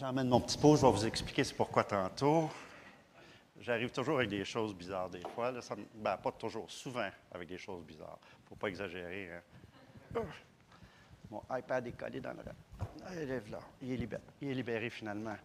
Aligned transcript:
J'emmène 0.00 0.30
mon 0.30 0.40
petit 0.40 0.56
pot, 0.56 0.76
je 0.76 0.80
vais 0.80 0.90
vous 0.90 1.04
expliquer 1.04 1.44
c'est 1.44 1.52
pourquoi 1.52 1.84
tantôt. 1.84 2.48
J'arrive 3.60 3.90
toujours 3.90 4.16
avec 4.16 4.30
des 4.30 4.46
choses 4.46 4.74
bizarres 4.74 5.10
des 5.10 5.20
fois. 5.20 5.60
Ça 5.60 5.76
ben, 5.94 6.16
pas 6.16 6.32
toujours, 6.32 6.70
souvent 6.70 7.10
avec 7.30 7.46
des 7.46 7.58
choses 7.58 7.84
bizarres. 7.84 8.18
Faut 8.48 8.54
pas 8.54 8.68
exagérer. 8.68 9.30
hein. 9.30 10.22
Mon 11.30 11.42
iPad 11.50 11.86
est 11.86 11.92
collé 11.92 12.18
dans 12.18 12.32
le... 12.32 12.38
Il 13.82 13.92
est 13.92 13.96
libéré, 13.98 14.22
il 14.40 14.48
est 14.48 14.54
libéré 14.54 14.88
finalement. 14.88 15.36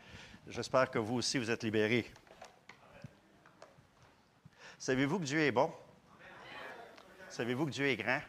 J'espère 0.47 0.89
que 0.89 0.99
vous 0.99 1.15
aussi, 1.15 1.37
vous 1.37 1.51
êtes 1.51 1.63
libérés. 1.63 2.09
Savez-vous 4.79 5.19
que 5.19 5.25
Dieu 5.25 5.41
est 5.41 5.51
bon? 5.51 5.69
Savez-vous 7.27 7.65
que 7.65 7.71
Dieu 7.71 7.87
est 7.87 7.97
grand? 7.97 8.21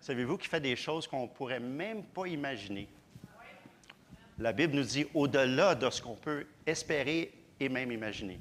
Savez-vous 0.00 0.38
qu'il 0.38 0.48
fait 0.48 0.60
des 0.60 0.76
choses 0.76 1.08
qu'on 1.08 1.22
ne 1.22 1.28
pourrait 1.28 1.58
même 1.58 2.04
pas 2.04 2.28
imaginer? 2.28 2.88
La 4.38 4.52
Bible 4.52 4.76
nous 4.76 4.84
dit 4.84 5.06
au-delà 5.14 5.74
de 5.74 5.90
ce 5.90 6.00
qu'on 6.00 6.14
peut 6.14 6.46
espérer 6.66 7.32
et 7.58 7.68
même 7.68 7.90
imaginer. 7.90 8.38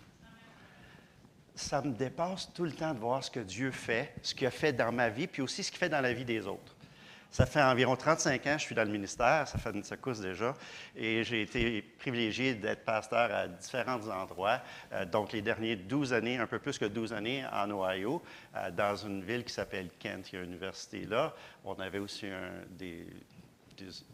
Ça 1.55 1.81
me 1.81 1.91
dépasse 1.91 2.51
tout 2.53 2.65
le 2.65 2.71
temps 2.71 2.93
de 2.93 2.99
voir 2.99 3.23
ce 3.23 3.31
que 3.31 3.39
Dieu 3.39 3.71
fait, 3.71 4.13
ce 4.21 4.35
qu'il 4.35 4.45
a 4.45 4.51
fait 4.51 4.73
dans 4.73 4.91
ma 4.91 5.09
vie, 5.09 5.25
puis 5.25 5.41
aussi 5.41 5.63
ce 5.63 5.71
qu'il 5.71 5.79
fait 5.79 5.89
dans 5.89 6.01
la 6.01 6.13
vie 6.13 6.25
des 6.25 6.45
autres. 6.45 6.75
Ça 7.31 7.45
fait 7.45 7.61
environ 7.61 7.95
35 7.95 8.47
ans 8.47 8.53
que 8.53 8.59
je 8.59 8.63
suis 8.63 8.75
dans 8.75 8.83
le 8.85 8.91
ministère, 8.91 9.47
ça 9.47 9.57
fait 9.57 9.71
une 9.71 9.83
secousse 9.83 10.21
déjà, 10.21 10.53
et 10.95 11.23
j'ai 11.23 11.41
été 11.41 11.81
privilégié 11.81 12.53
d'être 12.55 12.85
pasteur 12.85 13.33
à 13.33 13.47
différents 13.47 14.07
endroits. 14.07 14.61
Euh, 14.93 15.03
donc, 15.05 15.33
les 15.33 15.41
dernières 15.41 15.77
12 15.77 16.13
années, 16.13 16.37
un 16.37 16.47
peu 16.47 16.59
plus 16.59 16.77
que 16.77 16.85
12 16.85 17.11
années 17.11 17.43
en 17.51 17.69
Ohio, 17.71 18.21
euh, 18.55 18.71
dans 18.71 18.95
une 18.95 19.23
ville 19.23 19.43
qui 19.43 19.51
s'appelle 19.53 19.89
Kent. 19.99 20.29
Il 20.31 20.35
y 20.35 20.39
a 20.39 20.43
une 20.43 20.51
université 20.51 21.05
là. 21.05 21.33
On 21.65 21.73
avait 21.73 21.99
aussi 21.99 22.27
un- 22.27 22.63
des, 22.69 23.05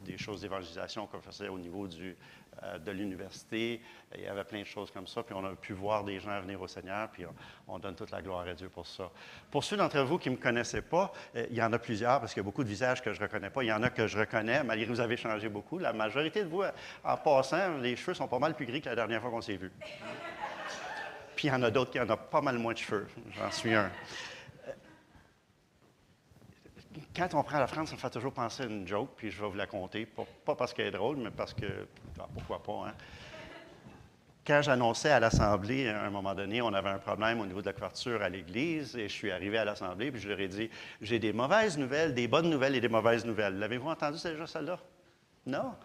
des, 0.06 0.18
choses 0.18 0.42
d'évangélisation 0.42 1.08
qu'on 1.08 1.22
faisait 1.22 1.48
au 1.48 1.58
niveau 1.58 1.88
euh, 1.88 2.78
de 2.78 2.92
l'université. 2.92 3.82
Il 4.16 4.24
y 4.24 4.28
avait 4.28 4.44
plein 4.44 4.62
de 4.62 4.66
choses 4.66 4.92
comme 4.92 5.08
ça. 5.08 5.24
Puis 5.24 5.34
on 5.36 5.44
a 5.46 5.56
pu 5.56 5.74
voir 5.74 6.04
des 6.04 6.20
gens 6.20 6.40
venir 6.42 6.62
au 6.62 6.68
Seigneur, 6.68 7.10
puis 7.10 7.26
on, 7.26 7.74
on 7.74 7.80
donne 7.80 7.96
toute 7.96 8.12
la 8.12 8.22
gloire 8.22 8.48
à 8.48 8.54
Dieu 8.54 8.70
pour 8.70 8.88
ça. 8.88 9.10
Pour 9.52 9.64
ceux 9.64 9.78
d'entre 9.78 10.00
vous 10.02 10.18
qui 10.18 10.30
ne 10.30 10.36
me 10.36 10.42
connaissaient 10.42 10.82
pas, 10.82 11.12
euh, 11.36 11.46
il 11.50 11.56
y 11.56 11.64
en 11.64 11.72
a 11.74 11.80
plusieurs, 11.80 12.20
parce 12.20 12.34
qu'il 12.34 12.42
y 12.42 12.46
a 12.46 12.46
beaucoup 12.46 12.64
de 12.64 12.70
visages 12.70 13.02
que 13.02 13.14
je 13.14 13.20
ne 13.20 13.26
reconnais 13.26 13.50
pas. 13.50 13.64
Il 13.64 13.68
y 13.68 13.74
en 13.74 13.84
a 13.84 13.90
que 13.90 14.08
je 14.08 14.18
reconnais, 14.18 14.64
malgré 14.64 14.86
que 14.86 14.92
vous 14.92 15.02
avez 15.02 15.18
changé 15.18 15.50
beaucoup. 15.50 15.80
La 15.80 15.94
majorité 15.94 16.44
de 16.44 16.50
vous, 16.50 16.64
en 17.04 17.18
passant, 17.18 17.78
les 17.78 17.96
cheveux 17.96 18.14
sont 18.14 18.28
pas 18.28 18.40
mal 18.40 18.56
plus 18.56 18.66
gris 18.66 18.82
que 18.82 18.90
la 18.90 18.96
dernière 18.96 19.22
fois 19.22 19.32
qu'on 19.32 19.42
s'est 19.42 19.58
vus. 19.58 19.72
Puis 21.36 21.48
il 21.48 21.52
y 21.52 21.54
en 21.54 21.64
a 21.64 21.72
d'autres 21.72 21.92
qui 21.92 22.00
en 22.00 22.10
ont 22.10 22.18
pas 22.18 22.42
mal 22.42 22.58
moins 22.58 22.74
de 22.74 22.78
cheveux. 22.78 23.08
J'en 23.32 23.52
suis 23.52 23.74
un. 23.74 23.92
Quand 27.16 27.34
on 27.34 27.44
prend 27.44 27.60
la 27.60 27.68
France, 27.68 27.90
ça 27.90 27.96
me 27.96 28.00
fait 28.00 28.10
toujours 28.10 28.34
penser 28.34 28.64
à 28.64 28.66
une 28.66 28.88
joke, 28.88 29.12
puis 29.16 29.32
je 29.32 29.42
vais 29.42 29.48
vous 29.48 29.56
la 29.56 29.68
conter. 29.68 30.06
Pas, 30.06 30.56
parce 30.56 30.74
qu'elle 30.74 30.88
est 30.88 30.92
drôle, 30.92 31.18
mais 31.18 31.32
parce 31.32 31.54
que. 31.54 31.88
ah, 32.20 32.28
pourquoi 32.34 32.62
pas, 32.62 32.90
hein? 32.90 32.94
Quand 34.46 34.62
j'annonçais 34.62 35.10
à 35.10 35.22
l'Assemblée, 35.22 35.88
à 35.88 36.04
un 36.04 36.10
moment 36.10 36.36
donné, 36.36 36.62
on 36.62 36.74
avait 36.74 36.90
un 36.90 36.98
problème 36.98 37.40
au 37.40 37.46
niveau 37.46 37.62
de 37.62 37.68
la 37.68 37.74
couverture 37.74 38.22
à 38.22 38.28
l'Église, 38.28 38.96
et 38.98 39.08
je 39.08 39.14
suis 39.14 39.32
arrivé 39.32 39.58
à 39.58 39.64
l'Assemblée, 39.64 40.12
puis 40.12 40.20
je 40.20 40.28
leur 40.28 40.40
ai 40.40 40.50
dit 40.50 40.70
J'ai 41.02 41.18
des 41.18 41.32
mauvaises 41.32 41.78
nouvelles, 41.78 42.14
des 42.14 42.28
bonnes 42.28 42.50
nouvelles 42.50 42.76
et 42.76 42.82
des 42.82 42.90
mauvaises 42.90 43.26
nouvelles. 43.26 43.58
L'avez-vous 43.58 43.90
entendu 43.90 44.22
déjà 44.22 44.46
celle-là? 44.46 44.80
Non. 45.46 45.76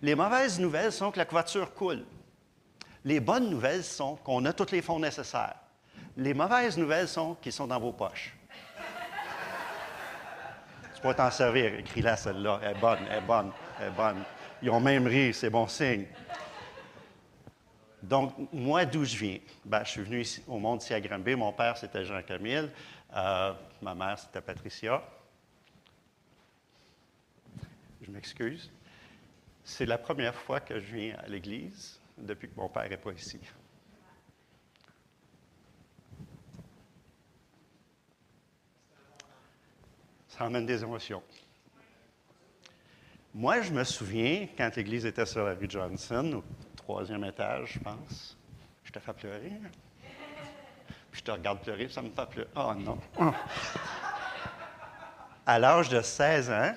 Les 0.00 0.14
mauvaises 0.14 0.58
nouvelles 0.58 0.92
sont 0.92 1.10
que 1.10 1.18
la 1.18 1.24
couverture 1.24 1.74
coule. 1.74 2.04
Les 3.04 3.20
bonnes 3.20 3.50
nouvelles 3.50 3.84
sont 3.84 4.16
qu'on 4.16 4.44
a 4.46 4.52
tous 4.52 4.72
les 4.72 4.82
fonds 4.82 4.98
nécessaires. 4.98 5.56
Les 6.16 6.34
mauvaises 6.34 6.78
nouvelles 6.78 7.08
sont 7.08 7.34
qu'ils 7.34 7.52
sont 7.52 7.66
dans 7.66 7.78
vos 7.78 7.92
poches. 7.92 8.35
Pourrais 11.06 11.14
t'en 11.14 11.30
servir. 11.30 11.72
Écris-la, 11.78 12.16
celle-là. 12.16 12.58
Elle 12.64 12.76
est 12.76 12.80
bonne, 12.80 12.98
elle 13.08 13.18
est 13.18 13.20
bonne, 13.20 13.52
elle 13.78 13.86
est 13.86 13.90
bonne. 13.92 14.24
Ils 14.60 14.70
ont 14.70 14.80
même 14.80 15.06
ri, 15.06 15.32
c'est 15.32 15.50
bon 15.50 15.68
signe. 15.68 16.04
Donc, 18.02 18.34
moi, 18.52 18.84
d'où 18.84 19.04
je 19.04 19.16
viens? 19.16 19.38
Ben, 19.64 19.84
je 19.84 19.90
suis 19.90 20.02
venu 20.02 20.22
ici, 20.22 20.42
au 20.48 20.58
monde 20.58 20.82
ici 20.82 20.92
à 20.94 21.00
Granby. 21.00 21.36
Mon 21.36 21.52
père, 21.52 21.76
c'était 21.78 22.04
Jean-Camille. 22.04 22.72
Euh, 23.14 23.52
ma 23.80 23.94
mère, 23.94 24.18
c'était 24.18 24.40
Patricia. 24.40 25.00
Je 28.02 28.10
m'excuse. 28.10 28.68
C'est 29.62 29.86
la 29.86 29.98
première 29.98 30.34
fois 30.34 30.58
que 30.58 30.80
je 30.80 30.92
viens 30.92 31.16
à 31.24 31.28
l'Église 31.28 32.00
depuis 32.18 32.48
que 32.48 32.56
mon 32.56 32.68
père 32.68 32.90
n'est 32.90 32.96
pas 32.96 33.12
ici. 33.12 33.38
Ça 40.36 40.44
emmène 40.44 40.66
des 40.66 40.82
émotions. 40.82 41.22
Moi, 43.32 43.62
je 43.62 43.72
me 43.72 43.84
souviens, 43.84 44.48
quand 44.56 44.74
l'Église 44.76 45.06
était 45.06 45.24
sur 45.24 45.44
la 45.46 45.54
rue 45.54 45.66
Johnson, 45.68 46.42
au 46.42 46.76
troisième 46.76 47.24
étage, 47.24 47.74
je 47.74 47.78
pense, 47.78 48.36
je 48.84 48.92
te 48.92 48.98
fais 48.98 49.14
pleurer. 49.14 49.52
hein? 49.64 49.70
Puis 51.10 51.20
je 51.20 51.24
te 51.24 51.30
regarde 51.30 51.60
pleurer, 51.62 51.88
ça 51.88 52.02
me 52.02 52.10
fait 52.10 52.26
pleurer. 52.26 52.48
Oh 52.54 52.74
non! 52.74 52.98
À 55.46 55.58
l'âge 55.58 55.88
de 55.88 56.02
16 56.02 56.50
ans, 56.50 56.74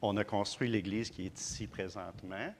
on 0.00 0.16
a 0.16 0.24
construit 0.24 0.70
l'Église 0.70 1.10
qui 1.10 1.26
est 1.26 1.38
ici 1.38 1.66
présentement. 1.66 2.54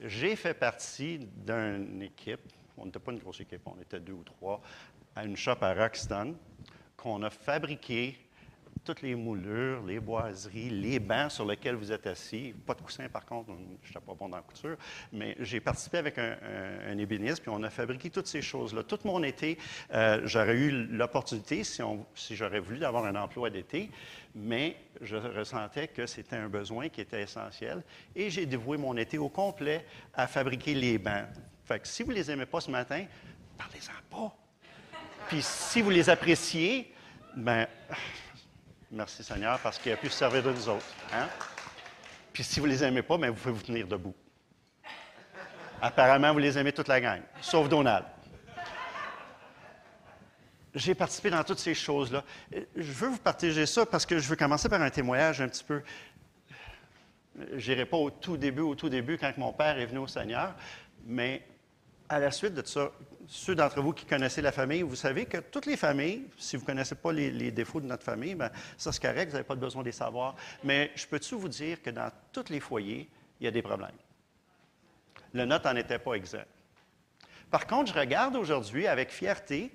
J'ai 0.00 0.34
fait 0.34 0.54
partie 0.54 1.18
d'une 1.18 2.00
équipe, 2.00 2.40
on 2.78 2.86
n'était 2.86 3.00
pas 3.00 3.12
une 3.12 3.18
grosse 3.18 3.40
équipe, 3.40 3.66
on 3.66 3.78
était 3.82 4.00
deux 4.00 4.14
ou 4.14 4.24
trois, 4.24 4.62
à 5.14 5.24
une 5.24 5.36
shop 5.36 5.56
à 5.60 5.74
Roxton, 5.74 6.36
qu'on 6.96 7.22
a 7.22 7.28
fabriqué 7.28 8.18
toutes 8.84 9.02
les 9.02 9.14
moulures, 9.14 9.82
les 9.84 9.98
boiseries, 9.98 10.70
les 10.70 10.98
bancs 10.98 11.30
sur 11.30 11.46
lesquels 11.46 11.74
vous 11.74 11.90
êtes 11.90 12.06
assis. 12.06 12.54
Pas 12.66 12.74
de 12.74 12.82
coussin, 12.82 13.08
par 13.08 13.24
contre, 13.24 13.50
je 13.82 13.88
n'étais 13.88 14.00
pas 14.00 14.14
bon 14.14 14.28
dans 14.28 14.36
la 14.36 14.42
couture, 14.42 14.76
mais 15.12 15.36
j'ai 15.40 15.60
participé 15.60 15.98
avec 15.98 16.18
un, 16.18 16.98
ébéniste, 16.98 17.40
puis 17.40 17.50
on 17.50 17.62
a 17.62 17.70
fabriqué 17.70 18.10
toutes 18.10 18.26
ces 18.26 18.42
choses-là. 18.42 18.82
Tout 18.82 18.98
mon 19.04 19.22
été, 19.22 19.58
euh, 19.92 20.20
j'aurais 20.24 20.56
eu 20.56 20.70
l'opportunité, 20.70 21.64
si 21.64 22.36
j'aurais 22.36 22.60
voulu, 22.60 22.78
d'avoir 22.78 23.04
un 23.04 23.16
emploi 23.16 23.50
d'été, 23.50 23.90
mais 24.34 24.76
je 25.00 25.16
ressentais 25.16 25.88
que 25.88 26.06
c'était 26.06 26.36
un 26.36 26.48
besoin 26.48 26.88
qui 26.88 27.00
était 27.00 27.22
essentiel, 27.22 27.82
et 28.14 28.30
j'ai 28.30 28.46
dévoué 28.46 28.76
mon 28.76 28.96
été 28.96 29.18
au 29.18 29.28
complet 29.28 29.84
à 30.12 30.26
fabriquer 30.26 30.74
les 30.74 30.98
bancs. 30.98 31.26
Fait 31.64 31.80
que 31.80 31.88
si 31.88 32.02
vous 32.02 32.10
ne 32.10 32.16
les 32.16 32.30
aimez 32.30 32.46
pas 32.46 32.60
ce 32.60 32.70
matin, 32.70 33.04
parlez-en 33.56 34.16
pas. 34.16 34.36
Puis 35.28 35.40
si 35.42 35.80
vous 35.80 35.90
les 35.90 36.10
appréciez, 36.10 36.92
ben 37.34 37.66
merci 38.94 39.22
Seigneur 39.24 39.58
parce 39.60 39.78
qu'il 39.78 39.92
a 39.92 39.96
pu 39.96 40.08
se 40.08 40.16
servir 40.18 40.42
de 40.42 40.50
nous 40.52 40.68
autres. 40.68 40.86
hein? 41.12 41.28
Puis 42.32 42.42
si 42.44 42.60
vous 42.60 42.66
les 42.66 42.82
aimez 42.82 43.02
pas, 43.02 43.16
ben 43.18 43.30
vous 43.30 43.36
pouvez 43.36 43.54
vous 43.54 43.62
tenir 43.62 43.86
debout. 43.86 44.14
Apparemment, 45.80 46.32
vous 46.32 46.38
les 46.38 46.56
aimez 46.56 46.72
toute 46.72 46.88
la 46.88 47.00
gang, 47.00 47.20
sauf 47.40 47.68
Donald. 47.68 48.04
J'ai 50.74 50.94
participé 50.94 51.30
dans 51.30 51.44
toutes 51.44 51.58
ces 51.60 51.74
choses-là. 51.74 52.24
Euh, 52.54 52.64
Je 52.76 52.90
veux 52.92 53.08
vous 53.08 53.18
partager 53.18 53.64
ça 53.66 53.86
parce 53.86 54.04
que 54.04 54.18
je 54.18 54.28
veux 54.28 54.34
commencer 54.34 54.68
par 54.68 54.82
un 54.82 54.90
témoignage 54.90 55.40
un 55.40 55.48
petit 55.48 55.62
peu. 55.62 55.82
Je 57.56 57.70
n'irai 57.70 57.84
pas 57.86 57.96
au 57.96 58.10
tout 58.10 58.36
début, 58.36 58.62
au 58.62 58.74
tout 58.74 58.88
début, 58.88 59.16
quand 59.18 59.36
mon 59.38 59.52
père 59.52 59.78
est 59.78 59.86
venu 59.86 59.98
au 59.98 60.06
Seigneur, 60.08 60.54
mais 61.04 61.46
à 62.08 62.18
la 62.18 62.30
suite 62.30 62.54
de 62.54 62.66
ça, 62.66 62.90
ceux 63.26 63.54
d'entre 63.54 63.80
vous 63.80 63.92
qui 63.92 64.04
connaissez 64.04 64.42
la 64.42 64.52
famille, 64.52 64.82
vous 64.82 64.96
savez 64.96 65.26
que 65.26 65.38
toutes 65.38 65.66
les 65.66 65.76
familles, 65.76 66.28
si 66.36 66.56
vous 66.56 66.62
ne 66.62 66.66
connaissez 66.66 66.94
pas 66.94 67.12
les, 67.12 67.50
défauts 67.50 67.80
de 67.80 67.86
notre 67.86 68.04
famille, 68.04 68.34
ben, 68.34 68.50
ça 68.76 68.92
c'est 68.92 69.00
correct, 69.00 69.28
vous 69.28 69.34
n'avez 69.34 69.44
pas 69.44 69.54
besoin 69.54 69.82
de 69.82 69.86
les 69.86 69.92
savoir. 69.92 70.34
Mais 70.62 70.90
je 70.94 71.06
peux-tu 71.06 71.34
vous 71.34 71.48
dire 71.48 71.82
que 71.82 71.90
dans 71.90 72.10
tous 72.32 72.50
les 72.50 72.60
foyers, 72.60 73.08
il 73.40 73.44
y 73.44 73.46
a 73.46 73.50
des 73.50 73.62
problèmes? 73.62 73.96
Le 75.32 75.44
nôtre 75.44 75.66
n'en 75.66 75.76
était 75.76 75.98
pas 75.98 76.14
exempt. 76.14 76.46
Par 77.50 77.66
contre, 77.66 77.92
je 77.92 77.98
regarde 77.98 78.36
aujourd'hui 78.36 78.86
avec 78.86 79.10
fierté 79.10 79.72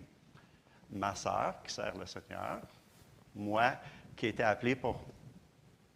ma 0.92 1.16
sœur 1.16 1.62
qui 1.64 1.74
sert 1.74 1.98
le 1.98 2.06
Seigneur, 2.06 2.60
moi 3.36 3.74
qui 4.16 4.28
ai 4.28 4.30
été 4.30 4.44
appelé 4.44 4.76
pour 4.76 5.02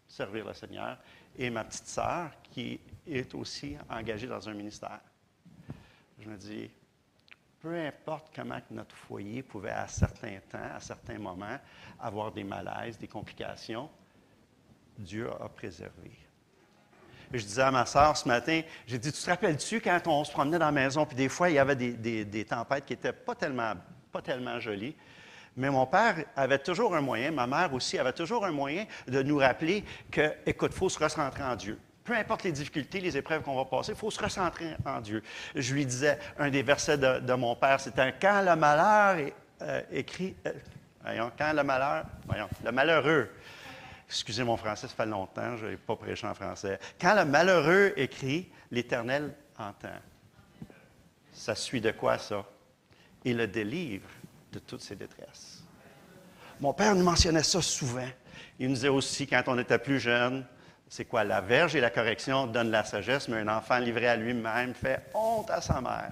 servir 0.07 0.45
le 0.45 0.53
Seigneur, 0.53 0.97
et 1.37 1.49
ma 1.49 1.63
petite 1.63 1.87
sœur 1.87 2.31
qui 2.51 2.79
est 3.07 3.33
aussi 3.33 3.75
engagée 3.89 4.27
dans 4.27 4.47
un 4.47 4.53
ministère. 4.53 5.01
Je 6.23 6.29
me 6.29 6.37
dis, 6.37 6.71
peu 7.59 7.75
importe 7.85 8.31
comment 8.33 8.59
notre 8.71 8.95
foyer 8.95 9.43
pouvait 9.43 9.71
à 9.71 9.87
certains 9.89 10.39
temps, 10.49 10.57
à 10.75 10.79
certains 10.79 11.19
moments, 11.19 11.57
avoir 11.99 12.31
des 12.31 12.45
malaises, 12.45 12.97
des 12.97 13.07
complications, 13.09 13.89
Dieu 14.97 15.29
a 15.41 15.49
préservé. 15.49 16.11
Je 17.33 17.41
disais 17.41 17.63
à 17.63 17.71
ma 17.71 17.85
sœur 17.85 18.15
ce 18.15 18.25
matin, 18.27 18.61
j'ai 18.87 18.97
dit, 18.99 19.11
tu 19.11 19.19
te 19.21 19.29
rappelles-tu 19.29 19.81
quand 19.81 19.99
on 20.07 20.23
se 20.23 20.31
promenait 20.31 20.59
dans 20.59 20.67
la 20.67 20.71
maison, 20.71 21.05
puis 21.05 21.15
des 21.17 21.27
fois, 21.27 21.49
il 21.49 21.55
y 21.55 21.59
avait 21.59 21.75
des, 21.75 21.91
des- 21.93 22.23
des 22.25 22.45
tempêtes 22.45 22.85
qui 22.85 22.93
n'étaient 22.93 23.11
pas 23.11 23.35
tellement, 23.35 23.73
pas 24.11 24.21
tellement 24.21 24.59
jolies. 24.61 24.95
Mais 25.57 25.69
mon 25.69 25.85
père 25.85 26.23
avait 26.37 26.59
toujours 26.59 26.95
un 26.95 27.01
moyen, 27.01 27.31
ma 27.31 27.47
mère 27.47 27.73
aussi 27.73 27.97
avait 27.99 28.13
toujours 28.13 28.45
un 28.45 28.51
moyen 28.51 28.85
de 29.07 29.21
nous 29.23 29.37
rappeler 29.39 29.83
que, 30.09 30.33
écoute, 30.45 30.71
il 30.73 30.77
faut 30.77 30.89
se 30.89 30.99
recentrer 30.99 31.43
en 31.43 31.55
Dieu. 31.55 31.77
Peu 32.03 32.13
importe 32.15 32.43
les 32.43 32.51
difficultés, 32.51 32.99
les 32.99 33.15
épreuves 33.15 33.43
qu'on 33.43 33.55
va 33.55 33.65
passer, 33.65 33.93
il 33.93 33.97
faut 33.97 34.11
se 34.11 34.21
recentrer 34.21 34.75
en 34.85 34.99
Dieu. 34.99 35.23
Je 35.55 35.73
lui 35.73 35.85
disais, 35.85 36.19
un 36.37 36.49
des 36.49 36.61
versets 36.61 36.97
de, 36.97 37.33
mon 37.33 37.55
père, 37.55 37.79
c'était 37.79 38.13
Quand 38.21 38.41
le 38.41 38.55
malheur 38.55 39.31
euh, 39.61 39.81
écrit, 39.91 40.35
euh, 40.45 40.51
voyons, 41.01 41.31
quand 41.37 41.53
le 41.53 41.63
malheur, 41.63 42.05
voyons, 42.25 42.49
le 42.63 42.71
malheureux, 42.71 43.29
excusez 44.07 44.43
mon 44.43 44.57
français, 44.57 44.87
ça 44.87 44.93
fait 44.93 45.05
longtemps, 45.05 45.55
je 45.55 45.67
n'ai 45.67 45.77
pas 45.77 45.95
prêché 45.95 46.27
en 46.27 46.33
français. 46.33 46.77
Quand 46.99 47.15
le 47.15 47.23
malheureux 47.23 47.93
écrit, 47.95 48.49
l'Éternel 48.69 49.33
30 49.53 49.85
ans. 49.85 49.89
Ça 51.31 51.55
suit 51.55 51.81
de 51.81 51.91
quoi, 51.91 52.17
ça? 52.17 52.45
Il 53.23 53.37
le 53.37 53.47
délivre 53.47 54.09
de 54.51 54.59
toutes 54.59 54.81
ses 54.81 54.95
détresses. 54.95 55.63
Mon 56.59 56.73
père 56.73 56.95
nous 56.95 57.03
mentionnait 57.03 57.43
ça 57.43 57.61
souvent. 57.61 58.07
Il 58.59 58.67
nous 58.67 58.75
disait 58.75 58.89
aussi, 58.89 59.25
quand 59.25 59.43
on 59.47 59.57
était 59.57 59.79
plus 59.79 59.99
jeune, 59.99 60.45
c'est 60.93 61.05
quoi? 61.05 61.23
La 61.23 61.41
verge 61.41 61.75
et 61.75 61.81
la 61.81 61.89
correction 61.89 62.45
donnent 62.45 62.69
la 62.69 62.83
sagesse, 62.83 63.27
mais 63.27 63.37
un 63.37 63.47
enfant 63.47 63.79
livré 63.79 64.07
à 64.07 64.15
lui-même 64.15 64.75
fait 64.75 65.09
honte 65.15 65.49
à 65.49 65.59
sa 65.59 65.81
mère. 65.81 66.11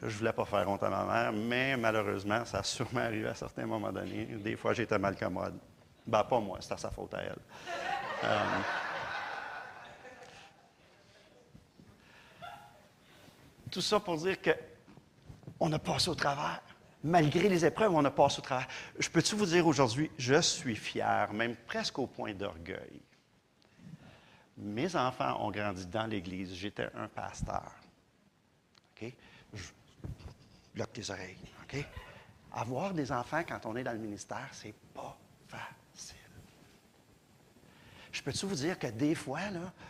Je 0.00 0.06
ne 0.06 0.12
voulais 0.12 0.32
pas 0.32 0.46
faire 0.46 0.66
honte 0.66 0.82
à 0.82 0.88
ma 0.88 1.04
mère, 1.04 1.32
mais 1.34 1.76
malheureusement, 1.76 2.42
ça 2.46 2.60
a 2.60 2.62
sûrement 2.62 3.00
arrivé 3.00 3.28
à 3.28 3.34
certains 3.34 3.66
moments 3.66 3.92
donnés. 3.92 4.24
Des 4.24 4.56
fois, 4.56 4.72
j'étais 4.72 4.98
mal 4.98 5.14
commode. 5.14 5.58
Ben, 6.06 6.24
pas 6.24 6.40
moi, 6.40 6.56
à 6.58 6.76
sa 6.78 6.90
faute 6.90 7.12
à 7.12 7.18
elle. 7.18 7.36
Euh, 8.24 8.44
tout 13.70 13.82
ça 13.82 14.00
pour 14.00 14.16
dire 14.16 14.36
qu'on 14.40 15.70
a 15.70 15.78
passé 15.78 16.08
au 16.08 16.14
travers. 16.14 16.62
Malgré 17.04 17.50
les 17.50 17.62
épreuves, 17.62 17.94
on 17.94 18.06
a 18.06 18.10
passé 18.10 18.38
au 18.38 18.42
travers. 18.42 18.68
Je 18.98 19.10
peux-tu 19.10 19.34
vous 19.34 19.44
dire 19.44 19.66
aujourd'hui, 19.66 20.10
je 20.16 20.40
suis 20.40 20.76
fier, 20.76 21.30
même 21.34 21.56
presque 21.56 21.98
au 21.98 22.06
point 22.06 22.32
d'orgueil. 22.32 23.02
Mes 24.60 24.96
enfants 24.96 25.44
ont 25.46 25.50
grandi 25.50 25.86
dans 25.86 26.06
l'Église. 26.06 26.52
J'étais 26.54 26.88
un 26.94 27.06
pasteur. 27.08 27.72
OK? 28.96 29.12
Je 29.54 29.62
bloque 30.74 30.92
tes 30.92 31.10
oreilles. 31.10 31.36
OK? 31.62 31.84
Avoir 32.52 32.92
des 32.92 33.12
enfants 33.12 33.42
quand 33.46 33.64
on 33.66 33.76
est 33.76 33.84
dans 33.84 33.92
le 33.92 33.98
ministère, 33.98 34.48
c'est 34.52 34.74
pas. 34.92 35.16
Je 38.18 38.22
peux-tu 38.24 38.46
vous 38.46 38.56
dire 38.56 38.76
que 38.76 38.88
des 38.88 39.14
fois, 39.14 39.38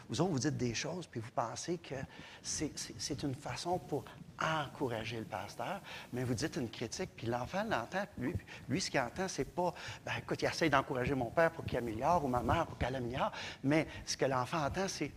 vous 0.07 0.21
autres, 0.21 0.33
vous 0.33 0.39
dites 0.39 0.59
des 0.59 0.75
choses, 0.75 1.07
puis 1.07 1.19
vous 1.19 1.31
pensez 1.31 1.79
que 1.79 1.95
c'est 2.43 3.23
une 3.23 3.35
façon 3.35 3.79
pour 3.79 4.05
encourager 4.39 5.17
le 5.17 5.25
pasteur, 5.25 5.81
mais 6.13 6.25
vous 6.25 6.35
dites 6.35 6.57
une 6.57 6.69
critique, 6.69 7.09
puis 7.17 7.27
l'enfant 7.27 7.65
l'entend, 7.65 8.05
lui, 8.19 8.35
lui, 8.69 8.83
ce 8.83 8.91
qu'il 8.91 9.01
entend, 9.01 9.29
c'est 9.29 9.47
pas, 9.47 9.73
ben, 10.05 10.13
écoute, 10.19 10.43
il 10.43 10.45
essaie 10.45 10.69
d'encourager 10.69 11.15
mon 11.15 11.31
père 11.31 11.51
pour 11.53 11.65
qu'il 11.65 11.79
améliore, 11.79 12.23
ou 12.23 12.29
ma 12.29 12.43
mère 12.43 12.67
pour 12.67 12.77
qu'elle 12.77 12.97
améliore, 12.97 13.33
mais 13.65 13.89
ce 14.05 14.19
que 14.19 14.27
l'enfant 14.27 14.63
entend, 14.63 14.89
c'est, 14.89 15.11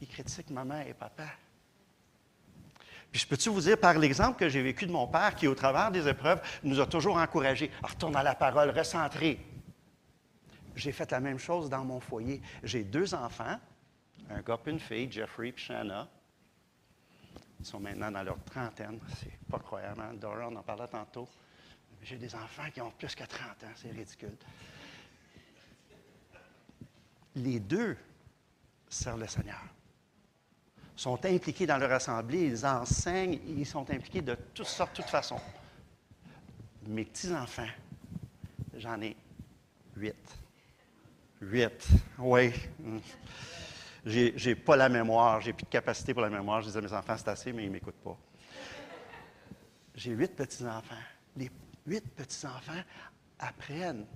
il 0.00 0.08
critique 0.08 0.48
maman 0.48 0.80
et 0.80 0.94
papa. 0.94 1.24
Puis 3.12 3.20
je 3.20 3.26
peux-tu 3.26 3.50
vous 3.50 3.60
dire, 3.60 3.78
par 3.78 3.98
l'exemple 3.98 4.38
que 4.38 4.48
j'ai 4.48 4.62
vécu 4.62 4.86
de 4.86 4.92
mon 4.92 5.06
père, 5.06 5.34
qui, 5.34 5.46
au 5.46 5.54
travers 5.54 5.90
des 5.90 6.08
épreuves, 6.08 6.40
nous 6.62 6.80
a 6.80 6.86
toujours 6.86 7.18
encouragés, 7.18 7.70
retourne 7.82 8.16
à 8.16 8.22
la 8.22 8.34
parole, 8.34 8.70
recentré, 8.70 9.46
j'ai 10.76 10.92
fait 10.92 11.10
la 11.10 11.20
même 11.20 11.38
chose 11.38 11.68
dans 11.70 11.84
mon 11.84 11.98
foyer. 11.98 12.40
J'ai 12.62 12.84
deux 12.84 13.14
enfants, 13.14 13.58
un 14.28 14.42
gars 14.42 14.58
et 14.66 14.70
une 14.70 14.78
fille, 14.78 15.10
Jeffrey 15.10 15.48
et 15.48 15.54
Shanna. 15.56 16.06
Ils 17.58 17.66
sont 17.66 17.80
maintenant 17.80 18.10
dans 18.10 18.22
leur 18.22 18.38
trentaine. 18.44 19.00
C'est 19.16 19.38
pas 19.50 19.58
croyable. 19.58 20.02
Hein? 20.02 20.14
Dora, 20.14 20.48
on 20.48 20.56
en 20.56 20.62
parlait 20.62 20.86
tantôt. 20.88 21.26
J'ai 22.02 22.18
des 22.18 22.34
enfants 22.34 22.70
qui 22.72 22.80
ont 22.82 22.90
plus 22.90 23.14
que 23.14 23.24
30 23.24 23.64
ans. 23.64 23.72
C'est 23.74 23.90
ridicule. 23.90 24.36
Les 27.34 27.58
deux 27.58 27.96
servent 28.88 29.20
le 29.20 29.26
Seigneur. 29.26 29.60
sont 30.94 31.22
impliqués 31.24 31.66
dans 31.66 31.78
leur 31.78 31.92
assemblée, 31.92 32.46
ils 32.46 32.66
enseignent, 32.66 33.40
ils 33.46 33.66
sont 33.66 33.90
impliqués 33.90 34.22
de 34.22 34.34
toutes 34.54 34.66
sortes, 34.66 34.92
de 34.92 35.02
toutes 35.02 35.10
façons. 35.10 35.40
Mes 36.86 37.04
petits-enfants, 37.04 37.68
j'en 38.76 39.00
ai 39.00 39.16
huit. 39.96 40.45
Huit. 41.40 41.88
Oui. 42.18 42.52
J'ai, 44.04 44.54
pas 44.54 44.76
la 44.76 44.88
mémoire, 44.88 45.40
j'ai 45.40 45.52
plus 45.52 45.64
de 45.64 45.70
capacité 45.70 46.14
pour 46.14 46.22
la 46.22 46.30
mémoire. 46.30 46.60
Je 46.60 46.66
disais 46.66 46.78
à 46.78 46.82
mes 46.82 46.92
enfants, 46.92 47.16
c'est 47.16 47.28
assez, 47.28 47.52
mais 47.52 47.64
ils 47.64 47.68
ne 47.68 47.72
m'écoutent 47.72 48.02
pas. 48.02 48.16
J'ai 49.94 50.12
huit 50.12 50.34
petits-enfants. 50.34 50.94
Les 51.36 51.50
huit 51.86 52.06
petits-enfants 52.14 52.82
apprennent 53.38 54.06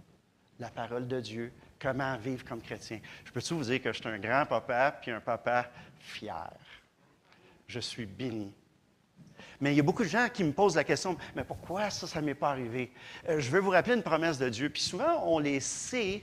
la 0.58 0.68
parole 0.70 1.08
de 1.08 1.20
Dieu, 1.20 1.52
comment 1.80 2.16
vivre 2.18 2.44
comme 2.44 2.60
chrétien. 2.60 3.00
Je 3.24 3.32
peux-tu 3.32 3.54
vous 3.54 3.64
dire 3.64 3.82
que 3.82 3.92
je 3.92 3.98
suis 3.98 4.08
un 4.08 4.18
grand 4.18 4.46
papa 4.46 4.96
puis 5.00 5.10
un 5.10 5.20
papa 5.20 5.70
fier? 5.98 6.52
Je 7.66 7.80
suis 7.80 8.06
béni. 8.06 8.54
Mais 9.60 9.72
il 9.72 9.76
y 9.76 9.80
a 9.80 9.82
beaucoup 9.82 10.04
de 10.04 10.08
gens 10.08 10.28
qui 10.32 10.44
me 10.44 10.52
posent 10.52 10.76
la 10.76 10.84
question, 10.84 11.16
mais 11.34 11.44
pourquoi 11.44 11.90
ça, 11.90 12.06
ça 12.06 12.20
ne 12.20 12.26
m'est 12.26 12.34
pas 12.34 12.50
arrivé? 12.50 12.92
Euh, 13.28 13.40
je 13.40 13.50
veux 13.50 13.60
vous 13.60 13.70
rappeler 13.70 13.94
une 13.94 14.02
promesse 14.02 14.38
de 14.38 14.48
Dieu. 14.48 14.70
Puis 14.70 14.82
souvent, 14.82 15.22
on 15.26 15.38
les 15.38 15.60
sait, 15.60 16.22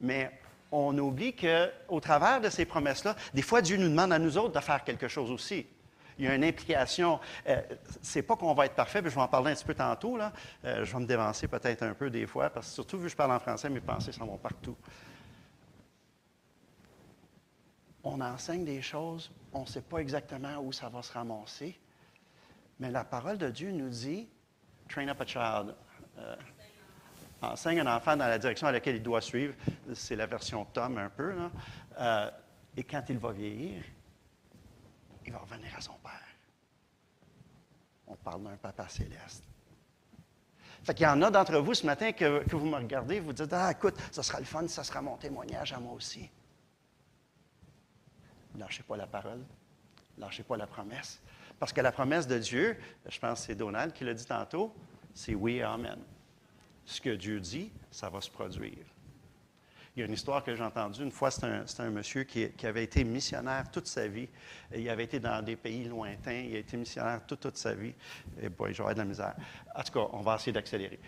mais 0.00 0.30
on 0.72 0.96
oublie 0.98 1.34
qu'au 1.34 2.00
travers 2.00 2.40
de 2.40 2.48
ces 2.48 2.64
promesses-là, 2.64 3.16
des 3.32 3.42
fois, 3.42 3.62
Dieu 3.62 3.76
nous 3.76 3.88
demande 3.88 4.12
à 4.12 4.18
nous 4.18 4.36
autres 4.36 4.54
de 4.58 4.64
faire 4.64 4.84
quelque 4.84 5.08
chose 5.08 5.30
aussi. 5.30 5.66
Il 6.18 6.24
y 6.24 6.28
a 6.28 6.34
une 6.34 6.44
implication. 6.44 7.20
Euh, 7.46 7.60
c'est 8.00 8.22
pas 8.22 8.36
qu'on 8.36 8.54
va 8.54 8.66
être 8.66 8.74
parfait, 8.74 9.02
mais 9.02 9.10
je 9.10 9.14
vais 9.14 9.20
en 9.20 9.28
parler 9.28 9.52
un 9.52 9.54
petit 9.54 9.64
peu 9.64 9.74
tantôt. 9.74 10.16
Là. 10.16 10.32
Euh, 10.64 10.84
je 10.84 10.92
vais 10.92 11.00
me 11.00 11.06
dévancer 11.06 11.46
peut-être 11.46 11.82
un 11.82 11.94
peu 11.94 12.10
des 12.10 12.26
fois, 12.26 12.48
parce 12.50 12.68
que 12.68 12.74
surtout 12.74 12.98
vu 12.98 13.04
que 13.04 13.10
je 13.10 13.16
parle 13.16 13.32
en 13.32 13.38
français, 13.38 13.68
mes 13.68 13.80
pensées 13.80 14.12
s'en 14.12 14.26
vont 14.26 14.38
partout. 14.38 14.76
On 18.02 18.20
enseigne 18.20 18.64
des 18.64 18.82
choses, 18.82 19.30
on 19.52 19.62
ne 19.62 19.66
sait 19.66 19.82
pas 19.82 19.98
exactement 19.98 20.58
où 20.58 20.72
ça 20.72 20.88
va 20.88 21.02
se 21.02 21.12
ramasser, 21.12 21.78
mais 22.78 22.90
la 22.90 23.04
parole 23.04 23.36
de 23.36 23.50
Dieu 23.50 23.72
nous 23.72 23.88
dit 23.88 24.28
Train 24.88 25.08
up 25.08 25.20
a 25.20 25.26
child. 25.26 25.74
Euh, 26.18 26.36
enseigne 27.52 27.80
un 27.80 27.96
enfant 27.96 28.16
dans 28.16 28.26
la 28.26 28.38
direction 28.38 28.66
à 28.66 28.72
laquelle 28.72 28.96
il 28.96 29.02
doit 29.02 29.20
suivre. 29.20 29.54
C'est 29.94 30.16
la 30.16 30.26
version 30.26 30.64
Tom 30.66 30.98
un 30.98 31.08
peu. 31.08 31.34
Euh, 31.98 32.30
et 32.76 32.84
quand 32.84 33.02
il 33.08 33.18
va 33.18 33.32
vieillir, 33.32 33.82
il 35.24 35.32
va 35.32 35.38
revenir 35.38 35.74
à 35.76 35.80
son 35.80 35.94
Père. 35.94 36.12
On 38.06 38.16
parle 38.16 38.44
d'un 38.44 38.56
Papa 38.56 38.88
céleste. 38.88 39.44
Fait 40.84 41.00
y 41.00 41.06
en 41.06 41.20
a 41.22 41.30
d'entre 41.30 41.58
vous 41.58 41.74
ce 41.74 41.84
matin 41.84 42.12
que, 42.12 42.44
vous 42.54 42.66
me 42.66 42.76
regardez, 42.76 43.18
vous 43.18 43.32
dites 43.32 43.52
Ah, 43.52 43.72
écoute, 43.72 43.96
ça 44.12 44.22
sera 44.22 44.38
le 44.38 44.44
fun, 44.44 44.68
ça 44.68 44.84
sera 44.84 45.02
mon 45.02 45.16
témoignage 45.16 45.72
à 45.72 45.80
moi 45.80 45.94
aussi. 45.94 46.30
Lâchez 48.56 48.84
pas 48.84 48.96
la 48.96 49.06
parole, 49.06 49.44
lâchez 50.16 50.44
pas 50.44 50.56
la 50.56 50.66
promesse. 50.66 51.20
Parce 51.58 51.72
que 51.72 51.80
la 51.80 51.90
promesse 51.90 52.26
de 52.26 52.38
Dieu, 52.38 52.78
je 53.08 53.18
pense 53.18 53.40
que 53.40 53.46
c'est 53.46 53.54
Donald 53.54 53.92
qui 53.92 54.04
l'a 54.04 54.14
dit 54.14 54.26
tantôt, 54.26 54.74
c'est 55.12 55.34
oui 55.34 55.56
et 55.56 55.62
amen 55.62 55.98
ce 56.86 57.00
que 57.00 57.10
Dieu 57.10 57.40
dit, 57.40 57.70
ça 57.90 58.08
va 58.08 58.20
se 58.20 58.30
produire. 58.30 58.86
Il 59.96 60.00
y 60.00 60.02
a 60.02 60.06
une 60.06 60.12
histoire 60.12 60.44
que 60.44 60.54
j'ai 60.54 60.62
entendue. 60.62 61.02
Une 61.02 61.10
fois, 61.10 61.30
c'est 61.30 61.46
un, 61.80 61.90
monsieur 61.90 62.24
qui, 62.24 62.50
avait 62.64 62.84
été 62.84 63.02
missionnaire 63.02 63.70
toute 63.70 63.86
sa 63.86 64.06
vie. 64.06 64.28
Il 64.74 64.88
avait 64.90 65.04
été 65.04 65.18
dans 65.18 65.42
des 65.42 65.56
pays 65.56 65.84
lointains. 65.84 66.44
Il 66.48 66.54
a 66.54 66.58
été 66.58 66.76
missionnaire 66.76 67.22
toute, 67.26 67.56
sa 67.56 67.72
vie. 67.72 67.94
Et 68.40 68.50
boy, 68.50 68.74
j'aurais 68.74 68.92
de 68.92 68.98
la 68.98 69.06
misère. 69.06 69.34
En 69.74 69.82
tout 69.82 69.92
cas, 69.94 70.06
on 70.12 70.20
va 70.20 70.36
essayer 70.36 70.52
d'accélérer. 70.52 71.00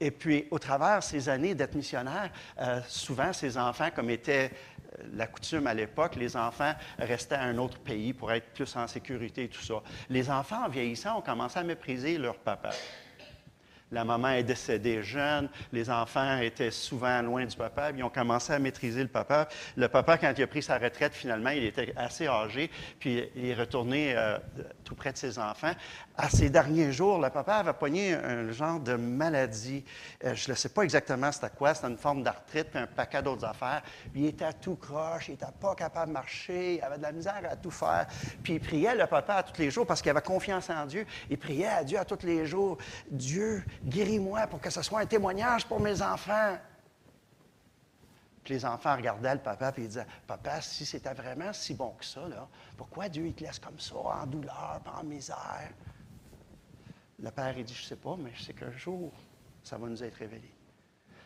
Et 0.00 0.12
puis, 0.12 0.46
au 0.52 0.58
travers 0.60 1.02
ces 1.02 1.28
années 1.28 1.56
d'être 1.56 1.74
missionnaire, 1.74 2.30
euh, 2.60 2.80
souvent, 2.86 3.32
ces 3.32 3.58
enfants, 3.58 3.88
comme 3.92 4.10
était 4.10 4.52
euh, 5.00 5.02
la 5.14 5.26
coutume 5.26 5.66
à 5.66 5.74
l'époque, 5.74 6.14
les 6.14 6.36
enfants 6.36 6.74
restaient 6.96 7.34
à 7.34 7.42
un 7.42 7.58
autre 7.58 7.80
pays 7.80 8.12
pour 8.12 8.30
être 8.30 8.52
plus 8.54 8.76
en 8.76 8.86
sécurité 8.86 9.44
et 9.44 9.48
tout 9.48 9.62
ça. 9.62 9.82
Les 10.08 10.30
enfants, 10.30 10.64
en 10.64 10.68
vieillissant, 10.68 11.18
ont 11.18 11.22
commencé 11.22 11.58
à 11.58 11.64
mépriser 11.64 12.16
leur 12.16 12.38
papa. 12.38 12.70
La 13.90 14.04
maman 14.04 14.28
est 14.30 14.42
décédée 14.42 15.02
jeune, 15.02 15.48
les 15.72 15.88
enfants 15.88 16.38
étaient 16.38 16.70
souvent 16.70 17.22
loin 17.22 17.46
du 17.46 17.56
papa, 17.56 17.90
ils 17.96 18.02
ont 18.02 18.10
commencé 18.10 18.52
à 18.52 18.58
maîtriser 18.58 19.02
le 19.02 19.08
papa. 19.08 19.48
Le 19.76 19.88
papa, 19.88 20.18
quand 20.18 20.32
il 20.36 20.42
a 20.42 20.46
pris 20.46 20.62
sa 20.62 20.78
retraite, 20.78 21.14
finalement, 21.14 21.50
il 21.50 21.64
était 21.64 21.94
assez 21.96 22.26
âgé, 22.26 22.70
puis 22.98 23.24
il 23.34 23.46
est 23.46 23.54
retourné 23.54 24.14
euh, 24.14 24.36
tout 24.88 24.94
de 24.94 25.16
ses 25.16 25.38
enfants. 25.38 25.72
À 26.16 26.30
ses 26.30 26.48
derniers 26.48 26.92
jours, 26.92 27.18
le 27.18 27.28
papa 27.28 27.56
avait 27.56 27.74
pogné 27.74 28.14
un 28.14 28.50
genre 28.50 28.80
de 28.80 28.94
maladie. 28.94 29.84
Euh, 30.24 30.34
je 30.34 30.50
ne 30.50 30.56
sais 30.56 30.70
pas 30.70 30.82
exactement 30.82 31.30
c'était 31.30 31.50
quoi, 31.50 31.74
c'était 31.74 31.88
une 31.88 31.98
forme 31.98 32.22
d'arthrite, 32.22 32.70
puis 32.70 32.78
un 32.78 32.86
paquet 32.86 33.22
d'autres 33.22 33.44
affaires. 33.44 33.82
il 34.14 34.26
était 34.26 34.52
tout 34.54 34.76
croche, 34.76 35.28
il 35.28 35.32
n'était 35.32 35.46
pas 35.60 35.74
capable 35.74 36.08
de 36.08 36.12
marcher, 36.14 36.76
il 36.76 36.82
avait 36.82 36.96
de 36.96 37.02
la 37.02 37.12
misère 37.12 37.40
à 37.50 37.56
tout 37.56 37.70
faire. 37.70 38.06
Puis 38.42 38.54
il 38.54 38.60
priait 38.60 38.94
le 38.94 39.06
papa 39.06 39.34
à 39.34 39.42
tous 39.42 39.60
les 39.60 39.70
jours 39.70 39.86
parce 39.86 40.00
qu'il 40.00 40.10
avait 40.10 40.22
confiance 40.22 40.70
en 40.70 40.86
Dieu. 40.86 41.04
Il 41.28 41.38
priait 41.38 41.66
à 41.66 41.84
Dieu 41.84 41.98
à 41.98 42.04
tous 42.04 42.24
les 42.24 42.46
jours. 42.46 42.78
Dieu, 43.10 43.64
guéris-moi 43.84 44.46
pour 44.46 44.60
que 44.60 44.70
ce 44.70 44.82
soit 44.82 45.00
un 45.00 45.06
témoignage 45.06 45.66
pour 45.66 45.80
mes 45.80 46.00
enfants. 46.00 46.56
Les 48.48 48.64
enfants 48.64 48.96
regardaient 48.96 49.34
le 49.34 49.40
papa 49.40 49.72
et 49.76 49.86
disaient 49.86 50.06
Papa, 50.26 50.60
si 50.60 50.86
c'était 50.86 51.14
vraiment 51.14 51.52
si 51.52 51.74
bon 51.74 51.90
que 51.98 52.04
ça, 52.04 52.20
pourquoi 52.76 53.08
Dieu 53.08 53.26
il 53.26 53.34
te 53.34 53.44
laisse 53.44 53.58
comme 53.58 53.78
ça, 53.78 53.96
en 53.96 54.26
douleur, 54.26 54.80
en 54.98 55.04
misère? 55.04 55.70
Le 57.20 57.30
père, 57.30 57.56
il 57.56 57.64
dit 57.64 57.74
Je 57.74 57.82
ne 57.82 57.88
sais 57.88 57.96
pas, 57.96 58.16
mais 58.18 58.30
je 58.34 58.44
sais 58.44 58.52
qu'un 58.52 58.72
jour, 58.72 59.12
ça 59.62 59.76
va 59.76 59.88
nous 59.88 60.02
être 60.02 60.14
révélé. 60.14 60.50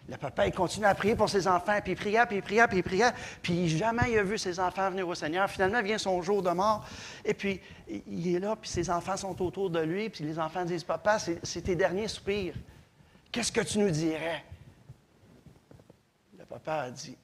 Le 0.09 0.17
papa, 0.17 0.47
il 0.49 0.53
continue 0.53 0.87
à 0.87 0.95
prier 0.95 1.15
pour 1.15 1.29
ses 1.29 1.47
enfants, 1.47 1.79
puis 1.81 1.93
il 1.93 1.97
priait, 1.97 2.27
puis 2.27 2.37
il 2.37 2.43
priait, 2.43 2.67
puis 2.67 2.79
il 2.79 2.83
priait, 2.83 3.13
puis 3.41 3.69
jamais 3.69 4.11
il 4.11 4.19
a 4.19 4.25
vu 4.25 4.37
ses 4.37 4.59
enfants 4.59 4.91
venir 4.91 5.07
au 5.07 5.15
Seigneur. 5.15 5.49
Finalement, 5.49 5.81
vient 5.81 5.99
son 5.99 6.21
jour 6.23 6.43
de 6.43 6.51
mort, 6.51 6.85
et 7.25 7.35
puis 7.35 7.61
il 7.89 8.35
est 8.35 8.41
là, 8.41 8.57
puis 8.57 8.69
ses 8.69 8.91
enfants 8.91 9.17
sont 9.17 9.41
autour 9.41 9.71
de 9.71 9.79
lui, 9.79 10.11
puis 10.11 10.25
les 10.25 10.39
enfants 10.41 10.65
disent, 10.65 10.83
Papa, 10.83 11.19
c'est 11.21 11.63
tes 11.63 11.77
derniers 11.77 12.09
soupirs. 12.09 12.55
Qu'est-ce 13.31 13.53
que 13.53 13.61
tu 13.61 13.79
nous 13.79 13.91
dirais? 13.91 14.45
Papa 16.53 16.83
a 16.83 16.91
dit, 16.91 17.17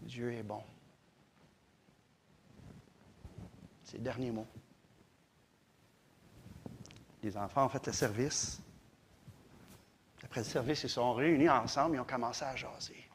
Dieu 0.00 0.30
est 0.34 0.42
bon. 0.42 0.62
Ses 3.82 3.96
derniers 3.96 4.30
mots. 4.30 4.46
Les 7.22 7.34
enfants 7.38 7.64
ont 7.64 7.68
fait 7.70 7.86
le 7.86 7.92
service. 7.94 8.60
Après 10.22 10.40
le 10.42 10.46
service, 10.46 10.82
ils 10.82 10.90
sont 10.90 11.14
réunis 11.14 11.48
ensemble, 11.48 11.96
ils 11.96 12.00
ont 12.00 12.04
commencé 12.04 12.44
à 12.44 12.54
jaser. 12.54 13.08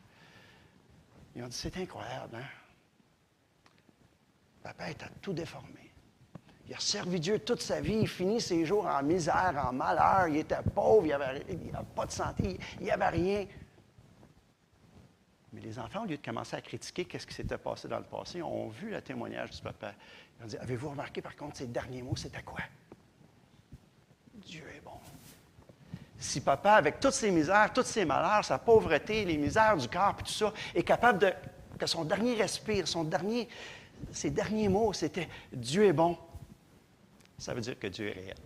Ils 1.36 1.44
ont 1.44 1.48
dit, 1.48 1.56
c'est 1.56 1.78
incroyable, 1.78 2.38
hein? 2.38 2.48
Papa 4.64 4.90
était 4.90 5.06
tout 5.22 5.34
déformé. 5.34 5.92
Il 6.66 6.74
a 6.74 6.80
servi 6.80 7.20
Dieu 7.20 7.38
toute 7.38 7.62
sa 7.62 7.80
vie, 7.80 8.00
il 8.00 8.08
finit 8.08 8.42
ses 8.42 8.66
jours 8.66 8.88
en 8.88 9.04
misère, 9.04 9.54
en 9.68 9.72
malheur, 9.72 10.30
il 10.30 10.38
était 10.38 10.64
pauvre, 10.74 11.06
il 11.06 11.12
n'avait 11.12 11.86
pas 11.94 12.08
de 12.08 12.12
santé, 12.12 12.58
il 12.80 12.86
n'y 12.86 12.92
avait 12.92 13.10
rien. 13.10 13.46
Mais 15.54 15.62
les 15.62 15.78
enfants, 15.78 16.04
au 16.04 16.06
lieu 16.06 16.18
de 16.18 16.26
commencer 16.26 16.56
à 16.56 16.62
critiquer 16.62 17.08
ce 17.18 17.28
qui 17.28 17.34
s'était 17.34 17.58
passé 17.58 17.88
dans 17.88 18.00
le 18.00 18.04
passé, 18.04 18.42
ont 18.42 18.70
vu 18.70 18.90
le 18.90 19.02
témoignage 19.02 19.52
du 19.52 19.62
papa. 19.62 19.94
Ils 20.40 20.44
ont 20.44 20.48
dit 20.48 20.58
Avez-vous 20.58 20.90
remarqué, 20.90 21.22
par 21.22 21.36
contre, 21.36 21.58
ces 21.58 21.68
derniers 21.68 22.02
mots, 22.02 22.16
c'était 22.16 22.42
quoi? 22.42 22.62
Dieu 24.34 24.64
est 24.76 24.82
bon. 24.82 24.92
Si 26.18 26.42
papa, 26.42 26.74
avec 26.74 27.00
toutes 27.00 27.14
ses 27.14 27.30
misères, 27.30 27.72
toutes 27.72 27.86
ses 27.86 28.04
malheurs, 28.04 28.44
sa 28.44 28.58
pauvreté, 28.58 29.26
les 29.26 29.38
misères 29.38 29.78
du 29.78 29.88
corps, 29.88 30.16
et 30.20 30.24
tout 30.24 30.32
ça, 30.32 30.54
est 30.74 30.84
capable 30.84 31.20
de. 31.20 31.32
que 31.78 31.86
son 31.86 32.04
dernier 32.04 32.34
respire, 32.34 32.88
son 32.88 33.04
dernier, 33.04 33.48
ses 34.12 34.32
derniers 34.32 34.70
mots, 34.70 34.92
c'était 34.92 35.30
Dieu 35.52 35.86
est 35.86 35.94
bon, 35.94 36.18
ça 37.38 37.54
veut 37.54 37.62
dire 37.62 37.78
que 37.78 37.88
Dieu 37.88 38.08
est 38.08 38.14
réel. 38.14 38.38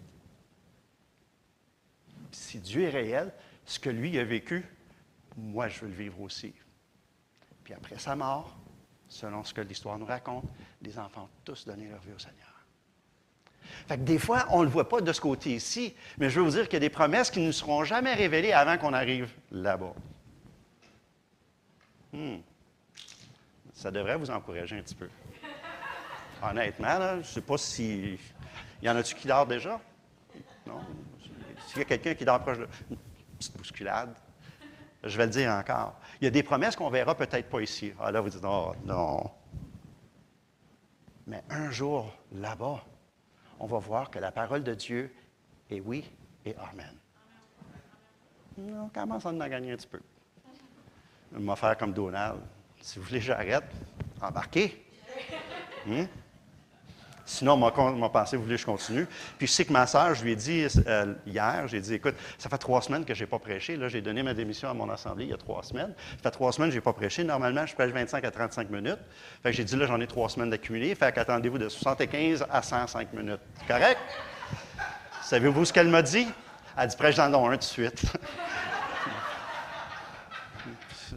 Si 2.31 2.59
Dieu 2.59 2.83
est 2.83 2.89
réel, 2.89 3.31
ce 3.65 3.79
que 3.79 3.89
lui 3.89 4.17
a 4.19 4.23
vécu, 4.25 4.65
moi, 5.37 5.69
je 5.69 5.81
veux 5.81 5.87
le 5.87 5.93
vivre 5.93 6.19
aussi. 6.21 6.53
Puis 7.67 7.73
après 7.73 7.99
sa 7.99 8.15
mort, 8.15 8.55
selon 9.09 9.43
ce 9.43 9.53
que 9.53 9.59
l'histoire 9.59 9.99
nous 9.99 10.05
raconte, 10.05 10.45
les 10.81 10.97
enfants 10.97 11.23
ont 11.23 11.39
tous 11.43 11.65
donné 11.65 11.89
leur 11.89 11.99
vie 11.99 12.13
au 12.15 12.17
Seigneur. 12.17 12.63
Fait 13.89 13.97
que 13.97 14.03
des 14.03 14.19
fois, 14.19 14.47
on 14.51 14.59
ne 14.59 14.63
le 14.63 14.69
voit 14.69 14.87
pas 14.87 15.01
de 15.01 15.11
ce 15.11 15.19
côté 15.19 15.53
ici, 15.53 15.93
mais 16.17 16.29
je 16.29 16.39
veux 16.39 16.45
vous 16.45 16.55
dire 16.55 16.63
qu'il 16.63 16.75
y 16.75 16.77
a 16.77 16.79
des 16.79 16.89
promesses 16.89 17.29
qui 17.29 17.41
ne 17.41 17.47
nous 17.47 17.51
seront 17.51 17.83
jamais 17.83 18.13
révélées 18.13 18.53
avant 18.53 18.77
qu'on 18.77 18.93
arrive 18.93 19.29
là-bas. 19.51 19.93
Hmm. 22.13 22.37
Ça 23.73 23.91
devrait 23.91 24.15
vous 24.15 24.31
encourager 24.31 24.77
un 24.77 24.81
petit 24.81 24.95
peu. 24.95 25.09
Honnêtement, 26.41 27.15
je 27.15 27.17
ne 27.17 27.23
sais 27.23 27.41
pas 27.41 27.57
si. 27.57 28.17
Y 28.81 28.89
en 28.89 28.95
a-tu 28.95 29.13
qui 29.13 29.27
dort 29.27 29.45
déjà? 29.45 29.77
Non? 30.65 30.79
S'il 31.67 31.79
y 31.79 31.81
a 31.81 31.85
quelqu'un 31.85 32.15
qui 32.15 32.23
dort 32.23 32.39
proche 32.39 32.59
de. 32.59 32.67
Une 32.91 32.97
petite 33.37 33.57
bousculade. 33.57 34.15
Je 35.03 35.17
vais 35.17 35.25
le 35.25 35.31
dire 35.31 35.51
encore. 35.51 35.99
Il 36.19 36.25
y 36.25 36.27
a 36.27 36.31
des 36.31 36.43
promesses 36.43 36.75
qu'on 36.75 36.89
verra 36.89 37.15
peut-être 37.15 37.49
pas 37.49 37.61
ici. 37.61 37.93
Ah 37.99 38.11
là, 38.11 38.21
vous 38.21 38.29
dites, 38.29 38.43
oh, 38.43 38.73
non. 38.85 39.29
Mais 41.27 41.43
un 41.49 41.69
jour, 41.69 42.11
là-bas, 42.31 42.83
on 43.59 43.67
va 43.67 43.79
voir 43.79 44.09
que 44.09 44.19
la 44.19 44.31
parole 44.31 44.63
de 44.63 44.73
Dieu 44.73 45.13
est 45.69 45.79
oui 45.79 46.09
et 46.45 46.55
Amen. 46.71 46.95
On 48.59 48.89
commence 48.89 49.25
à 49.25 49.29
en 49.29 49.37
gagner 49.37 49.73
un 49.73 49.75
petit 49.75 49.87
peu. 49.87 49.99
Je 51.33 51.37
vais 51.37 51.55
faire 51.55 51.77
comme 51.77 51.93
Donald. 51.93 52.39
Si 52.81 52.97
vous 52.97 53.05
voulez, 53.05 53.21
j'arrête. 53.21 53.65
Embarquez. 54.21 54.83
Hmm? 55.85 56.05
Sinon, 57.27 57.57
mon, 57.57 58.09
pensée 58.09 58.37
voulait 58.37 58.55
que 58.55 58.61
je 58.61 58.65
continue. 58.65 59.05
Puis 59.37 59.47
je 59.47 59.51
sais 59.51 59.65
que 59.65 59.73
ma 59.73 59.85
sœur, 59.85 60.15
je 60.15 60.23
lui 60.23 60.31
ai 60.31 60.35
dit 60.37 60.65
euh, 60.87 61.13
hier, 61.25 61.67
j'ai 61.67 61.81
dit, 61.81 61.95
écoute, 61.95 62.15
ça 62.37 62.49
fait 62.49 62.57
trois 62.57 62.81
semaines 62.81 63.03
que 63.03 63.13
je 63.13 63.19
n'ai 63.21 63.27
pas 63.27 63.37
prêché. 63.37 63.75
Là, 63.75 63.89
j'ai 63.89 64.01
donné 64.01 64.23
ma 64.23 64.33
démission 64.33 64.69
à 64.69 64.73
mon 64.73 64.89
assemblée 64.89 65.25
il 65.25 65.31
y 65.31 65.33
a 65.33 65.37
trois 65.37 65.61
semaines. 65.61 65.93
Ça 66.15 66.23
fait 66.23 66.31
trois 66.31 66.53
semaines 66.53 66.69
que 66.69 66.75
je 66.75 66.77
n'ai 66.77 66.83
pas 66.83 66.93
prêché. 66.93 67.25
Normalement, 67.25 67.65
je 67.65 67.75
prêche 67.75 67.91
25 67.91 68.23
à 68.23 68.31
35 68.31 68.69
minutes. 68.69 68.99
Fait 69.43 69.51
que 69.51 69.57
j'ai 69.57 69.65
dit, 69.65 69.75
là, 69.75 69.87
j'en 69.87 69.99
ai 69.99 70.07
trois 70.07 70.29
semaines 70.29 70.49
d'accumuler. 70.49 70.95
Fait 70.95 71.13
qu'attendez-vous 71.13 71.57
de 71.57 71.67
75 71.67 72.45
à 72.49 72.61
105 72.61 73.11
minutes. 73.11 73.41
Correct? 73.67 73.99
Savez-vous 75.21 75.65
ce 75.65 75.73
qu'elle 75.73 75.89
m'a 75.89 76.01
dit? 76.01 76.29
Elle 76.77 76.87
dit, 76.87 76.95
prêche 76.95 77.15
dans 77.15 77.45
un 77.45 77.51
tout 77.51 77.57
de 77.57 77.63
suite. 77.63 78.03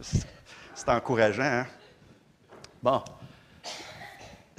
C'est 0.75 0.89
encourageant, 0.89 1.43
hein? 1.43 1.67
Bon 2.83 3.01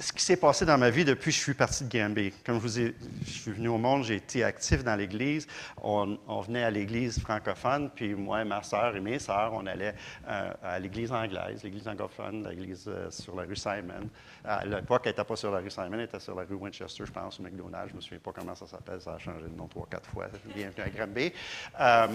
ce 0.03 0.11
qui 0.11 0.23
s'est 0.23 0.35
passé 0.35 0.65
dans 0.65 0.77
ma 0.77 0.89
vie 0.89 1.05
depuis 1.05 1.31
que 1.31 1.37
je 1.37 1.41
suis 1.41 1.53
parti 1.53 1.85
de 1.85 1.97
Granby. 1.97 2.33
Comme 2.45 2.55
je 2.55 2.61
vous 2.61 2.79
ai, 2.79 2.95
je 3.25 3.31
suis 3.31 3.51
venu 3.51 3.69
au 3.69 3.77
monde, 3.77 4.03
j'ai 4.03 4.17
été 4.17 4.43
actif 4.43 4.83
dans 4.83 4.97
l'Église. 4.97 5.47
On, 5.81 6.17
venait 6.41 6.63
à 6.63 6.71
l'Église 6.71 7.19
francophone, 7.19 7.89
puis 7.95 8.13
moi, 8.13 8.43
ma 8.43 8.61
sœur 8.63 8.95
et 8.97 8.99
mes 8.99 9.17
sœurs, 9.17 9.53
on 9.53 9.65
allait 9.65 9.95
euh, 10.27 10.51
à 10.61 10.77
l'Église 10.77 11.09
anglaise, 11.09 11.63
l'Église 11.63 11.87
anglophone, 11.87 12.45
l'Église 12.49 12.83
euh, 12.87 13.09
sur 13.09 13.33
la 13.35 13.43
rue 13.43 13.55
Simon. 13.55 14.09
À 14.43 14.65
l'époque, 14.65 15.03
elle 15.05 15.11
n'était 15.11 15.23
pas 15.23 15.37
sur 15.37 15.51
la 15.51 15.59
rue 15.59 15.71
Simon, 15.71 15.93
elle 15.93 16.01
était 16.01 16.19
sur 16.19 16.35
la 16.35 16.43
rue 16.43 16.55
Winchester, 16.55 17.05
je 17.05 17.11
pense, 17.11 17.39
au 17.39 17.43
McDonald's. 17.43 17.87
Je 17.87 17.93
ne 17.93 17.97
me 17.97 18.01
souviens 18.01 18.19
pas 18.19 18.33
comment 18.33 18.55
ça 18.55 18.67
s'appelle, 18.67 18.99
ça 18.99 19.13
a 19.13 19.19
changé 19.19 19.43
de 19.43 19.55
nom 19.55 19.67
trois, 19.67 19.87
quatre 19.89 20.09
fois. 20.09 20.27
Bienvenue 20.53 20.83
à 20.83 20.89
Granby. 20.89 21.31
Euh, 21.79 22.07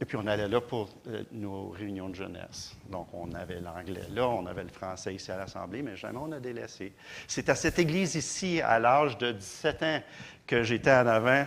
et 0.00 0.04
puis, 0.04 0.16
on 0.16 0.26
allait 0.28 0.46
là 0.46 0.60
pour 0.60 0.88
euh, 1.08 1.24
nos 1.32 1.70
réunions 1.70 2.08
de 2.08 2.14
jeunesse. 2.14 2.76
Donc, 2.88 3.08
on 3.12 3.32
avait 3.32 3.60
l'anglais 3.60 4.06
là, 4.10 4.28
on 4.28 4.46
avait 4.46 4.62
le 4.62 4.68
français 4.68 5.14
ici 5.14 5.32
à 5.32 5.36
l'Assemblée, 5.36 5.82
mais 5.82 5.96
jamais 5.96 6.18
on 6.18 6.30
a 6.30 6.38
délaissé. 6.38 6.92
C'est 7.26 7.48
à 7.48 7.56
cette 7.56 7.80
église 7.80 8.14
ici, 8.14 8.60
à 8.60 8.78
l'âge 8.78 9.18
de 9.18 9.32
17 9.32 9.82
ans, 9.82 10.02
que 10.46 10.62
j'étais 10.62 10.92
en 10.92 11.06
avant. 11.06 11.44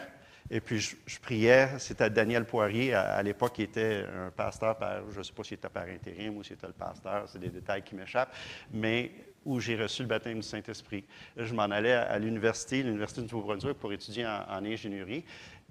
Et 0.49 0.59
puis, 0.59 0.81
je, 0.81 1.19
priais. 1.21 1.69
C'était 1.79 2.09
Daniel 2.09 2.43
Poirier, 2.43 2.93
à, 2.93 3.23
l'époque, 3.23 3.53
qui 3.53 3.63
était 3.63 4.03
un 4.13 4.31
pasteur, 4.31 4.77
je 5.09 5.19
ne 5.19 5.23
sais 5.23 5.31
pas 5.31 5.43
s'il 5.45 5.55
était 5.55 5.69
par 5.69 5.83
intérim 5.83 6.35
ou 6.35 6.43
s'il 6.43 6.55
était 6.55 6.67
le 6.67 6.73
pasteur, 6.73 7.29
c'est 7.29 7.39
des 7.39 7.49
détails 7.49 7.83
qui 7.83 7.95
m'échappent, 7.95 8.35
mais 8.73 9.11
où 9.45 9.61
j'ai 9.61 9.81
reçu 9.81 10.01
le 10.01 10.09
baptême 10.09 10.39
du 10.39 10.47
Saint-Esprit. 10.47 11.05
Je 11.37 11.53
m'en 11.53 11.63
allais 11.63 11.93
à, 11.93 12.19
l'université, 12.19 12.83
l'Université 12.83 13.21
du 13.21 13.33
Nouveau-Brunswick, 13.33 13.79
pour 13.79 13.93
étudier 13.93 14.25
en 14.27 14.65
ingénierie. 14.65 15.23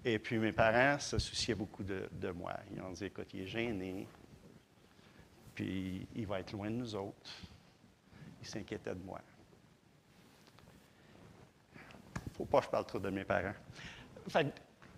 Et 0.05 0.19
puis 0.19 0.39
mes 0.39 0.53
parents 0.53 0.99
se 0.99 1.19
souciaient 1.19 1.55
beaucoup 1.55 1.83
de, 1.83 2.31
moi. 2.31 2.55
Ils 2.75 2.81
ont 2.81 2.91
dit, 2.91 3.05
écoute, 3.05 3.29
il 3.35 3.43
est 3.43 3.47
gêné, 3.47 4.07
puis 5.55 6.07
il 6.15 6.27
va 6.27 6.41
être 6.41 6.53
loin 6.53 6.71
de 6.71 6.77
nous 6.77 6.95
autres. 6.95 7.31
Ils 8.41 8.47
s'inquiétaient 8.47 8.95
de 8.95 9.03
moi. 9.03 9.21
Faut 12.35 12.47
pas 12.47 12.61
que 12.61 12.67
je 12.67 12.71
parle 12.71 12.87
trop 12.87 12.99
de 12.99 13.11
mes 13.11 13.25
parents. 13.25 13.53
Fait 14.29 14.55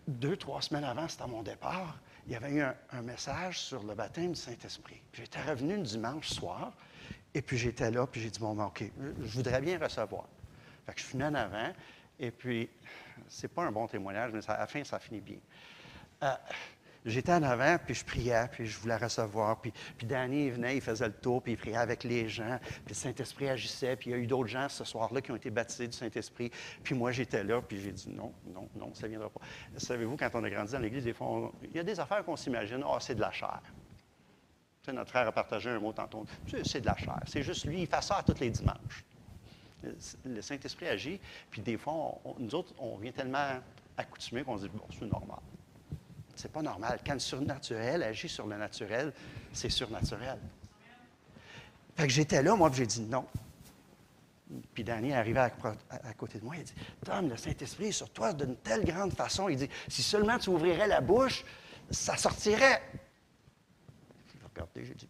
deux, 0.07 0.37
trois 0.37 0.63
semaines 0.63 0.85
avant, 0.85 1.09
c'était 1.09 1.27
mon 1.27 1.43
départ, 1.43 1.99
il 2.27 2.33
y 2.33 2.37
avait 2.37 2.53
eu 2.53 2.61
un, 2.61 3.03
message 3.03 3.61
sur 3.61 3.83
le 3.83 3.95
baptême 3.95 4.33
du 4.33 4.41
Saint-Esprit. 4.41 5.01
J'étais 5.13 5.43
revenu 5.43 5.77
le 5.77 5.83
dimanche 5.83 6.29
soir, 6.29 6.73
et 7.35 7.43
puis 7.43 7.59
j'étais 7.59 7.91
là, 7.91 8.07
puis 8.07 8.21
j'ai 8.21 8.31
dit, 8.31 8.39
bon, 8.39 8.55
ben, 8.55 8.67
OK, 8.67 8.85
je 9.23 9.37
voudrais 9.37 9.61
bien 9.61 9.79
recevoir. 9.79 10.29
Fait 10.87 10.93
que 10.95 11.01
je 11.01 11.07
suis 11.07 11.19
venu 11.19 11.25
en 11.25 11.35
avant, 11.35 11.73
et 12.19 12.31
puis 12.31 12.69
c'est 13.29 13.49
pas 13.49 13.65
un 13.65 13.73
bon 13.73 13.87
témoignage, 13.87 14.33
mais 14.33 14.41
à 14.49 14.59
la 14.59 14.67
fin, 14.67 14.85
ça 14.85 14.99
finit 14.99 15.21
bien. 15.21 15.39
Euh, 16.23 16.35
j'étais 17.05 17.33
en 17.33 17.43
avant, 17.43 17.77
puis 17.85 17.95
je 17.95 18.05
priais, 18.05 18.47
puis 18.51 18.67
je 18.67 18.79
voulais 18.79 18.97
recevoir. 18.97 19.61
Puis, 19.61 19.73
puis 19.97 20.07
Danny, 20.07 20.47
il 20.47 20.53
venait, 20.53 20.77
il 20.77 20.81
faisait 20.81 21.07
le 21.07 21.15
tour, 21.15 21.43
puis 21.43 21.53
il 21.53 21.59
priait 21.59 21.77
avec 21.77 22.05
les 22.05 22.29
gens. 22.29 22.59
Puis 22.61 22.91
le 22.91 22.95
Saint-Esprit 22.95 23.49
agissait. 23.49 23.97
Puis 23.97 24.11
il 24.11 24.13
y 24.13 24.17
a 24.17 24.19
eu 24.19 24.27
d'autres 24.27 24.49
gens 24.49 24.69
ce 24.69 24.85
soir-là 24.85 25.21
qui 25.21 25.33
ont 25.33 25.37
été 25.37 25.51
baptisés 25.51 25.89
du 25.89 25.97
Saint-Esprit. 25.97 26.51
Puis 26.83 26.95
moi, 26.95 27.13
j'étais 27.13 27.45
là, 27.45 27.61
puis 27.61 27.81
j'ai 27.81 27.93
dit 27.93 28.11
non, 28.11 28.33
non, 28.47 28.69
non, 28.77 28.95
ça 28.95 29.05
ne 29.05 29.11
viendra 29.11 29.31
pas. 29.31 29.41
Savez-vous, 29.77 30.17
quand 30.17 30.31
on 30.35 30.45
a 30.45 30.51
grandi 30.51 30.73
dans 30.73 30.79
l'Église, 30.79 31.05
des 31.05 31.15
fois, 31.15 31.53
il 31.63 31.77
y 31.77 31.81
a 31.81 31.85
des 31.85 31.99
affaires 31.99 32.25
qu'on 32.25 32.37
s'imagine, 32.37 32.85
ah, 32.87 32.99
c'est 33.01 33.15
de 33.15 33.21
la 33.21 33.33
chair. 33.33 33.61
Tu 34.83 34.87
sais, 34.87 34.93
notre 34.93 35.11
frère 35.11 35.27
a 35.29 35.33
partagé 35.33 35.71
un 35.71 35.79
mot 35.79 35.93
tantôt. 35.93 36.25
C'est 36.65 36.81
de 36.81 36.87
la 36.87 36.97
chair. 36.97 37.21
C'est 37.27 37.43
juste 37.43 37.67
lui, 37.67 37.83
il 37.83 37.87
fait 37.87 38.03
ça 38.03 38.23
tous 38.27 38.41
les 38.41 38.51
dimanches 38.51 39.05
le 40.25 40.43
Saint-Esprit 40.43 40.89
agit, 40.89 41.21
puis 41.51 41.63
des 41.63 41.77
fois, 41.77 42.21
nous 42.39 42.55
autres, 42.55 42.73
on 42.79 42.97
vient 42.97 43.13
tellement 43.13 43.61
accoutumés 43.97 44.45
qu'on 44.45 44.59
se 44.59 44.65
dit, 44.65 44.71
bon, 44.73 44.85
c'est 44.99 45.07
normal. 45.07 45.41
C'est 46.35 46.51
pas 46.51 46.63
normal. 46.63 46.99
Quand 47.05 47.15
le 47.15 47.19
surnaturel 47.19 48.03
agit 48.03 48.29
sur 48.29 48.47
le 48.47 48.57
naturel, 48.57 49.13
c'est 49.53 49.69
surnaturel. 49.69 50.39
Fait 51.95 52.07
que 52.07 52.13
j'étais 52.13 52.43
là, 52.43 52.57
moi, 52.57 52.71
j'ai 52.73 52.87
dit 52.87 53.03
non. 53.03 53.27
Puis 54.75 54.85
Danny 54.85 55.11
est 55.11 55.15
arrivé 55.15 55.39
à, 55.41 55.51
côté 56.15 56.39
de 56.39 56.45
moi, 56.45 56.57
il 56.57 56.65
dit 56.65 56.75
Tom, 57.05 57.29
le 57.29 57.37
Saint-Esprit 57.37 57.87
est 57.87 57.93
sur 57.93 58.11
toi 58.11 58.33
d'une 58.33 58.57
telle 58.57 58.85
grande 58.85 59.13
façon. 59.15 59.49
Il 59.49 59.57
dit 59.57 59.69
Si 59.89 60.03
seulement 60.03 60.39
tu 60.39 60.51
ouvrirais 60.51 60.87
la 60.87 61.01
bouche, 61.01 61.45
ça 61.91 62.17
sortirait. 62.17 62.83
J'ai 64.33 64.45
regardé, 64.45 64.85
j'ai 64.85 64.95
dit 64.95 65.09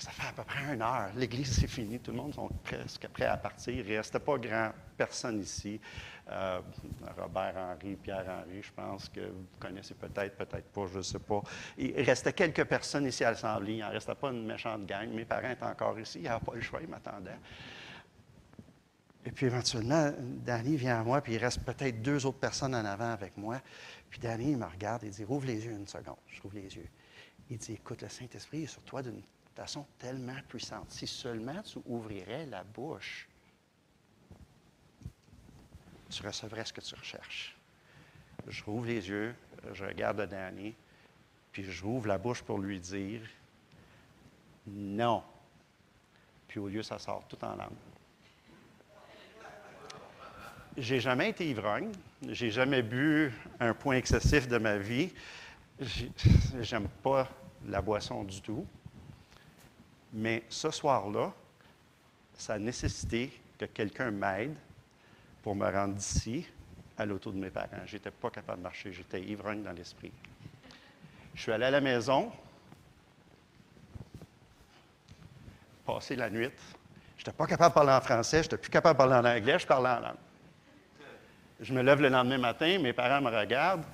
ça 0.00 0.10
fait 0.10 0.28
à 0.28 0.32
peu 0.32 0.44
près 0.44 0.74
une 0.74 0.82
heure. 0.82 1.10
L'église, 1.16 1.60
c'est 1.60 1.66
fini. 1.66 1.98
Tout 1.98 2.12
le 2.12 2.16
monde 2.16 2.32
est 2.34 2.76
presque 2.76 3.08
prêt 3.08 3.26
à 3.26 3.36
partir. 3.36 3.74
Il 3.74 3.90
ne 3.90 3.96
restait 3.96 4.18
pas 4.18 4.38
grand 4.38 4.72
personne 4.96 5.40
ici. 5.40 5.80
Euh, 6.30 6.60
Robert 7.18 7.54
Henry, 7.56 7.96
Pierre 7.96 8.24
Henry, 8.28 8.62
je 8.62 8.72
pense 8.72 9.08
que 9.08 9.20
vous 9.20 9.46
connaissez 9.58 9.94
peut-être, 9.94 10.36
peut-être 10.36 10.68
pas, 10.72 10.86
je 10.92 10.98
ne 10.98 11.02
sais 11.02 11.18
pas. 11.18 11.42
Il 11.76 12.00
restait 12.02 12.32
quelques 12.32 12.64
personnes 12.64 13.06
ici 13.06 13.24
à 13.24 13.30
l'Assemblée. 13.30 13.74
Il 13.74 13.80
n'en 13.80 13.90
restait 13.90 14.14
pas 14.14 14.30
une 14.30 14.46
méchante 14.46 14.86
gang. 14.86 15.08
Mes 15.08 15.24
parents 15.24 15.50
étaient 15.50 15.64
encore 15.64 15.98
ici. 15.98 16.18
Il 16.18 16.22
n'y 16.22 16.28
avait 16.28 16.44
pas 16.44 16.54
le 16.54 16.60
choix, 16.60 16.80
ils 16.80 16.88
m'attendaient. 16.88 17.38
Et 19.26 19.32
puis 19.32 19.46
éventuellement, 19.46 20.12
Danny 20.18 20.76
vient 20.76 21.00
à 21.00 21.04
moi, 21.04 21.20
puis 21.20 21.34
il 21.34 21.38
reste 21.38 21.62
peut-être 21.62 22.00
deux 22.00 22.24
autres 22.24 22.38
personnes 22.38 22.74
en 22.74 22.84
avant 22.84 23.12
avec 23.12 23.36
moi. 23.36 23.60
Puis 24.08 24.18
Danny, 24.18 24.52
il 24.52 24.56
me 24.56 24.64
regarde 24.64 25.04
et 25.04 25.10
dit 25.10 25.24
Rouvre 25.24 25.46
les 25.46 25.64
yeux 25.64 25.72
une 25.72 25.86
seconde. 25.86 26.16
Je 26.26 26.40
rouvre 26.40 26.54
les 26.54 26.74
yeux. 26.74 26.88
Il 27.50 27.58
dit 27.58 27.72
Écoute, 27.74 28.00
le 28.02 28.08
Saint-Esprit 28.08 28.62
est 28.62 28.66
sur 28.66 28.82
toi 28.82 29.02
d'une 29.02 29.20
façon 29.60 29.84
tellement 29.98 30.40
puissante. 30.48 30.90
Si 30.90 31.06
seulement 31.06 31.60
tu 31.62 31.80
ouvrirais 31.84 32.46
la 32.46 32.64
bouche, 32.64 33.28
tu 36.08 36.26
recevrais 36.26 36.64
ce 36.64 36.72
que 36.72 36.80
tu 36.80 36.94
recherches. 36.94 37.54
Je 38.48 38.64
rouvre 38.64 38.86
les 38.86 39.06
yeux, 39.06 39.34
je 39.74 39.84
regarde 39.84 40.22
Danny, 40.22 40.74
puis 41.52 41.62
je 41.64 41.84
rouvre 41.84 42.06
la 42.06 42.16
bouche 42.16 42.40
pour 42.42 42.58
lui 42.58 42.80
dire 42.80 43.20
non. 44.66 45.22
Puis 46.48 46.58
au 46.58 46.68
lieu, 46.68 46.82
ça 46.82 46.98
sort 46.98 47.24
tout 47.28 47.44
en 47.44 47.54
langue. 47.54 47.76
J'ai 50.78 51.00
jamais 51.00 51.28
été 51.28 51.50
ivrogne. 51.50 51.92
J'ai 52.28 52.50
jamais 52.50 52.82
bu 52.82 53.30
un 53.58 53.74
point 53.74 53.96
excessif 53.96 54.48
de 54.48 54.56
ma 54.56 54.78
vie. 54.78 55.12
J'aime 56.60 56.88
pas 57.02 57.28
la 57.66 57.82
boisson 57.82 58.24
du 58.24 58.40
tout. 58.40 58.66
Mais 60.12 60.42
ce 60.48 60.70
soir-là, 60.70 61.32
ça 62.36 62.54
a 62.54 62.58
nécessité 62.58 63.32
que 63.58 63.66
quelqu'un 63.66 64.10
m'aide 64.10 64.56
pour 65.42 65.54
me 65.54 65.70
rendre 65.70 65.94
d'ici 65.94 66.46
à 66.98 67.06
l'auto 67.06 67.30
de 67.30 67.38
mes 67.38 67.50
parents. 67.50 67.68
Je 67.86 67.96
n'étais 67.96 68.10
pas 68.10 68.30
capable 68.30 68.58
de 68.58 68.62
marcher, 68.64 68.92
j'étais 68.92 69.22
ivrogne 69.22 69.62
dans 69.62 69.72
l'esprit. 69.72 70.12
Je 71.34 71.42
suis 71.42 71.52
allé 71.52 71.66
à 71.66 71.70
la 71.70 71.80
maison, 71.80 72.30
passer 75.86 76.16
la 76.16 76.28
nuit. 76.28 76.50
Je 77.16 77.22
n'étais 77.22 77.32
pas 77.32 77.46
capable 77.46 77.70
de 77.70 77.74
parler 77.74 77.92
en 77.92 78.00
français, 78.00 78.38
je 78.38 78.42
n'étais 78.44 78.58
plus 78.58 78.70
capable 78.70 78.94
de 78.94 78.98
parler 78.98 79.28
en 79.28 79.36
anglais, 79.36 79.58
je 79.58 79.66
parlais 79.66 79.90
en 79.90 80.00
langue. 80.00 80.16
Je 81.60 81.72
me 81.74 81.82
lève 81.82 82.00
le 82.00 82.08
lendemain 82.08 82.38
matin, 82.38 82.78
mes 82.78 82.92
parents 82.92 83.20
me 83.20 83.34
regardent, 83.34 83.84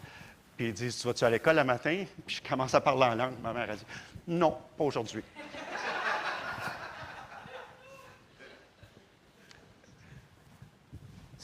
puis 0.56 0.68
ils 0.68 0.72
disent 0.72 0.98
Tu 0.98 1.06
vas-tu 1.06 1.24
à 1.24 1.30
l'école 1.30 1.56
le 1.56 1.64
matin 1.64 2.04
Puis 2.26 2.36
je 2.42 2.48
commence 2.48 2.74
à 2.74 2.80
parler 2.80 3.04
en 3.04 3.14
langue. 3.14 3.34
Ma 3.42 3.52
mère 3.52 3.70
a 3.70 3.76
dit 3.76 3.86
Non, 4.28 4.56
pas 4.76 4.84
aujourd'hui. 4.84 5.22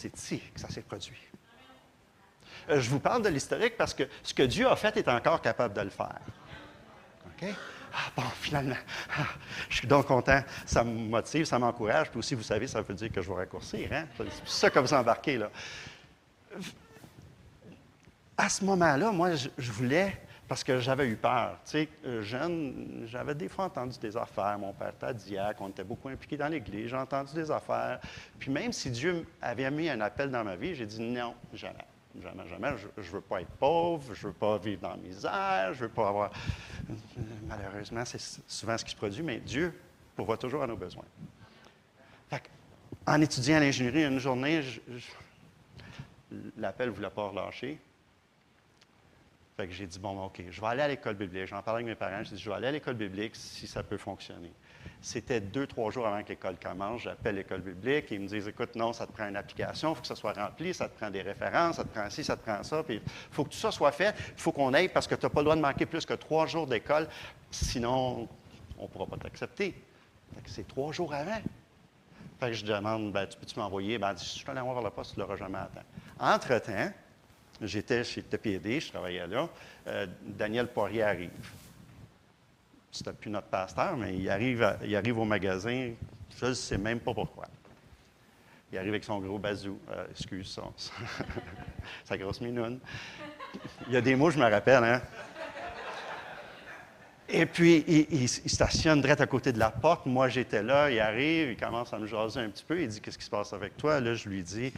C'est 0.03 0.19
ici 0.19 0.43
que 0.53 0.59
ça 0.59 0.69
s'est 0.69 0.83
produit. 0.83 1.21
Euh, 2.69 2.81
je 2.81 2.91
vous 2.91 2.99
parle 2.99 3.23
de 3.23 3.29
l'historique 3.29 3.77
parce 3.77 3.95
que 3.95 4.03
ce 4.25 4.35
que 4.35 4.43
Dieu 4.43 4.67
a 4.67 4.75
fait 4.75 4.97
est 4.97 5.07
encore 5.07 5.41
capable 5.41 5.75
de 5.75 5.83
le 5.83 5.91
faire. 5.91 6.19
OK? 7.27 7.49
Ah, 7.95 8.11
bon, 8.17 8.25
finalement, 8.41 8.77
ah, 9.17 9.27
je 9.69 9.77
suis 9.77 9.87
donc 9.87 10.07
content. 10.07 10.43
Ça 10.67 10.83
me 10.83 10.91
motive, 10.91 11.45
ça 11.45 11.57
m'encourage. 11.61 12.11
Puis 12.11 12.19
aussi, 12.19 12.35
vous 12.35 12.43
savez, 12.43 12.67
ça 12.67 12.83
veut 12.83 12.95
dire 12.95 13.13
que 13.13 13.23
je 13.23 13.29
vais 13.29 13.37
raccourcir. 13.37 13.93
Hein? 13.93 14.07
C'est 14.19 14.49
ça 14.49 14.71
que 14.71 14.81
vous 14.81 14.93
embarquez, 14.93 15.39
là. 15.39 15.51
À 18.37 18.49
ce 18.49 18.65
moment-là, 18.65 19.13
moi, 19.13 19.37
je, 19.37 19.71
voulais, 19.71 20.21
parce 20.53 20.65
que 20.65 20.81
j'avais 20.81 21.09
eu 21.09 21.17
peur. 21.17 21.57
Tu 21.65 21.71
sais, 21.71 21.89
euh, 22.05 22.21
jeune, 22.21 23.07
j'avais 23.07 23.35
des 23.35 23.49
fois 23.49 23.65
entendu 23.65 23.99
des 23.99 24.19
affaires. 24.19 24.59
Mon 24.59 24.75
père 24.75 24.91
était 24.91 25.15
diacre, 25.15 25.63
on 25.63 25.71
était 25.71 25.83
beaucoup 25.83 26.11
impliqués 26.11 26.37
dans 26.37 26.49
l'Église. 26.49 26.91
J'ai 26.91 26.97
entendu 26.97 27.33
des 27.33 27.51
affaires. 27.51 28.01
Puis 28.39 28.51
même 28.51 28.71
si 28.71 28.91
Dieu 28.91 29.27
avait 29.41 29.71
mis 29.71 29.89
un 29.89 30.03
appel 30.03 30.31
dans 30.31 30.45
ma 30.45 30.55
vie, 30.55 30.75
j'ai 30.75 30.85
dit 30.85 31.01
non, 31.01 31.35
jamais. 31.55 31.87
Jamais, 32.23 32.47
jamais. 32.51 32.69
Je 32.99 33.01
ne 33.01 33.15
veux 33.15 33.23
pas 33.23 33.41
être 33.41 33.51
pauvre, 33.53 34.13
je 34.13 34.27
ne 34.27 34.31
veux 34.31 34.39
pas 34.39 34.59
vivre 34.59 34.83
dans 34.83 34.91
la 34.91 34.97
misère, 34.99 35.71
je 35.73 35.85
ne 35.85 35.89
veux 35.89 35.95
pas 35.95 36.09
avoir. 36.11 36.31
Malheureusement, 37.49 38.05
c'est 38.05 38.21
souvent 38.47 38.77
ce 38.77 38.85
qui 38.85 38.91
se 38.91 38.97
produit, 38.97 39.23
mais 39.23 39.41
Dieu 39.41 39.73
pourvoit 40.15 40.37
toujours 40.37 40.65
à 40.65 40.67
nos 40.67 40.77
besoins. 40.77 41.07
en 43.07 43.21
étudiant 43.23 43.59
l'ingénierie, 43.59 44.05
une 44.05 44.19
journée, 44.19 44.63
l'appel 46.59 46.91
ne 46.91 46.95
voulait 46.95 47.09
pas 47.09 47.29
relâcher. 47.29 47.81
Que 49.67 49.73
j'ai 49.73 49.87
dit, 49.87 49.99
bon, 49.99 50.25
OK, 50.25 50.43
je 50.51 50.61
vais 50.61 50.67
aller 50.67 50.83
à 50.83 50.89
l'école 50.89 51.15
biblique. 51.15 51.47
J'en 51.47 51.63
parlais 51.63 51.83
avec 51.83 51.87
mes 51.87 51.95
parents. 51.95 52.23
J'ai 52.23 52.37
dit, 52.37 52.43
je 52.43 52.49
vais 52.49 52.57
aller 52.57 52.69
à 52.69 52.73
l'école 52.73 52.95
biblique 52.95 53.37
si 53.37 53.67
ça 53.67 53.83
peut 53.83 53.97
fonctionner. 53.97 54.53
C'était 55.01 55.41
deux, 55.41 55.67
trois 55.67 55.91
jours 55.91 56.07
avant 56.07 56.23
que 56.23 56.29
l'école 56.29 56.57
commence. 56.63 57.03
J'appelle 57.03 57.35
l'école 57.35 57.61
biblique 57.61 58.13
et 58.13 58.15
ils 58.15 58.21
me 58.21 58.29
disent 58.29 58.47
Écoute, 58.47 58.77
non, 58.77 58.93
ça 58.93 59.07
te 59.07 59.13
prend 59.13 59.29
une 59.29 59.37
application, 59.37 59.93
il 59.93 59.95
faut 59.97 60.01
que 60.01 60.07
ça 60.07 60.15
soit 60.15 60.33
rempli, 60.33 60.73
ça 60.73 60.89
te 60.89 60.97
prend 60.97 61.11
des 61.11 61.23
références, 61.23 61.77
ça 61.77 61.85
te 61.85 61.89
prend 61.89 62.09
ci, 62.09 62.23
ça 62.23 62.37
te 62.37 62.43
prend 62.43 62.63
ça. 62.63 62.83
Puis 62.85 62.97
il 62.97 63.35
faut 63.35 63.45
que 63.45 63.51
tout 63.51 63.59
ça 63.59 63.73
soit 63.73 63.91
fait. 63.91 64.15
Il 64.37 64.41
faut 64.41 64.53
qu'on 64.53 64.73
aille 64.75 64.89
parce 64.89 65.09
que 65.09 65.17
tu 65.17 65.27
n'as 65.27 65.31
pas 65.31 65.41
le 65.41 65.45
droit 65.45 65.57
de 65.57 65.61
manquer 65.61 65.87
plus 65.87 66.07
que 66.07 66.15
trois 66.15 66.47
jours 66.47 66.69
d'école, 66.69 67.09
sinon 67.51 68.29
on 68.79 68.83
ne 68.83 68.89
pourra 68.89 69.07
pas 69.07 69.17
t'accepter. 69.17 69.75
C'est 70.47 70.67
trois 70.69 70.93
jours 70.93 71.13
avant. 71.13 71.41
Fait 72.39 72.49
que 72.49 72.53
je 72.55 72.65
demande 72.65 73.13
ben, 73.13 73.27
Tu 73.27 73.37
peux-tu 73.39 73.59
m'envoyer? 73.59 73.99
Ben, 73.99 74.15
je 74.17 74.45
te 74.45 74.51
voir 74.51 74.75
vers 74.75 74.85
le 74.85 74.91
poste, 74.91 75.15
tu 75.15 75.21
ne 75.21 75.25
l'auras 75.25 75.37
jamais 75.37 75.59
à 75.59 75.67
temps. 75.67 75.83
Entre-temps, 76.19 76.93
j'étais 77.67 78.05
chez 78.05 78.23
TPD, 78.23 78.81
je 78.81 78.91
travaillais 78.91 79.27
là. 79.27 79.49
Euh, 79.87 80.07
Daniel 80.23 80.69
Poirier 80.69 81.03
arrive 81.03 81.31
c'était 82.93 83.15
plus 83.15 83.31
notre 83.31 83.47
pasteur, 83.47 83.97
mais 83.97 84.15
il 84.15 84.29
arrive, 84.29 84.77
il 84.85 84.95
arrive 84.95 85.19
au 85.19 85.25
magasin, 85.25 85.93
je 86.39 86.47
ne 86.47 86.53
sais 86.53 86.77
même 86.77 87.01
pas 87.01 87.15
pourquoi. 87.15 87.47
Il 88.71 88.79
arrive 88.79 88.91
avec 88.91 89.05
son 89.05 89.19
gros 89.19 89.39
bazou, 89.39 89.79
euh, 89.91 90.07
excuse 90.11 90.53
ça, 90.53 90.63
sa 92.05 92.19
grosse 92.19 92.41
minoune. 92.41 92.79
Il 93.89 93.95
y 93.95 93.97
a 93.97 94.01
des 94.01 94.15
mots, 94.15 94.31
je 94.31 94.39
me 94.39 94.49
rappelle, 94.49 94.85
hein? 94.85 95.03
Et 97.29 97.47
puis, 97.47 97.83
il, 98.11 98.29
stationne 98.29 99.01
direct 99.01 99.23
à 99.23 99.27
côté 99.27 99.53
de 99.53 99.59
la 99.59 99.71
porte. 99.71 100.05
Moi, 100.05 100.29
j'étais 100.29 100.63
là, 100.63 100.91
il 100.91 101.01
arrive, 101.01 101.51
il 101.51 101.57
commence 101.57 101.93
à 101.95 101.99
me 101.99 102.07
jaser 102.07 102.41
un 102.41 102.51
petit 102.51 102.65
peu. 102.65 102.79
Il 102.79 102.89
dit 102.89 103.01
Qu'est-ce 103.01 103.17
qui 103.17 103.25
se 103.25 103.31
passe 103.31 103.55
avec 103.55 103.75
toi 103.79 104.01
Là, 104.01 104.13
je 104.13 104.29
lui 104.29 104.43
dis 104.43 104.71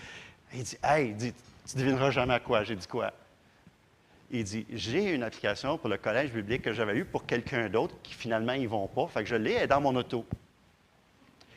Il 0.53 0.63
dit 0.63 0.77
Hey, 0.85 1.09
il 1.09 1.17
dit, 1.17 1.35
tu 1.67 1.77
devineras 1.77 2.11
jamais 2.11 2.35
à 2.35 2.41
quoi. 2.41 2.65
J'ai 2.65 2.77
dit 2.77 2.87
Quoi 2.87 3.13
il 4.31 4.45
dit 4.45 4.67
J'ai 4.71 5.15
une 5.15 5.23
application 5.23 5.79
pour 5.79 5.89
le 5.89 5.97
collège 5.97 6.33
biblique 6.33 6.63
que 6.63 6.73
j'avais 6.73 6.97
eu 6.97 7.05
pour 7.05 7.27
quelqu'un 7.27 7.69
d'autre 7.69 7.95
qui 8.03 8.15
finalement 8.15 8.53
ils 8.53 8.69
vont 8.69 8.89
pas. 8.89 9.07
Fait 9.07 9.23
que 9.23 9.29
je 9.29 9.37
l'ai 9.37 9.67
dans 9.67 9.81
mon 9.81 9.95
auto. 9.95 10.27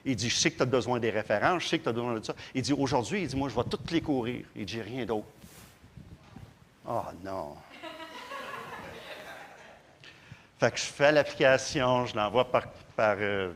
Il 0.06 0.15
dit 0.15 0.30
Je 0.30 0.36
sais 0.36 0.52
que 0.52 0.58
tu 0.58 0.63
as 0.63 0.67
besoin 0.67 1.00
des 1.00 1.10
références, 1.10 1.63
je 1.63 1.67
sais 1.70 1.80
que 1.80 1.84
tu 1.84 1.89
as 1.89 1.93
besoin 1.93 2.13
de 2.20 2.24
ça. 2.24 2.36
Il 2.54 2.62
dit 2.62 2.74
Aujourd'hui, 2.74 3.24
il 3.24 3.28
dit 3.28 3.36
Moi, 3.36 3.50
je 3.50 3.56
vais 3.56 3.63
toutes 3.63 3.89
les 3.91 4.02
courir. 4.02 4.46
Il 4.56 4.65
dit 4.65 4.82
Rien 4.82 5.06
d'autre. 5.06 5.28
Oh 6.88 7.02
non. 7.24 7.56
fait 10.60 10.72
que 10.72 10.80
je 10.80 10.86
fais 10.86 11.12
l'application, 11.12 12.06
je 12.06 12.15
l'envoie 12.15 12.50
par, 12.50 12.67
par 12.96 13.17
euh, 13.20 13.52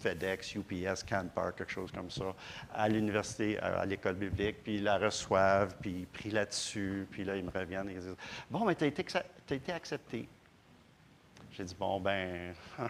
FedEx, 0.00 0.54
UPS, 0.54 1.02
CanPar, 1.04 1.54
quelque 1.54 1.70
chose 1.70 1.90
comme 1.92 2.10
ça, 2.10 2.34
à 2.74 2.88
l'université, 2.88 3.58
à, 3.58 3.84
l'école 3.86 4.14
biblique, 4.14 4.62
puis 4.62 4.76
ils 4.76 4.84
la 4.84 4.98
reçoivent, 4.98 5.74
puis 5.80 5.90
ils 5.90 6.06
prient 6.06 6.30
là-dessus, 6.30 7.06
puis 7.10 7.24
là, 7.24 7.36
ils 7.36 7.44
me 7.44 7.50
reviennent 7.50 7.88
et 7.90 7.94
ils 7.94 8.00
disent 8.00 8.16
Bon, 8.50 8.64
mais 8.64 8.74
tu 8.74 8.84
as 8.84 8.86
été, 8.86 9.72
accepté. 9.72 10.28
J'ai 11.52 11.64
dit 11.64 11.76
Bon, 11.78 12.00
ben. 12.00 12.54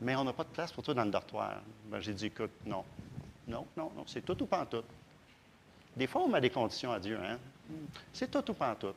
mais 0.00 0.16
on 0.16 0.24
n'a 0.24 0.32
pas 0.32 0.44
de 0.44 0.48
place 0.48 0.72
pour 0.72 0.82
toi 0.82 0.94
dans 0.94 1.04
le 1.04 1.10
dortoir. 1.10 1.60
Ben, 1.86 2.00
j'ai 2.00 2.14
dit 2.14 2.26
Écoute, 2.26 2.52
non. 2.64 2.84
Non, 3.46 3.66
non, 3.76 3.92
non, 3.96 4.04
c'est 4.06 4.24
tout 4.24 4.42
ou 4.42 4.46
pas 4.46 4.66
tout. 4.66 4.82
Des 5.96 6.06
fois, 6.06 6.22
on 6.22 6.28
met 6.28 6.40
des 6.40 6.50
conditions 6.50 6.92
à 6.92 6.98
Dieu, 6.98 7.18
hein? 7.22 7.38
C'est 8.12 8.30
tout 8.30 8.50
ou 8.50 8.54
pas 8.54 8.74
tout. 8.74 8.94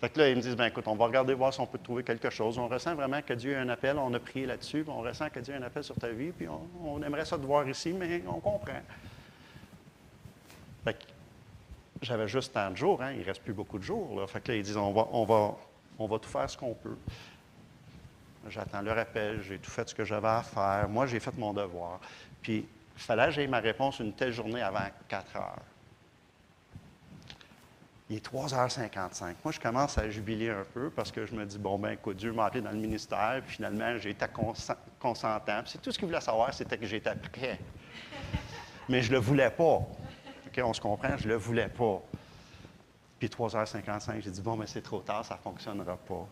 Fait 0.00 0.08
que 0.08 0.18
là, 0.18 0.30
ils 0.30 0.36
me 0.36 0.40
disent, 0.40 0.56
ben 0.56 0.64
écoute, 0.66 0.88
on 0.88 0.96
va 0.96 1.04
regarder 1.04 1.34
voir 1.34 1.52
si 1.52 1.60
on 1.60 1.66
peut 1.66 1.78
trouver 1.78 2.02
quelque 2.02 2.30
chose. 2.30 2.56
On 2.56 2.68
ressent 2.68 2.94
vraiment 2.94 3.20
que 3.20 3.34
Dieu 3.34 3.54
a 3.54 3.60
un 3.60 3.68
appel, 3.68 3.98
on 3.98 4.12
a 4.14 4.18
prié 4.18 4.46
là-dessus, 4.46 4.82
on 4.88 5.02
ressent 5.02 5.28
que 5.28 5.40
Dieu 5.40 5.52
a 5.52 5.58
un 5.58 5.62
appel 5.62 5.84
sur 5.84 5.94
ta 5.96 6.08
vie, 6.08 6.32
puis 6.32 6.48
on, 6.48 7.02
aimerait 7.02 7.26
ça 7.26 7.36
te 7.36 7.44
voir 7.44 7.68
ici, 7.68 7.92
mais 7.92 8.22
on 8.26 8.40
comprend. 8.40 8.80
Fait 10.84 10.94
que 10.94 11.04
j'avais 12.00 12.28
juste 12.28 12.54
tant 12.54 12.70
de 12.70 12.76
jours, 12.76 13.02
hein, 13.02 13.12
il 13.12 13.20
ne 13.20 13.24
reste 13.24 13.42
plus 13.42 13.52
beaucoup 13.52 13.78
de 13.78 13.84
jours. 13.84 14.18
Là. 14.18 14.26
Fait 14.26 14.40
que 14.40 14.52
là, 14.52 14.56
ils 14.56 14.62
disent, 14.62 14.78
on 14.78 14.92
va, 14.92 15.06
on 15.12 15.24
va, 15.24 15.54
on 15.98 16.06
va 16.06 16.18
tout 16.18 16.30
faire 16.30 16.48
ce 16.48 16.56
qu'on 16.56 16.72
peut. 16.72 16.96
J'attends 18.48 18.80
le 18.80 18.92
rappel, 18.92 19.42
j'ai 19.42 19.58
tout 19.58 19.70
fait 19.70 19.86
ce 19.86 19.94
que 19.94 20.06
j'avais 20.06 20.28
à 20.28 20.42
faire. 20.42 20.88
Moi, 20.88 21.06
j'ai 21.06 21.20
fait 21.20 21.36
mon 21.36 21.52
devoir. 21.52 22.00
Puis, 22.40 22.66
il 22.96 23.02
fallait 23.02 23.26
que 23.26 23.32
j'aie 23.32 23.46
ma 23.46 23.60
réponse 23.60 23.98
une 23.98 24.14
telle 24.14 24.32
journée 24.32 24.62
avant 24.62 24.80
4 25.08 25.36
heures. 25.36 25.62
Il 28.10 28.16
est 28.16 28.26
3h55. 28.28 29.36
Moi, 29.44 29.52
je 29.52 29.60
commence 29.60 29.96
à 29.96 30.10
jubiler 30.10 30.50
un 30.50 30.64
peu 30.74 30.90
parce 30.90 31.12
que 31.12 31.24
je 31.24 31.32
me 31.32 31.46
dis, 31.46 31.58
bon, 31.58 31.78
ben 31.78 31.92
écoute, 31.92 32.16
Dieu 32.16 32.32
m'a 32.32 32.46
appelé 32.46 32.60
dans 32.60 32.72
le 32.72 32.76
ministère, 32.76 33.40
puis 33.46 33.54
finalement, 33.54 33.96
j'ai 33.98 34.10
été 34.10 34.26
consentant. 34.98 35.62
C'est 35.64 35.80
tout 35.80 35.92
ce 35.92 35.98
qu'il 35.98 36.08
voulait 36.08 36.20
savoir, 36.20 36.52
c'était 36.52 36.76
que 36.76 36.86
j'étais 36.86 37.14
prêt. 37.14 37.60
Mais 38.88 39.00
je 39.00 39.10
ne 39.10 39.14
le 39.14 39.20
voulais 39.20 39.50
pas. 39.50 39.64
OK, 39.64 40.60
on 40.64 40.72
se 40.72 40.80
comprend, 40.80 41.16
je 41.16 41.28
ne 41.28 41.34
le 41.34 41.36
voulais 41.36 41.68
pas. 41.68 42.02
Puis 43.20 43.28
3h55, 43.28 44.22
j'ai 44.22 44.30
dit, 44.30 44.42
bon, 44.42 44.56
mais 44.56 44.66
c'est 44.66 44.82
trop 44.82 45.00
tard, 45.02 45.24
ça 45.24 45.36
ne 45.36 45.40
fonctionnera 45.40 45.96
pas. 45.96 46.26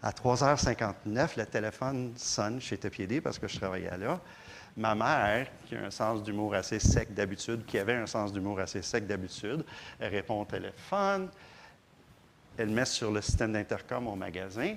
À 0.00 0.12
3h59, 0.12 1.36
le 1.36 1.46
téléphone 1.46 2.12
sonne 2.16 2.60
chez 2.60 2.78
Tepiédé 2.78 3.20
parce 3.20 3.40
que 3.40 3.48
je 3.48 3.56
travaillais 3.56 3.98
là. 3.98 4.20
Ma 4.78 4.94
mère, 4.94 5.48
qui 5.66 5.74
a 5.74 5.84
un 5.84 5.90
sens 5.90 6.22
d'humour 6.22 6.54
assez 6.54 6.78
sec 6.78 7.12
d'habitude, 7.12 7.66
qui 7.66 7.78
avait 7.78 7.96
un 7.96 8.06
sens 8.06 8.32
d'humour 8.32 8.60
assez 8.60 8.80
sec 8.80 9.06
d'habitude, 9.06 9.64
elle 9.98 10.12
répond 10.14 10.40
au 10.40 10.44
téléphone, 10.44 11.28
elle 12.56 12.70
met 12.70 12.84
sur 12.84 13.10
le 13.10 13.20
système 13.20 13.52
d'intercom 13.52 14.06
au 14.06 14.14
magasin. 14.14 14.76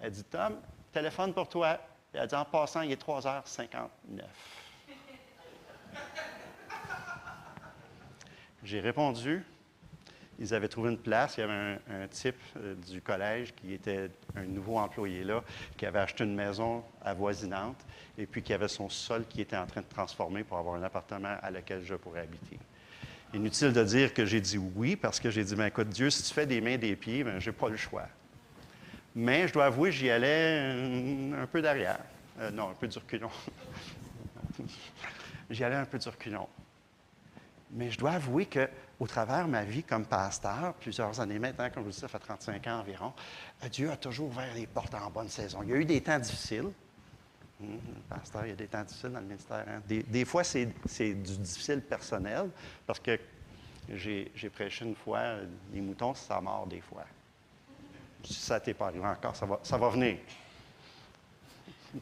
Elle 0.00 0.10
dit 0.10 0.24
Tom, 0.24 0.56
téléphone 0.92 1.34
pour 1.34 1.48
toi. 1.48 1.78
Elle 2.12 2.26
dit 2.26 2.34
En 2.34 2.46
passant, 2.46 2.80
il 2.80 2.92
est 2.92 3.02
3h59. 3.02 4.22
J'ai 8.64 8.80
répondu 8.80 9.44
ils 10.38 10.54
avaient 10.54 10.68
trouvé 10.68 10.90
une 10.90 10.98
place. 10.98 11.36
Il 11.36 11.40
y 11.40 11.42
avait 11.44 11.78
un, 11.88 12.08
type 12.08 12.36
euh, 12.56 12.74
du 12.74 13.00
collège 13.00 13.54
qui 13.54 13.72
était 13.72 14.10
un 14.36 14.44
nouveau 14.44 14.78
employé 14.78 15.24
là, 15.24 15.42
qui 15.76 15.86
avait 15.86 15.98
acheté 15.98 16.24
une 16.24 16.34
maison 16.34 16.84
avoisinante 17.02 17.84
et 18.18 18.26
puis 18.26 18.42
qui 18.42 18.52
avait 18.52 18.68
son 18.68 18.88
sol 18.88 19.24
qui 19.28 19.40
était 19.40 19.56
en 19.56 19.66
train 19.66 19.80
de 19.80 19.86
transformer 19.86 20.44
pour 20.44 20.58
avoir 20.58 20.76
un 20.76 20.82
appartement 20.82 21.36
à 21.42 21.50
lequel 21.50 21.82
je 21.84 21.94
pourrais 21.94 22.20
habiter. 22.20 22.58
Inutile 23.34 23.72
de 23.72 23.82
dire 23.82 24.14
que 24.14 24.24
j'ai 24.24 24.40
dit 24.40 24.58
oui, 24.58 24.96
parce 24.96 25.18
que 25.18 25.30
j'ai 25.30 25.44
dit, 25.44 25.54
ben, 25.56 25.66
écoute, 25.66 25.88
Dieu, 25.88 26.10
si 26.10 26.22
tu 26.22 26.32
fais 26.32 26.46
des 26.46 26.60
mains, 26.60 26.78
des 26.78 26.94
pieds, 26.96 27.24
ben, 27.24 27.38
je 27.40 27.50
n'ai 27.50 27.56
pas 27.56 27.68
le 27.68 27.76
choix. 27.76 28.06
Mais 29.14 29.48
je 29.48 29.52
dois 29.52 29.66
avouer, 29.66 29.90
j'y 29.90 30.10
allais 30.10 30.60
un, 31.34 31.46
peu 31.46 31.60
derrière. 31.60 31.98
Euh, 32.38 32.50
non, 32.50 32.70
un 32.70 32.74
peu 32.74 32.86
du 32.86 32.98
reculon. 32.98 33.30
j'y 35.50 35.64
allais 35.64 35.76
un 35.76 35.86
peu 35.86 35.98
du 35.98 36.08
reculon. 36.08 36.46
Mais 37.70 37.90
je 37.90 37.98
dois 37.98 38.12
avouer 38.12 38.46
qu'au 38.46 39.06
travers 39.06 39.46
de 39.46 39.50
ma 39.50 39.64
vie 39.64 39.82
comme 39.82 40.06
pasteur, 40.06 40.74
plusieurs 40.74 41.18
années 41.20 41.38
maintenant, 41.38 41.68
comme 41.70 41.82
je 41.82 41.88
vous 41.88 41.92
dis, 41.94 41.98
ça 41.98 42.08
fait 42.08 42.18
35 42.18 42.66
ans 42.68 42.80
environ, 42.80 43.12
euh, 43.62 43.68
Dieu 43.68 43.90
a 43.90 43.96
toujours 43.96 44.28
ouvert 44.28 44.54
les 44.54 44.66
portes 44.66 44.94
en 44.94 45.10
bonne 45.10 45.28
saison. 45.28 45.62
Il 45.62 45.70
y 45.70 45.72
a 45.72 45.76
eu 45.76 45.84
des 45.84 46.00
temps 46.00 46.18
difficiles. 46.18 46.70
Hum, 47.60 47.80
pasteur, 48.08 48.44
il 48.44 48.50
y 48.50 48.52
a 48.52 48.56
des 48.56 48.68
temps 48.68 48.82
difficiles 48.84 49.10
dans 49.10 49.20
le 49.20 49.26
ministère. 49.26 49.64
Hein. 49.68 49.80
Des, 49.86 50.24
fois, 50.24 50.44
c'est 50.44 50.66
du 50.66 51.14
difficile 51.38 51.80
personnel, 51.80 52.50
parce 52.86 53.00
que 53.00 53.18
j'ai 53.94 54.50
prêché 54.52 54.84
une 54.84 54.94
fois, 54.94 55.36
les 55.72 55.80
moutons, 55.80 56.14
ça 56.14 56.40
mord 56.40 56.66
des 56.66 56.80
fois. 56.80 57.04
Si 58.22 58.34
ça 58.34 58.60
t'est 58.60 58.74
pas 58.74 58.88
arrivé 58.88 59.06
encore, 59.06 59.34
ça 59.36 59.78
va, 59.78 59.88
venir. 59.88 60.18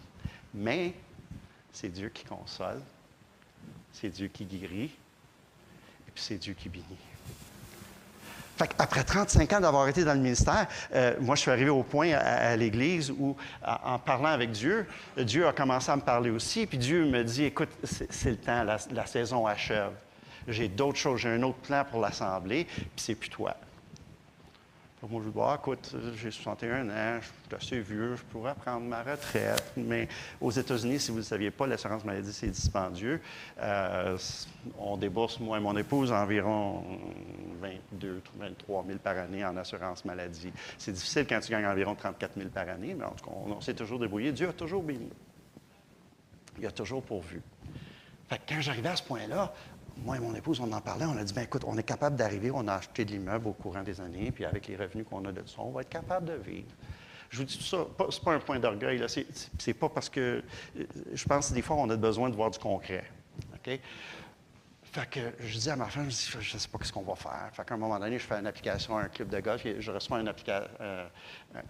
Mais 0.55 0.94
c'est 1.72 1.88
Dieu 1.88 2.09
qui 2.09 2.24
console, 2.24 2.81
c'est 3.92 4.09
Dieu 4.09 4.29
qui 4.29 4.46
guérit, 4.46 4.96
puis 6.14 6.24
c'est 6.24 6.38
Dieu 6.38 6.55
qui 6.55 6.68
bénit. 6.68 6.85
Après 8.79 9.03
35 9.03 9.53
ans 9.55 9.61
d'avoir 9.61 9.88
été 9.88 10.05
dans 10.05 10.14
le 10.14 10.20
ministère, 10.20 10.68
euh, 10.94 11.14
moi, 11.20 11.35
je 11.35 11.40
suis 11.40 11.50
arrivé 11.50 11.70
au 11.70 11.83
point 11.83 12.12
à, 12.12 12.55
l'Église 12.55 13.11
où, 13.11 13.37
en 13.66 13.98
parlant 13.98 14.29
avec 14.29 14.53
Dieu, 14.53 14.87
Dieu 15.16 15.48
a 15.48 15.53
commencé 15.53 15.90
à 15.90 15.96
me 15.96 16.03
parler 16.03 16.31
aussi. 16.31 16.64
Puis 16.66 16.79
Dieu 16.79 17.05
me 17.05 17.24
dit 17.24 17.44
Écoute, 17.44 17.70
c'est 17.83 18.31
le 18.31 18.37
temps, 18.37 18.62
la 18.62 19.07
saison 19.07 19.44
achève. 19.44 19.90
J'ai 20.46 20.68
d'autres 20.68 20.98
choses, 20.98 21.20
j'ai 21.20 21.31
un 21.31 21.42
autre 21.42 21.59
plan 21.59 21.85
pour 21.90 22.00
l'Assemblée, 22.00 22.66
puis 22.66 22.90
c'est 22.96 23.14
plus 23.14 23.31
toi 23.31 23.57
moi, 25.11 25.23
je 25.23 25.29
dis, 25.29 25.35
bah, 25.35 25.59
écoute, 25.61 25.95
j'ai 26.17 26.31
61 26.31 26.88
ans, 26.88 27.21
je 27.21 27.27
suis 27.27 27.57
assez 27.57 27.81
vieux, 27.81 28.17
je 28.17 28.23
pourrais 28.25 28.55
prendre 28.55 28.87
ma 28.87 29.03
retraite. 29.03 29.73
Mais 29.77 30.09
aux 30.40 30.51
États-Unis, 30.51 31.01
si 31.01 31.11
vous 31.11 31.19
ne 31.19 31.23
saviez 31.23 31.51
pas, 31.51 31.67
l'assurance 31.67 32.05
maladie, 32.05 32.33
c'est 32.33 32.49
dispendieux. 32.49 33.21
Euh, 33.61 34.17
on 34.79 34.97
débourse, 34.97 35.40
moi 35.40 35.59
et 35.59 35.61
mon 35.61 35.77
épouse, 35.77 36.12
environ 36.12 36.85
22 37.61 38.23
23 38.38 38.85
000 38.87 38.99
par 38.99 39.19
année 39.19 39.45
en 39.45 39.57
assurance 39.57 40.05
maladie. 40.05 40.53
C'est 40.79 40.93
difficile 40.93 41.27
quand 41.29 41.40
tu 41.40 41.51
gagnes 41.51 41.67
environ 41.67 41.95
34 41.95 42.33
000 42.37 42.49
par 42.51 42.69
année, 42.69 42.95
mais 42.95 43.05
en 43.05 43.11
tout 43.11 43.25
cas, 43.25 43.33
on, 43.35 43.61
s'est 43.61 43.75
toujours 43.75 43.99
débrouillé. 43.99 44.33
Dieu 44.33 44.49
a 44.49 44.53
toujours 44.53 44.83
béni. 44.83 45.09
Il 46.59 46.67
a 46.67 46.71
toujours 46.71 47.03
pourvu. 47.03 47.43
Fait 48.29 48.38
que 48.38 48.55
quand 48.55 48.61
j'arrivais 48.61 48.88
à 48.88 48.97
ce 48.97 49.03
point-là, 49.03 49.53
moi 49.98 50.16
et 50.16 50.20
mon 50.20 50.35
épouse, 50.35 50.61
on 50.61 50.72
en 50.72 50.80
parlait, 50.80 51.04
on 51.04 51.16
a 51.16 51.24
dit, 51.24 51.33
bien 51.33 51.42
écoute, 51.42 51.62
on 51.66 51.76
est 51.78 51.83
capable 51.83 52.16
d'arriver, 52.16 52.50
on 52.52 52.66
a 52.68 52.74
acheté 52.74 53.04
de 53.04 53.12
l'immeuble 53.12 53.48
au 53.48 53.52
courant 53.52 53.83
des 53.83 54.00
années, 54.00 54.30
puis 54.30 54.44
avec 54.44 54.66
les 54.66 54.76
revenus 54.76 55.07
qu'on 55.09 55.24
a 55.24 55.33
de 55.33 55.42
ça, 55.46 55.61
on 55.61 55.70
va 55.70 55.83
être 55.83 55.88
capable 55.88 56.26
de 56.26 56.35
vivre. 56.35 56.68
Je 57.30 57.38
vous 57.38 57.44
dis 57.44 57.59
tout 57.59 57.64
ça, 57.64 57.87
ce 58.11 58.18
n'est 58.18 58.24
pas 58.24 58.33
un 58.33 58.38
point 58.38 58.59
d'orgueil, 58.59 59.04
c'est 59.59 59.74
pas 59.74 59.88
parce 59.88 60.09
que, 60.09 60.42
euh, 60.76 60.85
je 61.12 61.24
pense 61.24 61.48
que 61.48 61.54
des 61.54 61.62
fois, 61.62 61.76
on 61.76 61.88
a 61.90 61.96
besoin 61.96 62.28
de 62.28 62.37
voir 62.37 62.50
du 62.50 62.59
concret. 62.59 63.04
OK? 63.54 63.80
Fait 64.94 65.11
que 65.11 65.20
je 65.40 65.59
dis 65.59 65.70
à 65.70 65.74
ma 65.74 65.87
femme, 65.87 66.09
je 66.09 66.37
ne 66.38 66.61
sais 66.61 66.68
pas 66.68 66.78
ce 66.85 66.92
qu'on 66.92 67.02
va 67.02 67.16
faire. 67.16 67.50
Fait 67.52 67.64
qu'à 67.64 67.74
un 67.74 67.78
moment 67.78 67.98
donné, 67.98 68.16
je 68.16 68.24
fais 68.24 68.37
une 68.37 68.46
application 68.46 68.96
à 68.96 69.02
un 69.02 69.09
club 69.09 69.28
de 69.28 69.40
golf 69.40 69.66
et 69.66 69.80
je 69.80 69.90
reçois 69.90 70.20
une, 70.20 70.33
euh, 70.48 71.09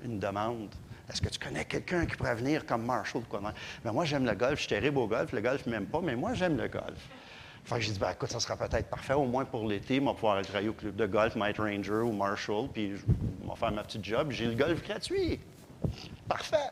demande. 0.05 0.69
Est-ce 1.09 1.23
que 1.23 1.31
tu 1.31 1.39
connais 1.39 1.65
quelqu'un 1.65 2.05
qui 2.05 2.17
pourrait 2.17 2.35
venir 2.35 2.67
comme 2.67 2.85
Marshall? 2.85 3.23
Quoi? 3.23 3.41
Ben, 3.83 3.93
moi, 3.93 4.05
j'aime 4.05 4.27
le 4.27 4.35
golf, 4.35 4.57
je 4.57 4.61
suis 4.61 4.69
terrible 4.69 4.99
au 4.99 5.07
golf, 5.07 5.33
le 5.33 5.41
golf, 5.41 5.65
m'aime 5.65 5.87
pas, 5.87 6.03
mais 6.03 6.17
moi, 6.17 6.35
j'aime 6.35 6.59
le 6.59 6.69
golf. 6.69 7.09
Fait 7.65 7.77
que 7.77 7.81
j'ai 7.81 7.93
dit, 7.93 7.99
ben, 7.99 8.11
écoute, 8.11 8.31
ça 8.31 8.41
sera 8.41 8.57
peut-être 8.57 8.91
parfait, 8.91 9.15
au 9.15 9.25
moins 9.25 9.47
pour 9.47 9.67
l'été, 9.67 9.99
vais 9.99 10.13
pouvoir 10.13 10.43
travailler 10.43 10.69
au 10.69 10.75
club 10.75 10.97
de 10.97 11.07
golf, 11.07 11.35
Might 11.35 11.57
Ranger 11.57 12.03
ou 12.03 12.13
Marshall, 12.13 12.69
puis 12.69 12.91
je 12.91 13.07
vais 13.07 13.57
faire 13.57 13.73
ma 13.73 13.83
petite 13.83 14.05
job. 14.05 14.31
J'ai 14.31 14.47
le 14.47 14.55
golf 14.55 14.87
gratuit. 14.87 15.41
Parfait. 16.29 16.71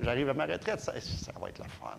J'arrive 0.00 0.30
à 0.30 0.34
ma 0.34 0.46
retraite, 0.46 0.80
ça, 0.80 0.92
va 1.38 1.48
être 1.50 1.58
la 1.58 1.68
fun. 1.68 1.98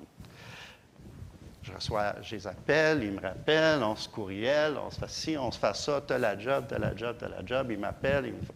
Je 1.61 1.71
reçois, 1.71 2.15
je 2.23 2.35
les 2.35 2.47
appelle, 2.47 3.03
ils 3.03 3.11
me 3.11 3.21
rappellent, 3.21 3.83
on 3.83 3.95
se 3.95 4.09
courriel, 4.09 4.75
on 4.83 4.89
se 4.89 4.99
fait 4.99 5.09
ci, 5.09 5.37
on 5.37 5.51
se 5.51 5.59
fait 5.59 5.75
ça, 5.75 6.01
t'as 6.01 6.17
la 6.17 6.39
job, 6.39 6.65
t'as 6.67 6.79
la 6.79 6.95
job, 6.95 7.17
t'as 7.19 7.29
la 7.29 7.45
job. 7.45 7.67
Ils 7.69 7.77
m'appellent, 7.77 8.25
ils 8.25 8.33
me 8.33 8.41
font 8.41 8.53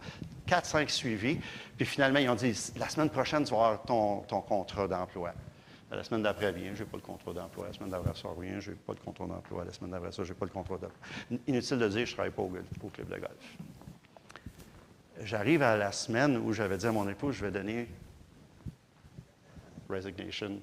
4-5 0.48 0.88
suivis. 0.88 1.38
Puis 1.76 1.86
finalement, 1.86 2.18
ils 2.18 2.28
ont 2.28 2.34
dit, 2.34 2.58
la 2.76 2.88
semaine 2.88 3.10
prochaine, 3.10 3.44
tu 3.44 3.52
vas 3.54 3.66
avoir 3.66 3.82
ton 4.26 4.40
contrat 4.40 4.88
d'emploi. 4.88 5.32
La 5.90 6.02
semaine 6.02 6.22
d'après, 6.22 6.50
rien, 6.50 6.74
je 6.74 6.82
n'ai 6.82 6.88
pas 6.88 6.96
le 6.96 7.02
contrat 7.02 7.32
d'emploi. 7.32 7.68
La 7.68 7.72
semaine 7.72 7.90
d'après 7.90 8.14
ça, 8.14 8.28
rien, 8.36 8.58
je 8.58 8.70
n'ai 8.70 8.76
pas 8.76 8.92
le 8.92 8.98
contrat 8.98 9.26
d'emploi. 9.26 9.64
La 9.64 9.72
semaine 9.72 9.90
d'après 9.92 10.10
ça, 10.10 10.24
je 10.24 10.32
n'ai 10.32 10.38
pas 10.38 10.46
le 10.46 10.50
contrat 10.50 10.78
d'emploi. 10.78 11.38
Inutile 11.46 11.78
de 11.78 11.88
dire, 11.88 12.06
je 12.06 12.10
ne 12.10 12.14
travaille 12.14 12.32
pas 12.32 12.42
au, 12.42 12.88
club 12.90 13.08
de 13.08 13.18
golf. 13.18 13.56
J'arrive 15.22 15.62
à 15.62 15.76
la 15.76 15.92
semaine 15.92 16.36
où 16.36 16.52
j'avais 16.52 16.76
dit 16.76 16.86
à 16.86 16.92
mon 16.92 17.08
épouse, 17.08 17.36
je 17.36 17.44
vais 17.44 17.52
donner 17.52 17.88
resignation. 19.88 20.60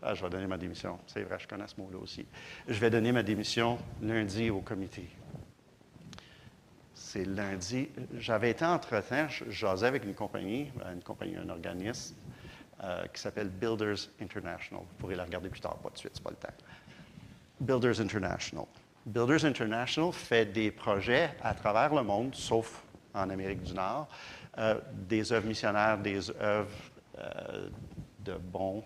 Ah, 0.00 0.14
je 0.14 0.22
vais 0.22 0.30
donner 0.30 0.46
ma 0.46 0.58
démission. 0.58 0.98
C'est 1.06 1.22
vrai, 1.22 1.38
je 1.38 1.46
connais 1.46 1.68
ce 1.68 1.80
mot-là 1.80 1.98
aussi. 1.98 2.26
Je 2.66 2.78
vais 2.80 2.90
donner 2.90 3.12
ma 3.12 3.22
démission 3.22 3.78
lundi 4.00 4.50
au 4.50 4.60
comité. 4.60 5.08
C'est 6.94 7.24
lundi. 7.24 7.88
J'avais 8.18 8.50
été 8.50 8.64
entre-temps, 8.64 9.28
j'osais 9.48 9.86
avec 9.86 10.04
une 10.04 10.14
compagnie, 10.14 10.72
une 10.92 11.02
compagnie, 11.02 11.36
un 11.36 11.50
organisme, 11.50 12.16
euh, 12.84 13.04
qui 13.12 13.20
s'appelle 13.20 13.48
Builders 13.48 14.08
International. 14.20 14.80
Vous 14.80 14.94
pourrez 14.98 15.14
la 15.14 15.22
regarder 15.22 15.48
plus 15.48 15.60
tard, 15.60 15.76
pas 15.76 15.90
de 15.90 15.96
suite, 15.96 16.10
c'est 16.14 16.22
pas 16.22 16.30
le 16.30 16.36
temps. 16.36 16.48
Builders 17.60 18.00
International. 18.00 18.64
Builders 19.06 19.44
International 19.44 20.12
fait 20.12 20.46
des 20.46 20.72
projets 20.72 21.30
à 21.44 21.54
travers 21.54 21.94
le 21.94 22.02
monde, 22.02 22.34
sauf 22.34 22.82
en 23.14 23.30
Amérique 23.30 23.62
du 23.62 23.72
Nord, 23.72 24.08
euh, 24.58 24.80
des 24.92 25.32
œuvres 25.32 25.46
missionnaires, 25.46 25.96
des 25.96 26.28
œuvres 26.30 26.68
euh, 27.20 27.68
de 28.18 28.34
bon, 28.34 28.82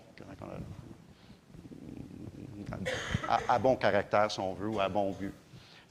à, 3.27 3.57
bon 3.57 3.75
caractère, 3.77 4.29
si 4.29 4.39
on 4.39 4.53
veut, 4.53 4.67
ou 4.67 4.79
à 4.79 4.89
bon 4.89 5.11
but. 5.11 5.33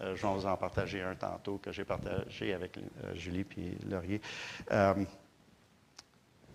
je 0.01 0.07
vais 0.07 0.33
vous 0.33 0.47
en 0.47 0.57
partager 0.57 1.03
un 1.03 1.17
tantôt 1.17 1.59
que 1.59 1.73
j'ai 1.73 1.85
partagé 1.85 2.55
avec 2.55 2.79
Julie 3.15 3.43
puis 3.43 3.77
Laurier. 3.91 4.21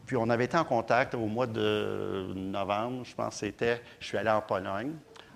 Puis 0.06 0.16
on 0.18 0.30
avait 0.30 0.46
été 0.46 0.58
en 0.58 0.64
contact 0.64 1.16
au 1.16 1.26
mois 1.28 1.48
de 1.48 2.34
novembre, 2.36 3.06
je 3.06 3.16
pense 3.16 3.36
que 3.36 3.46
c'était, 3.48 3.82
je 4.00 4.08
suis 4.08 4.18
allé 4.18 4.30
en 4.30 4.42
Pologne. 4.42 4.94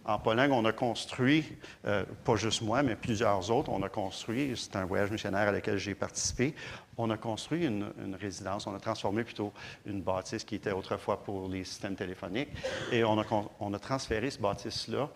En 0.08 0.20
Pologne, 0.20 0.52
on 0.52 0.64
a 0.66 0.72
construit, 0.72 1.58
euh, 1.86 2.04
pas 2.24 2.36
juste 2.36 2.62
moi, 2.62 2.84
mais 2.84 2.96
plusieurs 2.96 3.50
autres, 3.50 3.72
on 3.72 3.82
a 3.82 3.90
construit, 3.90 4.54
c'est 4.56 4.76
un 4.76 4.86
voyage 4.86 5.10
missionnaire 5.10 5.48
à 5.48 5.52
lequel 5.52 5.78
j'ai 5.78 5.96
participé, 5.96 6.54
on 6.96 7.10
a 7.10 7.18
construit 7.18 7.66
une, 7.66 7.92
résidence, 8.20 8.68
on 8.68 8.76
a 8.76 8.80
transformé 8.80 9.24
plutôt 9.24 9.52
une 9.88 10.04
bâtisse 10.04 10.44
qui 10.44 10.56
était 10.56 10.72
autrefois 10.72 11.24
pour 11.24 11.50
les 11.50 11.64
systèmes 11.64 11.96
téléphoniques, 11.96 12.50
et 12.92 13.04
on 13.04 13.20
a, 13.20 13.26
on 13.60 13.74
a 13.74 13.80
transféré 13.80 14.30
ce 14.30 14.40
bâtisse-là 14.40 15.10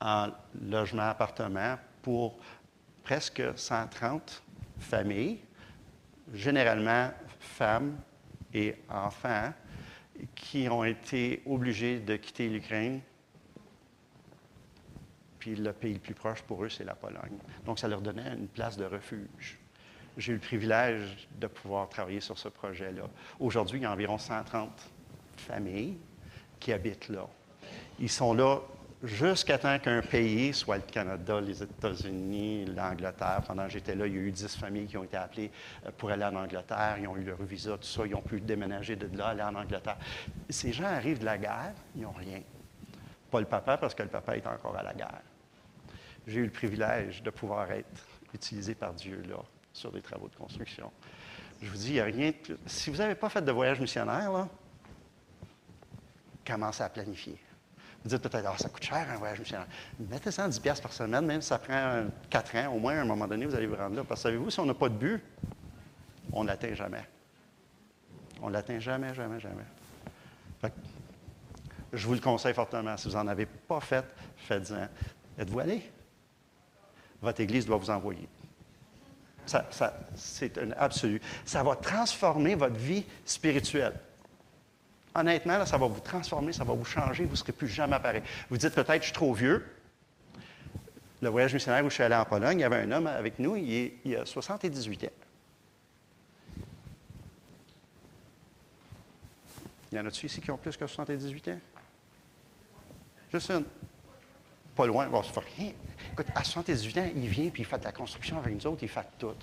en 0.00 0.28
logement-appartement 0.62 1.76
pour 2.02 2.38
presque 3.02 3.42
130 3.56 4.44
familles, 4.78 5.40
généralement 6.32 7.10
femmes, 7.40 7.96
et 8.54 8.74
enfants 8.88 9.52
qui 10.34 10.68
ont 10.68 10.84
été 10.84 11.42
obligés 11.46 12.00
de 12.00 12.16
quitter 12.16 12.48
l'Ukraine. 12.48 13.00
Puis 15.38 15.54
le 15.54 15.72
pays 15.72 15.94
le 15.94 16.00
plus 16.00 16.14
proche 16.14 16.42
pour 16.42 16.64
eux, 16.64 16.68
c'est 16.68 16.84
la 16.84 16.94
Pologne. 16.94 17.38
Donc, 17.64 17.78
ça 17.78 17.86
leur 17.86 18.00
donnait 18.00 18.34
une 18.34 18.48
place 18.48 18.76
de 18.76 18.84
refuge. 18.84 19.58
J'ai 20.16 20.32
eu 20.32 20.36
le 20.36 20.40
privilège 20.40 21.28
de 21.38 21.46
pouvoir 21.46 21.88
travailler 21.88 22.20
sur 22.20 22.36
ce 22.36 22.48
projet-là. 22.48 23.08
Aujourd'hui, 23.38 23.78
il 23.78 23.82
y 23.82 23.86
a 23.86 23.92
environ 23.92 24.18
130 24.18 24.70
familles 25.36 25.96
qui 26.58 26.72
habitent 26.72 27.08
là. 27.08 27.28
Ils 28.00 28.10
sont 28.10 28.34
là 28.34 28.60
jusqu'à 29.02 29.58
temps 29.58 29.78
qu'un 29.78 30.02
pays, 30.02 30.52
soit 30.52 30.76
le 30.76 30.82
Canada, 30.82 31.40
les 31.40 31.62
États-Unis, 31.62 32.66
l'Angleterre, 32.66 33.42
pendant 33.46 33.64
que 33.64 33.70
j'étais 33.70 33.94
là, 33.94 34.06
il 34.06 34.14
y 34.14 34.16
a 34.16 34.20
eu 34.20 34.32
dix 34.32 34.56
familles 34.56 34.86
qui 34.86 34.96
ont 34.96 35.04
été 35.04 35.16
appelées 35.16 35.50
euh, 35.86 35.90
pour 35.96 36.10
aller 36.10 36.24
en 36.24 36.34
Angleterre, 36.34 36.96
ils 37.00 37.06
ont 37.06 37.16
eu 37.16 37.24
leur 37.24 37.42
visa, 37.42 37.76
tout 37.76 37.86
ça, 37.86 38.06
ils 38.06 38.14
ont 38.14 38.22
pu 38.22 38.40
déménager 38.40 38.96
de 38.96 39.16
là, 39.16 39.28
aller 39.28 39.42
en 39.42 39.54
Angleterre. 39.54 39.98
Ces 40.48 40.72
gens 40.72 40.86
arrivent 40.86 41.20
de 41.20 41.24
la 41.24 41.38
guerre, 41.38 41.74
ils 41.94 42.02
n'ont 42.02 42.12
rien. 42.12 42.40
Pas 43.30 43.40
le 43.40 43.46
papa, 43.46 43.76
parce 43.76 43.94
que 43.94 44.02
le 44.02 44.08
papa 44.08 44.36
est 44.36 44.46
encore 44.46 44.76
à 44.76 44.82
la 44.82 44.94
guerre. 44.94 45.22
J'ai 46.26 46.40
eu 46.40 46.44
le 46.44 46.50
privilège 46.50 47.22
de 47.22 47.30
pouvoir 47.30 47.70
être 47.70 48.04
utilisé 48.34 48.74
par 48.74 48.92
Dieu 48.94 49.22
là, 49.28 49.36
sur 49.72 49.92
des 49.92 50.02
travaux 50.02 50.28
de 50.28 50.36
construction. 50.36 50.90
Je 51.60 51.68
vous 51.70 51.76
dis, 51.76 51.88
il 51.88 51.94
n'y 51.94 52.00
a 52.00 52.04
rien. 52.04 52.32
Si 52.66 52.90
vous 52.90 52.96
n'avez 52.96 53.14
pas 53.14 53.28
fait 53.28 53.42
de 53.42 53.50
voyage 53.52 53.80
missionnaire, 53.80 54.32
là, 54.32 54.48
commencez 56.46 56.82
à 56.82 56.88
planifier. 56.88 57.38
Vous 58.08 58.16
dites 58.16 58.26
peut-être, 58.26 58.48
ah, 58.48 58.56
ça 58.56 58.70
coûte 58.70 58.84
cher 58.84 59.06
un 59.12 59.18
voyage 59.18 59.38
missionnaire. 59.38 59.66
Mettez 59.98 60.30
ça 60.30 60.46
en 60.46 60.48
10 60.48 60.60
par 60.80 60.94
semaine, 60.94 61.26
même 61.26 61.42
si 61.42 61.48
ça 61.48 61.58
prend 61.58 62.06
4 62.30 62.56
ans, 62.56 62.72
au 62.72 62.78
moins 62.78 62.96
à 62.96 63.02
un 63.02 63.04
moment 63.04 63.28
donné, 63.28 63.44
vous 63.44 63.54
allez 63.54 63.66
vous 63.66 63.76
rendre 63.76 63.96
là. 63.96 64.02
Parce 64.02 64.20
que 64.20 64.28
savez-vous, 64.28 64.50
si 64.50 64.58
on 64.60 64.64
n'a 64.64 64.72
pas 64.72 64.88
de 64.88 64.94
but, 64.94 65.22
on 66.32 66.42
ne 66.42 66.48
l'atteint 66.48 66.72
jamais. 66.72 67.04
On 68.40 68.48
ne 68.48 68.54
l'atteint 68.54 68.78
jamais, 68.78 69.12
jamais, 69.12 69.38
jamais. 69.38 70.72
je 71.92 72.06
vous 72.06 72.14
le 72.14 72.20
conseille 72.20 72.54
fortement. 72.54 72.96
Si 72.96 73.08
vous 73.08 73.14
n'en 73.14 73.26
avez 73.26 73.44
pas 73.44 73.80
fait, 73.80 74.06
faites-en. 74.38 74.88
Êtes-vous 75.38 75.60
allé? 75.60 75.92
votre 77.20 77.40
Église 77.42 77.66
doit 77.66 77.76
vous 77.76 77.90
envoyer. 77.90 78.26
Ça, 79.44 79.68
c'est 80.14 80.56
un 80.56 80.70
absolu. 80.78 81.20
Ça 81.44 81.62
va 81.62 81.76
transformer 81.76 82.54
votre 82.54 82.76
vie 82.76 83.04
spirituelle. 83.26 84.00
Honnêtement, 85.18 85.66
ça 85.66 85.76
va 85.76 85.88
vous 85.88 85.98
transformer, 85.98 86.52
ça 86.52 86.62
va 86.62 86.74
vous 86.74 86.84
changer, 86.84 87.24
vous 87.24 87.32
ne 87.32 87.36
serez 87.36 87.52
plus 87.52 87.66
jamais 87.66 87.98
pareil. 87.98 88.22
Vous 88.48 88.56
dites 88.56 88.72
peut-être, 88.72 89.02
je 89.02 89.06
suis 89.06 89.12
trop 89.12 89.34
vieux. 89.34 89.66
Le 91.20 91.28
voyage 91.28 91.52
missionnaire 91.52 91.84
où 91.84 91.88
je 91.88 91.94
suis 91.94 92.04
allé 92.04 92.14
en 92.14 92.24
Pologne, 92.24 92.58
il 92.58 92.62
y 92.62 92.64
avait 92.64 92.82
un 92.82 92.92
homme 92.92 93.08
avec 93.08 93.40
nous, 93.40 93.56
il, 93.56 94.16
a 94.16 94.24
78 94.24 95.04
ans. 95.04 95.08
Il 99.90 99.98
y 99.98 100.00
en 100.00 100.06
a-tu 100.06 100.26
ici 100.26 100.40
qui 100.40 100.52
ont 100.52 100.56
plus 100.56 100.76
que 100.76 100.86
78 100.86 101.48
ans? 101.48 101.58
Juste 103.32 103.50
une. 103.50 103.64
Pas 104.76 104.86
loin. 104.86 105.08
Bon. 105.08 105.20
Écoute, 106.12 106.26
à 106.32 106.44
78 106.44 106.98
ans, 106.98 107.10
il 107.16 107.26
vient 107.26 107.50
puis 107.50 107.62
il 107.62 107.66
fait 107.66 107.82
la 107.82 107.90
construction 107.90 108.38
avec 108.38 108.54
nous 108.54 108.66
autres, 108.68 108.84
il 108.84 108.88
fait 108.88 109.08
tout. 109.18 109.34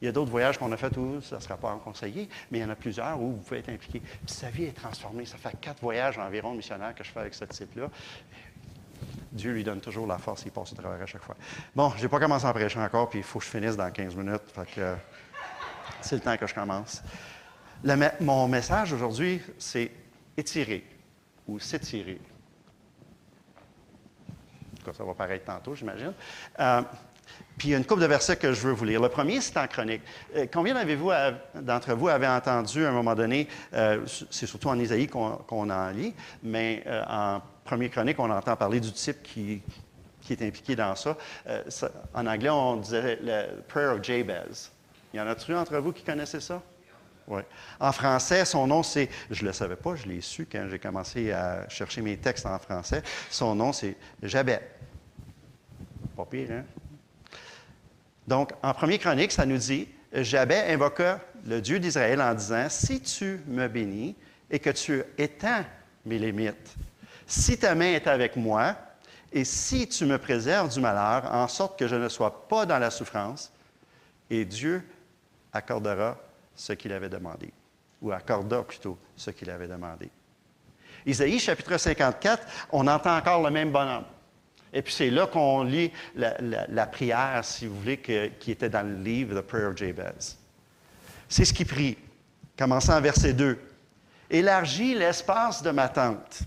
Il 0.00 0.06
y 0.06 0.08
a 0.08 0.12
d'autres 0.12 0.30
voyages 0.30 0.58
qu'on 0.58 0.72
a 0.72 0.76
fait 0.76 0.96
où 0.96 1.20
ça 1.20 1.36
ne 1.36 1.40
sera 1.40 1.56
pas 1.56 1.70
en 1.70 1.78
conseiller, 1.78 2.28
mais 2.50 2.58
il 2.58 2.60
y 2.62 2.64
en 2.64 2.70
a 2.70 2.74
plusieurs 2.74 3.20
où 3.20 3.32
vous 3.32 3.42
pouvez 3.42 3.60
être 3.60 3.68
impliqué. 3.68 4.00
Puis 4.00 4.34
sa 4.34 4.50
vie 4.50 4.64
est 4.64 4.76
transformée. 4.76 5.26
Ça 5.26 5.36
fait 5.36 5.54
quatre 5.60 5.80
voyages 5.80 6.18
environ 6.18 6.54
missionnaires 6.54 6.94
que 6.94 7.04
je 7.04 7.10
fais 7.10 7.20
avec 7.20 7.34
ce 7.34 7.44
type-là. 7.44 7.88
Dieu 9.32 9.52
lui 9.52 9.64
donne 9.64 9.80
toujours 9.80 10.06
la 10.06 10.18
force, 10.18 10.42
il 10.44 10.50
passe 10.50 10.72
au 10.72 10.74
travers 10.74 11.00
à 11.00 11.06
chaque 11.06 11.22
fois. 11.22 11.36
Bon, 11.74 11.92
je 11.96 12.02
n'ai 12.02 12.08
pas 12.08 12.18
commencé 12.18 12.46
à 12.46 12.52
prêcher 12.52 12.80
encore, 12.80 13.08
puis 13.08 13.20
il 13.20 13.24
faut 13.24 13.38
que 13.38 13.44
je 13.44 13.50
finisse 13.50 13.76
dans 13.76 13.90
15 13.90 14.16
minutes. 14.16 14.42
Fait 14.52 14.66
que 14.74 14.94
c'est 16.00 16.16
le 16.16 16.22
temps 16.22 16.36
que 16.36 16.46
je 16.46 16.54
commence 16.54 17.02
mon 18.20 18.48
message 18.48 18.92
aujourd'hui, 18.92 19.40
c'est 19.58 19.90
étirer 20.36 20.84
ou 21.46 21.58
s'étirer. 21.58 22.20
Ça 24.84 25.04
va 25.04 25.14
paraître 25.14 25.44
tantôt, 25.44 25.74
j'imagine. 25.74 26.12
Euh, 26.58 26.82
puis 27.56 27.68
il 27.68 27.70
y 27.72 27.74
a 27.74 27.78
une 27.78 27.84
couple 27.84 28.00
de 28.00 28.06
versets 28.06 28.36
que 28.36 28.52
je 28.52 28.60
veux 28.60 28.72
vous 28.72 28.84
lire. 28.84 29.00
Le 29.00 29.08
premier, 29.08 29.40
c'est 29.40 29.56
en 29.56 29.66
chronique. 29.66 30.02
Euh, 30.36 30.46
combien 30.52 30.74
d'entre 31.54 31.94
vous 31.94 32.08
avez 32.08 32.26
entendu 32.26 32.84
à 32.84 32.88
un 32.88 32.92
moment 32.92 33.14
donné, 33.14 33.46
euh, 33.74 34.04
c'est 34.30 34.46
surtout 34.46 34.68
en 34.68 34.78
Isaïe 34.78 35.06
qu'on 35.06 35.70
en 35.70 35.90
lit, 35.90 36.14
mais 36.42 36.84
en 37.08 37.40
premier 37.64 37.88
chronique, 37.88 38.18
on 38.18 38.30
entend 38.30 38.56
parler 38.56 38.80
du 38.80 38.92
type 38.92 39.22
qui, 39.22 39.62
qui 40.20 40.32
est 40.32 40.42
impliqué 40.42 40.74
dans 40.74 40.96
ça. 40.96 41.16
En 42.14 42.26
anglais, 42.26 42.50
on 42.50 42.76
disait 42.76 43.18
le 43.22 43.62
Prayer 43.68 43.88
of 43.88 44.02
Jabez. 44.02 44.70
Il 45.12 45.18
y 45.18 45.20
en 45.20 45.26
a-t-il 45.26 45.56
entre 45.56 45.76
vous 45.78 45.92
qui 45.92 46.02
connaissaient 46.02 46.40
ça? 46.40 46.62
En 47.78 47.92
français, 47.92 48.44
son 48.44 48.66
nom, 48.66 48.82
c'est, 48.82 49.08
je 49.30 49.42
ne 49.42 49.48
le 49.48 49.52
savais 49.52 49.76
pas, 49.76 49.94
je 49.96 50.06
l'ai 50.06 50.20
su 50.20 50.46
quand 50.50 50.66
j'ai 50.70 50.78
commencé 50.78 51.32
à 51.32 51.68
chercher 51.68 52.02
mes 52.02 52.16
textes 52.16 52.46
en 52.46 52.58
français. 52.58 53.02
Son 53.30 53.54
nom, 53.54 53.72
c'est 53.72 53.96
Jabet. 54.22 54.60
Pas 56.16 56.24
pire, 56.24 56.48
hein? 56.50 56.64
Donc, 58.26 58.52
en 58.62 58.74
premier 58.74 58.98
chronique, 58.98 59.32
ça 59.32 59.46
nous 59.46 59.56
dit 59.56 59.88
Jabet 60.12 60.72
invoqua 60.72 61.20
le 61.46 61.60
Dieu 61.60 61.78
d'Israël 61.78 62.20
en 62.20 62.34
disant 62.34 62.68
Si 62.68 63.00
tu 63.00 63.40
me 63.46 63.66
bénis 63.68 64.14
et 64.50 64.58
que 64.58 64.70
tu 64.70 65.02
étends 65.18 65.64
mes 66.04 66.18
limites, 66.18 66.74
si 67.26 67.58
ta 67.58 67.74
main 67.74 67.92
est 67.92 68.06
avec 68.06 68.36
moi, 68.36 68.76
et 69.32 69.44
si 69.44 69.88
tu 69.88 70.04
me 70.04 70.18
préserves 70.18 70.72
du 70.72 70.80
malheur, 70.80 71.32
en 71.32 71.46
sorte 71.46 71.78
que 71.78 71.86
je 71.86 71.94
ne 71.94 72.08
sois 72.08 72.48
pas 72.48 72.66
dans 72.66 72.78
la 72.78 72.90
souffrance, 72.90 73.52
et 74.28 74.44
Dieu 74.44 74.82
accordera 75.52 76.16
ce 76.60 76.74
qu'il 76.74 76.92
avait 76.92 77.08
demandé, 77.08 77.50
ou 78.02 78.12
accorda 78.12 78.62
plutôt 78.62 78.98
ce 79.16 79.30
qu'il 79.30 79.48
avait 79.48 79.66
demandé. 79.66 80.10
Isaïe 81.06 81.38
chapitre 81.38 81.78
54, 81.78 82.68
on 82.72 82.86
entend 82.86 83.16
encore 83.16 83.42
le 83.42 83.50
même 83.50 83.72
bonhomme. 83.72 84.04
Et 84.70 84.82
puis 84.82 84.92
c'est 84.92 85.08
là 85.08 85.26
qu'on 85.26 85.62
lit 85.62 85.90
la, 86.14 86.86
prière, 86.86 87.42
si 87.42 87.66
vous 87.66 87.80
voulez, 87.80 87.96
qui 87.98 88.50
était 88.50 88.68
dans 88.68 88.86
le 88.86 89.02
livre 89.02 89.40
The 89.40 89.42
Prayer 89.42 89.64
of 89.64 89.76
Jabez. 89.76 90.36
C'est 91.30 91.46
ce 91.46 91.54
qu'il 91.54 91.66
prie, 91.66 91.96
commençant 92.58 92.98
en 92.98 93.00
verset 93.00 93.32
2. 93.32 93.58
Élargis 94.28 94.94
l'espace 94.94 95.62
de 95.62 95.70
ma 95.70 95.88
tente, 95.88 96.40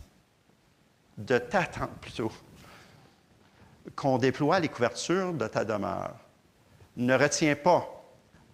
de 1.17 1.39
ta 1.39 1.65
tente 1.65 1.97
plutôt, 1.99 2.32
qu'on 3.95 4.19
déploie 4.19 4.60
les 4.60 4.69
couvertures 4.69 5.34
de 5.34 5.47
ta 5.47 5.65
demeure. 5.65 6.15
Ne 6.97 7.15
retiens 7.15 7.56
pas 7.56 8.02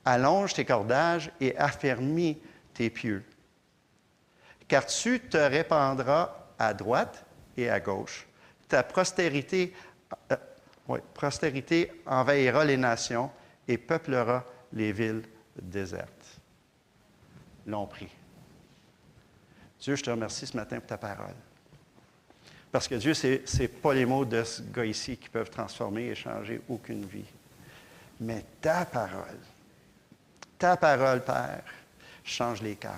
allonge 0.10 0.54
tes 0.54 0.66
cordages 0.66 1.32
et 1.40 1.56
affermis 1.58 2.38
tes 2.74 2.90
pieux. 2.90 3.24
Car 4.68 4.86
tu 4.86 5.20
te 5.20 5.38
répandras 5.38 6.36
à 6.58 6.74
droite 6.74 7.24
et 7.56 7.70
à 7.70 7.80
gauche. 7.80 8.28
Ta 8.68 8.84
postérité, 8.84 9.74
euh, 10.32 10.98
postérité 11.14 11.92
envahira 12.06 12.66
les 12.66 12.78
nations 12.78 13.32
et 13.68 13.78
peuplera 13.78 14.44
les 14.74 14.92
villes 14.92 15.24
désertes. 15.62 16.40
L'on 17.66 17.86
prie. 17.86 18.10
Dieu, 19.80 19.96
je 19.96 20.04
te 20.04 20.10
remercie 20.10 20.48
ce 20.48 20.58
matin 20.58 20.80
pour 20.80 20.88
ta 20.88 20.98
parole. 20.98 21.36
Parce 22.72 22.88
que 22.88 22.96
Dieu, 22.96 23.14
ce 23.14 23.28
n'est 23.28 23.68
pas 23.68 23.94
les 23.94 24.06
mots 24.06 24.26
de 24.26 24.44
ce 24.44 24.62
gars 24.62 24.86
ici 24.86 25.18
qui 25.18 25.30
peuvent 25.30 25.50
transformer 25.50 26.08
et 26.08 26.16
changer 26.16 26.62
aucune 26.70 27.06
vie, 27.06 27.26
mais 28.20 28.44
ta 28.62 28.86
parole 28.86 29.40
ta 30.60 30.78
parole, 30.78 31.24
Père, 31.24 31.64
change 32.24 32.62
les 32.62 32.76
cœurs. 32.76 32.92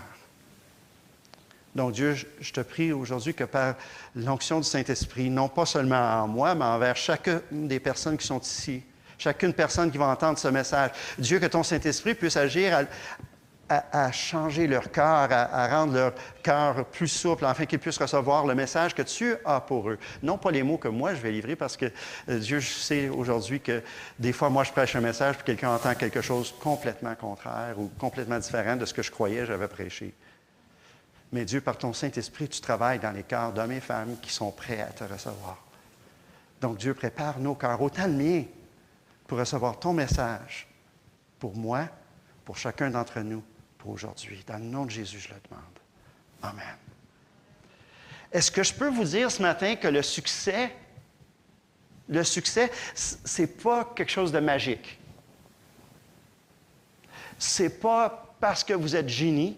Donc 1.73 1.93
Dieu, 1.93 2.17
je 2.41 2.51
te 2.51 2.59
prie 2.59 2.91
aujourd'hui 2.91 3.33
que 3.33 3.45
par 3.45 3.75
l'onction 4.15 4.57
du 4.59 4.65
Saint-Esprit, 4.65 5.29
non 5.29 5.47
pas 5.47 5.65
seulement 5.65 6.21
en 6.21 6.27
moi, 6.27 6.53
mais 6.53 6.65
envers 6.65 6.97
chacune 6.97 7.41
des 7.51 7.79
personnes 7.79 8.17
qui 8.17 8.27
sont 8.27 8.41
ici, 8.41 8.83
chacune 9.17 9.53
personne 9.53 9.89
qui 9.89 9.97
va 9.97 10.07
entendre 10.07 10.37
ce 10.37 10.49
message, 10.49 10.91
Dieu, 11.17 11.39
que 11.39 11.45
ton 11.45 11.63
Saint-Esprit 11.63 12.15
puisse 12.15 12.35
agir 12.35 12.87
à, 13.71 14.11
changer 14.11 14.67
leur 14.67 14.91
cœur, 14.91 15.27
à, 15.31 15.67
rendre 15.67 15.93
leur 15.93 16.13
cœur 16.43 16.85
plus 16.85 17.07
souple, 17.07 17.45
afin 17.45 17.65
qu'ils 17.65 17.79
puissent 17.79 17.97
recevoir 17.97 18.45
le 18.45 18.55
message 18.55 18.93
que 18.93 19.01
tu 19.01 19.35
as 19.45 19.61
pour 19.61 19.89
eux. 19.89 19.97
Non 20.21 20.37
pas 20.37 20.51
les 20.51 20.63
mots 20.63 20.77
que 20.77 20.87
moi 20.87 21.13
je 21.13 21.21
vais 21.21 21.31
livrer, 21.31 21.55
parce 21.55 21.77
que 21.77 21.85
euh, 22.29 22.39
Dieu 22.39 22.59
sait 22.59 23.09
aujourd'hui 23.09 23.61
que 23.61 23.81
des 24.19 24.33
fois, 24.33 24.49
moi, 24.49 24.63
je 24.63 24.71
prêche 24.71 24.95
un 24.95 25.01
message, 25.01 25.35
puis 25.37 25.45
quelqu'un 25.45 25.69
entend 25.69 25.95
quelque 25.95 26.21
chose 26.21 26.53
complètement 26.59 27.15
contraire 27.15 27.75
ou 27.77 27.89
complètement 27.97 28.39
différent 28.39 28.75
de 28.75 28.85
ce 28.85 28.93
que 28.93 29.01
je 29.01 29.11
croyais 29.11 29.45
j'avais 29.45 29.67
prêché. 29.67 30.13
Mais 31.31 31.45
Dieu, 31.45 31.61
par 31.61 31.77
ton 31.77 31.93
Saint-Esprit, 31.93 32.49
tu 32.49 32.59
travailles 32.59 32.99
dans 32.99 33.11
les 33.11 33.23
cœurs 33.23 33.53
d'hommes 33.53 33.71
et 33.71 33.79
femmes 33.79 34.17
qui 34.21 34.33
sont 34.33 34.51
prêts 34.51 34.81
à 34.81 34.87
te 34.87 35.05
recevoir. 35.05 35.57
Donc 36.59 36.77
Dieu 36.77 36.93
prépare 36.93 37.39
nos 37.39 37.55
cœurs, 37.55 37.81
autant 37.81 38.05
le 38.05 38.13
mien, 38.13 38.43
pour 39.27 39.39
recevoir 39.39 39.79
ton 39.79 39.93
message, 39.93 40.67
pour 41.39 41.55
moi, 41.55 41.87
pour 42.43 42.57
chacun 42.57 42.89
d'entre 42.89 43.21
nous 43.21 43.41
aujourd'hui. 43.85 44.43
Dans 44.47 44.57
le 44.57 44.65
nom 44.65 44.85
de 44.85 44.91
Jésus, 44.91 45.19
je 45.19 45.29
le 45.29 45.39
demande. 45.49 45.63
Amen. 46.41 46.77
Est-ce 48.31 48.51
que 48.51 48.63
je 48.63 48.73
peux 48.73 48.89
vous 48.89 49.03
dire 49.03 49.29
ce 49.29 49.41
matin 49.41 49.75
que 49.75 49.87
le 49.87 50.01
succès, 50.01 50.73
le 52.07 52.23
succès, 52.23 52.71
ce 52.95 53.41
n'est 53.41 53.47
pas 53.47 53.93
quelque 53.95 54.11
chose 54.11 54.31
de 54.31 54.39
magique. 54.39 54.99
Ce 57.37 57.63
n'est 57.63 57.69
pas 57.69 58.35
parce 58.39 58.63
que 58.63 58.73
vous 58.73 58.95
êtes 58.95 59.09
génie, 59.09 59.57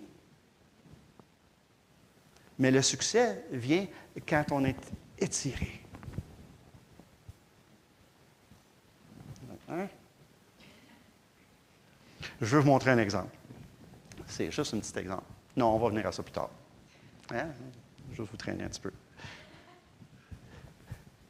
mais 2.57 2.71
le 2.71 2.81
succès 2.81 3.45
vient 3.51 3.85
quand 4.27 4.45
on 4.51 4.63
est 4.65 4.77
étiré. 5.19 5.81
Hein? 9.69 9.87
Je 12.41 12.45
veux 12.45 12.59
vous 12.59 12.67
montrer 12.67 12.91
un 12.91 12.97
exemple. 12.97 13.35
C'est 14.33 14.49
juste 14.49 14.73
un 14.73 14.79
petit 14.79 14.97
exemple. 14.97 15.25
Non, 15.55 15.75
on 15.75 15.77
va 15.77 15.89
venir 15.89 16.07
à 16.07 16.11
ça 16.11 16.23
plus 16.23 16.31
tard. 16.31 16.49
Hein? 17.31 17.49
Je 18.13 18.23
vous 18.23 18.35
traîner 18.35 18.63
un 18.63 18.67
petit 18.67 18.81
peu. 18.81 18.91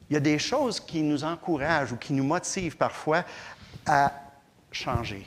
Il 0.08 0.14
y 0.14 0.16
a 0.16 0.20
des 0.20 0.38
choses 0.38 0.80
qui 0.80 1.02
nous 1.02 1.22
encouragent 1.22 1.92
ou 1.92 1.96
qui 1.96 2.14
nous 2.14 2.24
motivent 2.24 2.78
parfois 2.78 3.24
à 3.84 4.10
changer. 4.72 5.26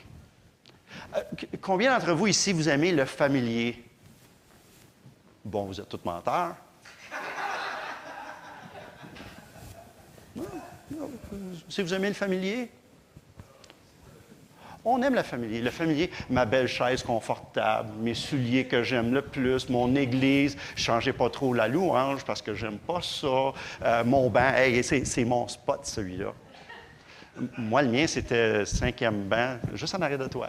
Euh, 1.14 1.22
combien 1.60 1.96
d'entre 1.96 2.14
vous 2.14 2.26
ici, 2.26 2.52
vous 2.52 2.68
aimez 2.68 2.90
le 2.90 3.04
familier? 3.04 3.84
Bon, 5.44 5.66
vous 5.66 5.80
êtes 5.80 5.88
tous 5.88 6.04
menteurs. 6.04 6.56
Si 11.68 11.82
vous 11.82 11.94
aimez 11.94 12.08
le 12.08 12.14
familier, 12.14 12.72
on 14.88 15.02
aime 15.02 15.14
la 15.14 15.22
famille. 15.22 15.60
Le 15.60 15.70
familier, 15.70 16.10
ma 16.30 16.44
belle 16.44 16.66
chaise 16.66 17.02
confortable, 17.02 17.90
mes 18.00 18.14
souliers 18.14 18.64
que 18.64 18.82
j'aime 18.82 19.12
le 19.12 19.22
plus, 19.22 19.68
mon 19.68 19.94
église, 19.94 20.56
changez 20.76 21.12
pas 21.12 21.30
trop 21.30 21.52
la 21.52 21.68
louange 21.68 22.24
parce 22.24 22.42
que 22.42 22.54
j'aime 22.54 22.78
pas 22.78 23.00
ça. 23.02 23.52
Euh, 23.84 24.04
mon 24.04 24.30
banc, 24.30 24.52
c'est 24.82 25.24
mon 25.24 25.46
spot 25.48 25.80
celui-là. 25.84 26.32
Moi, 27.56 27.82
le 27.82 27.88
mien, 27.88 28.06
c'était 28.06 28.64
cinquième 28.64 29.28
banc, 29.28 29.58
juste 29.74 29.94
en 29.94 30.02
arrière 30.02 30.18
de 30.18 30.26
toi. 30.26 30.48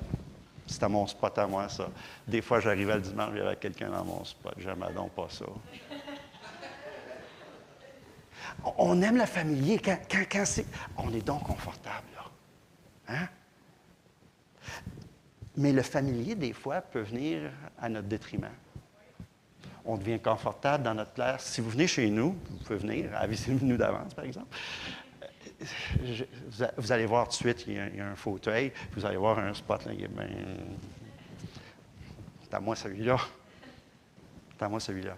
C'était 0.66 0.90
mon 0.90 1.06
spot 1.08 1.38
à 1.38 1.48
moi, 1.48 1.68
ça. 1.68 1.90
Des 2.28 2.42
fois, 2.42 2.60
j'arrivais 2.60 2.96
le 2.96 3.02
dimanche, 3.02 3.30
il 3.34 3.40
y 3.40 3.42
avait 3.42 3.56
quelqu'un 3.56 3.90
dans 3.90 4.06
mon 4.06 4.24
spot. 4.24 4.54
J'aimais 4.58 4.94
donc 4.96 5.12
pas 5.12 5.28
ça. 5.30 5.46
On 8.78 9.02
aime 9.02 9.18
le 9.18 9.26
familier 9.26 9.80
quand, 9.80 9.98
quand, 10.10 10.46
c'est. 10.46 10.66
On 10.98 11.14
est 11.14 11.26
donc 11.26 11.44
confortable, 11.44 12.08
là. 12.16 12.24
Hein? 13.08 13.28
Mais 15.60 15.74
le 15.74 15.82
familier, 15.82 16.36
des 16.36 16.54
fois, 16.54 16.80
peut 16.80 17.02
venir 17.02 17.52
à 17.78 17.90
notre 17.90 18.08
détriment. 18.08 18.48
On 19.84 19.98
devient 19.98 20.18
confortable 20.18 20.86
dans 20.86 20.94
notre 20.94 21.12
place. 21.12 21.44
Si 21.44 21.60
vous 21.60 21.70
venez 21.70 21.86
chez 21.86 22.10
nous, 22.10 22.38
vous 22.50 22.58
pouvez 22.60 22.80
venir, 22.80 23.12
avisez-nous 23.14 23.76
d'avance, 23.76 24.14
par 24.14 24.24
exemple. 24.24 24.56
vous 26.78 26.92
allez 26.94 27.06
voir 27.06 27.26
tout 27.26 27.32
de 27.32 27.36
suite, 27.36 27.66
il 27.68 27.74
y, 27.74 28.00
a, 28.00 28.08
un 28.08 28.16
fauteuil, 28.16 28.72
vous 28.94 29.06
allez 29.06 29.18
voir 29.18 29.38
un 29.38 29.54
spot, 29.54 29.84
là, 29.84 29.92
il 29.92 30.08
bien. 30.08 30.28
C'est 32.42 32.54
à 32.54 32.62
moi 32.62 32.78
celui-là. 32.78 33.18
C'est 34.58 34.64
à 34.64 34.80
celui-là. 34.80 35.18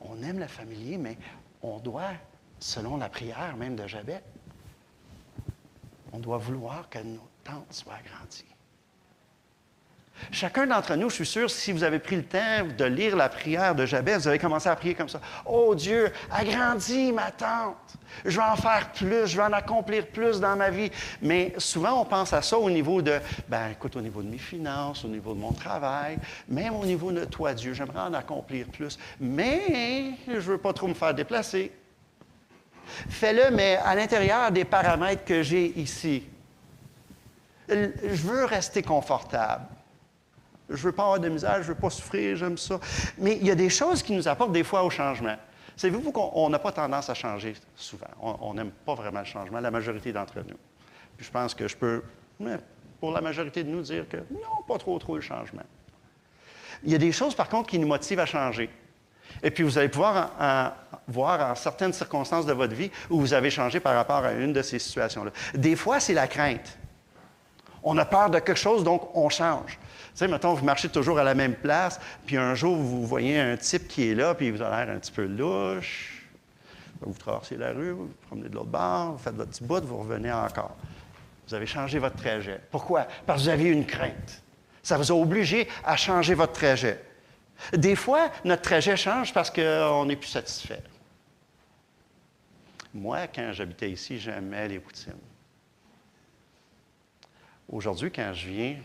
On 0.00 0.20
aime 0.24 0.40
le 0.40 0.48
familier, 0.48 0.98
mais 0.98 1.16
on 1.62 1.78
doit, 1.78 2.10
selon 2.58 2.96
la 2.96 3.08
prière 3.08 3.56
même 3.56 3.76
de 3.76 3.86
Jabet, 3.86 4.20
on 6.12 6.18
doit 6.18 6.38
vouloir 6.38 6.88
que 6.88 6.98
nos 6.98 7.28
tentes 7.44 7.72
soient 7.72 7.94
agrandies. 7.94 8.44
Chacun 10.30 10.66
d'entre 10.66 10.94
nous, 10.94 11.10
je 11.10 11.16
suis 11.16 11.26
sûr, 11.26 11.50
si 11.50 11.72
vous 11.72 11.82
avez 11.82 11.98
pris 11.98 12.16
le 12.16 12.24
temps 12.24 12.66
de 12.76 12.84
lire 12.84 13.16
la 13.16 13.28
prière 13.28 13.74
de 13.74 13.86
Jabez, 13.86 14.18
vous 14.18 14.28
avez 14.28 14.38
commencé 14.38 14.68
à 14.68 14.76
prier 14.76 14.94
comme 14.94 15.08
ça. 15.08 15.20
Oh 15.44 15.74
Dieu, 15.74 16.12
agrandis 16.30 17.12
ma 17.12 17.30
tente. 17.30 17.96
Je 18.24 18.36
vais 18.36 18.46
en 18.46 18.56
faire 18.56 18.92
plus, 18.92 19.26
je 19.26 19.36
vais 19.36 19.42
en 19.42 19.52
accomplir 19.52 20.06
plus 20.06 20.38
dans 20.38 20.54
ma 20.54 20.70
vie. 20.70 20.90
Mais 21.22 21.54
souvent, 21.58 22.00
on 22.00 22.04
pense 22.04 22.32
à 22.32 22.42
ça 22.42 22.58
au 22.58 22.70
niveau 22.70 23.02
de, 23.02 23.18
ben 23.48 23.70
écoute, 23.70 23.96
au 23.96 24.00
niveau 24.00 24.22
de 24.22 24.28
mes 24.28 24.38
finances, 24.38 25.04
au 25.04 25.08
niveau 25.08 25.34
de 25.34 25.40
mon 25.40 25.52
travail, 25.52 26.18
même 26.48 26.74
au 26.74 26.84
niveau 26.84 27.10
de 27.10 27.24
toi, 27.24 27.52
Dieu, 27.54 27.72
j'aimerais 27.72 28.00
en 28.00 28.14
accomplir 28.14 28.66
plus. 28.66 28.98
Mais 29.18 30.12
je 30.28 30.34
ne 30.34 30.40
veux 30.40 30.58
pas 30.58 30.72
trop 30.72 30.88
me 30.88 30.94
faire 30.94 31.14
déplacer. 31.14 31.72
Fais-le, 33.08 33.54
mais 33.54 33.76
à 33.76 33.94
l'intérieur 33.94 34.50
des 34.50 34.64
paramètres 34.64 35.24
que 35.24 35.42
j'ai 35.42 35.78
ici. 35.78 36.24
Je 37.68 38.22
veux 38.22 38.44
rester 38.44 38.82
confortable. 38.82 39.64
Je 40.68 40.74
ne 40.74 40.82
veux 40.82 40.92
pas 40.92 41.02
avoir 41.02 41.20
de 41.20 41.28
misère, 41.28 41.56
je 41.56 41.68
ne 41.68 41.74
veux 41.74 41.80
pas 41.80 41.90
souffrir, 41.90 42.36
j'aime 42.36 42.56
ça. 42.56 42.80
Mais 43.18 43.36
il 43.36 43.46
y 43.46 43.50
a 43.50 43.54
des 43.54 43.68
choses 43.68 44.02
qui 44.02 44.12
nous 44.14 44.26
apportent 44.26 44.52
des 44.52 44.64
fois 44.64 44.84
au 44.84 44.90
changement. 44.90 45.36
Savez-vous 45.76 46.12
qu'on 46.12 46.48
n'a 46.50 46.58
pas 46.58 46.72
tendance 46.72 47.10
à 47.10 47.14
changer 47.14 47.54
souvent? 47.74 48.06
On 48.20 48.54
n'aime 48.54 48.70
pas 48.70 48.94
vraiment 48.94 49.20
le 49.20 49.26
changement, 49.26 49.60
la 49.60 49.70
majorité 49.70 50.12
d'entre 50.12 50.38
nous. 50.38 50.56
Je 51.18 51.30
pense 51.30 51.54
que 51.54 51.68
je 51.68 51.76
peux, 51.76 52.02
pour 53.00 53.12
la 53.12 53.20
majorité 53.20 53.64
de 53.64 53.70
nous, 53.70 53.82
dire 53.82 54.08
que 54.08 54.18
non, 54.18 54.62
pas 54.66 54.78
trop, 54.78 54.98
trop 54.98 55.16
le 55.16 55.22
changement. 55.22 55.62
Il 56.84 56.90
y 56.90 56.94
a 56.94 56.98
des 56.98 57.12
choses, 57.12 57.34
par 57.34 57.48
contre, 57.48 57.70
qui 57.70 57.78
nous 57.78 57.86
motivent 57.86 58.20
à 58.20 58.26
changer. 58.26 58.70
Et 59.42 59.50
puis, 59.50 59.64
vous 59.64 59.78
allez 59.78 59.88
pouvoir 59.88 60.30
voir 61.08 61.50
en 61.50 61.54
certaines 61.54 61.92
circonstances 61.92 62.46
de 62.46 62.52
votre 62.52 62.74
vie 62.74 62.90
où 63.10 63.20
vous 63.20 63.34
avez 63.34 63.50
changé 63.50 63.80
par 63.80 63.94
rapport 63.94 64.24
à 64.24 64.32
une 64.32 64.52
de 64.52 64.62
ces 64.62 64.78
situations-là. 64.78 65.32
Des 65.54 65.76
fois, 65.76 66.00
c'est 66.00 66.14
la 66.14 66.28
crainte. 66.28 66.78
On 67.82 67.98
a 67.98 68.04
peur 68.04 68.30
de 68.30 68.38
quelque 68.38 68.58
chose, 68.58 68.84
donc 68.84 69.10
on 69.16 69.28
change. 69.28 69.78
Tu 70.12 70.18
sais, 70.18 70.28
mettons, 70.28 70.54
vous 70.54 70.64
marchez 70.64 70.88
toujours 70.88 71.18
à 71.18 71.24
la 71.24 71.34
même 71.34 71.54
place, 71.54 72.00
puis 72.26 72.36
un 72.36 72.54
jour, 72.54 72.76
vous 72.76 73.04
voyez 73.06 73.40
un 73.40 73.56
type 73.56 73.88
qui 73.88 74.10
est 74.10 74.14
là, 74.14 74.34
puis 74.34 74.46
il 74.46 74.52
vous 74.52 74.62
a 74.62 74.68
l'air 74.70 74.94
un 74.94 74.98
petit 74.98 75.10
peu 75.10 75.24
louche. 75.24 76.28
Vous 77.00 77.14
traversez 77.14 77.56
la 77.56 77.72
rue, 77.72 77.90
vous, 77.90 78.06
vous 78.06 78.14
promenez 78.28 78.48
de 78.48 78.54
l'autre 78.54 78.68
bord, 78.68 79.12
vous 79.12 79.18
faites 79.18 79.34
votre 79.34 79.50
petit 79.50 79.64
bout, 79.64 79.84
vous 79.84 79.98
revenez 79.98 80.30
encore. 80.30 80.76
Vous 81.48 81.54
avez 81.54 81.66
changé 81.66 81.98
votre 81.98 82.16
trajet. 82.16 82.60
Pourquoi? 82.70 83.08
Parce 83.26 83.40
que 83.40 83.44
vous 83.44 83.50
aviez 83.50 83.70
une 83.70 83.84
crainte. 83.84 84.42
Ça 84.82 84.96
vous 84.96 85.10
a 85.10 85.14
obligé 85.14 85.66
à 85.84 85.96
changer 85.96 86.34
votre 86.34 86.52
trajet. 86.52 87.00
Des 87.72 87.96
fois, 87.96 88.30
notre 88.44 88.62
trajet 88.62 88.96
change 88.96 89.32
parce 89.32 89.50
qu'on 89.50 90.04
n'est 90.06 90.16
plus 90.16 90.30
satisfait. 90.30 90.82
Moi, 92.94 93.26
quand 93.28 93.52
j'habitais 93.52 93.90
ici, 93.90 94.18
j'aimais 94.18 94.68
les 94.68 94.78
poutines. 94.78 95.12
Aujourd'hui, 97.68 98.10
quand 98.12 98.32
je 98.34 98.48
viens, 98.48 98.76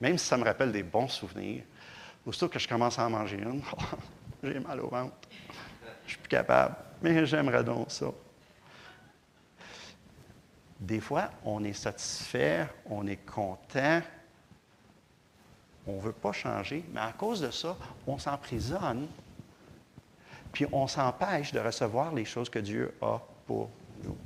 même 0.00 0.18
si 0.18 0.26
ça 0.26 0.36
me 0.36 0.44
rappelle 0.44 0.70
des 0.70 0.84
bons 0.84 1.08
souvenirs, 1.08 1.64
aussitôt 2.24 2.48
que 2.48 2.58
je 2.58 2.68
commence 2.68 2.98
à 2.98 3.06
en 3.06 3.10
manger 3.10 3.38
une, 3.38 3.60
j'ai 4.42 4.60
mal 4.60 4.80
au 4.80 4.88
ventre. 4.88 5.16
Je 6.04 6.10
suis 6.10 6.18
plus 6.18 6.28
capable. 6.28 6.76
Mais 7.02 7.26
j'aimerais 7.26 7.64
donc 7.64 7.90
ça. 7.90 8.06
Des 10.78 11.00
fois, 11.00 11.30
on 11.44 11.64
est 11.64 11.72
satisfait, 11.72 12.66
on 12.86 13.06
est 13.06 13.24
content, 13.24 14.02
on 15.86 15.96
ne 15.96 16.00
veut 16.00 16.12
pas 16.12 16.32
changer, 16.32 16.84
mais 16.92 17.00
à 17.00 17.12
cause 17.12 17.40
de 17.40 17.50
ça, 17.50 17.76
on 18.06 18.18
s'emprisonne, 18.18 19.06
puis 20.52 20.66
on 20.72 20.86
s'empêche 20.86 21.52
de 21.52 21.60
recevoir 21.60 22.14
les 22.14 22.24
choses 22.24 22.48
que 22.48 22.58
Dieu 22.58 22.94
a 23.02 23.20
pour 23.46 23.70
nous. 24.02 24.16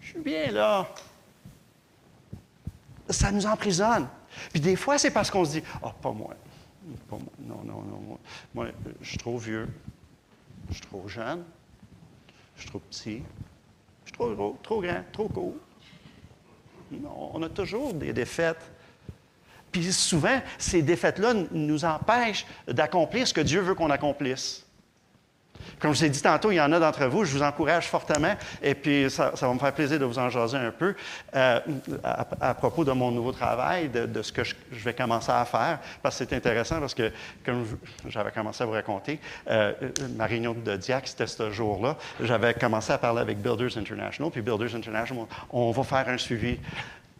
Je 0.00 0.08
suis 0.08 0.20
bien 0.20 0.50
là 0.50 0.86
ça 3.10 3.32
nous 3.32 3.46
emprisonne. 3.46 4.08
Puis 4.52 4.60
des 4.60 4.76
fois, 4.76 4.98
c'est 4.98 5.10
parce 5.10 5.30
qu'on 5.30 5.44
se 5.44 5.52
dit 5.52 5.62
oh, 5.82 5.90
pas 6.00 6.12
moi. 6.12 6.34
Pas 7.08 7.16
moi. 7.16 7.32
Non, 7.40 7.62
non, 7.64 7.82
non. 7.82 8.18
Moi, 8.54 8.68
je 9.00 9.08
suis 9.08 9.18
trop 9.18 9.38
vieux. 9.38 9.68
Je 10.68 10.74
suis 10.74 10.82
trop 10.82 11.08
jeune. 11.08 11.44
Je 12.56 12.62
suis 12.62 12.70
trop 12.70 12.78
petit. 12.80 13.22
Je 14.04 14.10
suis 14.10 14.12
trop 14.12 14.34
gros, 14.34 14.58
trop 14.62 14.80
grand, 14.80 15.02
trop 15.12 15.28
court. 15.28 15.56
Non, 16.90 17.30
on 17.34 17.42
a 17.42 17.48
toujours 17.48 17.92
des 17.94 18.12
défaites. 18.12 18.70
Puis 19.72 19.92
souvent, 19.92 20.40
ces 20.58 20.82
défaites-là 20.82 21.34
nous 21.52 21.84
empêchent 21.84 22.46
d'accomplir 22.66 23.26
ce 23.26 23.34
que 23.34 23.40
Dieu 23.40 23.60
veut 23.60 23.74
qu'on 23.74 23.90
accomplisse. 23.90 24.64
Comme 25.78 25.92
je 25.92 25.98
vous 25.98 26.04
ai 26.04 26.10
dit 26.10 26.22
tantôt, 26.22 26.50
il 26.50 26.56
y 26.56 26.60
en 26.60 26.72
a 26.72 26.80
d'entre 26.80 27.06
vous, 27.06 27.24
je 27.24 27.36
vous 27.36 27.42
encourage 27.42 27.86
fortement, 27.86 28.34
et 28.62 28.74
puis 28.74 29.10
ça, 29.10 29.32
va 29.40 29.54
me 29.54 29.58
faire 29.58 29.72
plaisir 29.72 29.98
de 29.98 30.04
vous 30.04 30.18
en 30.18 30.28
jaser 30.28 30.56
un 30.56 30.70
peu 30.70 30.94
euh, 31.34 31.60
à, 32.02 32.54
propos 32.54 32.84
de 32.84 32.92
mon 32.92 33.10
nouveau 33.10 33.32
travail, 33.32 33.88
de, 33.88 34.22
ce 34.22 34.32
que 34.32 34.44
je, 34.44 34.54
vais 34.72 34.94
commencer 34.94 35.30
à 35.30 35.44
faire, 35.44 35.78
parce 36.02 36.18
que 36.18 36.24
c'est 36.24 36.36
intéressant, 36.36 36.80
parce 36.80 36.94
que, 36.94 37.12
comme 37.44 37.64
j'avais 38.08 38.32
commencé 38.32 38.62
à 38.62 38.66
vous 38.66 38.72
raconter, 38.72 39.20
euh, 39.48 39.72
ma 40.16 40.26
réunion 40.26 40.54
de 40.54 40.76
DIAC, 40.76 41.08
c'était 41.08 41.26
ce 41.26 41.50
jour-là, 41.50 41.96
j'avais 42.20 42.54
commencé 42.54 42.92
à 42.92 42.98
parler 42.98 43.20
avec 43.20 43.38
Builders 43.38 43.76
International, 43.76 44.30
puis 44.30 44.42
Builders 44.42 44.74
International, 44.74 45.26
on 45.50 45.70
va 45.70 45.82
faire 45.84 46.08
un 46.08 46.18
suivi 46.18 46.58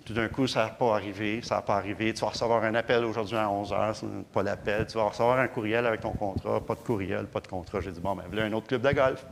tout 0.09 0.15
d'un 0.15 0.29
coup, 0.29 0.47
ça 0.47 0.65
n'a 0.65 0.71
pas 0.71 0.95
arrivé, 0.95 1.43
ça 1.43 1.57
n'a 1.57 1.63
pas 1.63 1.77
arrivé. 1.77 2.15
Tu 2.15 2.23
vas 2.23 2.29
recevoir 2.29 2.65
un 2.65 2.75
appel 2.75 3.05
aujourd'hui 3.05 3.37
à 3.37 3.51
11 3.51 3.73
h, 3.73 4.23
pas 4.33 4.43
l'appel. 4.43 4.87
Tu 4.87 4.97
vas 4.97 5.05
recevoir 5.05 5.39
un 5.39 5.49
courriel 5.49 5.85
avec 5.85 6.01
ton 6.01 6.13
contrat, 6.13 6.65
pas 6.65 6.75
de 6.75 6.81
courriel, 6.81 7.27
pas 7.27 7.41
de 7.41 7.47
contrat. 7.47 7.83
J'ai 7.83 7.93
dit, 7.93 8.01
bon, 8.01 8.17
ben, 8.17 8.25
voilà 8.27 8.47
un 8.47 8.53
autre 8.55 8.69
club 8.69 8.81
de 8.81 8.91
golf. 8.91 9.27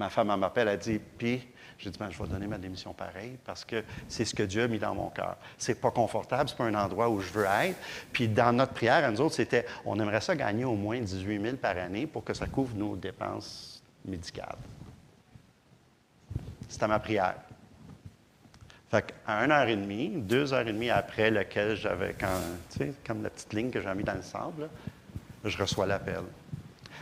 Ma 0.00 0.10
femme 0.10 0.34
m'appelle, 0.36 0.66
elle 0.66 0.80
dit, 0.80 0.98
puis, 0.98 1.46
j'ai 1.78 1.90
dit, 1.90 1.96
ben, 1.96 2.10
je 2.10 2.20
vais 2.20 2.28
donner 2.28 2.48
ma 2.48 2.58
démission 2.58 2.92
pareil 2.92 3.38
parce 3.44 3.64
que 3.64 3.84
c'est 4.08 4.24
ce 4.24 4.34
que 4.34 4.42
Dieu 4.42 4.64
a 4.64 4.66
mis 4.66 4.80
dans 4.80 4.96
mon 4.96 5.10
cœur. 5.10 5.36
C'est 5.58 5.80
pas 5.80 5.92
confortable, 5.92 6.48
c'est 6.48 6.58
pas 6.58 6.64
un 6.64 6.74
endroit 6.74 7.08
où 7.08 7.20
je 7.20 7.30
veux 7.30 7.44
être. 7.44 7.78
Puis 8.12 8.26
dans 8.26 8.52
notre 8.52 8.72
prière, 8.72 9.04
à 9.04 9.12
nous 9.12 9.20
autres, 9.20 9.36
c'était, 9.36 9.64
on 9.86 10.00
aimerait 10.00 10.20
ça 10.20 10.34
gagner 10.34 10.64
au 10.64 10.74
moins 10.74 10.98
18 10.98 11.40
000 11.40 11.56
par 11.58 11.76
année 11.76 12.08
pour 12.08 12.24
que 12.24 12.34
ça 12.34 12.48
couvre 12.48 12.74
nos 12.74 12.96
dépenses 12.96 13.80
médicales. 14.04 14.58
C'était 16.68 16.88
ma 16.88 16.98
prière. 16.98 17.36
Fait 18.90 19.04
qu'à 19.06 19.32
une 19.44 19.50
heure 19.50 19.68
et 19.68 19.76
demie, 19.76 20.08
deux 20.08 20.54
heures 20.54 20.66
et 20.66 20.72
demie 20.72 20.90
après 20.90 21.30
lequel 21.30 21.76
j'avais, 21.76 22.14
tu 22.14 22.26
sais, 22.70 22.94
comme 23.06 23.22
la 23.22 23.30
petite 23.30 23.52
ligne 23.52 23.70
que 23.70 23.80
j'ai 23.80 23.94
mis 23.94 24.04
dans 24.04 24.14
le 24.14 24.22
sable, 24.22 24.70
je 25.44 25.58
reçois 25.58 25.86
l'appel. 25.86 26.22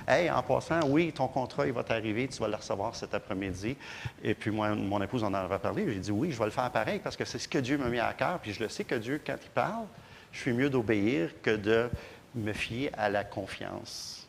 Hey, 0.09 0.31
en 0.31 0.43
passant, 0.43 0.81
oui, 0.89 1.13
ton 1.13 1.27
contrat, 1.27 1.67
il 1.67 1.73
va 1.73 1.83
t'arriver, 1.83 2.29
tu 2.29 2.39
vas 2.39 2.49
le 2.49 2.57
recevoir 2.57 2.95
cet 2.95 3.15
après-midi. 3.15 3.77
Et 4.23 4.35
puis, 4.35 4.51
moi, 4.51 4.75
mon 4.75 5.03
épouse 5.03 5.25
en 5.25 5.35
avait 5.35 5.59
parlé. 5.59 5.85
J'ai 5.93 5.99
dit, 5.99 6.11
oui, 6.13 6.31
je 6.31 6.39
vais 6.39 6.45
le 6.45 6.51
faire 6.51 6.71
pareil 6.71 7.01
parce 7.03 7.17
que 7.17 7.25
c'est 7.25 7.39
ce 7.39 7.49
que 7.49 7.59
Dieu 7.59 7.79
m'a 7.79 7.89
mis 7.89 7.99
à 7.99 8.13
cœur. 8.13 8.39
Puis, 8.41 8.53
je 8.53 8.63
le 8.63 8.69
sais 8.69 8.85
que 8.85 8.95
Dieu, 8.95 9.21
quand 9.25 9.37
il 9.43 9.51
parle, 9.51 9.87
je 10.31 10.41
suis 10.41 10.53
mieux 10.53 10.71
d'obéir 10.71 11.31
que 11.43 11.57
de 11.57 11.89
me 12.35 12.53
fier 12.53 12.91
à 12.97 13.09
la 13.09 13.25
confiance. 13.25 14.29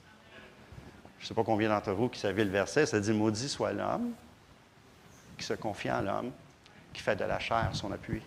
Je 1.19 1.25
ne 1.25 1.27
sais 1.27 1.33
pas 1.33 1.43
combien 1.43 1.69
d'entre 1.69 1.91
vous 1.91 2.09
qui 2.09 2.19
savez 2.19 2.43
le 2.43 2.51
verset, 2.51 2.85
ça 2.85 2.99
dit 2.99 3.11
Maudit 3.11 3.49
soit 3.49 3.73
l'homme 3.73 4.11
qui 5.37 5.45
se 5.45 5.53
confie 5.53 5.91
en 5.91 6.01
l'homme 6.01 6.31
qui 6.93 7.01
fait 7.01 7.15
de 7.15 7.23
la 7.23 7.39
chair 7.39 7.69
son 7.73 7.91
appui. 7.91 8.21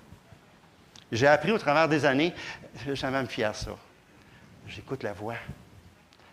J'ai 1.12 1.26
appris 1.26 1.50
au 1.52 1.58
travers 1.58 1.88
des 1.88 2.04
années, 2.04 2.32
jamais 2.92 3.18
à 3.18 3.22
me 3.22 3.28
fier 3.28 3.50
à 3.50 3.54
ça. 3.54 3.72
J'écoute 4.68 5.02
la 5.02 5.12
voix, 5.12 5.34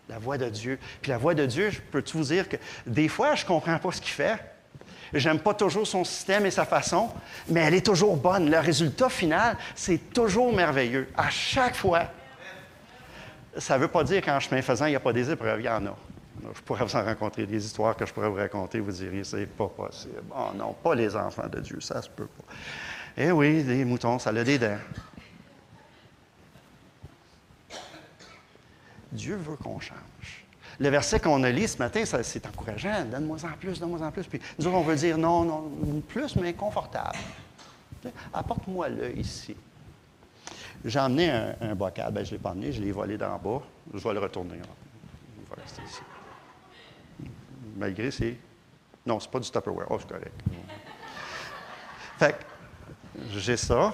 la 0.08 0.18
voix 0.18 0.38
de 0.38 0.48
Dieu. 0.48 0.78
Puis 1.02 1.10
la 1.10 1.18
voix 1.18 1.34
de 1.34 1.44
Dieu, 1.46 1.70
je 1.70 1.80
peux 1.80 2.04
vous 2.14 2.24
dire 2.24 2.48
que 2.48 2.56
des 2.86 3.08
fois, 3.08 3.34
je 3.34 3.42
ne 3.42 3.48
comprends 3.48 3.78
pas 3.78 3.92
ce 3.92 4.00
qu'il 4.00 4.12
fait. 4.12 4.38
J'aime 5.12 5.40
pas 5.40 5.54
toujours 5.54 5.86
son 5.86 6.04
système 6.04 6.44
et 6.46 6.50
sa 6.50 6.66
façon, 6.66 7.10
mais 7.48 7.60
elle 7.60 7.74
est 7.74 7.86
toujours 7.86 8.16
bonne. 8.16 8.50
Le 8.50 8.58
résultat 8.58 9.08
final, 9.08 9.56
c'est 9.74 10.12
toujours 10.12 10.52
merveilleux. 10.54 11.08
À 11.16 11.30
chaque 11.30 11.74
fois. 11.74 12.04
Ça 13.56 13.76
ne 13.76 13.82
veut 13.82 13.88
pas 13.88 14.04
dire 14.04 14.22
qu'en 14.22 14.38
chemin 14.38 14.62
faisant, 14.62 14.86
il 14.86 14.90
n'y 14.90 14.96
a 14.96 15.00
pas 15.00 15.12
des 15.12 15.30
épreuves, 15.30 15.60
il 15.60 15.64
y 15.64 15.68
en 15.68 15.86
a. 15.86 15.96
Je 16.54 16.60
pourrais 16.62 16.84
vous 16.84 16.96
en 16.96 17.04
rencontrer 17.04 17.46
des 17.46 17.64
histoires 17.64 17.96
que 17.96 18.06
je 18.06 18.12
pourrais 18.12 18.28
vous 18.28 18.36
raconter, 18.36 18.80
vous 18.80 18.92
diriez, 18.92 19.24
c'est 19.24 19.46
pas 19.46 19.68
possible. 19.68 20.22
Oh 20.34 20.50
non, 20.54 20.72
pas 20.72 20.94
les 20.94 21.14
enfants 21.16 21.48
de 21.48 21.60
Dieu, 21.60 21.80
ça 21.80 22.00
se 22.02 22.08
peut 22.08 22.26
pas. 22.26 22.54
Eh 23.16 23.32
oui, 23.32 23.62
les 23.64 23.84
moutons, 23.84 24.18
ça 24.18 24.30
a 24.30 24.44
des 24.44 24.58
dents. 24.58 24.78
Dieu 29.10 29.36
veut 29.36 29.56
qu'on 29.56 29.80
change. 29.80 30.44
Le 30.78 30.88
verset 30.90 31.18
qu'on 31.18 31.42
a 31.42 31.50
lu 31.50 31.66
ce 31.66 31.78
matin, 31.78 32.04
c'est 32.04 32.46
encourageant. 32.46 33.04
Donne-moi 33.10 33.38
en 33.42 33.56
plus, 33.58 33.80
donne-moi 33.80 34.00
en 34.06 34.12
plus. 34.12 34.26
Puis 34.26 34.40
nous 34.58 34.66
autres, 34.66 34.76
on 34.76 34.82
veut 34.82 34.94
dire 34.94 35.18
non, 35.18 35.44
non, 35.44 36.00
plus, 36.06 36.36
mais 36.36 36.52
confortable. 36.52 37.18
Apporte-moi-le 38.32 39.18
ici. 39.18 39.56
J'ai 40.84 41.00
emmené 41.00 41.30
un, 41.30 41.74
bocal. 41.74 42.12
Ben, 42.12 42.24
je 42.24 42.30
ne 42.30 42.36
l'ai 42.36 42.42
pas 42.42 42.50
emmené, 42.50 42.70
je 42.70 42.80
l'ai 42.80 42.92
volé 42.92 43.18
d'en 43.18 43.36
bas. 43.38 43.62
Je 43.92 43.98
vais 43.98 44.14
le 44.14 44.20
retourner. 44.20 44.54
Il 44.56 45.48
va 45.48 45.60
rester 45.60 45.82
ici. 45.82 46.00
Malgré 47.78 48.10
c'est. 48.10 48.36
Non, 49.06 49.20
c'est 49.20 49.30
pas 49.30 49.38
du 49.38 49.50
Tupperware. 49.50 49.86
Oh, 49.88 49.98
c'est 50.00 50.08
correct. 50.08 50.32
Fait 52.18 52.32
que 52.32 53.38
j'ai 53.38 53.56
ça. 53.56 53.92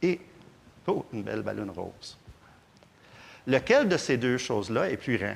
Et, 0.00 0.20
oh, 0.86 1.04
une 1.12 1.24
belle 1.24 1.42
ballon 1.42 1.72
rose. 1.72 2.16
Lequel 3.46 3.88
de 3.88 3.96
ces 3.96 4.16
deux 4.16 4.38
choses-là 4.38 4.88
est 4.88 4.96
plus 4.96 5.18
grand? 5.18 5.34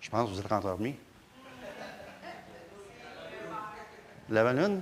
Je 0.00 0.08
pense 0.08 0.30
que 0.30 0.34
vous 0.34 0.40
êtes 0.40 0.52
endormis. 0.52 0.94
La 4.30 4.44
ballon? 4.44 4.80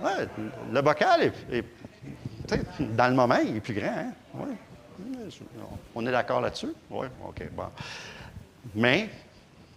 Oui, 0.00 0.10
le 0.72 0.80
bocal 0.80 1.32
est, 1.50 1.64
dans 2.80 3.08
le 3.08 3.14
moment, 3.14 3.38
il 3.44 3.56
est 3.56 3.60
plus 3.60 3.74
grand. 3.74 4.12
Hein? 4.36 4.56
On 5.94 6.06
est 6.06 6.10
d'accord 6.10 6.40
là-dessus? 6.40 6.72
Oui, 6.90 7.06
OK, 7.26 7.50
bon. 7.52 7.66
Mais, 8.74 9.08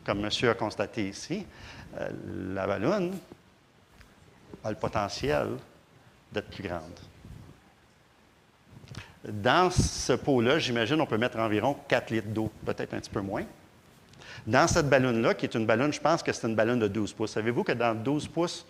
comme 0.05 0.22
monsieur 0.22 0.49
a 0.49 0.53
constaté 0.53 1.09
ici, 1.09 1.45
euh, 1.99 2.09
la 2.53 2.67
ballon 2.67 3.11
a 4.63 4.69
le 4.69 4.76
potentiel 4.76 5.49
d'être 6.32 6.49
plus 6.49 6.63
grande. 6.63 6.99
Dans 9.24 9.69
ce 9.69 10.13
pot-là, 10.13 10.57
j'imagine, 10.57 10.99
on 10.99 11.05
peut 11.05 11.17
mettre 11.17 11.38
environ 11.38 11.78
4 11.88 12.09
litres 12.09 12.30
d'eau, 12.30 12.51
peut-être 12.65 12.93
un 12.93 12.99
petit 12.99 13.09
peu 13.09 13.22
moins. 13.22 13.45
Dans 14.47 14.67
cette 14.67 14.89
ballonne-là, 14.89 15.36
qui 15.36 15.45
est 15.45 15.53
une 15.53 15.65
ballonne, 15.65 15.93
je 15.93 16.01
pense 16.01 16.24
que 16.24 16.32
c'est 16.32 16.47
une 16.47 16.55
ballonne 16.55 16.80
de 16.80 16.88
12 16.88 17.13
pouces. 17.13 17.32
Savez-vous 17.32 17.63
que 17.63 17.74
dans 17.74 17.93
12 17.93 18.28
pouces, 18.28 18.65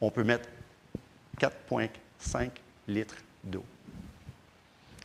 on 0.00 0.10
peut 0.10 0.24
mettre 0.24 0.48
4,5 1.38 2.50
litres 2.88 3.16
d'eau? 3.44 3.64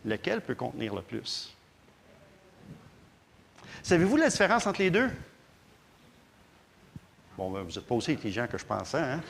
Lequel 0.05 0.41
peut 0.41 0.55
contenir 0.55 0.95
le 0.95 1.01
plus? 1.01 1.53
Savez-vous 3.83 4.17
la 4.17 4.29
différence 4.29 4.67
entre 4.67 4.81
les 4.81 4.89
deux? 4.89 5.09
Bon, 7.37 7.49
ben, 7.49 7.61
vous 7.61 7.71
n'êtes 7.71 7.87
pas 7.87 7.95
aussi 7.95 8.11
intelligent 8.11 8.47
que 8.47 8.57
je 8.57 8.65
pensais, 8.65 8.97
hein? 8.97 9.21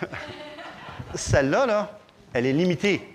Celle-là, 1.14 1.66
là, 1.66 1.98
elle 2.32 2.46
est 2.46 2.52
limitée. 2.52 3.08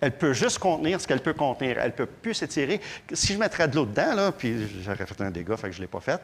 Elle 0.00 0.16
peut 0.18 0.32
juste 0.32 0.58
contenir 0.58 1.00
ce 1.00 1.06
qu'elle 1.06 1.22
peut 1.22 1.32
contenir. 1.32 1.78
Elle 1.78 1.92
ne 1.92 1.96
peut 1.96 2.06
plus 2.06 2.34
s'étirer. 2.34 2.80
Si 3.12 3.34
je 3.34 3.38
mettrais 3.38 3.68
de 3.68 3.76
l'eau 3.76 3.86
dedans, 3.86 4.14
là, 4.14 4.32
puis 4.32 4.82
j'aurais 4.82 5.06
fait 5.06 5.20
un 5.20 5.30
dégât, 5.30 5.56
fait 5.56 5.72
je 5.72 5.78
ne 5.78 5.82
l'ai 5.82 5.88
pas 5.88 6.00
fait, 6.00 6.20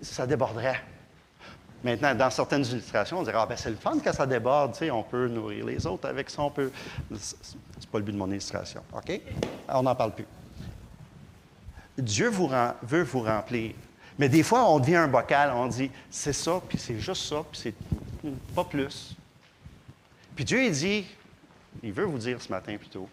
ça 0.00 0.26
déborderait. 0.26 0.82
Maintenant, 1.84 2.14
dans 2.14 2.30
certaines 2.30 2.64
illustrations, 2.64 3.18
on 3.18 3.22
dirait 3.22 3.38
Ah, 3.38 3.46
ben 3.46 3.56
c'est 3.56 3.70
le 3.70 3.76
fun 3.76 3.98
que 3.98 4.12
ça 4.12 4.26
déborde, 4.26 4.76
on 4.92 5.02
peut 5.02 5.28
nourrir 5.28 5.66
les 5.66 5.86
autres 5.86 6.08
avec 6.08 6.30
ça, 6.30 6.42
on 6.42 6.50
peut. 6.50 6.70
C'est 7.14 7.88
pas 7.90 7.98
le 7.98 8.04
but 8.04 8.12
de 8.12 8.18
mon 8.18 8.30
illustration. 8.30 8.82
OK? 8.92 9.20
On 9.68 9.82
n'en 9.82 9.94
parle 9.94 10.12
plus. 10.12 10.26
Dieu 11.98 12.30
veut 12.30 13.02
vous 13.02 13.20
remplir. 13.22 13.72
Mais 14.18 14.28
des 14.28 14.42
fois, 14.42 14.68
on 14.68 14.78
devient 14.78 14.96
un 14.96 15.08
bocal, 15.08 15.52
on 15.54 15.66
dit 15.66 15.90
c'est 16.10 16.32
ça, 16.32 16.60
puis 16.68 16.78
c'est 16.78 16.98
juste 16.98 17.24
ça, 17.24 17.42
puis 17.50 17.60
c'est 17.60 17.74
pas 18.54 18.64
plus. 18.64 19.16
Puis 20.34 20.44
Dieu, 20.44 20.64
il 20.64 20.72
dit, 20.72 21.06
il 21.82 21.92
veut 21.92 22.04
vous 22.04 22.18
dire 22.18 22.40
ce 22.40 22.48
matin 22.48 22.76
plutôt, 22.76 23.08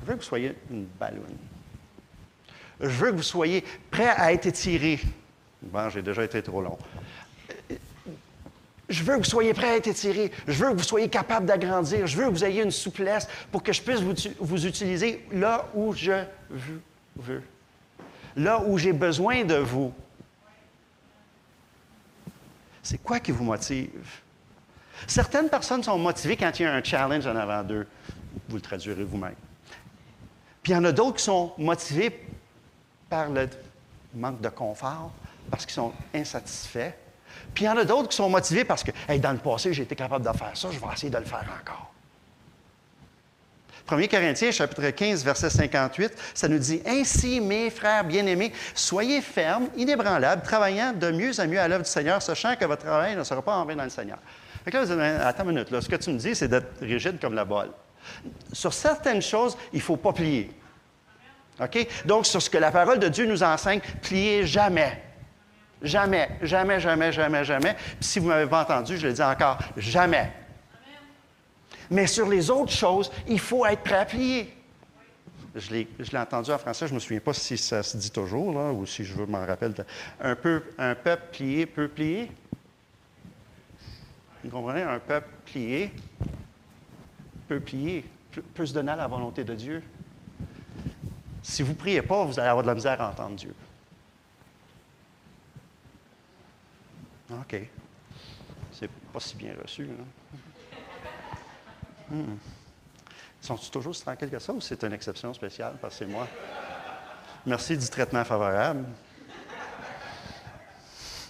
je 0.00 0.06
veux 0.06 0.14
que 0.14 0.20
vous 0.20 0.26
soyez 0.26 0.56
une 0.70 0.86
ballonne. 0.98 1.36
Je 2.80 2.88
veux 2.88 3.10
que 3.12 3.16
vous 3.16 3.22
soyez 3.22 3.64
prêt 3.90 4.08
à 4.08 4.32
être 4.32 4.46
étiré. 4.46 5.00
Bon, 5.62 5.88
j'ai 5.88 6.02
déjà 6.02 6.24
été 6.24 6.42
trop 6.42 6.60
long. 6.60 6.76
Je 8.92 9.02
veux 9.04 9.14
que 9.14 9.18
vous 9.20 9.24
soyez 9.24 9.54
prêt 9.54 9.70
à 9.70 9.76
être 9.76 9.86
étiré. 9.86 10.30
Je 10.46 10.52
veux 10.52 10.70
que 10.70 10.76
vous 10.76 10.82
soyez 10.82 11.08
capable 11.08 11.46
d'agrandir. 11.46 12.06
Je 12.06 12.16
veux 12.16 12.26
que 12.26 12.30
vous 12.30 12.44
ayez 12.44 12.62
une 12.62 12.70
souplesse 12.70 13.26
pour 13.50 13.62
que 13.62 13.72
je 13.72 13.80
puisse 13.80 14.00
vous, 14.00 14.14
vous 14.38 14.66
utiliser 14.66 15.26
là 15.32 15.66
où 15.74 15.94
je 15.94 16.24
veux. 17.16 17.42
Là 18.36 18.62
où 18.66 18.76
j'ai 18.76 18.92
besoin 18.92 19.44
de 19.44 19.56
vous. 19.56 19.94
C'est 22.82 22.98
quoi 22.98 23.18
qui 23.18 23.32
vous 23.32 23.44
motive? 23.44 24.20
Certaines 25.06 25.48
personnes 25.48 25.82
sont 25.82 25.98
motivées 25.98 26.36
quand 26.36 26.58
il 26.60 26.64
y 26.64 26.66
a 26.66 26.74
un 26.74 26.84
challenge 26.84 27.26
en 27.26 27.36
avant 27.36 27.62
d'eux. 27.62 27.86
Vous 28.48 28.56
le 28.56 28.62
traduirez 28.62 29.04
vous-même. 29.04 29.34
Puis 30.62 30.72
il 30.72 30.76
y 30.76 30.78
en 30.78 30.84
a 30.84 30.92
d'autres 30.92 31.16
qui 31.16 31.24
sont 31.24 31.52
motivés 31.56 32.26
par 33.08 33.30
le 33.30 33.48
manque 34.14 34.40
de 34.42 34.48
confort, 34.50 35.12
parce 35.50 35.64
qu'ils 35.64 35.74
sont 35.74 35.92
insatisfaits. 36.14 36.92
Puis 37.54 37.64
il 37.64 37.66
y 37.66 37.70
en 37.70 37.76
a 37.76 37.84
d'autres 37.84 38.08
qui 38.08 38.16
sont 38.16 38.30
motivés 38.30 38.64
parce 38.64 38.82
que, 38.82 38.90
dans 39.18 39.32
le 39.32 39.38
passé, 39.38 39.72
j'ai 39.72 39.82
été 39.82 39.94
capable 39.94 40.24
de 40.24 40.36
faire 40.36 40.52
ça, 40.54 40.68
je 40.70 40.78
vais 40.78 40.92
essayer 40.92 41.10
de 41.10 41.18
le 41.18 41.24
faire 41.24 41.44
encore. 41.60 41.92
1 43.90 44.06
Corinthiens, 44.06 44.50
chapitre 44.50 44.88
15, 44.90 45.24
verset 45.24 45.50
58, 45.50 46.12
ça 46.34 46.48
nous 46.48 46.58
dit 46.58 46.80
Ainsi, 46.86 47.40
mes 47.40 47.68
frères 47.68 48.04
bien-aimés, 48.04 48.52
soyez 48.74 49.20
fermes, 49.20 49.68
inébranlables, 49.76 50.42
travaillant 50.42 50.92
de 50.92 51.10
mieux 51.10 51.38
en 51.38 51.46
mieux 51.46 51.60
à 51.60 51.68
l'œuvre 51.68 51.84
du 51.84 51.90
Seigneur, 51.90 52.22
sachant 52.22 52.56
que 52.56 52.64
votre 52.64 52.84
travail 52.84 53.16
ne 53.16 53.24
sera 53.24 53.42
pas 53.42 53.56
en 53.56 53.64
vain 53.64 53.76
dans 53.76 53.84
le 53.84 53.90
Seigneur. 53.90 54.18
Fait 54.64 54.70
que 54.70 54.76
là, 54.76 54.84
vous 54.84 54.92
dites, 54.92 55.00
attends 55.00 55.42
une 55.44 55.50
minute, 55.50 55.70
là, 55.70 55.80
ce 55.80 55.88
que 55.88 55.96
tu 55.96 56.10
me 56.10 56.18
dis, 56.18 56.34
c'est 56.34 56.48
d'être 56.48 56.80
rigide 56.80 57.18
comme 57.20 57.34
la 57.34 57.44
balle. 57.44 57.70
Sur 58.52 58.72
certaines 58.72 59.22
choses, 59.22 59.56
il 59.72 59.78
ne 59.78 59.82
faut 59.82 59.96
pas 59.96 60.12
plier. 60.12 60.50
OK? 61.60 61.86
Donc, 62.06 62.26
sur 62.26 62.40
ce 62.40 62.48
que 62.48 62.58
la 62.58 62.70
parole 62.70 62.98
de 62.98 63.08
Dieu 63.08 63.26
nous 63.26 63.42
enseigne, 63.42 63.80
pliez 64.00 64.46
jamais. 64.46 65.02
Jamais, 65.82 66.28
jamais, 66.42 66.80
jamais, 66.80 67.12
jamais, 67.12 67.44
jamais. 67.44 67.74
Puis 67.74 67.96
si 68.00 68.18
vous 68.18 68.26
ne 68.26 68.34
m'avez 68.34 68.48
pas 68.48 68.62
entendu, 68.62 68.96
je 68.96 69.08
le 69.08 69.12
dis 69.12 69.22
encore, 69.22 69.58
jamais. 69.76 70.32
Mais 71.90 72.06
sur 72.06 72.28
les 72.28 72.50
autres 72.50 72.72
choses, 72.72 73.10
il 73.26 73.40
faut 73.40 73.66
être 73.66 73.82
prêt 73.82 73.98
à 73.98 74.04
plier. 74.04 74.54
Je 75.54 75.70
l'ai, 75.74 75.86
entendu 76.16 76.50
en 76.50 76.58
français, 76.58 76.86
je 76.86 76.92
ne 76.92 76.94
me 76.94 77.00
souviens 77.00 77.20
pas 77.20 77.34
si 77.34 77.58
ça 77.58 77.82
se 77.82 77.96
dit 77.98 78.10
toujours, 78.10 78.54
là, 78.54 78.72
ou 78.72 78.86
si 78.86 79.04
je 79.04 79.20
m'en 79.20 79.44
rappelle. 79.44 79.74
Un, 80.20 80.34
peu, 80.34 80.62
un 80.78 80.94
peuple 80.94 81.24
plié 81.30 81.66
peut 81.66 81.88
plier. 81.88 82.32
Vous 84.42 84.50
comprenez? 84.50 84.82
Un 84.82 84.98
peuple 84.98 85.28
plié 85.44 85.92
peut 87.48 87.60
plier, 87.60 88.04
peut, 88.54 88.64
se 88.64 88.72
donner 88.72 88.92
à 88.92 88.96
la 88.96 89.06
volonté 89.06 89.44
de 89.44 89.54
Dieu. 89.54 89.82
Si 91.42 91.62
vous 91.62 91.72
ne 91.72 91.76
priez 91.76 92.00
pas, 92.00 92.24
vous 92.24 92.38
allez 92.40 92.48
avoir 92.48 92.62
de 92.62 92.68
la 92.68 92.74
misère 92.74 93.00
à 93.00 93.10
entendre 93.10 93.36
Dieu. 93.36 93.54
OK. 97.30 97.56
C'est 98.72 98.90
pas 98.90 99.20
si 99.20 99.36
bien 99.36 99.54
reçu. 99.60 99.88
Hmm. 102.10 102.36
Sont-ils 103.40 103.70
toujours 103.70 103.94
si 103.94 104.02
tranquilles 104.02 104.30
que 104.30 104.38
ça 104.38 104.52
ou 104.52 104.60
c'est 104.60 104.82
une 104.84 104.92
exception 104.92 105.32
spéciale 105.34 105.74
parce 105.80 105.94
que 105.94 106.04
c'est 106.04 106.10
moi? 106.10 106.26
Merci 107.44 107.76
du 107.76 107.88
traitement 107.88 108.24
favorable. 108.24 108.84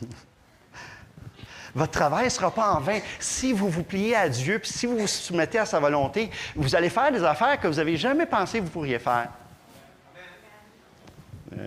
Votre 1.75 1.93
travail 1.93 2.27
ne 2.27 2.31
sera 2.31 2.51
pas 2.51 2.75
en 2.75 2.81
vain. 2.81 3.01
Si 3.19 3.55
vous 3.55 3.71
vous 3.71 3.83
pliez 3.83 4.15
à 4.15 4.29
Dieu, 4.29 4.59
puis 4.59 4.71
si 4.71 4.85
vous 4.85 4.99
vous 4.99 5.07
soumettez 5.07 5.59
à 5.59 5.65
sa 5.65 5.81
volonté, 5.81 6.31
vous 6.55 6.75
allez 6.75 6.91
faire 6.91 7.11
des 7.11 7.25
affaires 7.25 7.59
que 7.59 7.67
vous 7.67 7.77
n'avez 7.77 7.97
jamais 7.97 8.27
pensé 8.27 8.59
que 8.59 8.65
vous 8.65 8.71
pourriez 8.71 8.99
faire. 8.99 9.31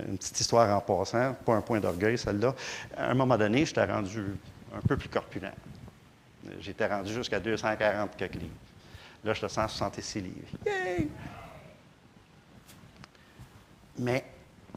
Une 0.08 0.18
petite 0.18 0.40
histoire 0.40 0.76
en 0.76 0.82
passant, 0.82 1.34
pas 1.46 1.56
un 1.56 1.62
point 1.62 1.80
d'orgueil 1.80 2.18
celle-là. 2.18 2.54
À 2.98 3.12
un 3.12 3.14
moment 3.14 3.38
donné, 3.38 3.66
j'étais 3.66 3.86
rendu 3.86 4.24
un 4.76 4.88
peu 4.88 4.98
plus 4.98 5.10
corpulent. 5.10 5.52
J'étais 6.60 6.88
rendu 6.88 7.14
jusqu'à 7.14 7.40
240 7.40 8.16
quelques. 8.18 8.36
Là, 9.24 9.34
je 9.34 9.42
te 9.42 9.48
166 9.48 10.22
livres. 10.22 10.36
Yay! 10.66 11.08
Mais 13.98 14.26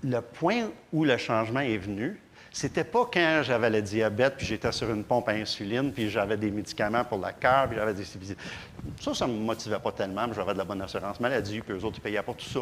le 0.03 0.21
point 0.21 0.71
où 0.93 1.05
le 1.05 1.17
changement 1.17 1.61
est 1.61 1.77
venu, 1.77 2.19
c'était 2.51 2.85
pas 2.85 3.09
quand 3.13 3.43
j'avais 3.43 3.69
le 3.69 3.83
diabète, 3.83 4.37
puis 4.37 4.47
j'étais 4.47 4.73
sur 4.73 4.91
une 4.91 5.05
pompe 5.05 5.29
à 5.29 5.33
insuline, 5.33 5.93
puis 5.93 6.09
j'avais 6.09 6.37
des 6.37 6.51
médicaments 6.51 7.05
pour 7.05 7.19
la 7.19 7.33
cœur, 7.33 7.69
puis 7.69 7.77
j'avais 7.77 7.95
des... 7.95 8.05
Ça, 8.05 9.15
ça 9.15 9.27
ne 9.27 9.33
me 9.33 9.39
motivait 9.39 9.79
pas 9.79 9.93
tellement, 9.93 10.27
mais 10.27 10.35
j'avais 10.35 10.55
de 10.55 10.59
la 10.59 10.65
bonne 10.65 10.81
assurance 10.81 11.21
maladie, 11.21 11.61
puis 11.61 11.75
eux 11.75 11.85
autres, 11.85 11.99
ils 11.99 12.03
payaient 12.03 12.23
pas 12.23 12.33
tout 12.33 12.47
ça. 12.47 12.61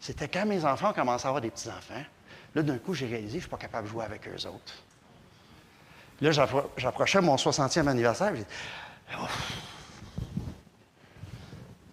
C'était 0.00 0.28
quand 0.28 0.46
mes 0.46 0.64
enfants 0.64 0.92
commençaient 0.92 1.26
à 1.26 1.28
avoir 1.28 1.40
des 1.40 1.50
petits-enfants. 1.50 2.04
Là, 2.54 2.62
d'un 2.62 2.78
coup, 2.78 2.94
j'ai 2.94 3.06
réalisé 3.06 3.26
que 3.26 3.32
je 3.32 3.36
ne 3.36 3.40
suis 3.42 3.50
pas 3.50 3.56
capable 3.56 3.86
de 3.86 3.92
jouer 3.92 4.04
avec 4.04 4.26
eux 4.28 4.46
autres. 4.46 4.74
Là, 6.20 6.30
j'approchais 6.76 7.20
mon 7.20 7.36
60e 7.36 7.88
anniversaire, 7.88 8.32
puis 8.32 8.44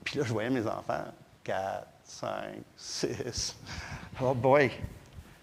puis 0.03 0.19
là, 0.19 0.25
je 0.25 0.33
voyais 0.33 0.49
mes 0.49 0.67
enfants, 0.67 1.05
4, 1.43 1.87
5, 2.03 2.29
6. 2.75 3.55
Oh 4.21 4.33
boy! 4.33 4.69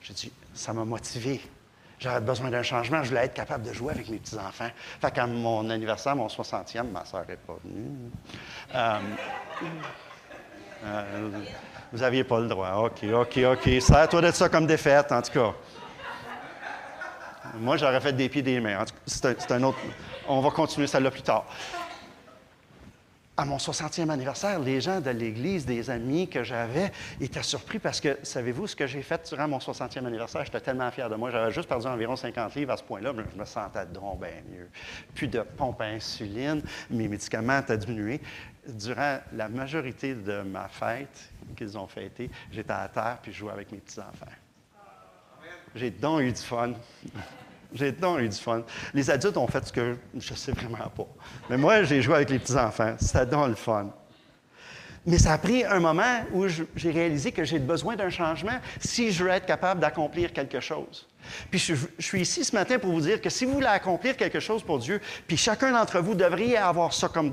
J'ai 0.02 0.12
dit, 0.12 0.32
ça 0.52 0.72
m'a 0.72 0.84
motivé. 0.84 1.40
J'avais 1.98 2.20
besoin 2.24 2.50
d'un 2.50 2.62
changement. 2.62 3.02
Je 3.02 3.08
voulais 3.08 3.24
être 3.24 3.34
capable 3.34 3.64
de 3.64 3.72
jouer 3.72 3.92
avec 3.92 4.08
mes 4.08 4.18
petits-enfants. 4.18 4.68
Fait 5.00 5.10
qu'à 5.10 5.26
mon 5.26 5.68
anniversaire, 5.70 6.14
mon 6.14 6.28
60e, 6.28 6.90
ma 6.90 7.04
soeur 7.04 7.24
n'est 7.26 7.36
pas 7.36 7.56
venue. 7.64 8.10
Euh, 8.74 9.00
euh, 10.84 11.30
vous 11.92 11.98
n'aviez 11.98 12.24
pas 12.24 12.40
le 12.40 12.48
droit. 12.48 12.72
OK, 12.84 13.04
OK, 13.12 13.38
OK. 13.52 13.70
Ça 13.80 14.06
toi 14.06 14.20
d'être 14.20 14.36
ça 14.36 14.48
comme 14.48 14.66
défaite, 14.66 15.10
en 15.12 15.22
tout 15.22 15.32
cas. 15.32 15.54
Moi, 17.54 17.76
j'aurais 17.76 18.00
fait 18.00 18.12
des 18.12 18.28
pieds 18.28 18.42
des 18.42 18.60
mains. 18.60 18.84
C'est 19.06 19.50
un, 19.52 19.62
autre. 19.62 19.78
On 20.28 20.40
va 20.40 20.50
continuer 20.50 20.86
celle-là 20.86 21.10
plus 21.10 21.22
tard. 21.22 21.46
À 23.36 23.44
mon 23.44 23.56
60e 23.56 24.10
anniversaire, 24.10 24.58
les 24.58 24.80
gens 24.80 25.00
de 25.00 25.10
l'Église, 25.10 25.64
des 25.64 25.90
amis 25.90 26.28
que 26.28 26.42
j'avais, 26.42 26.90
étaient 27.20 27.44
surpris 27.44 27.78
parce 27.78 28.00
que, 28.00 28.18
savez-vous 28.24 28.66
ce 28.66 28.74
que 28.74 28.86
j'ai 28.88 29.00
fait 29.00 29.28
durant 29.28 29.46
mon 29.46 29.58
60e 29.58 30.04
anniversaire? 30.04 30.44
J'étais 30.44 30.60
tellement 30.60 30.90
fier 30.90 31.08
de 31.08 31.14
moi. 31.14 31.30
J'avais 31.30 31.52
juste 31.52 31.68
perdu 31.68 31.86
environ 31.86 32.16
50 32.16 32.56
livres 32.56 32.72
à 32.72 32.76
ce 32.76 32.82
point-là, 32.82 33.12
mais 33.12 33.22
je 33.32 33.38
me 33.38 33.44
sentais 33.44 33.86
donc 33.86 34.18
bien 34.18 34.42
mieux. 34.50 34.68
Plus 35.14 35.28
de 35.28 35.40
pompe 35.40 35.80
à 35.80 35.84
insuline, 35.84 36.62
mes 36.90 37.06
médicaments 37.06 37.60
étaient 37.60 37.78
diminués. 37.78 38.20
Durant 38.68 39.18
la 39.32 39.48
majorité 39.48 40.14
de 40.14 40.42
ma 40.42 40.68
fête 40.68 41.30
qu'ils 41.56 41.78
ont 41.78 41.86
fêtée, 41.86 42.30
j'étais 42.52 42.72
à 42.72 42.88
terre 42.88 43.18
puis 43.22 43.32
je 43.32 43.38
jouais 43.38 43.52
avec 43.52 43.72
mes 43.72 43.78
petits-enfants. 43.78 44.26
J'ai 45.74 45.90
donc 45.90 46.20
eu 46.20 46.32
du 46.32 46.42
fun. 46.42 46.72
J'ai 47.74 47.92
donc 47.92 48.20
eu 48.20 48.28
du 48.28 48.36
fun. 48.36 48.62
Les 48.94 49.10
adultes 49.10 49.36
ont 49.36 49.46
fait 49.46 49.66
ce 49.66 49.72
que 49.72 49.96
je 50.18 50.30
ne 50.30 50.36
sais 50.36 50.52
vraiment 50.52 50.88
pas. 50.88 51.06
Mais 51.50 51.58
moi, 51.58 51.82
j'ai 51.82 52.00
joué 52.00 52.14
avec 52.14 52.30
les 52.30 52.38
petits-enfants. 52.38 52.96
C'était 52.98 53.26
donc 53.26 53.48
le 53.48 53.54
fun. 53.56 53.90
Mais 55.04 55.18
ça 55.18 55.34
a 55.34 55.38
pris 55.38 55.64
un 55.64 55.80
moment 55.80 56.24
où 56.32 56.46
j'ai 56.48 56.90
réalisé 56.90 57.32
que 57.32 57.44
j'ai 57.44 57.58
besoin 57.58 57.96
d'un 57.96 58.10
changement 58.10 58.58
si 58.80 59.12
je 59.12 59.24
veux 59.24 59.30
être 59.30 59.46
capable 59.46 59.80
d'accomplir 59.80 60.32
quelque 60.32 60.60
chose. 60.60 61.06
Puis 61.50 61.60
je, 61.60 61.74
je, 61.98 62.04
suis 62.04 62.22
ici 62.22 62.44
ce 62.44 62.54
matin 62.54 62.78
pour 62.78 62.90
vous 62.90 63.00
dire 63.00 63.20
que 63.20 63.30
si 63.30 63.44
vous 63.44 63.52
voulez 63.52 63.66
accomplir 63.66 64.16
quelque 64.16 64.40
chose 64.40 64.62
pour 64.62 64.78
Dieu, 64.78 65.00
puis 65.26 65.36
chacun 65.36 65.72
d'entre 65.72 66.00
vous 66.00 66.14
devriez 66.14 66.56
avoir 66.56 66.92
ça 66.92 67.08
comme, 67.08 67.32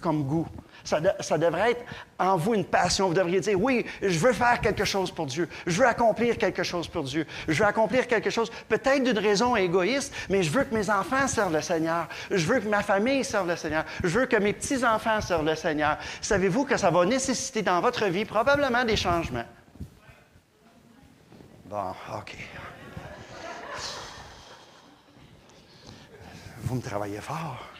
comme 0.00 0.24
goût. 0.24 0.46
Ça, 0.84 1.00
devrait 1.36 1.72
être 1.72 1.84
en 2.16 2.36
vous 2.36 2.54
une 2.54 2.64
passion. 2.64 3.08
Vous 3.08 3.14
devriez 3.14 3.40
dire, 3.40 3.60
oui, 3.60 3.84
je 4.00 4.18
veux 4.20 4.32
faire 4.32 4.60
quelque 4.60 4.84
chose 4.84 5.10
pour 5.10 5.26
Dieu. 5.26 5.48
Je 5.66 5.80
veux 5.80 5.86
accomplir 5.86 6.38
quelque 6.38 6.62
chose 6.62 6.86
pour 6.86 7.02
Dieu. 7.02 7.26
Je 7.48 7.60
veux 7.60 7.68
accomplir 7.68 8.06
quelque 8.06 8.30
chose, 8.30 8.52
peut-être 8.68 9.02
d'une 9.02 9.18
raison 9.18 9.56
égoïste, 9.56 10.14
mais 10.30 10.44
je 10.44 10.50
veux 10.50 10.62
que 10.62 10.72
mes 10.72 10.88
enfants 10.88 11.26
servent 11.26 11.54
le 11.54 11.60
Seigneur. 11.60 12.06
Je 12.30 12.46
veux 12.46 12.60
que 12.60 12.68
ma 12.68 12.84
famille 12.84 13.24
serve 13.24 13.48
le 13.48 13.56
Seigneur. 13.56 13.84
Je 14.04 14.20
veux 14.20 14.26
que 14.26 14.36
mes 14.36 14.52
petits-enfants 14.52 15.20
servent 15.20 15.44
le 15.44 15.56
Seigneur. 15.56 15.98
Savez-vous 16.20 16.64
que 16.64 16.76
ça 16.76 16.90
va 16.90 17.04
nécessiter 17.04 17.62
dans 17.62 17.80
votre 17.80 18.06
vie 18.06 18.24
probablement 18.24 18.84
des 18.84 18.96
changements? 18.96 19.44
Bon, 21.64 21.90
OK. 22.16 22.36
Vous 26.62 26.76
me 26.76 26.82
travaillez 26.82 27.20
fort. 27.20 27.75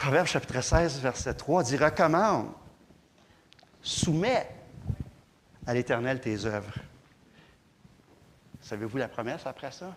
Proverbe 0.00 0.26
chapitre 0.26 0.62
16, 0.62 0.98
verset 1.00 1.34
3 1.34 1.62
dit 1.62 1.76
Recommande, 1.76 2.52
soumets 3.82 4.48
à 5.66 5.74
l'Éternel 5.74 6.22
tes 6.22 6.46
œuvres. 6.46 6.72
Savez-vous 8.62 8.96
la 8.96 9.08
promesse 9.08 9.42
après 9.44 9.70
ça? 9.70 9.94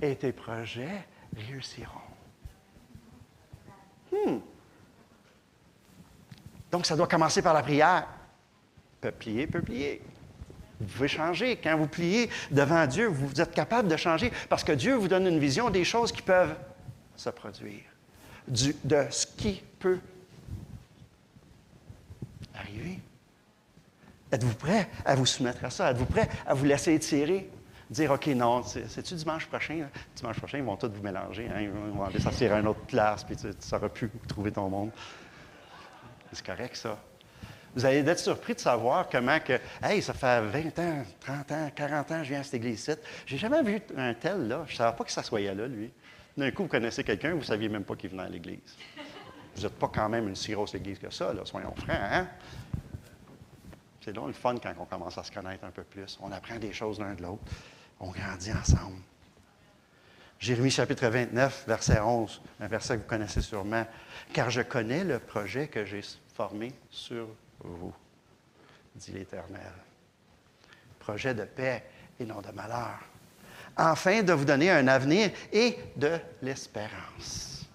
Et 0.00 0.16
tes 0.16 0.32
projets 0.32 1.06
réussiront. 1.36 2.00
Hmm. 4.10 4.38
Donc, 6.72 6.86
ça 6.86 6.96
doit 6.96 7.08
commencer 7.08 7.42
par 7.42 7.52
la 7.52 7.62
prière. 7.62 8.08
Peut 9.02 9.12
plier, 9.12 9.46
peut 9.46 9.60
plier. 9.60 10.00
Vous 10.80 10.86
pouvez 10.86 11.08
changer. 11.08 11.58
Quand 11.58 11.76
vous 11.76 11.88
pliez 11.88 12.30
devant 12.50 12.86
Dieu, 12.86 13.06
vous 13.06 13.38
êtes 13.38 13.52
capable 13.52 13.88
de 13.88 13.98
changer 13.98 14.32
parce 14.48 14.64
que 14.64 14.72
Dieu 14.72 14.94
vous 14.94 15.08
donne 15.08 15.26
une 15.26 15.38
vision 15.38 15.68
des 15.68 15.84
choses 15.84 16.10
qui 16.10 16.22
peuvent 16.22 16.56
se 17.16 17.30
produire, 17.30 17.82
de 18.48 19.06
ce 19.10 19.26
qui 19.26 19.62
peut 19.78 20.00
arriver. 22.54 23.00
Êtes-vous 24.32 24.54
prêt 24.54 24.88
à 25.04 25.14
vous 25.14 25.26
soumettre 25.26 25.64
à 25.64 25.70
ça? 25.70 25.90
Êtes-vous 25.90 26.06
prêt 26.06 26.28
à 26.46 26.54
vous 26.54 26.64
laisser 26.64 26.94
étirer? 26.94 27.48
Dire, 27.90 28.10
OK, 28.10 28.26
non, 28.28 28.62
c'est-tu 28.64 29.14
dimanche 29.14 29.46
prochain? 29.46 29.86
Dimanche 30.16 30.38
prochain, 30.38 30.58
ils 30.58 30.64
vont 30.64 30.76
tous 30.76 30.88
vous 30.88 31.02
mélanger. 31.02 31.48
Hein? 31.54 31.60
Ils 31.60 31.70
vont 31.70 32.04
aller 32.04 32.18
s'asseoir 32.18 32.54
à 32.54 32.60
une 32.60 32.66
autre 32.66 32.80
place, 32.80 33.22
puis 33.22 33.36
tu 33.36 33.46
ne 33.46 33.52
sauras 33.60 33.88
plus 33.88 34.10
trouver 34.26 34.50
ton 34.50 34.68
monde. 34.68 34.90
C'est 36.32 36.44
correct, 36.44 36.74
ça. 36.76 36.98
Vous 37.76 37.84
allez 37.84 37.98
être 37.98 38.18
surpris 38.18 38.54
de 38.54 38.60
savoir 38.60 39.08
comment 39.08 39.38
que, 39.40 39.60
hey, 39.82 40.00
ça 40.00 40.14
fait 40.14 40.40
20 40.40 40.78
ans, 40.78 41.04
30 41.20 41.52
ans, 41.52 41.70
40 41.74 42.10
ans 42.10 42.18
que 42.18 42.24
je 42.24 42.28
viens 42.30 42.40
à 42.40 42.42
cette 42.42 42.54
église-ci. 42.54 42.92
J'ai 43.26 43.38
jamais 43.38 43.62
vu 43.62 43.80
un 43.96 44.14
tel, 44.14 44.48
là. 44.48 44.64
Je 44.66 44.72
ne 44.72 44.76
savais 44.76 44.96
pas 44.96 45.04
que 45.04 45.12
ça 45.12 45.22
soyait 45.22 45.54
là, 45.54 45.66
lui. 45.66 45.92
D'un 46.36 46.50
coup, 46.50 46.64
vous 46.64 46.68
connaissez 46.68 47.04
quelqu'un, 47.04 47.30
vous 47.30 47.38
ne 47.38 47.44
saviez 47.44 47.68
même 47.68 47.84
pas 47.84 47.94
qu'il 47.94 48.10
venait 48.10 48.24
à 48.24 48.28
l'Église. 48.28 48.76
Vous 49.54 49.62
n'êtes 49.62 49.78
pas 49.78 49.88
quand 49.88 50.08
même 50.08 50.28
une 50.28 50.34
si 50.34 50.52
grosse 50.52 50.74
Église 50.74 50.98
que 50.98 51.10
ça, 51.10 51.32
là, 51.32 51.44
soyons 51.44 51.74
francs. 51.76 51.90
Hein? 51.90 52.28
C'est 54.00 54.12
donc 54.12 54.26
le 54.26 54.32
fun 54.32 54.56
quand 54.56 54.74
on 54.78 54.84
commence 54.84 55.16
à 55.16 55.22
se 55.22 55.30
connaître 55.30 55.64
un 55.64 55.70
peu 55.70 55.84
plus. 55.84 56.18
On 56.20 56.32
apprend 56.32 56.56
des 56.56 56.72
choses 56.72 56.98
l'un 56.98 57.14
de 57.14 57.22
l'autre. 57.22 57.44
On 58.00 58.10
grandit 58.10 58.52
ensemble. 58.52 58.98
Jérémie 60.40 60.70
chapitre 60.70 61.06
29, 61.06 61.64
verset 61.68 62.00
11, 62.00 62.42
un 62.60 62.66
verset 62.66 62.96
que 62.96 63.02
vous 63.02 63.08
connaissez 63.08 63.40
sûrement. 63.40 63.86
Car 64.32 64.50
je 64.50 64.62
connais 64.62 65.04
le 65.04 65.20
projet 65.20 65.68
que 65.68 65.84
j'ai 65.84 66.02
formé 66.34 66.72
sur 66.90 67.28
vous, 67.60 67.94
dit 68.96 69.12
l'Éternel. 69.12 69.72
Projet 70.98 71.32
de 71.32 71.44
paix 71.44 71.84
et 72.18 72.26
non 72.26 72.42
de 72.42 72.50
malheur 72.50 72.98
afin 73.76 74.22
de 74.22 74.32
vous 74.32 74.44
donner 74.44 74.70
un 74.70 74.86
avenir 74.88 75.30
et 75.52 75.78
de 75.96 76.18
l'espérance. 76.42 77.66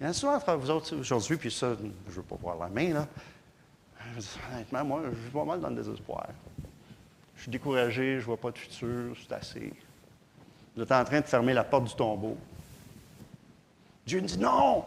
Il 0.00 0.04
y 0.04 0.06
en 0.06 0.10
a 0.10 0.12
souvent 0.12 0.34
entre 0.34 0.54
vous 0.54 0.70
autres 0.70 0.96
aujourd'hui, 0.96 1.36
puis 1.36 1.50
ça, 1.50 1.76
je 1.78 1.84
ne 1.84 1.92
veux 2.10 2.22
pas 2.22 2.36
voir 2.40 2.58
la 2.58 2.68
main, 2.68 2.92
là. 2.92 3.06
Honnêtement, 4.52 4.84
moi, 4.84 5.02
je 5.10 5.20
suis 5.22 5.30
pas 5.30 5.44
mal 5.44 5.60
dans 5.60 5.68
le 5.68 5.76
désespoir. 5.76 6.26
Je 7.36 7.42
suis 7.42 7.50
découragé, 7.50 8.14
je 8.14 8.20
ne 8.20 8.24
vois 8.26 8.36
pas 8.36 8.50
de 8.50 8.58
futur, 8.58 9.16
c'est 9.20 9.34
assez. 9.34 9.72
Vous 10.76 10.82
êtes 10.82 10.92
en 10.92 11.04
train 11.04 11.20
de 11.20 11.26
fermer 11.26 11.54
la 11.54 11.64
porte 11.64 11.84
du 11.84 11.94
tombeau. 11.94 12.36
Dieu 14.06 14.20
dit 14.20 14.38
non! 14.38 14.84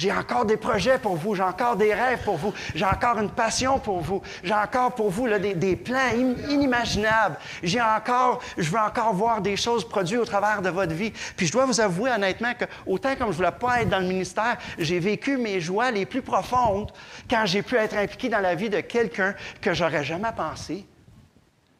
J'ai 0.00 0.10
encore 0.10 0.46
des 0.46 0.56
projets 0.56 0.98
pour 0.98 1.14
vous, 1.16 1.34
j'ai 1.34 1.42
encore 1.42 1.76
des 1.76 1.92
rêves 1.92 2.24
pour 2.24 2.38
vous, 2.38 2.54
j'ai 2.74 2.86
encore 2.86 3.18
une 3.18 3.28
passion 3.28 3.78
pour 3.78 4.00
vous, 4.00 4.22
j'ai 4.42 4.54
encore 4.54 4.94
pour 4.94 5.10
vous 5.10 5.28
des, 5.28 5.76
plans 5.76 6.08
inimaginables. 6.48 7.36
J'ai 7.62 7.82
encore, 7.82 8.40
je 8.56 8.70
veux 8.70 8.78
encore 8.78 9.12
voir 9.12 9.42
des 9.42 9.56
choses 9.56 9.86
produites 9.86 10.18
au 10.18 10.24
travers 10.24 10.62
de 10.62 10.70
votre 10.70 10.94
vie. 10.94 11.12
Puis 11.36 11.48
je 11.48 11.52
dois 11.52 11.66
vous 11.66 11.82
avouer 11.82 12.10
honnêtement 12.12 12.54
que 12.54 12.64
autant 12.86 13.14
comme 13.14 13.30
je 13.30 13.36
voulais 13.36 13.50
pas 13.50 13.82
être 13.82 13.90
dans 13.90 13.98
le 13.98 14.06
ministère, 14.06 14.56
j'ai 14.78 15.00
vécu 15.00 15.36
mes 15.36 15.60
joies 15.60 15.90
les 15.90 16.06
plus 16.06 16.22
profondes 16.22 16.90
quand 17.28 17.44
j'ai 17.44 17.60
pu 17.60 17.76
être 17.76 17.94
impliqué 17.94 18.30
dans 18.30 18.40
la 18.40 18.54
vie 18.54 18.70
de 18.70 18.80
quelqu'un 18.80 19.34
que 19.60 19.74
j'aurais 19.74 20.02
jamais 20.02 20.32
pensé. 20.34 20.86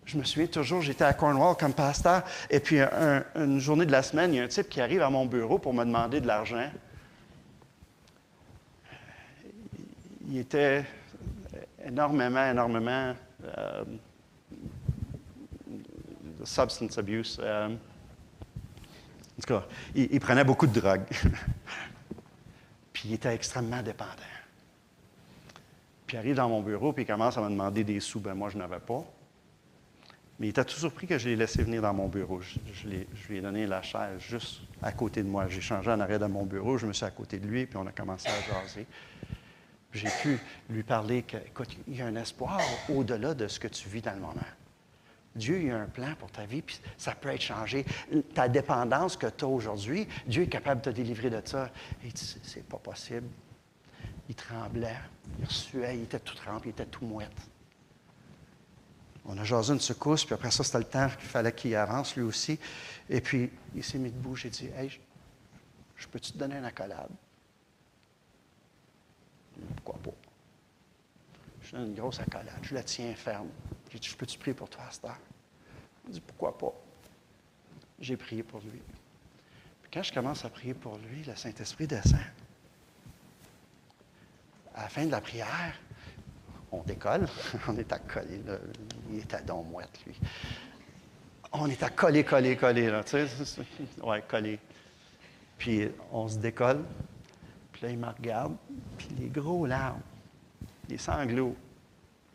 Je 0.05 0.19
me 0.19 0.25
souviens 0.25 0.47
toujours, 0.47 0.83
j'étais 0.83 1.05
à 1.05 1.15
Cornwall 1.15 1.57
comme 1.57 1.73
pasteur, 1.73 2.21
et 2.51 2.61
puis 2.61 2.81
une 3.35 3.61
journée 3.61 3.87
de 3.87 3.93
la 3.93 4.03
semaine, 4.03 4.35
il 4.35 4.37
y 4.37 4.41
a 4.41 4.45
un 4.45 4.49
type 4.49 4.69
qui 4.69 4.83
arrive 4.83 5.01
à 5.01 5.09
mon 5.09 5.25
bureau 5.25 5.59
pour 5.59 5.73
me 5.73 5.87
demander 5.87 6.21
de 6.21 6.27
l'argent. 6.27 6.69
Il 10.31 10.39
était 10.39 10.85
énormément, 11.85 12.51
énormément 12.51 13.15
euh, 13.45 13.85
substance 16.45 16.97
abuse. 16.99 17.39
Euh, 17.43 17.67
en 17.67 19.43
tout 19.43 19.55
cas, 19.55 19.65
il, 19.95 20.21
prenait 20.21 20.45
beaucoup 20.45 20.69
de 20.69 20.81
drogue. 20.81 21.03
puis 22.93 23.09
il 23.09 23.15
était 23.15 23.35
extrêmement 23.35 23.83
dépendant. 23.83 24.13
Puis 26.07 26.17
il 26.17 26.21
arrive 26.21 26.37
dans 26.37 26.49
mon 26.49 26.63
bureau, 26.63 26.93
puis 26.93 27.03
il 27.03 27.07
commence 27.07 27.37
à 27.37 27.41
me 27.41 27.49
demander 27.49 27.83
des 27.83 27.99
sous. 27.99 28.21
Ben 28.21 28.35
moi, 28.35 28.51
je 28.51 28.59
n'avais 28.59 28.79
pas. 28.79 29.05
Mais 30.39 30.47
il 30.47 30.51
était 30.51 30.65
tout 30.65 30.77
surpris 30.77 31.07
que 31.07 31.19
je 31.19 31.29
l'ai 31.29 31.37
laissé 31.37 31.63
venir 31.63 31.83
dans 31.83 31.93
mon 31.93 32.09
bureau. 32.09 32.41
Je, 32.41 32.59
je, 32.73 32.89
lui 33.29 33.39
ai 33.39 33.41
donné 33.41 33.67
la 33.67 33.83
chaise 33.83 34.21
juste 34.21 34.61
à 34.81 34.93
côté 34.93 35.23
de 35.23 35.29
moi. 35.29 35.49
J'ai 35.49 35.61
changé 35.61 35.91
en 35.91 36.01
arrêt 36.01 36.19
de 36.19 36.27
mon 36.27 36.47
bureau, 36.47 36.79
je 36.79 36.87
me 36.87 36.93
suis 36.93 37.05
à 37.05 37.11
côté 37.11 37.39
de 37.39 37.47
lui, 37.47 37.67
puis 37.67 37.77
on 37.77 37.87
a 37.87 37.93
commencé 37.93 38.29
à 38.29 38.63
jaser 38.63 38.87
j'ai 39.93 40.09
pu 40.23 40.39
lui 40.69 40.83
parler 40.83 41.23
qu'écoute, 41.23 41.77
il 41.89 41.97
y 41.97 42.03
a 42.03 42.07
un 42.07 42.17
espoir 42.17 42.61
au-delà 42.89 43.35
de 43.35 43.49
ce 43.49 43.59
que 43.59 43.69
tu 43.69 43.89
vis 43.89 44.03
dans 44.03 44.15
le 44.15 44.21
moment. 44.21 44.41
Dieu 45.35 45.63
il 45.63 45.71
a 45.71 45.79
un 45.79 45.87
plan 45.87 46.15
pour 46.19 46.31
ta 46.31 46.45
vie, 46.45 46.63
puis 46.63 46.81
ça 46.97 47.15
peut 47.15 47.29
être 47.29 47.41
changé. 47.41 47.85
Ta 48.35 48.49
dépendance 48.49 49.17
que 49.17 49.27
tu 49.27 49.45
as 49.45 49.49
aujourd'hui, 49.49 50.07
Dieu 50.27 50.43
est 50.43 50.49
capable 50.49 50.81
de 50.81 50.91
te 50.91 50.97
délivrer 50.97 51.31
de 51.31 51.41
ça. 51.45 51.71
Dit, 52.03 52.39
c'est 52.43 52.65
pas 52.65 52.79
possible. 52.79 53.29
Il 54.29 54.35
tremblait, 54.35 54.99
il 55.41 55.51
suait, 55.51 55.97
il 55.97 56.03
était 56.05 56.21
tout 56.21 56.35
trempe, 56.35 56.67
il 56.67 56.71
était 56.71 56.87
tout 56.87 57.05
mouette. 57.05 57.31
On 59.25 59.37
a 59.39 59.45
jasé 59.45 59.73
une 59.73 59.81
secousse, 59.81 60.25
puis 60.25 60.35
après 60.35 60.51
ça, 60.51 60.65
c'était 60.65 60.79
le 60.79 60.85
temps 60.85 61.09
qu'il 61.09 61.29
fallait 61.29 61.53
qu'il 61.53 61.75
avance 61.77 62.17
lui 62.17 62.23
aussi. 62.23 62.59
Et 63.09 63.21
puis, 63.21 63.51
il 63.75 63.85
s'est 63.85 63.99
mis 63.99 64.11
debout, 64.11 64.35
j'ai 64.35 64.51
dit, 64.51 64.69
Hey, 64.77 64.99
je 65.97 66.07
peux-tu 66.09 66.33
te 66.33 66.39
donner 66.39 66.57
une 66.57 66.65
accolade? 66.65 67.11
Pourquoi 69.77 70.01
pas? 70.03 70.17
Je 71.63 71.73
donne 71.73 71.89
une 71.89 71.95
grosse 71.95 72.21
accolade. 72.21 72.59
Je 72.63 72.75
la 72.75 72.83
tiens 72.83 73.15
ferme. 73.15 73.49
Je 73.93 73.99
dis, 73.99 74.09
je 74.09 74.17
peux-tu 74.17 74.39
prier 74.39 74.55
pour 74.55 74.69
toi, 74.69 74.85
Star? 74.91 75.19
Il 76.07 76.15
dit, 76.15 76.21
pourquoi 76.21 76.57
pas? 76.57 76.73
J'ai 77.99 78.17
prié 78.17 78.43
pour 78.43 78.61
lui. 78.61 78.81
Puis 79.83 79.91
quand 79.93 80.03
je 80.03 80.13
commence 80.13 80.45
à 80.45 80.49
prier 80.49 80.75
pour 80.75 80.97
lui, 80.99 81.23
le 81.25 81.37
Saint-Esprit 81.37 81.87
descend. 81.87 82.21
À 84.75 84.83
la 84.85 84.89
fin 84.89 85.05
de 85.05 85.11
la 85.11 85.21
prière, 85.21 85.79
on 86.73 86.83
décolle. 86.83 87.27
On 87.69 87.77
est 87.77 87.93
à 87.93 87.99
coller. 87.99 88.43
Là. 88.47 88.59
Il 89.11 89.19
est 89.19 89.35
à 89.35 89.41
don 89.41 89.65
mouette, 89.65 90.01
lui. 90.07 90.19
On 91.53 91.69
est 91.69 91.83
à 91.83 91.91
coller, 91.91 92.25
coller, 92.25 92.57
coller. 92.57 92.91
Là, 92.91 93.03
tu 93.03 93.27
sais? 93.27 93.63
Ouais, 94.03 94.23
coller. 94.23 94.59
Puis 95.59 95.89
on 96.13 96.29
se 96.29 96.39
décolle. 96.39 96.85
Là, 97.83 97.91
il 97.91 97.99
me 97.99 98.09
regarde. 98.09 98.57
Puis 98.99 99.09
les 99.19 99.29
gros 99.29 99.67
larmes, 99.67 100.03
les 100.89 100.99
sanglots. 100.99 101.57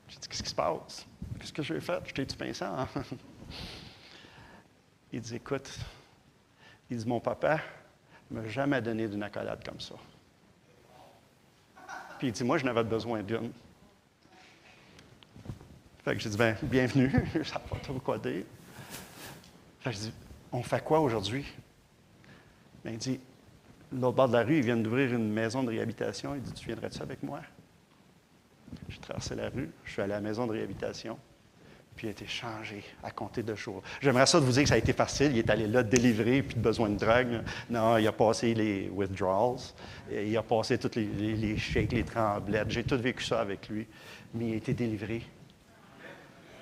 Je 0.07 0.17
dis, 0.17 0.27
qu'est-ce 0.27 0.43
qui 0.43 0.49
se 0.49 0.55
passe? 0.55 1.05
Qu'est-ce 1.39 1.53
que 1.53 1.63
j'ai 1.63 1.79
fait? 1.79 2.01
Je 2.07 2.13
t'ai-tu 2.13 2.35
pincé? 2.35 2.63
Hein? 2.63 2.87
Il 5.11 5.21
dit, 5.21 5.35
écoute, 5.35 5.71
il 6.89 6.97
dit, 6.97 7.07
mon 7.07 7.21
papa 7.21 7.59
ne 8.29 8.41
m'a 8.41 8.47
jamais 8.49 8.81
donné 8.81 9.07
d'une 9.07 9.23
accolade 9.23 9.63
comme 9.63 9.79
ça. 9.79 9.95
Puis 12.17 12.27
il 12.27 12.33
dit, 12.33 12.43
moi, 12.43 12.57
je 12.57 12.65
n'avais 12.65 12.83
besoin 12.83 13.23
d'une. 13.23 13.51
Fait 16.03 16.15
que 16.15 16.19
j'ai 16.19 16.29
dit, 16.29 16.37
ben, 16.37 16.57
bienvenue, 16.63 17.09
je 17.33 17.39
ne 17.39 17.43
pas 17.43 17.79
trop 17.81 17.99
quoi 17.99 18.17
dire. 18.17 18.43
Fait 19.79 19.91
que 19.91 19.95
je 19.95 20.01
dis, 20.01 20.13
on 20.51 20.61
fait 20.61 20.83
quoi 20.83 20.99
aujourd'hui? 20.99 21.45
Ben, 22.83 22.91
il 22.91 22.97
dit, 22.97 23.19
l'autre 23.99 24.15
bord 24.15 24.27
de 24.27 24.33
la 24.33 24.43
rue, 24.43 24.57
ils 24.57 24.63
viennent 24.63 24.83
d'ouvrir 24.83 25.13
une 25.13 25.31
maison 25.31 25.63
de 25.63 25.69
réhabilitation. 25.69 26.35
Il 26.35 26.41
dit, 26.41 26.53
tu 26.53 26.67
viendrais-tu 26.67 27.01
avec 27.01 27.23
moi? 27.23 27.39
J'ai 28.89 28.99
traversé 28.99 29.35
la 29.35 29.49
rue, 29.49 29.69
je 29.83 29.91
suis 29.91 30.01
allé 30.01 30.13
à 30.13 30.17
la 30.17 30.21
maison 30.21 30.47
de 30.47 30.51
réhabilitation, 30.51 31.17
puis 31.95 32.07
il 32.07 32.09
a 32.09 32.11
été 32.11 32.27
changé 32.27 32.83
à 33.03 33.11
compter 33.11 33.41
de 33.41 33.55
jours. 33.55 33.81
J'aimerais 34.01 34.25
ça 34.25 34.39
de 34.39 34.45
vous 34.45 34.51
dire 34.51 34.63
que 34.63 34.69
ça 34.69 34.75
a 34.75 34.77
été 34.77 34.91
facile. 34.91 35.31
Il 35.31 35.37
est 35.37 35.49
allé 35.49 35.65
là 35.67 35.81
délivrer, 35.81 36.41
puis 36.43 36.55
de 36.55 36.59
besoin 36.59 36.89
de 36.89 36.97
drogue. 36.97 37.41
Non, 37.69 37.97
il 37.97 38.07
a 38.07 38.11
passé 38.11 38.53
les 38.53 38.89
withdrawals, 38.89 39.61
il 40.11 40.35
a 40.35 40.43
passé 40.43 40.77
tous 40.77 40.95
les, 40.95 41.05
les, 41.05 41.55
les 41.55 42.03
tremblettes. 42.03 42.69
J'ai 42.69 42.83
tout 42.83 42.97
vécu 42.97 43.23
ça 43.23 43.39
avec 43.39 43.69
lui, 43.69 43.87
mais 44.33 44.47
il 44.47 44.53
a 44.53 44.57
été 44.57 44.73
délivré. 44.73 45.21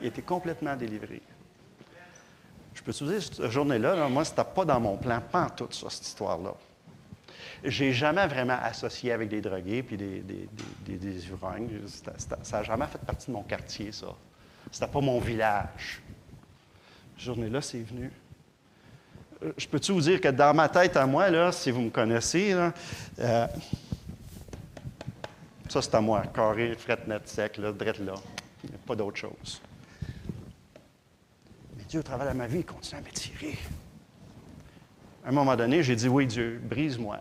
Il 0.02 0.06
a 0.06 0.08
été 0.10 0.22
complètement 0.22 0.76
délivré. 0.76 1.22
Je 2.74 2.82
peux 2.84 2.94
te 2.94 3.04
dire, 3.06 3.24
cette 3.24 3.50
journée-là, 3.50 4.08
moi, 4.10 4.26
ce 4.26 4.32
n'était 4.32 4.44
pas 4.44 4.66
dans 4.66 4.80
mon 4.80 4.98
plan, 4.98 5.22
pas 5.32 5.46
en 5.46 5.50
tout 5.50 5.68
ça, 5.72 5.90
cette 5.90 6.06
histoire-là. 6.06 6.54
J'ai 7.64 7.94
jamais 7.94 8.28
vraiment 8.28 8.58
associé 8.62 9.14
avec 9.14 9.30
des 9.30 9.40
drogués 9.40 9.84
puis 9.84 9.96
des, 9.96 10.20
des, 10.20 10.50
des, 10.86 10.98
des. 10.98 11.20
Ça 12.44 12.58
n'a 12.58 12.64
jamais 12.64 12.88
fait 12.88 12.98
partie 13.00 13.28
de 13.28 13.32
mon 13.32 13.44
quartier, 13.44 13.92
ça. 13.92 14.08
C'était 14.70 14.88
pas 14.88 15.00
mon 15.00 15.20
village. 15.20 16.02
Cette 17.16 17.26
journée-là, 17.26 17.62
c'est 17.62 17.82
venu. 17.82 18.12
Euh, 19.44 19.52
je 19.58 19.68
peux-tu 19.68 19.94
vous 19.94 20.02
dire 20.02 20.20
que 20.20 20.28
dans 20.28 20.54
ma 20.54 20.68
tête 20.68 20.98
à 20.98 21.06
moi, 21.06 21.30
là, 21.30 21.52
si 21.52 21.72
vous 21.72 21.82
me 21.82 21.90
connaissez, 21.90 22.54
là, 22.54 22.74
euh, 23.20 23.48
ça 25.70 25.82
c'est 25.82 25.96
à 25.96 26.02
moi, 26.02 26.24
carré, 26.34 26.76
fret 26.76 27.00
net 27.08 27.28
sec, 27.28 27.58
là, 27.58 27.72
drette 27.72 28.00
là. 28.00 28.16
Il 28.64 28.70
n'y 28.70 28.76
a 28.76 28.80
pas 28.86 28.96
d'autre 28.96 29.18
chose. 29.18 29.62
Mais 31.78 31.84
Dieu, 31.88 32.00
au 32.00 32.04
travers 32.04 32.32
de 32.32 32.38
ma 32.38 32.48
vie, 32.48 32.60
il 32.60 32.66
continue 32.66 33.00
à 33.00 33.04
m'étirer. 33.04 33.58
À 35.26 35.30
un 35.30 35.32
moment 35.32 35.56
donné, 35.56 35.82
j'ai 35.84 35.96
dit 35.96 36.08
Oui, 36.08 36.28
Dieu, 36.28 36.62
brise-moi. 36.64 37.20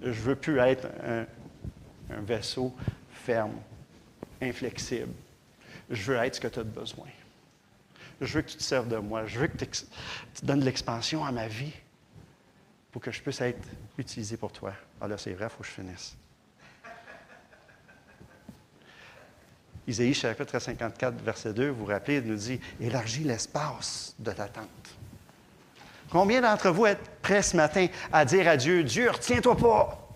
Je 0.00 0.08
ne 0.08 0.12
veux 0.12 0.36
plus 0.36 0.58
être 0.58 0.86
un, 1.04 1.26
vaisseau 2.22 2.74
ferme, 3.10 3.56
inflexible. 4.40 5.12
Je 5.90 6.12
veux 6.12 6.18
être 6.18 6.36
ce 6.36 6.40
que 6.40 6.48
tu 6.48 6.58
as 6.60 6.64
besoin. 6.64 7.08
Je 8.20 8.34
veux 8.34 8.42
que 8.42 8.50
tu 8.50 8.56
te 8.56 8.62
serves 8.62 8.88
de 8.88 8.96
moi. 8.96 9.26
Je 9.26 9.38
veux 9.38 9.46
que 9.46 9.56
tu 9.56 9.84
donnes 10.42 10.60
de 10.60 10.64
l'expansion 10.64 11.24
à 11.24 11.32
ma 11.32 11.48
vie 11.48 11.72
pour 12.90 13.02
que 13.02 13.10
je 13.10 13.20
puisse 13.20 13.40
être 13.40 13.68
utilisé 13.96 14.36
pour 14.36 14.52
toi. 14.52 14.72
Ah 15.00 15.08
là, 15.08 15.18
c'est 15.18 15.32
vrai, 15.32 15.46
il 15.46 15.50
faut 15.50 15.62
que 15.62 15.68
je 15.68 15.72
finisse. 15.72 16.16
Isaïe 19.86 20.12
chapitre 20.12 20.58
54, 20.58 21.22
verset 21.22 21.54
2, 21.54 21.70
vous 21.70 21.76
vous 21.76 21.84
rappelez, 21.86 22.18
il 22.18 22.24
nous 22.24 22.36
dit 22.36 22.60
Élargis 22.78 23.24
l'espace 23.24 24.14
de 24.18 24.32
ta 24.32 24.46
tente. 24.46 24.97
Combien 26.10 26.40
d'entre 26.40 26.70
vous 26.70 26.86
êtes 26.86 27.20
prêts 27.20 27.42
ce 27.42 27.56
matin 27.56 27.86
à 28.12 28.24
dire 28.24 28.48
à 28.48 28.56
Dieu, 28.56 28.82
Dieu, 28.82 29.10
retiens-toi 29.10 29.56
pas. 29.56 30.08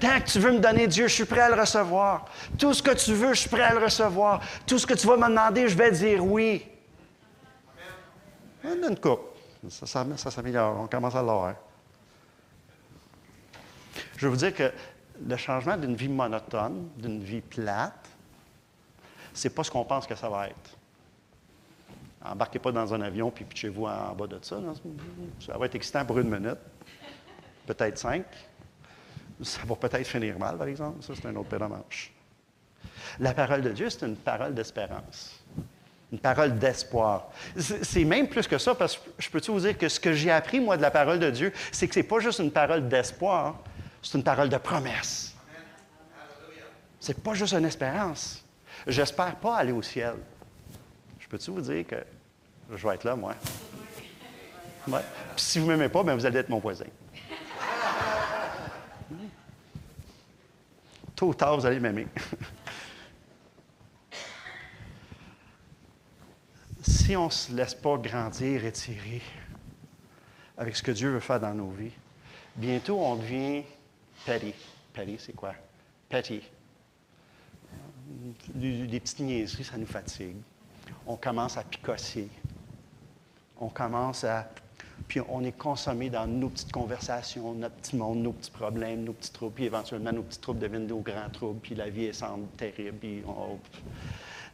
Tant 0.00 0.20
que 0.20 0.26
tu 0.26 0.38
veux 0.38 0.52
me 0.52 0.58
donner 0.58 0.86
Dieu, 0.86 1.08
je 1.08 1.14
suis 1.14 1.24
prêt 1.24 1.40
à 1.40 1.48
le 1.48 1.60
recevoir. 1.60 2.26
Tout 2.58 2.74
ce 2.74 2.82
que 2.82 2.92
tu 2.92 3.14
veux, 3.14 3.34
je 3.34 3.40
suis 3.40 3.48
prêt 3.48 3.62
à 3.62 3.74
le 3.74 3.84
recevoir. 3.84 4.40
Tout 4.66 4.78
ce 4.78 4.86
que 4.86 4.94
tu 4.94 5.06
vas 5.06 5.16
me 5.16 5.28
demander, 5.28 5.68
je 5.68 5.76
vais 5.76 5.90
dire 5.90 6.24
oui. 6.24 6.64
On 8.64 8.88
une 8.88 8.98
coupe. 8.98 9.34
Ça, 9.68 9.86
ça, 9.86 10.30
s'améliore. 10.30 10.78
On 10.80 10.86
commence 10.86 11.14
à 11.14 11.22
l'avoir. 11.22 11.54
Je 14.16 14.26
veux 14.26 14.30
vous 14.30 14.36
dire 14.38 14.54
que 14.54 14.72
le 15.26 15.36
changement 15.36 15.76
d'une 15.76 15.96
vie 15.96 16.08
monotone, 16.08 16.90
d'une 16.96 17.22
vie 17.22 17.40
plate, 17.40 18.08
c'est 19.34 19.50
pas 19.50 19.64
ce 19.64 19.70
qu'on 19.70 19.84
pense 19.84 20.06
que 20.06 20.14
ça 20.14 20.28
va 20.28 20.48
être. 20.48 20.77
Embarquez 22.24 22.58
pas 22.58 22.72
dans 22.72 22.92
un 22.92 23.00
avion 23.00 23.30
puis 23.30 23.44
pitchez-vous 23.44 23.86
en 23.86 24.14
bas 24.14 24.26
de 24.26 24.38
ça. 24.42 24.58
Ça 25.44 25.56
va 25.56 25.66
être 25.66 25.74
excitant 25.74 26.04
pour 26.04 26.18
une 26.18 26.28
minute, 26.28 26.58
peut-être 27.66 27.98
cinq. 27.98 28.24
Ça 29.42 29.60
va 29.64 29.76
peut-être 29.76 30.06
finir 30.06 30.38
mal, 30.38 30.58
par 30.58 30.66
exemple. 30.66 31.02
Ça, 31.02 31.12
c'est 31.14 31.28
un 31.28 31.36
autre 31.36 31.48
paire 31.48 31.68
La 33.20 33.32
parole 33.32 33.62
de 33.62 33.70
Dieu, 33.70 33.88
c'est 33.88 34.04
une 34.04 34.16
parole 34.16 34.52
d'espérance, 34.52 35.38
une 36.10 36.18
parole 36.18 36.58
d'espoir. 36.58 37.30
C'est 37.56 38.04
même 38.04 38.28
plus 38.28 38.48
que 38.48 38.58
ça, 38.58 38.74
parce 38.74 38.96
que 38.96 39.10
je 39.18 39.30
peux 39.30 39.40
vous 39.46 39.60
dire 39.60 39.78
que 39.78 39.88
ce 39.88 40.00
que 40.00 40.12
j'ai 40.12 40.32
appris, 40.32 40.58
moi, 40.58 40.76
de 40.76 40.82
la 40.82 40.90
parole 40.90 41.20
de 41.20 41.30
Dieu, 41.30 41.52
c'est 41.70 41.86
que 41.86 41.94
ce 41.94 42.00
n'est 42.00 42.06
pas 42.06 42.18
juste 42.18 42.40
une 42.40 42.50
parole 42.50 42.88
d'espoir, 42.88 43.60
c'est 44.02 44.18
une 44.18 44.24
parole 44.24 44.48
de 44.48 44.56
promesse. 44.56 45.36
C'est 46.98 47.22
pas 47.22 47.34
juste 47.34 47.54
une 47.54 47.64
espérance. 47.64 48.44
J'espère 48.88 49.36
pas 49.36 49.56
aller 49.56 49.72
au 49.72 49.82
ciel. 49.82 50.14
Peux-tu 51.28 51.50
vous 51.50 51.60
dire 51.60 51.86
que 51.86 51.96
je 52.74 52.88
vais 52.88 52.94
être 52.94 53.04
là, 53.04 53.14
moi? 53.16 53.34
Puis 54.86 55.02
si 55.36 55.58
vous 55.58 55.66
ne 55.66 55.72
m'aimez 55.76 55.90
pas, 55.90 56.02
bien, 56.02 56.14
vous 56.14 56.24
allez 56.24 56.38
être 56.38 56.48
mon 56.48 56.58
voisin. 56.58 56.86
Tôt 61.14 61.28
ou 61.28 61.34
tard, 61.34 61.58
vous 61.58 61.66
allez 61.66 61.80
m'aimer. 61.80 62.06
si 66.82 67.14
on 67.16 67.26
ne 67.26 67.30
se 67.30 67.52
laisse 67.52 67.74
pas 67.74 67.98
grandir, 67.98 68.64
et 68.64 68.72
tirer 68.72 69.20
avec 70.56 70.74
ce 70.76 70.82
que 70.82 70.92
Dieu 70.92 71.10
veut 71.10 71.20
faire 71.20 71.40
dans 71.40 71.52
nos 71.54 71.70
vies, 71.70 71.92
bientôt 72.56 73.00
on 73.00 73.16
devient 73.16 73.64
petty. 74.24 74.54
Petty, 74.94 75.16
c'est 75.18 75.34
quoi? 75.34 75.54
Petty. 76.08 76.42
Des 78.54 79.00
petites 79.00 79.20
niaiseries, 79.20 79.64
ça 79.64 79.76
nous 79.76 79.86
fatigue 79.86 80.36
on 81.06 81.16
commence 81.16 81.56
à 81.56 81.62
picosser. 81.62 82.28
On 83.60 83.68
commence 83.68 84.24
à. 84.24 84.48
Puis 85.06 85.20
on 85.28 85.42
est 85.42 85.56
consommé 85.56 86.10
dans 86.10 86.26
nos 86.26 86.50
petites 86.50 86.72
conversations, 86.72 87.54
notre 87.54 87.76
petit 87.76 87.96
monde, 87.96 88.18
nos 88.18 88.32
petits 88.32 88.50
problèmes, 88.50 89.04
nos 89.04 89.12
petits 89.14 89.32
troubles. 89.32 89.54
Puis 89.54 89.64
éventuellement, 89.64 90.12
nos 90.12 90.22
petits 90.22 90.40
troubles 90.40 90.60
deviennent 90.60 90.86
nos 90.86 91.00
grands 91.00 91.30
troubles. 91.32 91.60
Puis 91.60 91.74
la 91.74 91.88
vie, 91.88 92.12
semble 92.12 92.46
terrible. 92.56 92.98
Puis 92.98 93.22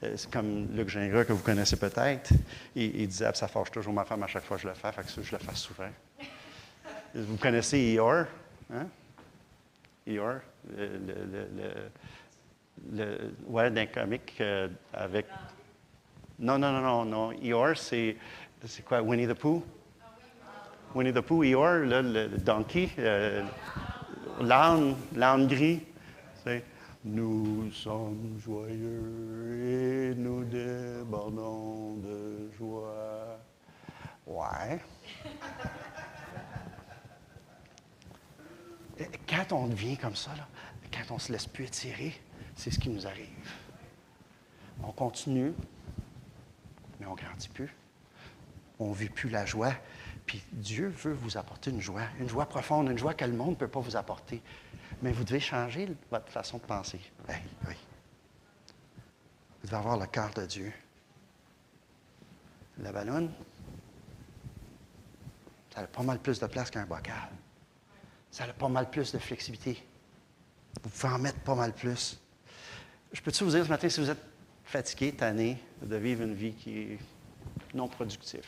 euh, 0.02 0.12
c'est 0.16 0.30
comme 0.30 0.68
Luc 0.74 0.88
Gingras, 0.88 1.24
que 1.24 1.32
vous 1.32 1.42
connaissez 1.42 1.76
peut-être. 1.76 2.32
Il, 2.76 3.08
disait 3.08 3.32
Ça 3.34 3.48
forge 3.48 3.70
toujours 3.70 3.92
ma 3.92 4.04
femme 4.04 4.22
à 4.22 4.26
chaque 4.26 4.44
fois 4.44 4.56
que 4.56 4.62
je 4.62 4.68
le 4.68 4.74
fais. 4.74 4.92
Fait 4.92 5.02
que 5.02 5.22
je 5.22 5.32
le 5.32 5.38
fais 5.38 5.54
souvent. 5.54 5.90
Vous 7.14 7.36
connaissez 7.36 7.78
Eeyore? 7.78 8.26
Hein? 8.72 8.86
Eeyore? 10.06 10.40
Le, 12.92 13.32
ouais, 13.46 13.70
d'un 13.70 13.86
comique 13.86 14.34
euh, 14.40 14.68
avec. 14.92 15.26
Non, 16.44 16.58
non, 16.58 16.72
non, 16.72 16.82
non, 16.82 17.04
non. 17.06 17.32
Eeyore, 17.32 17.74
c'est, 17.74 18.18
c'est 18.66 18.84
quoi, 18.84 19.00
Winnie 19.00 19.26
the 19.26 19.32
Pooh? 19.32 19.64
Winnie 20.94 21.10
the 21.10 21.22
Pooh, 21.22 21.42
Eeyore, 21.42 21.86
le, 21.86 22.28
donkey, 22.36 22.90
l'âne, 24.42 24.94
l'âne 25.16 25.46
gris. 25.46 25.80
Nous 27.02 27.70
sommes 27.72 28.38
joyeux 28.38 30.12
et 30.12 30.14
nous 30.16 30.44
débordons 30.44 31.94
de 31.94 32.50
joie. 32.58 33.38
Ouais. 34.26 34.78
Quand 39.26 39.52
on 39.52 39.68
devient 39.68 39.96
comme 39.96 40.14
ça, 40.14 40.32
là, 40.36 40.46
quand 40.92 41.14
on 41.14 41.18
se 41.18 41.32
laisse 41.32 41.46
plus 41.46 41.64
étirer, 41.64 42.12
c'est 42.54 42.70
ce 42.70 42.78
qui 42.78 42.90
nous 42.90 43.06
arrive. 43.06 43.50
On 44.82 44.92
continue, 44.92 45.54
on 47.06 47.12
ne 47.12 47.16
grandit 47.16 47.48
plus. 47.48 47.74
On 48.78 48.90
ne 48.90 48.94
vit 48.94 49.08
plus 49.08 49.28
la 49.28 49.46
joie. 49.46 49.74
Puis 50.26 50.42
Dieu 50.52 50.88
veut 50.88 51.12
vous 51.12 51.36
apporter 51.36 51.70
une 51.70 51.80
joie, 51.80 52.02
une 52.18 52.28
joie 52.28 52.46
profonde, 52.46 52.90
une 52.90 52.98
joie 52.98 53.14
que 53.14 53.24
le 53.24 53.32
monde 53.32 53.50
ne 53.50 53.54
peut 53.56 53.68
pas 53.68 53.80
vous 53.80 53.96
apporter. 53.96 54.42
Mais 55.02 55.12
vous 55.12 55.24
devez 55.24 55.40
changer 55.40 55.88
votre 56.10 56.30
façon 56.30 56.58
de 56.58 56.62
penser. 56.62 57.00
oui, 57.28 57.34
oui. 57.68 57.74
Vous 59.60 59.68
devez 59.68 59.76
avoir 59.76 59.98
le 59.98 60.06
cœur 60.06 60.30
de 60.30 60.46
Dieu. 60.46 60.72
La 62.78 62.90
ballonne, 62.90 63.32
ça 65.74 65.80
a 65.80 65.86
pas 65.86 66.02
mal 66.02 66.18
plus 66.18 66.38
de 66.38 66.46
place 66.46 66.70
qu'un 66.70 66.86
bocal. 66.86 67.30
Ça 68.30 68.44
a 68.44 68.52
pas 68.52 68.68
mal 68.68 68.90
plus 68.90 69.12
de 69.12 69.18
flexibilité. 69.18 69.84
Vous 70.82 70.90
pouvez 70.90 71.12
en 71.12 71.18
mettre 71.18 71.38
pas 71.40 71.54
mal 71.54 71.72
plus. 71.72 72.20
Je 73.12 73.20
peux-tu 73.20 73.44
vous 73.44 73.50
dire 73.50 73.64
ce 73.64 73.70
matin, 73.70 73.88
si 73.88 74.00
vous 74.00 74.10
êtes 74.10 74.33
fatigué, 74.64 75.12
tanné 75.12 75.58
de 75.82 75.96
vivre 75.96 76.22
une 76.22 76.34
vie 76.34 76.54
qui 76.54 76.78
est 76.78 76.98
non 77.74 77.88
productive, 77.88 78.46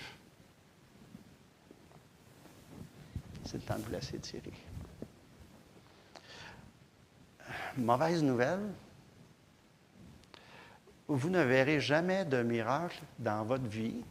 c'est 3.44 3.58
le 3.58 3.62
temps 3.62 3.76
de 3.76 3.82
vous 3.82 3.92
laisser 3.92 4.18
tirer. 4.18 4.52
Mauvaise 7.76 8.22
nouvelle, 8.22 8.60
vous 11.08 11.30
ne 11.30 11.42
verrez 11.42 11.80
jamais 11.80 12.24
de 12.24 12.42
miracle 12.42 13.00
dans 13.18 13.44
votre 13.44 13.66
vie, 13.66 14.02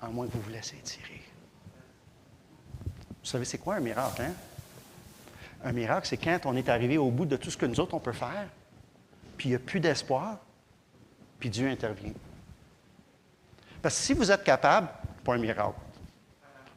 à 0.00 0.08
moins 0.08 0.26
que 0.26 0.32
vous 0.32 0.40
vous 0.40 0.50
laissiez 0.50 0.78
tirer. 0.78 1.20
Vous 3.20 3.28
savez, 3.28 3.44
c'est 3.44 3.58
quoi 3.58 3.76
un 3.76 3.80
miracle, 3.80 4.22
hein? 4.22 4.32
Un 5.64 5.72
miracle, 5.72 6.08
c'est 6.08 6.16
quand 6.16 6.40
on 6.44 6.56
est 6.56 6.68
arrivé 6.68 6.98
au 6.98 7.10
bout 7.10 7.26
de 7.26 7.36
tout 7.36 7.50
ce 7.50 7.56
que 7.56 7.66
nous 7.66 7.78
autres, 7.78 7.94
on 7.94 8.00
peut 8.00 8.12
faire, 8.12 8.48
puis 9.42 9.48
il 9.48 9.52
n'y 9.54 9.56
a 9.56 9.58
plus 9.58 9.80
d'espoir, 9.80 10.38
puis 11.40 11.50
Dieu 11.50 11.68
intervient. 11.68 12.12
Parce 13.82 13.96
que 13.96 14.00
si 14.02 14.12
vous 14.12 14.30
êtes 14.30 14.44
capable, 14.44 14.86
pas 15.24 15.34
un 15.34 15.38
miracle. 15.38 15.80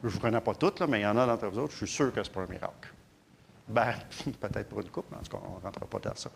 Je 0.02 0.08
ne 0.08 0.12
vous 0.12 0.18
connais 0.18 0.40
pas 0.40 0.52
toutes, 0.52 0.80
là, 0.80 0.88
mais 0.88 0.98
il 0.98 1.02
y 1.04 1.06
en 1.06 1.16
a 1.16 1.26
d'entre 1.26 1.46
vous 1.46 1.60
autres, 1.60 1.74
je 1.74 1.86
suis 1.86 1.94
sûr 1.94 2.12
que 2.12 2.20
ce 2.24 2.28
n'est 2.28 2.34
pas 2.34 2.40
un 2.40 2.46
miracle. 2.48 2.92
Ben, 3.68 3.94
peut-être 4.40 4.68
pour 4.68 4.80
une 4.80 4.90
couple, 4.90 5.14
en 5.14 5.18
tout 5.18 5.30
cas, 5.30 5.44
on 5.48 5.58
ne 5.58 5.62
rentrera 5.62 5.86
pas 5.86 6.00
dans 6.00 6.16
ça. 6.16 6.28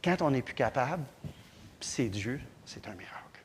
Quand 0.00 0.22
on 0.22 0.30
n'est 0.30 0.42
plus 0.42 0.54
capable, 0.54 1.02
c'est 1.80 2.08
Dieu, 2.08 2.40
c'est 2.64 2.86
un 2.86 2.94
miracle. 2.94 3.42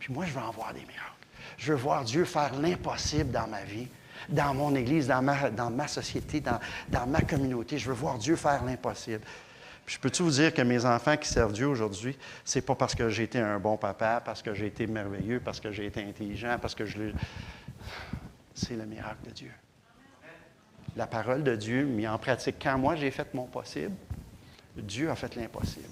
Puis 0.00 0.12
moi, 0.12 0.26
je 0.26 0.32
veux 0.32 0.42
en 0.42 0.50
voir 0.50 0.74
des 0.74 0.80
miracles. 0.80 1.28
Je 1.56 1.72
veux 1.72 1.78
voir 1.78 2.02
Dieu 2.02 2.24
faire 2.24 2.52
l'impossible 2.58 3.30
dans 3.30 3.46
ma 3.46 3.62
vie, 3.62 3.86
dans 4.28 4.54
mon 4.54 4.74
Église, 4.74 5.06
dans 5.06 5.22
ma, 5.22 5.86
société, 5.86 6.40
dans 6.40 7.06
ma 7.06 7.20
communauté. 7.20 7.78
Je 7.78 7.86
veux 7.86 7.94
voir 7.94 8.18
Dieu 8.18 8.34
faire 8.34 8.64
l'impossible. 8.64 9.22
Je 9.86 9.98
peux-tu 9.98 10.22
vous 10.22 10.30
dire 10.30 10.52
que 10.52 10.62
mes 10.62 10.84
enfants 10.84 11.16
qui 11.16 11.28
servent 11.28 11.52
Dieu 11.52 11.66
aujourd'hui, 11.66 12.18
c'est 12.44 12.60
pas 12.60 12.74
parce 12.74 12.94
que 12.94 13.08
j'ai 13.08 13.22
été 13.22 13.38
un 13.38 13.60
bon 13.60 13.76
papa, 13.76 14.20
parce 14.24 14.42
que 14.42 14.52
j'ai 14.52 14.66
été 14.66 14.86
merveilleux, 14.86 15.40
parce 15.40 15.60
que 15.60 15.70
j'ai 15.70 15.86
été 15.86 16.02
intelligent, 16.02 16.58
parce 16.60 16.74
que 16.74 16.84
je 16.84 16.98
l'ai. 16.98 17.14
C'est 18.52 18.74
le 18.74 18.84
miracle 18.84 19.26
de 19.26 19.30
Dieu. 19.30 19.52
La 20.96 21.06
parole 21.06 21.44
de 21.44 21.54
Dieu 21.54 21.84
mis 21.84 22.08
en 22.08 22.18
pratique. 22.18 22.56
Quand 22.60 22.76
moi 22.78 22.96
j'ai 22.96 23.10
fait 23.10 23.32
mon 23.32 23.44
possible, 23.44 23.94
Dieu 24.76 25.08
a 25.10 25.14
fait 25.14 25.34
l'impossible. 25.36 25.86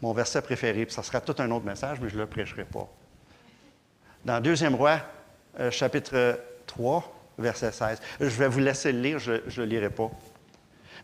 Mon 0.00 0.12
verset 0.12 0.42
préféré, 0.42 0.84
puis 0.84 0.94
ça 0.94 1.02
sera 1.02 1.20
tout 1.20 1.34
un 1.38 1.50
autre 1.50 1.64
message, 1.64 1.98
mais 2.00 2.08
je 2.08 2.14
ne 2.14 2.20
le 2.20 2.26
prêcherai 2.26 2.64
pas. 2.64 2.88
Dans 4.24 4.40
2 4.40 4.54
Roi, 4.74 5.00
euh, 5.58 5.70
chapitre 5.70 6.38
3, 6.66 7.32
verset 7.38 7.72
16. 7.72 8.00
Je 8.20 8.26
vais 8.26 8.48
vous 8.48 8.60
laisser 8.60 8.92
le 8.92 9.00
lire, 9.00 9.18
je 9.18 9.32
ne 9.32 9.56
le 9.56 9.64
lirai 9.64 9.90
pas. 9.90 10.10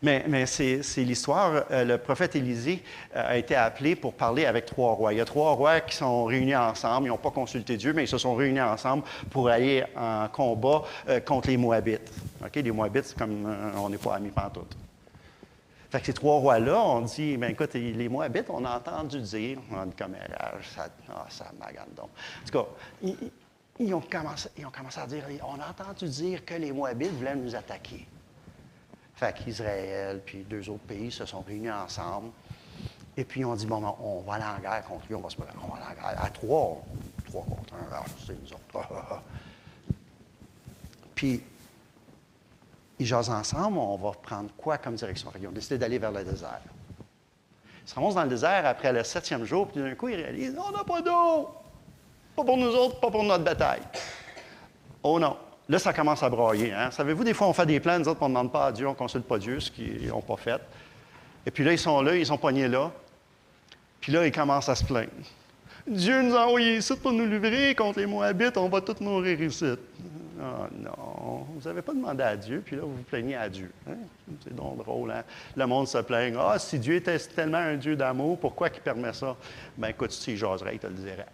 Mais, 0.02 0.46
c'est 0.46 1.04
l'histoire. 1.04 1.64
Euh, 1.70 1.84
le 1.84 1.98
prophète 1.98 2.34
Élisée 2.34 2.82
euh, 3.14 3.32
a 3.32 3.36
été 3.36 3.54
appelé 3.54 3.96
pour 3.96 4.14
parler 4.14 4.46
avec 4.46 4.64
trois 4.64 4.92
rois. 4.92 5.12
Il 5.12 5.18
y 5.18 5.20
a 5.20 5.26
trois 5.26 5.52
rois 5.52 5.80
qui 5.80 5.94
sont 5.94 6.24
réunis 6.24 6.56
ensemble. 6.56 7.06
Ils 7.06 7.10
n'ont 7.10 7.18
pas 7.18 7.30
consulté 7.30 7.76
Dieu, 7.76 7.92
mais 7.92 8.04
ils 8.04 8.08
se 8.08 8.16
sont 8.16 8.34
réunis 8.34 8.62
ensemble 8.62 9.02
pour 9.30 9.48
aller 9.48 9.84
en 9.96 10.28
combat 10.28 10.82
contre 11.26 11.48
les 11.48 11.56
Moabites. 11.58 12.10
Les 12.54 12.72
Moabites, 12.72 13.04
c'est 13.06 13.18
comme 13.18 13.54
on 13.76 13.90
n'est 13.90 13.98
pas 13.98 14.14
amis 14.14 14.30
pantoute. 14.30 14.74
Fait 15.90 16.00
que 16.00 16.06
ces 16.06 16.12
trois 16.12 16.36
rois-là 16.38 16.80
ont 16.80 17.00
dit, 17.00 17.36
bien 17.36 17.48
écoute, 17.48 17.74
les 17.74 18.08
Moabites, 18.08 18.46
on 18.48 18.64
a 18.64 18.76
entendu 18.76 19.20
dire, 19.20 19.58
on 19.72 19.86
dit 19.86 19.94
ça, 20.74 20.86
ah, 21.08 21.26
ça 21.28 21.50
magane 21.58 21.88
donc. 21.96 22.10
En 22.42 22.46
tout 22.46 22.58
cas, 22.58 23.14
ils, 23.80 23.92
ont 23.92 24.00
commencé, 24.00 24.48
ils 24.56 24.64
ont 24.64 24.70
commencé 24.70 25.00
à 25.00 25.06
dire, 25.06 25.24
on 25.42 25.60
a 25.60 25.68
entendu 25.68 26.08
dire 26.08 26.44
que 26.44 26.54
les 26.54 26.70
Moabites 26.70 27.12
voulaient 27.12 27.34
nous 27.34 27.56
attaquer. 27.56 28.06
Fait 29.20 29.34
qu'Israël, 29.34 30.22
puis 30.24 30.46
deux 30.48 30.70
autres 30.70 30.84
pays 30.84 31.12
se 31.12 31.26
sont 31.26 31.42
réunis 31.42 31.70
ensemble. 31.70 32.30
Et 33.18 33.24
puis, 33.24 33.44
on 33.44 33.54
dit, 33.54 33.66
bon, 33.66 33.78
ben, 33.82 33.94
on 34.02 34.20
va 34.20 34.36
aller 34.36 34.44
en 34.44 34.58
guerre 34.62 34.82
contre 34.86 35.04
lui, 35.08 35.14
on 35.14 35.20
va 35.20 35.28
se 35.28 35.36
on 35.36 35.66
va 35.66 35.74
aller 35.74 35.84
en 35.90 35.94
guerre. 35.94 36.24
À 36.24 36.30
trois, 36.30 36.82
trois 37.26 37.44
contre 37.44 37.74
un, 37.74 37.86
ah, 37.92 38.02
c'est 38.26 38.32
nous 38.32 38.50
autres. 38.50 39.22
puis, 41.14 41.42
ils 42.98 43.04
jasent 43.04 43.28
ensemble, 43.28 43.76
on 43.76 43.98
va 43.98 44.12
prendre 44.12 44.48
quoi 44.56 44.78
comme 44.78 44.94
direction? 44.94 45.30
Ils 45.38 45.48
ont 45.48 45.52
décidé 45.52 45.76
d'aller 45.76 45.98
vers 45.98 46.12
le 46.12 46.24
désert. 46.24 46.62
Ils 47.84 47.90
se 47.90 47.94
remontent 47.94 48.14
dans 48.14 48.22
le 48.22 48.30
désert 48.30 48.64
après 48.64 48.90
le 48.90 49.04
septième 49.04 49.44
jour, 49.44 49.68
puis 49.68 49.82
d'un 49.82 49.94
coup, 49.96 50.08
ils 50.08 50.16
réalisent, 50.16 50.56
on 50.56 50.70
n'a 50.70 50.82
pas 50.82 51.02
d'eau. 51.02 51.50
Pas 52.34 52.44
pour 52.44 52.56
nous 52.56 52.74
autres, 52.74 52.98
pas 53.00 53.10
pour 53.10 53.24
notre 53.24 53.44
bataille. 53.44 53.82
Oh 55.02 55.20
non. 55.20 55.36
Là, 55.70 55.78
ça 55.78 55.92
commence 55.92 56.20
à 56.24 56.28
broyer. 56.28 56.72
Hein? 56.72 56.90
Savez-vous, 56.90 57.22
des 57.22 57.32
fois, 57.32 57.46
on 57.46 57.52
fait 57.52 57.64
des 57.64 57.78
plans, 57.78 57.96
nous 57.96 58.08
autres, 58.08 58.20
on 58.22 58.28
ne 58.28 58.34
demande 58.34 58.50
pas 58.50 58.66
à 58.66 58.72
Dieu, 58.72 58.88
on 58.88 58.90
ne 58.90 58.96
consulte 58.96 59.24
pas 59.24 59.38
Dieu, 59.38 59.60
ce 59.60 59.70
qu'ils 59.70 60.08
n'ont 60.08 60.20
pas 60.20 60.36
fait. 60.36 60.60
Et 61.46 61.52
puis 61.52 61.62
là, 61.62 61.70
ils 61.70 61.78
sont 61.78 62.02
là, 62.02 62.16
ils 62.16 62.26
sont 62.26 62.38
pognés 62.38 62.66
là. 62.66 62.90
Puis 64.00 64.10
là, 64.10 64.26
ils 64.26 64.32
commencent 64.32 64.68
à 64.68 64.74
se 64.74 64.82
plaindre. 64.82 65.12
Dieu 65.86 66.22
nous 66.22 66.34
a 66.34 66.46
envoyé 66.48 66.78
ici 66.78 66.92
pour 66.96 67.12
nous 67.12 67.24
livrer 67.24 67.76
contre 67.76 68.00
les 68.00 68.06
Moabites, 68.06 68.56
on 68.56 68.68
va 68.68 68.80
tous 68.80 69.00
mourir 69.00 69.40
ici. 69.40 69.76
Ah 70.42 70.68
non, 70.72 71.46
vous 71.54 71.68
n'avez 71.68 71.82
pas 71.82 71.92
demandé 71.92 72.24
à 72.24 72.36
Dieu, 72.36 72.62
puis 72.66 72.74
là, 72.74 72.82
vous 72.82 72.96
vous 72.96 73.02
plaignez 73.04 73.36
à 73.36 73.48
Dieu. 73.48 73.70
Hein? 73.88 73.94
C'est 74.42 74.56
donc 74.56 74.78
drôle, 74.78 75.12
hein? 75.12 75.22
Le 75.54 75.66
monde 75.66 75.86
se 75.86 75.98
plaint. 75.98 76.34
Ah, 76.36 76.58
si 76.58 76.80
Dieu 76.80 76.96
était 76.96 77.16
tellement 77.18 77.58
un 77.58 77.76
Dieu 77.76 77.94
d'amour, 77.94 78.40
pourquoi 78.40 78.70
il 78.74 78.80
permet 78.80 79.12
ça? 79.12 79.36
Ben 79.78 79.90
écoute, 79.90 80.10
si 80.10 80.36
j'oserais, 80.36 80.74
il 80.74 80.78
te 80.80 80.88
le 80.88 80.94
dirait. 80.94 81.26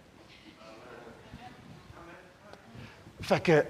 Fait 3.22 3.42
que, 3.42 3.64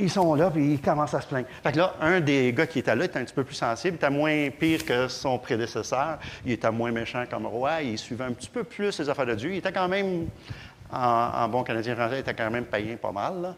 ils 0.00 0.10
sont 0.10 0.34
là, 0.34 0.50
puis 0.50 0.74
ils 0.74 0.80
commencent 0.80 1.14
à 1.14 1.20
se 1.20 1.26
plaindre. 1.26 1.46
Fait 1.62 1.72
que 1.72 1.78
là, 1.78 1.94
un 2.00 2.20
des 2.20 2.52
gars 2.52 2.66
qui 2.66 2.78
était 2.78 2.94
là 2.96 3.04
était 3.04 3.18
un 3.18 3.24
petit 3.24 3.34
peu 3.34 3.44
plus 3.44 3.54
sensible, 3.54 3.94
il 3.94 3.96
était 3.96 4.10
moins 4.10 4.50
pire 4.50 4.84
que 4.84 5.08
son 5.08 5.38
prédécesseur, 5.38 6.18
il 6.44 6.52
était 6.52 6.70
moins 6.70 6.90
méchant 6.90 7.24
comme 7.28 7.46
roi, 7.46 7.82
il 7.82 7.98
suivait 7.98 8.24
un 8.24 8.32
petit 8.32 8.48
peu 8.48 8.64
plus 8.64 8.98
les 8.98 9.08
affaires 9.08 9.26
de 9.26 9.34
Dieu. 9.34 9.52
Il 9.52 9.58
était 9.58 9.72
quand 9.72 9.88
même, 9.88 10.28
en, 10.92 11.48
bon 11.48 11.62
canadien 11.62 11.94
français, 11.94 12.16
il 12.16 12.20
était 12.20 12.34
quand 12.34 12.50
même 12.50 12.64
païen 12.64 12.96
pas 12.96 13.12
mal, 13.12 13.54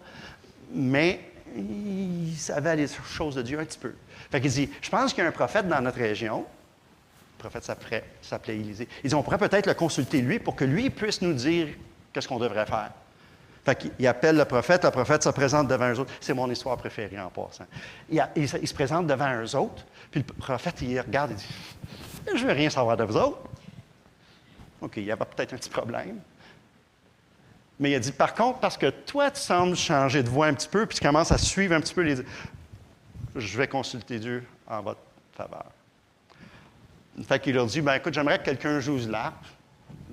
mais 0.74 1.20
il 1.56 2.34
savait 2.36 2.76
les 2.76 2.86
choses 2.88 3.36
de 3.36 3.42
Dieu 3.42 3.58
un 3.58 3.64
petit 3.64 3.78
peu. 3.78 3.94
Fait 4.30 4.40
qu'il 4.40 4.50
dit, 4.50 4.70
je 4.80 4.90
pense 4.90 5.12
qu'il 5.12 5.22
y 5.22 5.26
a 5.26 5.28
un 5.28 5.32
prophète 5.32 5.68
dans 5.68 5.80
notre 5.80 5.98
région, 5.98 6.44
le 7.38 7.48
prophète 7.50 7.64
s'appelait 7.64 8.56
Élisée. 8.56 8.88
Il 9.04 9.08
dit, 9.08 9.14
on 9.14 9.22
pourrait 9.22 9.38
peut-être 9.38 9.66
le 9.66 9.74
consulter 9.74 10.20
lui 10.20 10.38
pour 10.38 10.56
que 10.56 10.64
lui 10.64 10.90
puisse 10.90 11.22
nous 11.22 11.34
dire 11.34 11.68
qu'est-ce 12.12 12.28
qu'on 12.28 12.38
devrait 12.38 12.66
faire. 12.66 12.90
Fait 13.64 13.76
qu'il 13.76 14.06
appelle 14.08 14.36
le 14.36 14.44
prophète, 14.44 14.84
le 14.84 14.90
prophète 14.90 15.22
se 15.22 15.28
présente 15.28 15.68
devant 15.68 15.92
eux 15.92 16.00
autres. 16.00 16.12
C'est 16.20 16.34
mon 16.34 16.50
histoire 16.50 16.76
préférée 16.76 17.20
en 17.20 17.30
passant. 17.30 17.66
Il, 18.10 18.48
se 18.48 18.74
présente 18.74 19.06
devant 19.06 19.40
eux 19.40 19.56
autres, 19.56 19.84
puis 20.10 20.24
le 20.26 20.34
prophète, 20.34 20.82
il 20.82 20.98
regarde 21.00 21.30
et 21.30 21.34
dit 21.34 21.46
Je 22.26 22.42
ne 22.42 22.48
veux 22.48 22.52
rien 22.52 22.70
savoir 22.70 22.96
de 22.96 23.04
vous 23.04 23.16
autres. 23.16 23.38
OK, 24.80 24.96
il 24.96 25.04
y 25.04 25.12
avait 25.12 25.24
peut-être 25.24 25.54
un 25.54 25.56
petit 25.56 25.70
problème. 25.70 26.18
Mais 27.78 27.92
il 27.92 27.94
a 27.94 28.00
dit 28.00 28.10
Par 28.10 28.34
contre, 28.34 28.58
parce 28.58 28.76
que 28.76 28.90
toi, 28.90 29.30
tu 29.30 29.40
sembles 29.40 29.76
changer 29.76 30.24
de 30.24 30.28
voix 30.28 30.46
un 30.46 30.54
petit 30.54 30.68
peu, 30.68 30.84
puis 30.84 30.98
tu 30.98 31.04
commences 31.04 31.30
à 31.30 31.38
suivre 31.38 31.74
un 31.74 31.80
petit 31.80 31.94
peu 31.94 32.02
les. 32.02 32.16
Je 33.36 33.58
vais 33.58 33.68
consulter 33.68 34.18
Dieu 34.18 34.44
en 34.66 34.82
votre 34.82 35.00
faveur. 35.34 35.66
Fait 37.28 37.38
qu'il 37.38 37.54
leur 37.54 37.66
dit 37.66 37.80
ben, 37.80 37.94
écoute, 37.94 38.14
j'aimerais 38.14 38.38
que 38.38 38.44
quelqu'un 38.44 38.80
joue 38.80 38.98
l'arpe 39.08 39.46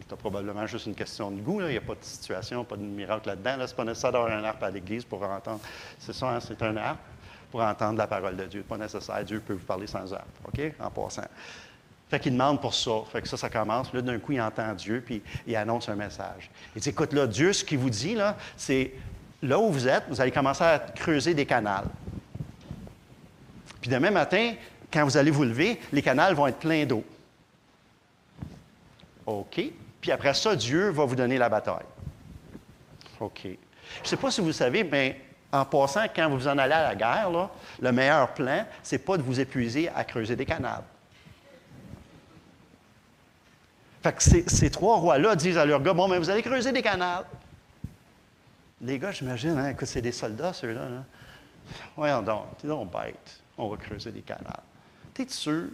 c'est 0.10 0.16
probablement 0.16 0.66
juste 0.66 0.88
une 0.88 0.96
question 0.96 1.30
de 1.30 1.40
goût. 1.40 1.62
Il 1.62 1.68
n'y 1.68 1.78
a 1.78 1.82
pas 1.82 1.94
de 1.94 2.04
situation, 2.04 2.64
pas 2.64 2.78
de 2.78 2.82
miracle 2.82 3.28
là-dedans. 3.28 3.58
Là, 3.58 3.68
ce 3.68 3.74
n'est 3.74 3.78
pas 3.78 3.86
nécessaire 3.86 4.12
d'avoir 4.12 4.32
un 4.32 4.44
arbre 4.44 4.66
à 4.66 4.72
l'église 4.72 5.06
pour 5.06 5.22
entendre. 5.22 5.60
C'est 6.00 6.14
ça, 6.14 6.30
hein, 6.32 6.40
c'est 6.40 6.62
un 6.64 6.76
arbre 6.78 7.00
pour 7.52 7.62
entendre 7.62 7.98
la 7.98 8.08
parole 8.08 8.36
de 8.36 8.46
Dieu. 8.46 8.64
Pas 8.68 8.78
nécessaire. 8.78 9.24
Dieu 9.24 9.40
peut 9.40 9.54
vous 9.54 9.66
parler 9.66 9.86
sans 9.86 10.12
arbre, 10.12 10.26
OK? 10.48 10.74
En 10.80 10.90
passant. 10.90 11.28
Fait 12.10 12.20
qu'il 12.20 12.34
demande 12.34 12.60
pour 12.60 12.74
ça. 12.74 12.92
Fait 13.12 13.22
que 13.22 13.28
ça, 13.28 13.38
ça 13.38 13.50
commence. 13.52 13.94
Là, 13.94 14.02
d'un 14.02 14.18
coup, 14.18 14.32
il 14.32 14.42
entend 14.42 14.74
Dieu, 14.74 15.04
puis 15.06 15.22
il 15.46 15.56
annonce 15.56 15.88
un 15.90 15.96
message. 15.96 16.50
Il 16.76 16.82
dit, 16.82 16.90
écoute, 16.90 17.14
là, 17.14 17.28
Dieu, 17.28 17.54
ce 17.54 17.64
qu'il 17.64 17.78
vous 17.78 17.92
dit, 17.92 18.16
là, 18.16 18.36
c'est 18.58 18.94
là 19.44 19.60
où 19.60 19.72
vous 19.72 19.88
êtes, 19.88 20.06
vous 20.10 20.20
allez 20.20 20.32
commencer 20.32 20.64
à 20.64 20.80
creuser 20.80 21.36
des 21.36 21.46
canals. 21.46 21.86
Puis 23.80 23.92
demain 23.92 24.10
matin, 24.10 24.54
quand 24.92 25.04
vous 25.04 25.18
allez 25.18 25.30
vous 25.30 25.44
lever, 25.44 25.80
les 25.92 26.02
canals 26.02 26.34
vont 26.34 26.48
être 26.48 26.58
pleins 26.58 26.86
d'eau. 26.86 27.04
OK? 29.28 29.62
Puis 30.02 30.12
après 30.12 30.34
ça, 30.34 30.56
Dieu 30.56 30.90
va 30.90 31.06
vous 31.06 31.16
donner 31.16 31.38
la 31.38 31.50
bataille. 31.50 31.86
OK. 33.20 33.42
Je 33.44 33.50
ne 33.50 34.06
sais 34.06 34.18
pas 34.18 34.32
si 34.32 34.42
vous 34.42 34.54
savez, 34.54 34.84
mais 34.84 35.20
en 35.52 35.66
passant, 35.66 36.06
quand 36.16 36.30
vous 36.30 36.48
en 36.48 36.58
allez 36.58 36.74
à 36.74 36.90
la 36.90 36.96
guerre, 36.96 37.50
le 37.80 37.92
meilleur 37.92 38.34
plan, 38.34 38.66
ce 38.84 38.96
n'est 38.96 39.00
pas 39.00 39.18
de 39.18 39.24
vous 39.24 39.40
épuiser 39.40 39.90
à 39.90 40.04
creuser 40.04 40.36
des 40.36 40.46
canals. 40.46 40.84
Fait 44.02 44.14
que 44.14 44.50
ces, 44.50 44.70
trois 44.70 44.98
rois-là 44.98 45.36
disent 45.36 45.58
à 45.58 45.66
leurs 45.66 45.82
gars, 45.82 45.94
bon, 45.94 46.08
mais 46.08 46.20
vous 46.20 46.30
allez 46.30 46.42
creuser 46.42 46.72
des 46.72 46.82
canals. 46.82 47.26
Les 48.82 48.98
gars, 48.98 49.12
j'imagine, 49.12 49.58
hein, 49.58 49.74
que 49.74 49.86
c'est 49.86 50.02
des 50.02 50.14
soldats, 50.14 50.54
ceux-là. 50.54 50.88
Voyons 51.98 52.22
donc, 52.22 52.58
t'es 52.58 52.68
donc 52.68 52.92
bête. 52.92 53.42
On 53.58 53.68
va 53.68 53.76
creuser 53.76 54.12
des 54.12 54.22
canals. 54.22 54.64
T'es 55.14 55.28
sûr? 55.28 55.68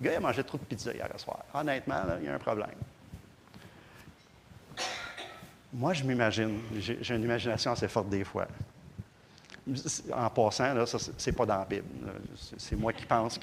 Le 0.00 0.04
gars, 0.04 0.12
il 0.12 0.16
a 0.16 0.20
mangé 0.20 0.44
trop 0.44 0.58
de 0.58 0.64
pizza 0.64 0.92
hier 0.92 1.08
soir. 1.16 1.38
Honnêtement, 1.54 2.02
il 2.20 2.26
y 2.26 2.28
a 2.28 2.34
un 2.34 2.38
problème. 2.38 2.68
Moi, 5.72 5.94
je 5.94 6.04
m'imagine, 6.04 6.58
j'ai 6.78 7.14
une 7.14 7.22
imagination 7.22 7.72
assez 7.72 7.88
forte 7.88 8.10
des 8.10 8.24
fois. 8.24 8.46
En 10.12 10.28
passant, 10.28 10.74
là, 10.74 10.84
ça, 10.86 10.98
c'est 11.16 11.32
pas 11.32 11.46
dans 11.46 11.58
la 11.58 11.64
Bible. 11.64 11.84
C'est 12.58 12.76
moi 12.76 12.92
qui 12.92 13.06
pense. 13.06 13.38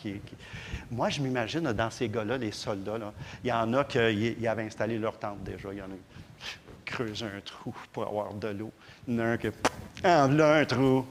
Moi, 0.91 1.09
je 1.09 1.21
m'imagine 1.21 1.61
dans 1.71 1.89
ces 1.89 2.09
gars-là, 2.09 2.38
les 2.38 2.51
soldats, 2.51 2.99
il 3.43 3.49
y 3.49 3.53
en 3.53 3.73
a 3.73 3.84
qui 3.86 3.97
avaient 4.45 4.63
installé 4.63 4.99
leur 4.99 5.17
tente 5.17 5.43
déjà. 5.43 5.69
Il 5.71 5.77
y 5.77 5.82
en 5.82 5.86
a 5.86 5.95
qui 6.39 6.57
creusé 6.86 7.25
un 7.25 7.41
trou 7.43 7.73
pour 7.91 8.03
avoir 8.03 8.34
de 8.34 8.49
l'eau. 8.49 8.71
Il 9.07 9.15
y 9.15 9.17
en 9.17 9.23
a 9.23 9.27
un 9.30 9.38
qui 9.38 9.47
a 10.03 10.23
un 10.23 10.65
trou. 10.65 11.05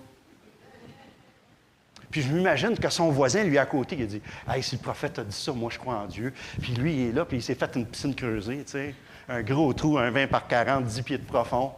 Puis 2.10 2.22
je 2.22 2.32
m'imagine 2.32 2.78
que 2.78 2.88
son 2.88 3.10
voisin, 3.10 3.44
lui, 3.44 3.58
à 3.58 3.66
côté, 3.66 3.96
il 3.98 4.06
dit 4.06 4.22
Hey, 4.48 4.62
si 4.62 4.76
le 4.76 4.82
prophète 4.82 5.18
a 5.18 5.24
dit 5.24 5.34
ça, 5.34 5.52
moi, 5.52 5.70
je 5.72 5.78
crois 5.78 5.96
en 5.96 6.06
Dieu. 6.06 6.32
Puis 6.60 6.72
lui, 6.74 6.94
il 6.94 7.08
est 7.08 7.12
là, 7.12 7.24
puis 7.24 7.38
il 7.38 7.42
s'est 7.42 7.54
fait 7.54 7.74
une 7.76 7.86
piscine 7.86 8.14
creusée, 8.14 8.58
tu 8.64 8.72
sais. 8.72 8.94
Un 9.28 9.42
gros 9.42 9.74
trou, 9.74 9.98
un 9.98 10.10
20 10.10 10.28
par 10.28 10.48
40, 10.48 10.84
10 10.86 11.02
pieds 11.02 11.18
de 11.18 11.24
profond. 11.24 11.72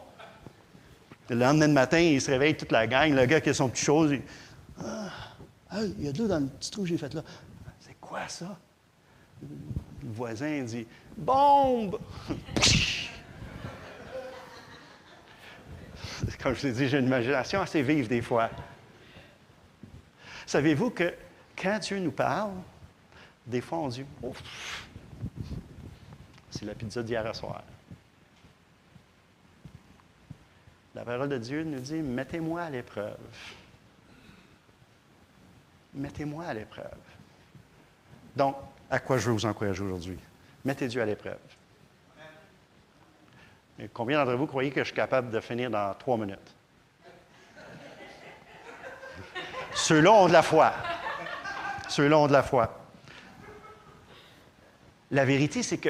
Le 1.28 1.36
lendemain 1.36 1.68
de 1.68 1.72
matin, 1.72 1.98
il 1.98 2.20
se 2.20 2.30
réveille 2.30 2.57
toute 2.57 2.70
la 2.70 2.86
gang. 2.86 3.12
Le 3.12 3.26
gars 3.26 3.40
qui 3.40 3.51
a 3.51 3.55
son 3.55 3.68
petit 3.68 3.84
chose, 3.84 4.12
il 4.12 4.22
ah, 5.72 5.80
il 5.98 6.05
y 6.05 6.09
a 6.09 6.12
de 6.12 6.18
l'eau 6.18 6.28
dans 6.28 6.40
le 6.40 6.46
petit 6.46 6.70
trou 6.70 6.82
que 6.82 6.88
j'ai 6.88 6.98
fait 6.98 7.12
là. 7.14 7.22
C'est 7.80 7.96
quoi 8.01 8.26
ça? 8.28 8.59
Le 9.42 9.48
voisin 10.12 10.62
dit 10.62 10.86
Bombe! 11.16 11.98
Comme 16.42 16.55
je 16.55 16.66
l'ai 16.66 16.72
dit, 16.72 16.88
j'ai 16.88 16.98
une 16.98 17.07
imagination 17.07 17.61
assez 17.61 17.82
vive 17.82 18.09
des 18.09 18.22
fois. 18.22 18.51
Savez-vous 20.46 20.90
que 20.90 21.14
quand 21.57 21.78
Dieu 21.78 21.98
nous 22.01 22.11
parle, 22.11 22.53
des 23.46 23.61
fois 23.61 23.78
on 23.78 23.88
dit 23.88 24.05
Ouf, 24.22 24.42
c'est 26.61 26.66
la 26.66 26.74
pizza 26.74 27.02
d'hier 27.02 27.34
soir. 27.34 27.62
La 30.94 31.04
parole 31.06 31.30
de 31.30 31.38
Dieu 31.38 31.64
nous 31.64 31.80
dit 31.80 32.02
Mettez-moi 32.02 32.61
à 32.61 32.68
l'épreuve. 32.68 33.16
Mettez-moi 35.94 36.44
à 36.44 36.52
l'épreuve. 36.52 36.98
Donc, 38.36 38.56
à 38.90 38.98
quoi 38.98 39.16
je 39.16 39.26
veux 39.26 39.32
vous 39.32 39.46
encourager 39.46 39.82
aujourd'hui? 39.82 40.18
Mettez 40.62 40.86
Dieu 40.86 41.00
à 41.00 41.06
l'épreuve. 41.06 41.38
combien 43.94 44.22
d'entre 44.22 44.36
vous 44.36 44.46
croyez 44.46 44.70
que 44.70 44.80
je 44.80 44.86
suis 44.86 44.94
capable 44.94 45.30
de 45.30 45.40
finir 45.40 45.70
dans 45.70 45.94
trois 45.94 46.18
minutes? 46.18 46.54
Ceux-là 49.74 50.12
ont 50.12 50.28
de 50.28 50.32
la 50.34 50.42
foi. 50.42 50.74
Ceux-là 51.88 52.18
ont 52.18 52.26
de 52.26 52.32
la 52.32 52.42
foi. 52.42 52.78
La 55.11 55.24
vérité, 55.24 55.62
c'est 55.62 55.78
que 55.78 55.88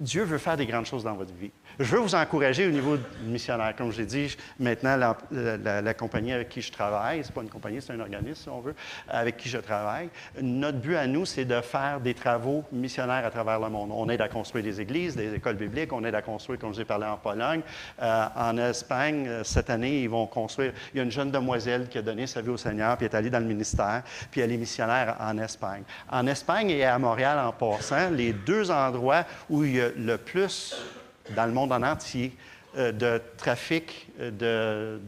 Dieu 0.00 0.24
veut 0.24 0.38
faire 0.38 0.56
des 0.56 0.66
grandes 0.66 0.86
choses 0.86 1.04
dans 1.04 1.14
votre 1.14 1.32
vie. 1.34 1.52
Je 1.78 1.84
veux 1.84 1.98
vous 1.98 2.14
encourager 2.14 2.66
au 2.66 2.70
niveau 2.70 2.96
missionnaire. 3.22 3.74
Comme 3.76 3.92
je 3.92 3.98
l'ai 3.98 4.06
dit, 4.06 4.34
maintenant, 4.58 4.96
la, 5.30 5.94
compagnie 5.94 6.32
avec 6.32 6.48
qui 6.48 6.62
je 6.62 6.72
travaille, 6.72 7.22
ce 7.22 7.28
n'est 7.28 7.34
pas 7.34 7.42
une 7.42 7.50
compagnie, 7.50 7.82
c'est 7.82 7.92
un 7.92 8.00
organisme, 8.00 8.42
si 8.44 8.48
on 8.48 8.60
veut, 8.60 8.74
avec 9.08 9.36
qui 9.36 9.50
je 9.50 9.58
travaille. 9.58 10.08
Notre 10.40 10.78
but 10.78 10.96
à 10.96 11.06
nous, 11.06 11.26
c'est 11.26 11.44
de 11.44 11.60
faire 11.60 12.00
des 12.00 12.14
travaux 12.14 12.64
missionnaires 12.72 13.26
à 13.26 13.30
travers 13.30 13.60
le 13.60 13.68
monde. 13.68 13.90
On 13.92 14.08
aide 14.08 14.22
à 14.22 14.28
construire 14.28 14.64
des 14.64 14.80
églises, 14.80 15.16
des 15.16 15.34
écoles 15.34 15.56
bibliques, 15.56 15.92
on 15.92 16.02
aide 16.04 16.14
à 16.14 16.22
construire, 16.22 16.58
comme 16.58 16.70
je 16.70 16.76
vous 16.76 16.82
ai 16.82 16.86
parlé, 16.86 17.04
en 17.04 17.18
Pologne. 17.18 17.60
Euh, 18.00 18.26
en 18.34 18.56
Espagne, 18.56 19.26
euh, 19.28 19.44
cette 19.44 19.68
année, 19.68 20.02
ils 20.02 20.08
vont 20.08 20.26
construire. 20.26 20.72
Il 20.94 20.96
y 20.96 21.00
a 21.00 21.02
une 21.02 21.10
jeune 21.10 21.30
demoiselle 21.30 21.88
qui 21.88 21.98
a 21.98 22.02
donné 22.02 22.26
sa 22.26 22.40
vie 22.40 22.50
au 22.50 22.56
Seigneur, 22.56 22.96
puis 22.96 23.04
est 23.04 23.14
allée 23.14 23.30
dans 23.30 23.40
le 23.40 23.44
ministère, 23.44 24.02
puis 24.30 24.40
elle 24.40 24.52
est 24.52 24.56
missionnaire 24.56 25.16
en 25.20 25.36
Espagne. 25.36 25.82
En 26.10 26.26
Espagne 26.26 26.70
et 26.70 26.86
à 26.86 26.98
Montréal, 26.98 27.38
en 27.38 27.52
passant, 27.52 28.08
les 28.10 28.32
deux 28.32 28.70
endroits 28.70 29.24
où 29.50 29.62
il 29.62 29.76
y 29.76 29.80
a 29.82 29.88
le 29.94 30.16
plus 30.16 30.74
dans 31.34 31.46
le 31.46 31.52
monde 31.52 31.72
en 31.72 31.82
entier 31.82 32.36
euh, 32.76 32.92
de 32.92 33.20
trafic 33.36 34.08
de, 34.18 35.00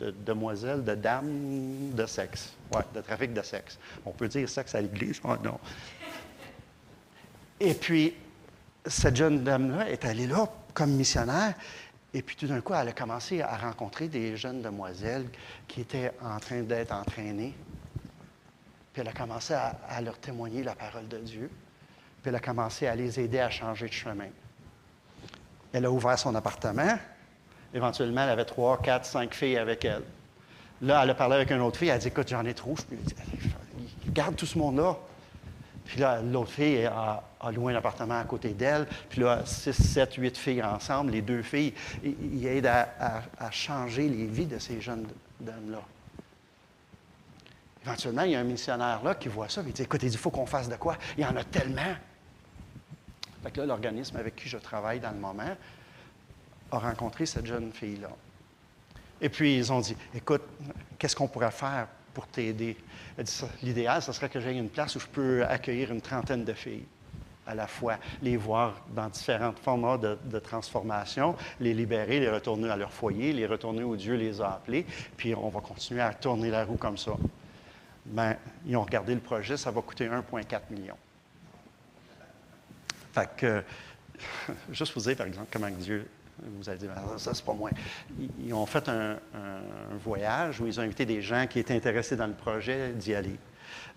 demoiselles, 0.00 0.84
de 0.84 0.94
dames 0.94 1.90
de 1.92 2.06
sexe. 2.06 2.52
Oui, 2.72 2.82
de 2.94 3.00
trafic 3.00 3.32
de 3.32 3.42
sexe. 3.42 3.78
On 4.04 4.12
peut 4.12 4.28
dire 4.28 4.48
sexe 4.48 4.74
à 4.74 4.80
l'Église? 4.80 5.20
Oh, 5.24 5.34
non. 5.42 5.58
Et 7.60 7.74
puis, 7.74 8.14
cette 8.86 9.16
jeune 9.16 9.42
dame-là 9.42 9.90
est 9.90 10.04
allée 10.04 10.26
là 10.26 10.48
comme 10.74 10.92
missionnaire. 10.92 11.54
Et 12.14 12.22
puis 12.22 12.36
tout 12.36 12.46
d'un 12.46 12.60
coup, 12.60 12.72
elle 12.74 12.88
a 12.88 12.92
commencé 12.92 13.42
à 13.42 13.56
rencontrer 13.56 14.08
des 14.08 14.36
jeunes 14.36 14.62
demoiselles 14.62 15.26
qui 15.66 15.82
étaient 15.82 16.12
en 16.22 16.38
train 16.38 16.62
d'être 16.62 16.92
entraînées. 16.92 17.54
Puis 18.92 19.02
elle 19.02 19.08
a 19.08 19.12
commencé 19.12 19.54
à 19.54 20.00
leur 20.00 20.18
témoigner 20.18 20.62
la 20.62 20.74
parole 20.74 21.06
de 21.08 21.18
Dieu. 21.18 21.50
Puis 22.22 22.30
elle 22.30 22.36
a 22.36 22.40
commencé 22.40 22.86
à 22.86 22.94
les 22.94 23.20
aider 23.20 23.40
à 23.40 23.50
changer 23.50 23.88
de 23.88 23.92
chemin. 23.92 24.28
Elle 25.72 25.84
a 25.84 25.90
ouvert 25.90 26.18
son 26.18 26.34
appartement. 26.34 26.98
Éventuellement, 27.74 28.22
elle 28.22 28.30
avait 28.30 28.44
trois, 28.44 28.78
quatre, 28.78 29.04
cinq 29.04 29.34
filles 29.34 29.58
avec 29.58 29.84
elle. 29.84 30.02
Là, 30.80 31.02
elle 31.02 31.10
a 31.10 31.14
parlé 31.14 31.36
avec 31.36 31.50
une 31.50 31.60
autre 31.60 31.78
fille. 31.78 31.88
Elle 31.88 31.96
a 31.96 31.98
dit 31.98 32.08
Écoute, 32.08 32.28
j'en 32.28 32.44
ai 32.44 32.54
trop. 32.54 32.74
Je 34.06 34.10
garde 34.10 34.36
tout 34.36 34.46
ce 34.46 34.56
monde-là. 34.58 34.96
Puis 35.84 36.00
là, 36.00 36.20
l'autre 36.20 36.50
fille 36.50 36.84
a, 36.84 37.22
loué 37.50 37.72
un 37.72 37.76
appartement 37.76 38.20
à 38.20 38.24
côté 38.24 38.50
d'elle. 38.50 38.86
Puis 39.08 39.22
là, 39.22 39.42
six, 39.46 39.72
sept, 39.72 40.14
huit 40.14 40.36
filles 40.36 40.62
ensemble, 40.62 41.12
les 41.12 41.22
deux 41.22 41.42
filles, 41.42 41.72
ils, 42.04 42.46
aident 42.46 42.66
à, 42.66 42.88
à, 43.38 43.50
changer 43.50 44.06
les 44.06 44.26
vies 44.26 44.46
de 44.46 44.58
ces 44.58 44.82
jeunes 44.82 45.06
dames-là. 45.40 45.80
Éventuellement, 47.86 48.22
il 48.22 48.32
y 48.32 48.36
a 48.36 48.40
un 48.40 48.44
missionnaire 48.44 49.00
là 49.02 49.14
qui 49.14 49.28
voit 49.28 49.48
ça, 49.48 49.62
il 49.66 49.72
dit 49.72 49.82
Écoute, 49.82 50.02
il 50.02 50.16
faut 50.16 50.30
qu'on 50.30 50.44
fasse 50.44 50.68
de 50.68 50.76
quoi? 50.76 50.96
Il 51.16 51.24
y 51.24 51.26
en 51.26 51.36
a 51.36 51.44
tellement. 51.44 51.94
Que 53.52 53.60
là, 53.60 53.66
l'organisme 53.66 54.16
avec 54.16 54.36
qui 54.36 54.48
je 54.48 54.58
travaille 54.58 55.00
dans 55.00 55.10
le 55.10 55.18
moment 55.18 55.56
a 56.70 56.78
rencontré 56.78 57.26
cette 57.26 57.46
jeune 57.46 57.72
fille-là. 57.72 58.10
Et 59.20 59.28
puis, 59.28 59.56
ils 59.56 59.72
ont 59.72 59.80
dit, 59.80 59.96
écoute, 60.14 60.42
qu'est-ce 60.98 61.16
qu'on 61.16 61.28
pourrait 61.28 61.50
faire 61.50 61.88
pour 62.14 62.26
t'aider? 62.26 62.76
L'idéal, 63.62 64.02
ce 64.02 64.12
serait 64.12 64.28
que 64.28 64.40
j'aie 64.40 64.56
une 64.56 64.68
place 64.68 64.94
où 64.96 65.00
je 65.00 65.06
peux 65.06 65.44
accueillir 65.44 65.90
une 65.92 66.00
trentaine 66.00 66.44
de 66.44 66.52
filles 66.52 66.86
à 67.48 67.54
la 67.54 67.66
fois, 67.66 67.96
les 68.20 68.36
voir 68.36 68.74
dans 68.94 69.08
différents 69.08 69.52
formats 69.52 69.96
de, 69.96 70.18
de, 70.22 70.38
transformation, 70.38 71.34
les 71.60 71.72
libérer, 71.72 72.20
les 72.20 72.28
retourner 72.28 72.68
à 72.68 72.76
leur 72.76 72.92
foyer, 72.92 73.32
les 73.32 73.46
retourner 73.46 73.82
où 73.82 73.96
Dieu 73.96 74.16
les 74.16 74.38
a 74.42 74.50
appelés, 74.50 74.84
puis 75.16 75.34
on 75.34 75.48
va 75.48 75.60
continuer 75.60 76.02
à 76.02 76.12
tourner 76.12 76.50
la 76.50 76.66
roue 76.66 76.76
comme 76.76 76.98
ça. 76.98 77.12
Bien, 78.04 78.36
ils 78.66 78.76
ont 78.76 78.82
regardé 78.82 79.14
le 79.14 79.20
projet, 79.20 79.56
ça 79.56 79.70
va 79.70 79.80
coûter 79.80 80.08
1,4 80.08 80.60
million. 80.70 80.96
Fait 83.18 83.28
que, 83.36 83.62
juste 84.72 84.94
vous 84.94 85.00
dire, 85.00 85.16
par 85.16 85.26
exemple, 85.26 85.48
comment 85.50 85.70
Dieu 85.70 86.06
vous 86.40 86.70
a 86.70 86.74
dit, 86.76 86.86
ah, 86.94 87.18
ça, 87.18 87.34
c'est 87.34 87.44
pas 87.44 87.52
moi. 87.52 87.70
Ils, 88.44 88.54
ont 88.54 88.66
fait 88.66 88.88
un, 88.88 89.16
voyage 90.04 90.60
où 90.60 90.66
ils 90.66 90.78
ont 90.78 90.82
invité 90.84 91.04
des 91.04 91.20
gens 91.20 91.46
qui 91.48 91.58
étaient 91.58 91.74
intéressés 91.74 92.16
dans 92.16 92.28
le 92.28 92.34
projet 92.34 92.92
d'y 92.92 93.14
aller. 93.14 93.36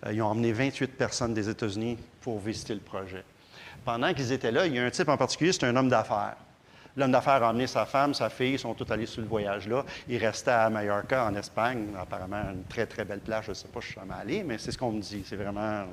Euh, 0.04 0.12
ils 0.12 0.20
ont 0.22 0.26
emmené 0.26 0.52
28 0.52 0.96
personnes 0.96 1.34
des 1.34 1.48
États-Unis 1.48 1.98
pour 2.20 2.40
visiter 2.40 2.74
le 2.74 2.80
projet. 2.80 3.22
Pendant 3.84 4.12
qu'ils 4.12 4.32
étaient 4.32 4.50
là, 4.50 4.66
il 4.66 4.74
y 4.74 4.78
a 4.78 4.84
un 4.84 4.90
type 4.90 5.08
en 5.08 5.16
particulier, 5.16 5.52
c'est 5.52 5.64
un 5.64 5.76
homme 5.76 5.88
d'affaires. 5.88 6.36
L'homme 6.96 7.12
d'affaires 7.12 7.42
a 7.42 7.50
emmené 7.50 7.66
sa 7.66 7.86
femme, 7.86 8.12
sa 8.12 8.28
fille, 8.28 8.54
ils 8.54 8.58
sont 8.58 8.74
tous 8.74 8.90
allés 8.92 9.06
sur 9.06 9.22
le 9.22 9.28
voyage-là. 9.28 9.84
Il 10.08 10.18
restait 10.18 10.50
à 10.50 10.68
Mallorca, 10.68 11.24
en 11.26 11.34
Espagne, 11.36 11.86
apparemment 11.98 12.42
une 12.52 12.64
très, 12.64 12.86
très 12.86 13.04
belle 13.04 13.20
plage. 13.20 13.44
Je 13.46 13.50
ne 13.50 13.54
sais 13.54 13.68
pas, 13.68 13.80
je 13.80 13.86
suis 13.86 13.94
jamais 13.94 14.14
allé, 14.20 14.42
mais 14.42 14.58
c'est 14.58 14.72
ce 14.72 14.78
qu'on 14.78 14.92
me 14.92 15.00
dit. 15.00 15.22
C'est 15.26 15.36
vraiment, 15.36 15.84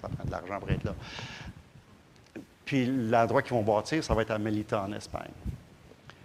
ça 0.00 0.08
prend 0.08 0.24
de 0.24 0.30
l'argent 0.30 0.58
pour 0.58 0.70
être 0.70 0.82
là. 0.82 0.94
Puis 2.70 2.86
l'endroit 2.86 3.42
qu'ils 3.42 3.54
vont 3.54 3.62
bâtir, 3.62 4.04
ça 4.04 4.14
va 4.14 4.22
être 4.22 4.30
à 4.30 4.38
Melita, 4.38 4.80
en 4.80 4.92
Espagne. 4.92 5.32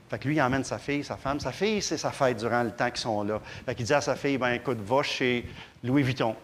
Fait 0.08 0.20
que 0.20 0.28
lui, 0.28 0.36
il 0.36 0.42
emmène 0.44 0.64
sa 0.64 0.78
fille, 0.78 1.04
sa 1.04 1.18
femme. 1.18 1.40
Sa 1.40 1.52
fille, 1.52 1.82
c'est 1.82 1.98
sa 1.98 2.12
fête 2.12 2.38
durant 2.38 2.62
le 2.62 2.70
temps 2.70 2.92
qu'ils 2.92 3.00
sont 3.00 3.24
là. 3.24 3.42
Fait 3.66 3.74
qu'il 3.74 3.84
dit 3.84 3.94
à 3.96 4.00
sa 4.00 4.16
fille, 4.16 4.38
ben 4.38 4.52
écoute, 4.52 4.78
va 4.78 5.02
chez 5.02 5.50
Louis 5.84 6.04
Vuitton. 6.04 6.36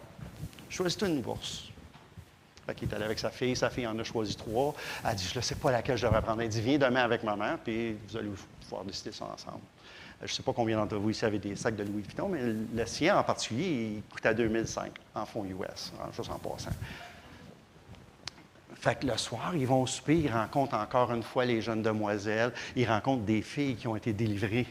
Choisis-toi 0.68 1.06
une 1.06 1.20
bourse. 1.20 1.68
Fait 2.66 2.74
qu'il 2.74 2.90
est 2.90 2.94
allé 2.96 3.04
avec 3.04 3.20
sa 3.20 3.30
fille. 3.30 3.54
Sa 3.54 3.70
fille 3.70 3.86
en 3.86 3.96
a 3.96 4.02
choisi 4.02 4.34
trois. 4.34 4.74
Elle 5.08 5.14
dit, 5.14 5.30
je 5.32 5.38
ne 5.38 5.40
sais 5.40 5.54
pas 5.54 5.70
laquelle 5.70 5.96
je 5.96 6.04
devrais 6.04 6.20
prendre. 6.20 6.42
Elle 6.42 6.48
dit, 6.48 6.60
viens 6.60 6.78
demain 6.78 7.04
avec 7.04 7.22
maman, 7.22 7.54
puis 7.62 7.96
vous 8.08 8.16
allez 8.16 8.30
pouvoir 8.62 8.82
décider 8.82 9.12
ça 9.12 9.26
ensemble. 9.26 9.62
Je 10.18 10.24
ne 10.24 10.34
sais 10.34 10.42
pas 10.42 10.52
combien 10.52 10.78
d'entre 10.78 10.96
vous 10.96 11.10
ici 11.10 11.24
avaient 11.24 11.38
des 11.38 11.54
sacs 11.54 11.76
de 11.76 11.84
Louis 11.84 12.02
Vuitton, 12.02 12.26
mais 12.26 12.40
le 12.42 12.86
sien 12.86 13.16
en 13.16 13.22
particulier, 13.22 13.92
il 13.94 14.02
coûte 14.12 14.26
à 14.26 14.34
2005 14.34 14.90
en 15.14 15.26
fonds 15.26 15.44
US, 15.44 15.92
juste 16.12 16.30
en 16.32 16.38
passant. 16.40 16.70
Fait 18.82 18.98
que 18.98 19.06
le 19.06 19.16
soir, 19.16 19.54
ils 19.54 19.64
vont 19.64 19.82
au 19.82 19.86
souper, 19.86 20.16
ils 20.16 20.32
rencontrent 20.32 20.74
encore 20.74 21.12
une 21.12 21.22
fois 21.22 21.44
les 21.44 21.62
jeunes 21.62 21.82
demoiselles, 21.82 22.52
ils 22.74 22.84
rencontrent 22.84 23.22
des 23.22 23.40
filles 23.40 23.76
qui 23.76 23.86
ont 23.86 23.94
été 23.94 24.12
délivrées 24.12 24.66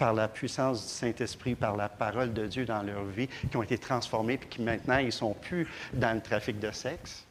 par 0.00 0.12
la 0.14 0.26
puissance 0.26 0.82
du 0.82 0.92
Saint-Esprit, 0.92 1.54
par 1.54 1.76
la 1.76 1.88
parole 1.88 2.32
de 2.32 2.48
Dieu 2.48 2.64
dans 2.64 2.82
leur 2.82 3.04
vie, 3.04 3.28
qui 3.28 3.56
ont 3.56 3.62
été 3.62 3.78
transformées, 3.78 4.36
puis 4.36 4.48
qui 4.48 4.62
maintenant, 4.62 4.98
ils 4.98 5.06
ne 5.06 5.10
sont 5.12 5.32
plus 5.32 5.68
dans 5.92 6.12
le 6.12 6.20
trafic 6.20 6.58
de 6.58 6.72
sexe. 6.72 7.24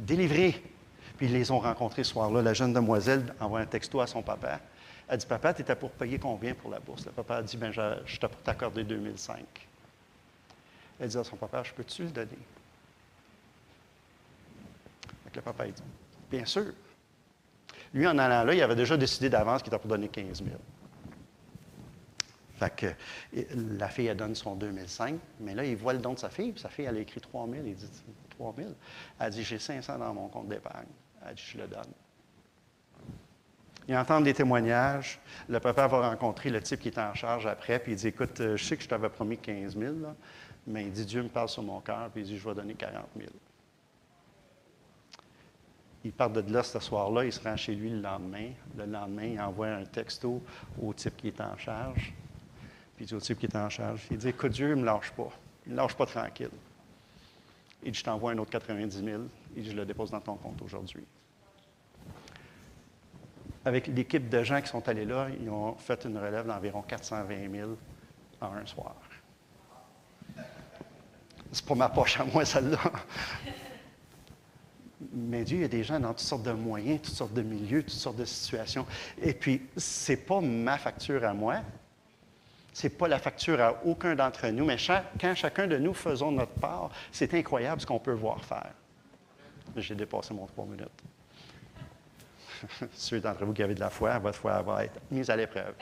Délivrés. 0.00 0.60
Puis 1.16 1.26
ils 1.26 1.32
les 1.32 1.52
ont 1.52 1.60
rencontrés 1.60 2.02
ce 2.02 2.10
soir-là. 2.10 2.42
La 2.42 2.52
jeune 2.52 2.72
demoiselle 2.72 3.32
envoie 3.38 3.60
un 3.60 3.66
texto 3.66 4.00
à 4.00 4.08
son 4.08 4.20
papa. 4.20 4.58
Elle 5.06 5.18
dit 5.18 5.26
Papa, 5.26 5.54
tu 5.54 5.62
étais 5.62 5.76
pour 5.76 5.92
payer 5.92 6.18
combien 6.18 6.54
pour 6.54 6.72
la 6.72 6.80
bourse? 6.80 7.06
Le 7.06 7.12
papa 7.12 7.36
a 7.36 7.42
dit 7.42 7.56
ben, 7.56 7.70
Je, 7.70 8.00
je 8.04 8.18
t'accorde 8.18 8.80
2005. 8.80 9.44
Elle 10.98 11.08
dit 11.08 11.18
à 11.18 11.22
son 11.22 11.36
papa 11.36 11.62
Je 11.62 11.72
peux-tu 11.72 12.02
le 12.02 12.10
donner? 12.10 12.38
Le 15.36 15.42
papa 15.42 15.64
a 15.64 15.66
dit 15.68 15.82
Bien 16.30 16.44
sûr. 16.44 16.72
Lui, 17.94 18.06
en 18.06 18.18
allant 18.18 18.42
là, 18.44 18.54
il 18.54 18.62
avait 18.62 18.74
déjà 18.74 18.96
décidé 18.96 19.30
d'avance 19.30 19.62
qu'il 19.62 19.72
était 19.72 19.78
pour 19.78 19.88
donner 19.88 20.08
15 20.08 20.42
000. 20.42 20.56
Fait 22.58 22.74
que 22.74 22.86
la 23.54 23.88
fille, 23.88 24.06
elle 24.06 24.16
donne 24.16 24.34
son 24.34 24.56
2005, 24.56 25.18
mais 25.40 25.54
là, 25.54 25.64
il 25.64 25.76
voit 25.76 25.92
le 25.92 25.98
don 25.98 26.14
de 26.14 26.18
sa 26.18 26.30
fille, 26.30 26.52
puis 26.52 26.60
sa 26.60 26.70
fille, 26.70 26.86
elle 26.86 26.96
a 26.96 27.00
écrit 27.00 27.20
3 27.20 27.46
000. 27.48 27.62
Il 27.66 27.74
dit 27.74 27.88
3 28.30 28.54
000. 28.56 28.70
Elle 29.20 29.30
dit 29.30 29.44
J'ai 29.44 29.58
500 29.58 29.98
dans 29.98 30.14
mon 30.14 30.28
compte 30.28 30.48
d'épargne. 30.48 30.86
Elle 31.26 31.34
dit 31.34 31.42
Je 31.52 31.58
le 31.58 31.68
donne. 31.68 31.92
Il 33.88 33.96
entend 33.96 34.20
des 34.20 34.34
témoignages. 34.34 35.20
Le 35.48 35.60
papa 35.60 35.86
va 35.86 36.08
rencontrer 36.10 36.50
le 36.50 36.60
type 36.60 36.80
qui 36.80 36.88
est 36.88 36.98
en 36.98 37.14
charge 37.14 37.46
après, 37.46 37.78
puis 37.78 37.92
il 37.92 37.96
dit 37.96 38.08
Écoute, 38.08 38.38
je 38.38 38.64
sais 38.64 38.76
que 38.76 38.82
je 38.82 38.88
t'avais 38.88 39.10
promis 39.10 39.36
15 39.36 39.76
000, 39.76 39.94
mais 40.66 40.84
il 40.84 40.92
dit 40.92 41.04
Dieu 41.04 41.22
me 41.22 41.28
parle 41.28 41.50
sur 41.50 41.62
mon 41.62 41.80
cœur, 41.80 42.08
puis 42.10 42.22
il 42.22 42.26
dit 42.26 42.38
Je 42.38 42.48
vais 42.48 42.54
donner 42.54 42.74
40 42.74 43.04
000. 43.16 43.28
Il 46.06 46.12
part 46.12 46.30
de 46.30 46.40
là 46.52 46.62
ce 46.62 46.78
soir-là, 46.78 47.24
il 47.24 47.32
se 47.32 47.42
rend 47.42 47.56
chez 47.56 47.74
lui 47.74 47.90
le 47.90 48.00
lendemain. 48.00 48.50
Le 48.78 48.86
lendemain, 48.86 49.24
il 49.24 49.40
envoie 49.40 49.66
un 49.66 49.84
texto 49.84 50.40
au 50.80 50.94
type 50.94 51.16
qui 51.16 51.26
est 51.26 51.40
en 51.40 51.58
charge. 51.58 52.14
Puis 52.94 53.04
il 53.04 53.08
dit 53.08 53.14
au 53.14 53.18
type 53.18 53.40
qui 53.40 53.46
est 53.46 53.56
en 53.56 53.68
charge, 53.68 54.06
il 54.12 54.16
dit, 54.16 54.28
écoute, 54.28 54.52
Dieu 54.52 54.68
ne 54.68 54.76
me 54.76 54.84
lâche 54.84 55.10
pas. 55.10 55.30
Il 55.66 55.70
ne 55.70 55.74
me 55.74 55.82
lâche 55.82 55.96
pas 55.96 56.06
tranquille. 56.06 56.50
Il 57.82 57.90
dit, 57.90 57.98
je 57.98 58.04
t'envoie 58.04 58.30
un 58.30 58.38
autre 58.38 58.52
90 58.52 59.04
000. 59.04 59.22
Il 59.56 59.64
dit, 59.64 59.70
je 59.70 59.74
le 59.74 59.84
dépose 59.84 60.12
dans 60.12 60.20
ton 60.20 60.36
compte 60.36 60.62
aujourd'hui. 60.62 61.04
Avec 63.64 63.88
l'équipe 63.88 64.28
de 64.28 64.44
gens 64.44 64.60
qui 64.60 64.68
sont 64.68 64.88
allés 64.88 65.06
là, 65.06 65.26
ils 65.40 65.50
ont 65.50 65.74
fait 65.74 66.04
une 66.04 66.18
relève 66.18 66.46
d'environ 66.46 66.82
420 66.82 67.50
000 67.50 67.70
en 68.40 68.52
un 68.52 68.64
soir. 68.64 68.94
C'est 71.50 71.66
pas 71.66 71.74
ma 71.74 71.88
poche 71.88 72.20
à 72.20 72.24
moi, 72.24 72.44
celle-là. 72.44 72.78
Mais 75.18 75.44
Dieu, 75.44 75.56
il 75.56 75.62
y 75.62 75.64
a 75.64 75.68
des 75.68 75.82
gens 75.82 75.98
dans 75.98 76.10
toutes 76.10 76.20
sortes 76.20 76.42
de 76.42 76.52
moyens, 76.52 77.00
toutes 77.00 77.14
sortes 77.14 77.32
de 77.32 77.40
milieux, 77.40 77.82
toutes 77.82 77.92
sortes 77.92 78.16
de 78.16 78.26
situations. 78.26 78.86
Et 79.22 79.32
puis, 79.32 79.62
ce 79.74 80.12
n'est 80.12 80.18
pas 80.18 80.42
ma 80.42 80.76
facture 80.76 81.24
à 81.24 81.32
moi, 81.32 81.62
ce 82.74 82.86
n'est 82.86 82.92
pas 82.92 83.08
la 83.08 83.18
facture 83.18 83.58
à 83.62 83.82
aucun 83.86 84.14
d'entre 84.14 84.46
nous, 84.48 84.66
mais 84.66 84.76
quand 85.18 85.34
chacun 85.34 85.66
de 85.66 85.78
nous 85.78 85.94
faisons 85.94 86.30
notre 86.32 86.52
part, 86.52 86.90
c'est 87.10 87.32
incroyable 87.32 87.80
ce 87.80 87.86
qu'on 87.86 87.98
peut 87.98 88.12
voir 88.12 88.44
faire. 88.44 88.72
J'ai 89.74 89.94
dépassé 89.94 90.34
mon 90.34 90.44
trois 90.44 90.66
minutes. 90.66 91.02
Ceux 92.92 93.18
d'entre 93.18 93.46
vous 93.46 93.54
qui 93.54 93.62
avez 93.62 93.74
de 93.74 93.80
la 93.80 93.88
foi, 93.88 94.18
votre 94.18 94.38
foi 94.38 94.60
va 94.60 94.84
être 94.84 95.00
mise 95.10 95.30
à 95.30 95.36
l'épreuve. 95.36 95.72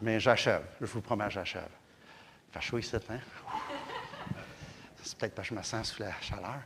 Mais 0.00 0.18
j'achève, 0.18 0.62
je 0.80 0.86
vous 0.86 1.02
promets, 1.02 1.30
j'achève. 1.30 1.68
Il 2.48 2.54
fait 2.54 2.60
chaud 2.62 2.78
ici, 2.78 2.96
hein? 2.96 3.18
C'est 5.04 5.18
peut-être 5.18 5.34
parce 5.34 5.48
que 5.48 5.54
je 5.54 5.58
me 5.58 5.64
sens 5.64 5.92
sous 5.92 6.02
la 6.02 6.12
chaleur. 6.20 6.60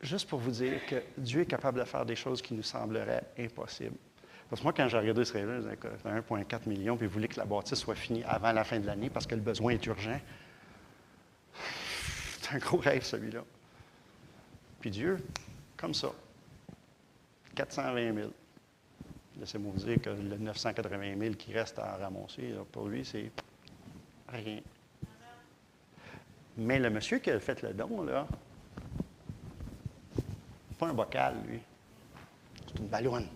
Juste 0.00 0.28
pour 0.28 0.38
vous 0.38 0.50
dire 0.50 0.84
que 0.86 1.02
Dieu 1.16 1.42
est 1.42 1.46
capable 1.46 1.80
de 1.80 1.84
faire 1.84 2.06
des 2.06 2.16
choses 2.16 2.40
qui 2.40 2.54
nous 2.54 2.62
sembleraient 2.62 3.24
impossibles. 3.38 3.96
Parce 4.48 4.60
que 4.60 4.64
moi, 4.64 4.72
quand 4.72 4.88
j'ai 4.88 4.98
regardé 4.98 5.24
ce 5.24 5.32
rêve-là, 5.34 5.60
je 5.60 6.08
1,4 6.08 6.68
million, 6.68 6.96
puis 6.96 7.06
vous 7.06 7.12
voulez 7.12 7.28
que 7.28 7.38
la 7.38 7.44
bâtisse 7.44 7.78
soit 7.78 7.94
finie 7.94 8.24
avant 8.24 8.52
la 8.52 8.64
fin 8.64 8.80
de 8.80 8.86
l'année 8.86 9.10
parce 9.10 9.26
que 9.26 9.34
le 9.34 9.42
besoin 9.42 9.72
est 9.72 9.86
urgent. 9.86 10.18
C'est 12.40 12.54
un 12.54 12.58
gros 12.58 12.78
rêve, 12.78 13.02
celui-là. 13.02 13.44
Puis 14.80 14.90
Dieu, 14.90 15.18
comme 15.76 15.92
ça, 15.92 16.08
420 17.56 18.14
000. 18.14 18.30
Laissez-moi 19.38 19.72
vous 19.74 19.84
dire 19.84 20.00
que 20.00 20.10
le 20.10 20.38
980 20.38 21.18
000 21.18 21.34
qui 21.34 21.52
reste 21.52 21.78
à 21.78 21.96
ramasser, 21.96 22.54
pour 22.72 22.88
lui, 22.88 23.04
c'est 23.04 23.30
rien. 24.28 24.60
Mais 26.58 26.80
le 26.80 26.90
monsieur 26.90 27.18
qui 27.18 27.30
a 27.30 27.38
fait 27.38 27.62
le 27.62 27.72
don, 27.72 28.02
là, 28.02 28.26
pas 30.78 30.88
un 30.88 30.92
bocal, 30.92 31.34
lui. 31.46 31.60
C'est 32.66 32.80
une 32.80 32.88
ballonne. 32.88 33.26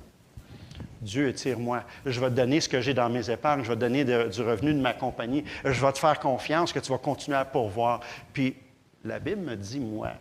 Dieu 1.00 1.28
étire-moi. 1.28 1.84
Je 2.06 2.20
vais 2.20 2.30
te 2.30 2.34
donner 2.34 2.60
ce 2.60 2.68
que 2.68 2.80
j'ai 2.80 2.94
dans 2.94 3.08
mes 3.08 3.30
épargnes. 3.30 3.64
Je 3.64 3.68
vais 3.68 3.74
te 3.74 3.80
donner 3.80 4.04
du 4.04 4.42
revenu 4.42 4.72
de 4.72 4.80
ma 4.80 4.92
compagnie. 4.92 5.44
Je 5.64 5.84
vais 5.84 5.92
te 5.92 5.98
faire 5.98 6.18
confiance 6.20 6.72
que 6.72 6.78
tu 6.78 6.92
vas 6.92 6.98
continuer 6.98 7.36
à 7.36 7.44
pourvoir. 7.44 8.00
Puis 8.32 8.56
la 9.04 9.18
Bible 9.18 9.42
me 9.42 9.56
dit, 9.56 9.80
moi, 9.80 10.12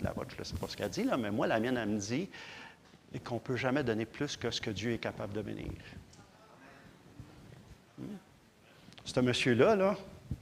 la 0.00 0.12
vôtre, 0.12 0.30
je 0.34 0.40
ne 0.40 0.44
sais 0.44 0.56
pas 0.56 0.68
ce 0.68 0.76
qu'elle 0.76 0.90
dit, 0.90 1.04
là, 1.04 1.16
mais 1.16 1.30
moi, 1.30 1.46
la 1.46 1.58
mienne, 1.58 1.76
elle 1.76 1.88
me 1.88 1.98
dit 1.98 2.28
qu'on 3.24 3.36
ne 3.36 3.40
peut 3.40 3.56
jamais 3.56 3.82
donner 3.82 4.06
plus 4.06 4.36
que 4.36 4.50
ce 4.50 4.60
que 4.60 4.70
Dieu 4.70 4.92
est 4.92 4.98
capable 4.98 5.32
de 5.34 5.42
bénir. 5.42 5.72
Hmm? 7.98 8.16
Ce 9.04 9.20
monsieur-là, 9.20 9.74
là, 9.74 9.96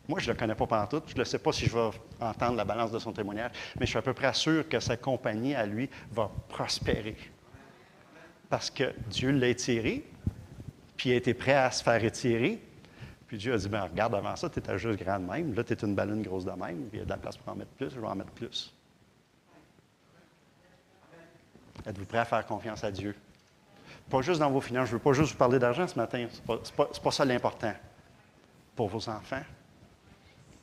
moi, 0.09 0.19
je 0.19 0.29
ne 0.29 0.33
le 0.33 0.39
connais 0.39 0.55
pas 0.55 0.67
partout. 0.67 1.03
Je 1.07 1.17
ne 1.17 1.25
sais 1.25 1.39
pas 1.39 1.53
si 1.53 1.67
je 1.67 1.75
vais 1.75 1.91
entendre 2.21 2.57
la 2.57 2.65
balance 2.65 2.91
de 2.91 2.99
son 2.99 3.13
témoignage, 3.13 3.53
mais 3.79 3.87
je 3.87 3.91
suis 3.91 3.99
à 3.99 4.03
peu 4.03 4.15
près 4.15 4.35
sûr 4.35 4.69
que 4.69 4.81
sa 4.81 4.97
compagnie, 4.97 5.55
à 5.55 5.67
lui, 5.67 5.89
va 6.13 6.31
prospérer 6.49 7.17
parce 8.51 8.69
que 8.69 8.93
Dieu 9.09 9.31
l'a 9.31 9.49
étiré, 9.49 10.05
puis 10.97 11.11
il 11.11 11.13
a 11.13 11.17
été 11.17 11.33
prêt 11.33 11.55
à 11.55 11.71
se 11.71 11.83
faire 11.83 12.05
étirer. 12.05 12.61
Puis 13.29 13.39
Dieu 13.39 13.55
a 13.55 13.57
dit, 13.57 13.69
ben 13.69 13.83
regarde, 13.83 14.13
avant 14.17 14.35
ça, 14.35 14.51
tu 14.51 14.59
étais 14.59 14.77
juste 14.77 14.99
grand 14.99 15.21
de 15.21 15.25
même. 15.25 15.55
Là, 15.55 15.63
tu 15.63 15.73
es 15.73 15.77
une 15.77 15.95
ballonne 15.95 16.21
grosse 16.21 16.45
de 16.45 16.51
même. 16.51 16.89
Il 16.93 16.99
y 16.99 17.03
a 17.03 17.05
de 17.05 17.11
la 17.11 17.17
place 17.17 17.37
pour 17.37 17.53
en 17.53 17.57
mettre 17.57 17.71
plus, 17.71 17.91
je 17.91 18.01
vais 18.01 18.07
en 18.07 18.17
mettre 18.17 18.33
plus. 18.33 18.75
Êtes-vous 21.87 22.05
prêt 22.05 22.19
à 22.19 22.25
faire 22.25 22.45
confiance 22.45 22.83
à 22.83 22.91
Dieu? 22.91 23.15
Pas 24.11 24.21
juste 24.21 24.41
dans 24.41 24.51
vos 24.51 24.61
finances. 24.61 24.89
Je 24.89 24.95
ne 24.95 24.99
veux 24.99 25.03
pas 25.03 25.13
juste 25.13 25.33
vous 25.33 25.39
parler 25.39 25.61
d'argent 25.61 25.87
ce 25.87 25.97
matin. 25.97 26.27
Ce 26.29 26.41
n'est 26.53 27.01
pas, 27.03 27.11
ça 27.13 27.25
l'important. 27.25 27.73
Pour 28.75 28.89
vos 28.89 29.09
enfants, 29.09 29.43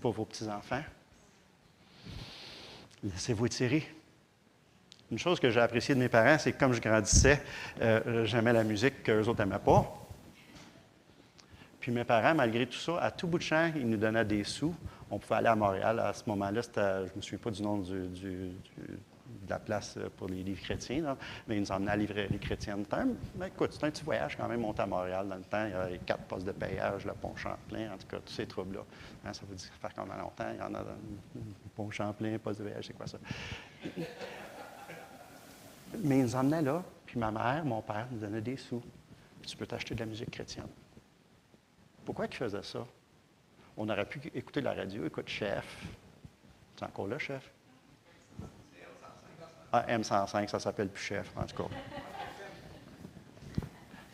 pour 0.01 0.13
vos 0.13 0.25
petits-enfants. 0.25 0.83
Laissez-vous 3.03 3.45
étirer. 3.45 3.87
Une 5.11 5.19
chose 5.19 5.39
que 5.39 5.49
j'ai 5.49 5.59
appréciée 5.59 5.95
de 5.95 5.99
mes 5.99 6.09
parents, 6.09 6.37
c'est 6.37 6.51
que 6.51 6.59
comme 6.59 6.73
je 6.73 6.81
grandissais, 6.81 7.41
euh, 7.81 8.25
j'aimais 8.25 8.51
la 8.51 8.63
musique 8.63 9.03
qu'eux 9.03 9.25
autres 9.25 9.39
n'aimaient 9.39 9.59
pas. 9.59 10.07
Puis 11.79 11.91
mes 11.91 12.03
parents, 12.03 12.35
malgré 12.35 12.65
tout 12.65 12.77
ça, 12.77 12.99
à 12.99 13.11
tout 13.11 13.27
bout 13.27 13.37
de 13.37 13.43
champ, 13.43 13.71
ils 13.75 13.87
nous 13.87 13.95
donnaient 13.95 14.25
des 14.25 14.43
sous. 14.43 14.75
On 15.09 15.17
pouvait 15.17 15.35
aller 15.35 15.47
à 15.47 15.55
Montréal. 15.55 15.99
À 15.99 16.11
ce 16.11 16.23
moment-là, 16.27 16.61
je 16.61 16.79
ne 16.81 17.15
me 17.15 17.21
souviens 17.21 17.39
pas 17.39 17.51
du 17.51 17.61
nom 17.61 17.77
du, 17.77 18.51
de 19.47 19.53
la 19.53 19.59
place 19.59 19.95
euh, 19.97 20.09
pour 20.15 20.27
les 20.27 20.43
livres 20.43 20.61
chrétiens, 20.61 21.17
mais 21.47 21.55
ils 21.55 21.61
nous 21.61 21.71
emmenaient 21.71 21.91
à 21.91 21.95
la 21.95 22.01
librairie 22.01 22.39
chrétienne. 22.39 22.85
Mais 23.35 23.47
écoute, 23.47 23.71
c'est 23.73 23.85
un 23.85 23.91
petit 23.91 24.03
voyage 24.03 24.37
quand 24.37 24.47
même, 24.47 24.61
monter 24.61 24.81
à 24.83 24.85
Montréal 24.85 25.27
dans 25.27 25.35
le 25.35 25.43
temps. 25.43 25.65
Il 25.65 25.71
y 25.71 25.73
a 25.73 25.89
les 25.89 25.99
quatre 25.99 26.23
postes 26.23 26.45
de 26.45 26.51
payage, 26.51 27.05
le 27.05 27.13
pont 27.13 27.35
Champlain, 27.35 27.93
en 27.93 27.97
tout 27.97 28.07
cas, 28.07 28.17
tous 28.19 28.33
ces 28.33 28.45
troubles-là. 28.45 28.81
Hein, 29.25 29.33
ça 29.33 29.41
veut 29.49 29.55
dire 29.55 29.69
faire 29.81 29.93
quand 29.93 30.05
même 30.05 30.19
longtemps. 30.19 30.49
Il 30.53 30.59
y 30.59 30.61
en 30.61 30.73
a 30.75 30.79
le 30.79 31.41
pont 31.75 31.89
Champlain, 31.89 32.37
poste 32.37 32.59
de 32.59 32.65
voyage, 32.65 32.85
c'est 32.87 32.93
quoi 32.93 33.07
ça? 33.07 33.17
Mais 35.99 36.19
ils 36.19 36.23
nous 36.23 36.35
emmenaient 36.35 36.61
là, 36.61 36.83
puis 37.05 37.17
ma 37.17 37.31
mère, 37.31 37.63
mon 37.63 37.81
père 37.81 38.07
nous 38.11 38.19
donnait 38.19 38.41
des 38.41 38.57
sous. 38.57 38.83
Tu 39.45 39.55
peux 39.55 39.65
t'acheter 39.65 39.95
de 39.95 40.01
la 40.01 40.05
musique 40.05 40.29
chrétienne. 40.29 40.67
Pourquoi 42.03 42.25
ils 42.25 42.33
faisaient 42.35 42.63
ça? 42.63 42.85
On 43.77 43.87
aurait 43.87 44.05
pu 44.05 44.19
écouter 44.33 44.59
la 44.59 44.73
radio, 44.73 45.05
écoute 45.05 45.29
Chef. 45.29 45.85
C'est 46.75 46.85
encore 46.85 47.07
là, 47.07 47.17
Chef? 47.17 47.49
Ah, 49.71 49.85
M105, 49.87 50.47
ça 50.47 50.59
s'appelle 50.59 50.89
plus 50.89 51.03
Chef, 51.03 51.31
en 51.35 51.45
tout 51.45 51.63
cas. 51.63 51.69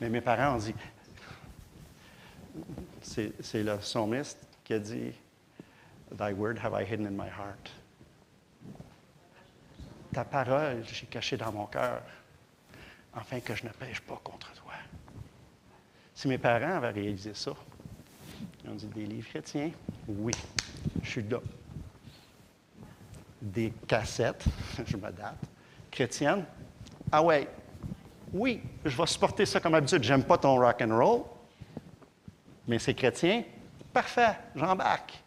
Mais 0.01 0.10
mes 0.10 0.22
parents 0.22 0.56
ont 0.56 0.58
dit, 0.58 0.74
c'est 3.01 3.64
le 3.64 3.78
psalmiste 3.78 4.39
qui 4.64 4.74
a 4.74 4.80
dit, 4.80 5.14
Thy 6.18 6.34
word 6.34 6.58
have 6.64 6.74
I 6.74 6.84
hidden 6.84 7.08
in 7.08 7.12
my 7.12 7.30
heart 7.30 7.72
ta 10.14 10.24
parole, 10.24 10.84
j'ai 10.86 11.08
caché 11.08 11.36
dans 11.36 11.51
mon 11.51 11.66
cœur, 11.66 12.01
afin 13.16 13.39
que 13.39 13.56
je 13.56 13.66
ne 13.66 13.70
pêche 13.70 13.99
pas 14.01 14.20
contre 14.24 14.54
toi. 14.54 14.74
Si 16.14 16.28
mes 16.28 16.38
parents 16.38 16.76
avaient 16.78 16.91
réalisé 16.91 17.34
ça, 17.34 17.51
ils 18.64 18.70
ont 18.70 18.76
dit 18.76 18.86
des 18.88 19.06
livres 19.06 19.28
chrétiens, 19.28 19.72
oui, 20.08 20.34
je 21.01 21.10
suis 21.10 21.24
là. 21.24 21.39
Des 23.44 23.74
cassettes, 23.88 24.46
je 24.86 24.96
me 24.96 25.12
date, 25.12 25.44
chrétiennes, 25.91 26.46
ah 27.12 27.22
ouais, 27.22 27.48
oui, 28.32 28.62
je 28.86 28.98
vais 28.98 29.06
supporter 29.06 29.46
ça 29.46 29.60
comme 29.60 29.76
habitude. 29.76 30.02
J'aime 30.02 30.24
pas 30.24 30.38
ton 30.38 30.56
rock 30.56 30.82
and 30.82 30.98
roll, 30.98 31.22
mais 32.68 32.80
c'est 32.80 32.94
chrétien, 32.94 33.44
parfait, 33.94 34.38
j'embarque 34.56 35.24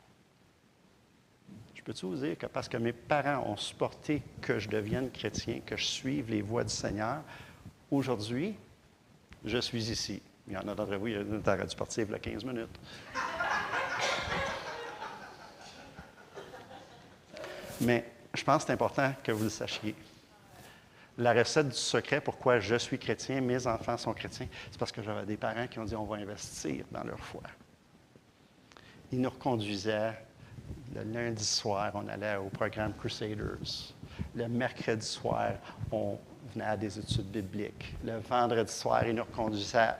peux-tu 1.87 2.07
vous 2.07 2.17
dire 2.17 2.37
que 2.37 2.47
parce 2.47 2.69
que 2.69 2.77
mes 2.77 2.93
parents 2.93 3.49
ont 3.49 3.57
supporté 3.57 4.21
que 4.43 4.59
je 4.59 4.69
devienne 4.69 5.09
chrétien, 5.12 5.61
que 5.64 5.77
je 5.77 5.85
suive 5.85 6.29
les 6.29 6.43
voies 6.43 6.64
du 6.64 6.73
Seigneur, 6.73 7.23
aujourd'hui, 7.93 8.57
je 9.45 9.59
suis 9.59 9.89
ici. 9.89 10.21
Il 10.49 10.55
y 10.55 10.57
en 10.57 10.67
a 10.67 10.75
d'entre 10.75 10.97
vous, 10.97 11.07
il 11.07 11.17
a 11.17 11.23
dû 11.23 11.77
partir 11.77 12.05
il 12.09 12.11
y 12.11 12.14
a 12.14 12.19
15 12.19 12.45
minutes. 12.45 12.81
Mais 17.81 18.05
je 18.35 18.45
pense 18.45 18.62
que 18.62 18.66
c'est 18.66 18.72
important 18.72 19.12
que 19.22 19.33
vous 19.33 19.45
le 19.45 19.51
sachiez. 19.51 19.95
La 21.18 21.33
recette 21.33 21.68
du 21.68 21.74
secret, 21.74 22.20
pourquoi 22.20 22.59
je 22.59 22.77
suis 22.77 22.99
chrétien, 22.99 23.41
mes 23.41 23.66
enfants 23.66 23.97
sont 23.97 24.12
chrétiens, 24.12 24.49
c'est 24.70 24.79
parce 24.79 24.93
que 24.93 25.03
j'avais 25.03 25.24
des 25.24 25.39
parents 25.39 25.66
qui 25.66 25.79
ont 25.79 25.85
dit 25.85 25.97
on 25.97 26.05
va 26.05 26.16
investir 26.16 26.85
dans 26.91 27.05
leur 27.05 27.18
foi. 27.18 27.43
Ils 29.12 29.20
nous 29.20 29.31
reconduisaient 29.31 30.12
Le 30.95 31.03
lundi 31.05 31.45
soir, 31.45 31.93
on 31.95 32.07
allait 32.09 32.37
au 32.37 32.49
programme 32.49 32.93
Crusaders. 32.95 33.95
Le 34.35 34.49
mercredi 34.49 35.07
soir, 35.07 35.53
on 35.91 36.18
venait 36.53 36.64
à 36.64 36.77
des 36.77 36.99
études 36.99 37.31
bibliques. 37.31 37.95
Le 38.05 38.18
vendredi 38.18 38.72
soir, 38.72 39.07
il 39.07 39.14
nous 39.14 39.24
reconduisait 39.24 39.95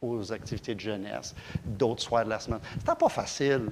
aux 0.00 0.32
activités 0.32 0.74
de 0.74 0.80
jeunesse. 0.80 1.34
D'autres 1.64 2.02
soirs 2.02 2.24
de 2.24 2.30
la 2.30 2.40
semaine. 2.40 2.60
C'était 2.78 2.94
pas 2.94 3.08
facile. 3.08 3.70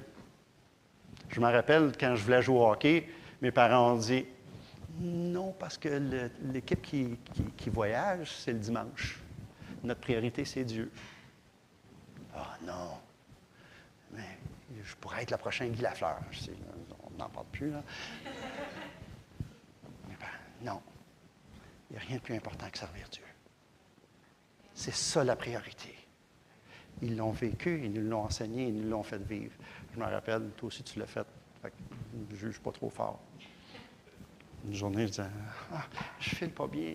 Je 1.29 1.39
me 1.39 1.45
rappelle 1.45 1.91
quand 1.99 2.15
je 2.15 2.23
voulais 2.23 2.41
jouer 2.41 2.57
au 2.57 2.71
hockey, 2.71 3.07
mes 3.41 3.51
parents 3.51 3.93
ont 3.93 3.97
dit 3.97 4.25
non, 4.99 5.53
parce 5.57 5.77
que 5.77 5.87
l'équipe 6.51 6.81
qui, 6.81 7.69
voyage, 7.69 8.31
c'est 8.31 8.51
le 8.51 8.59
dimanche. 8.59 9.19
Notre 9.83 10.01
priorité, 10.01 10.43
c'est 10.43 10.65
Dieu. 10.65 10.91
Ah 12.35 12.57
non. 12.63 12.97
Mais 14.11 14.37
je 14.83 14.95
pourrais 14.95 15.23
être 15.23 15.31
la 15.31 15.37
prochaine 15.37 15.71
Guy 15.71 15.81
Lafleur. 15.81 16.19
on 17.05 17.17
n'en 17.17 17.29
parle 17.29 17.45
plus, 17.51 17.71
là. 17.71 17.81
Mais 20.09 20.17
ben, 20.19 20.71
non. 20.71 20.81
Il 21.89 21.93
n'y 21.93 21.99
a 21.99 22.05
rien 22.05 22.17
de 22.17 22.21
plus 22.21 22.35
important 22.35 22.69
que 22.69 22.77
servir 22.77 23.07
Dieu. 23.09 23.23
C'est 24.73 24.93
ça 24.93 25.23
la 25.23 25.37
priorité. 25.37 25.95
Ils 27.01 27.15
l'ont 27.15 27.31
vécu, 27.31 27.81
ils 27.85 27.93
nous 27.93 28.09
l'ont 28.09 28.23
enseigné, 28.23 28.67
ils 28.67 28.81
nous 28.81 28.89
l'ont 28.89 29.03
fait 29.03 29.21
vivre. 29.23 29.55
Je 29.93 29.99
me 29.99 30.05
rappelle, 30.05 30.49
toi 30.57 30.67
aussi 30.67 30.83
tu 30.83 30.99
l'as 30.99 31.07
fait. 31.07 31.25
je 31.63 31.69
ne 32.33 32.35
juge 32.35 32.59
pas 32.59 32.71
trop 32.71 32.89
fort. 32.89 33.21
Une 34.65 34.75
journée, 34.75 35.03
je 35.03 35.11
disais 35.11 35.23
ah, 35.73 35.83
Je 36.19 36.35
file 36.35 36.51
pas 36.51 36.67
bien. 36.67 36.93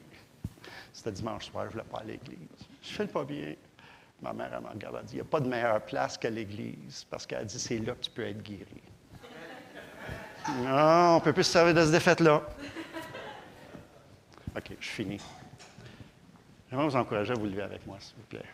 C'était 0.92 1.12
dimanche 1.12 1.46
soir, 1.46 1.64
je 1.64 1.68
ne 1.68 1.72
voulais 1.72 1.90
pas 1.90 1.98
à 1.98 2.04
l'église. 2.04 2.38
Je 2.82 2.88
file 2.88 3.08
pas 3.08 3.24
bien. 3.24 3.54
Ma 4.22 4.32
mère, 4.32 4.50
elle 4.54 4.62
me 4.62 4.68
regarde, 4.68 4.96
elle 5.00 5.06
dit 5.06 5.14
Il 5.14 5.16
n'y 5.16 5.22
a 5.22 5.24
pas 5.24 5.40
de 5.40 5.48
meilleure 5.48 5.80
place 5.84 6.16
que 6.16 6.28
l'église, 6.28 7.04
parce 7.10 7.26
qu'elle 7.26 7.46
dit 7.46 7.58
C'est 7.58 7.78
là 7.78 7.94
que 7.94 8.00
tu 8.00 8.10
peux 8.10 8.26
être 8.26 8.42
guéri. 8.42 8.82
non, 10.62 11.14
on 11.14 11.14
ne 11.16 11.20
peut 11.20 11.32
plus 11.32 11.44
se 11.44 11.52
servir 11.52 11.74
de 11.74 11.84
ce 11.84 11.90
défaite-là. 11.90 12.42
OK, 14.56 14.76
je 14.78 14.88
finis. 14.88 15.20
J'aimerais 16.70 16.86
vous 16.86 16.96
encourager 16.96 17.32
à 17.32 17.34
vous 17.34 17.46
lever 17.46 17.62
avec 17.62 17.86
moi, 17.86 17.96
s'il 18.00 18.16
vous 18.16 18.26
plaît. 18.26 18.44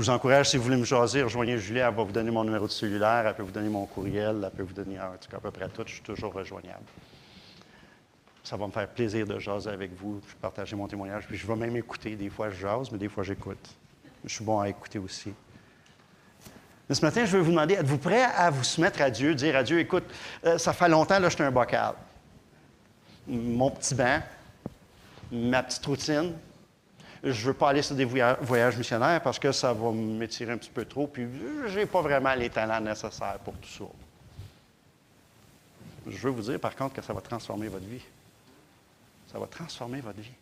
Je 0.00 0.06
vous 0.06 0.10
encourage, 0.12 0.48
si 0.48 0.56
vous 0.56 0.62
voulez 0.62 0.78
me 0.78 0.86
choisir, 0.86 1.24
rejoignez 1.24 1.58
Julie, 1.58 1.80
elle 1.80 1.94
va 1.94 2.02
vous 2.02 2.10
donner 2.10 2.30
mon 2.30 2.42
numéro 2.42 2.66
de 2.66 2.70
cellulaire, 2.70 3.26
elle 3.26 3.34
peut 3.34 3.42
vous 3.42 3.50
donner 3.50 3.68
mon 3.68 3.84
courriel, 3.84 4.40
elle 4.42 4.50
peut 4.50 4.62
vous 4.62 4.72
donner 4.72 4.98
en 4.98 5.10
tout 5.20 5.28
cas 5.28 5.36
à 5.36 5.40
peu 5.40 5.50
près 5.50 5.68
tout, 5.68 5.82
je 5.84 5.92
suis 5.92 6.02
toujours 6.02 6.32
rejoignable. 6.32 6.86
Ça 8.42 8.56
va 8.56 8.66
me 8.66 8.72
faire 8.72 8.88
plaisir 8.88 9.26
de 9.26 9.38
jaser 9.38 9.68
avec 9.68 9.92
vous, 9.92 10.22
je 10.26 10.34
partager 10.36 10.74
mon 10.74 10.88
témoignage, 10.88 11.26
puis 11.26 11.36
je 11.36 11.46
vais 11.46 11.54
même 11.54 11.76
écouter. 11.76 12.16
Des 12.16 12.30
fois, 12.30 12.48
je 12.48 12.60
jase, 12.60 12.90
mais 12.90 12.96
des 12.96 13.10
fois, 13.10 13.24
j'écoute. 13.24 13.58
Je 14.24 14.34
suis 14.34 14.42
bon 14.42 14.58
à 14.60 14.70
écouter 14.70 14.98
aussi. 14.98 15.34
Ce 16.90 17.04
matin, 17.04 17.26
je 17.26 17.36
vais 17.36 17.42
vous 17.42 17.50
demander, 17.50 17.74
êtes-vous 17.74 17.98
prêt 17.98 18.22
à 18.22 18.48
vous 18.48 18.64
soumettre 18.64 19.02
à 19.02 19.10
Dieu, 19.10 19.34
dire 19.34 19.54
à 19.54 19.62
Dieu, 19.62 19.80
écoute, 19.80 20.04
euh, 20.46 20.56
ça 20.56 20.72
fait 20.72 20.88
longtemps, 20.88 21.18
là, 21.18 21.28
je 21.28 21.34
suis 21.34 21.44
un 21.44 21.50
bocal. 21.50 21.92
Mon 23.28 23.70
petit 23.70 23.94
banc, 23.94 24.20
ma 25.30 25.62
petite 25.62 25.84
routine, 25.84 26.32
je 27.22 27.28
ne 27.28 27.46
veux 27.46 27.54
pas 27.54 27.70
aller 27.70 27.82
sur 27.82 27.94
des 27.94 28.04
voyages 28.04 28.76
missionnaires 28.76 29.20
parce 29.22 29.38
que 29.38 29.52
ça 29.52 29.72
va 29.72 29.90
m'étirer 29.92 30.52
un 30.52 30.58
petit 30.58 30.70
peu 30.70 30.84
trop, 30.86 31.06
puis 31.06 31.26
je 31.66 31.78
n'ai 31.78 31.86
pas 31.86 32.00
vraiment 32.00 32.34
les 32.34 32.48
talents 32.48 32.80
nécessaires 32.80 33.38
pour 33.44 33.54
tout 33.54 33.68
ça. 33.68 33.84
Je 36.06 36.16
veux 36.16 36.30
vous 36.30 36.42
dire, 36.42 36.58
par 36.58 36.74
contre, 36.74 36.94
que 36.94 37.02
ça 37.02 37.12
va 37.12 37.20
transformer 37.20 37.68
votre 37.68 37.84
vie. 37.84 38.02
Ça 39.30 39.38
va 39.38 39.46
transformer 39.46 40.00
votre 40.00 40.20
vie. 40.20 40.32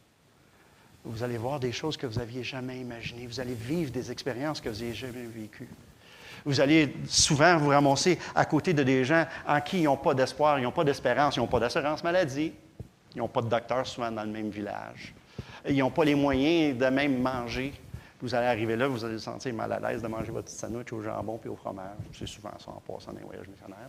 Vous 1.05 1.23
allez 1.23 1.37
voir 1.37 1.59
des 1.59 1.73
choses 1.73 1.97
que 1.97 2.07
vous 2.07 2.19
n'aviez 2.19 2.45
jamais 2.45 2.79
imaginées. 2.81 3.27
Vous 3.27 3.41
allez 3.41 3.55
vivre 3.55 3.91
des 3.91 4.13
expériences 4.13 4.61
que 4.61 4.69
vous 4.69 4.81
n'avez 4.81 4.95
jamais 4.95 5.25
vécues. 5.25 5.69
Vous 6.45 6.61
allez 6.61 6.95
souvent 7.09 7.59
vous 7.59 7.71
ramasser 7.71 8.19
à 8.35 8.45
côté 8.45 8.73
de 8.73 8.85
des 8.85 9.05
gens 9.05 9.27
en 9.47 9.61
qui 9.61 9.81
ils 9.81 9.85
n'ont 9.85 9.97
pas 9.97 10.15
d'espoir, 10.15 10.61
ils 10.61 10.63
n'ont 10.63 10.73
pas 10.73 10.85
d'espérance, 10.85 11.37
ils 11.37 11.41
n'ont 11.41 11.49
pas 11.49 11.59
d'assurance 11.59 12.05
maladie, 12.05 12.53
ils 13.15 13.19
n'ont 13.19 13.29
pas 13.29 13.43
de 13.43 13.49
docteur 13.49 13.85
souvent 13.87 14.13
dans 14.13 14.23
le 14.23 14.31
même 14.31 14.51
village 14.51 15.13
ils 15.69 15.79
n'ont 15.79 15.91
pas 15.91 16.05
les 16.05 16.15
moyens 16.15 16.79
de 16.79 16.87
même 16.87 17.21
manger. 17.21 17.73
Vous 18.21 18.35
allez 18.35 18.47
arriver 18.47 18.75
là, 18.77 18.89
vous 18.89 19.05
allez 19.05 19.15
vous 19.15 19.21
sentir 19.21 19.55
mal 19.55 19.73
à 19.73 19.79
l'aise 19.79 20.03
de 20.03 20.09
manger 20.09 20.33
votre 20.33 20.49
petit 20.49 20.57
sandwich 20.57 20.93
au 20.93 21.03
jambon 21.03 21.39
puis 21.39 21.49
au 21.49 21.57
fromage. 21.57 21.97
C'est 22.13 22.27
souvent 22.27 22.53
ça 22.59 22.71
en 22.71 22.81
passant 22.81 23.13
dans 23.13 23.19
les 23.19 23.25
voyages 23.25 23.47
missionnaires. 23.47 23.89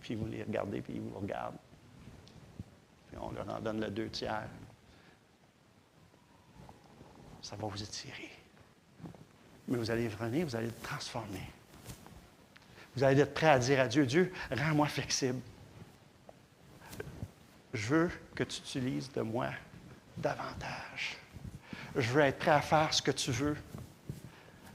Puis 0.00 0.16
vous 0.16 0.26
les 0.26 0.42
regardez, 0.42 0.80
puis 0.80 0.94
ils 0.96 1.00
vous 1.00 1.16
regardent. 1.20 1.58
Puis 3.08 3.16
on 3.20 3.30
leur 3.30 3.48
en 3.48 3.60
donne 3.60 3.80
le 3.80 3.90
deux 3.90 4.08
tiers. 4.08 4.48
Ça 7.42 7.54
va 7.54 7.68
vous 7.68 7.82
étirer. 7.82 8.30
Mais 9.68 9.78
vous 9.78 9.90
allez 9.90 10.08
venir, 10.08 10.46
vous 10.46 10.56
allez 10.56 10.66
le 10.66 10.82
transformer. 10.82 11.48
Vous 12.96 13.04
allez 13.04 13.20
être 13.20 13.34
prêt 13.34 13.48
à 13.48 13.58
dire 13.58 13.78
à 13.80 13.86
Dieu, 13.86 14.06
Dieu, 14.06 14.32
rends-moi 14.50 14.86
flexible. 14.88 15.40
Je 17.72 17.86
veux 17.88 18.10
que 18.34 18.42
tu 18.42 18.58
utilises 18.58 19.12
de 19.12 19.20
moi 19.20 19.48
davantage. 20.16 21.16
Je 21.94 22.10
veux 22.10 22.22
être 22.22 22.38
prêt 22.38 22.50
à 22.50 22.60
faire 22.60 22.92
ce 22.92 23.02
que 23.02 23.10
tu 23.10 23.30
veux. 23.30 23.56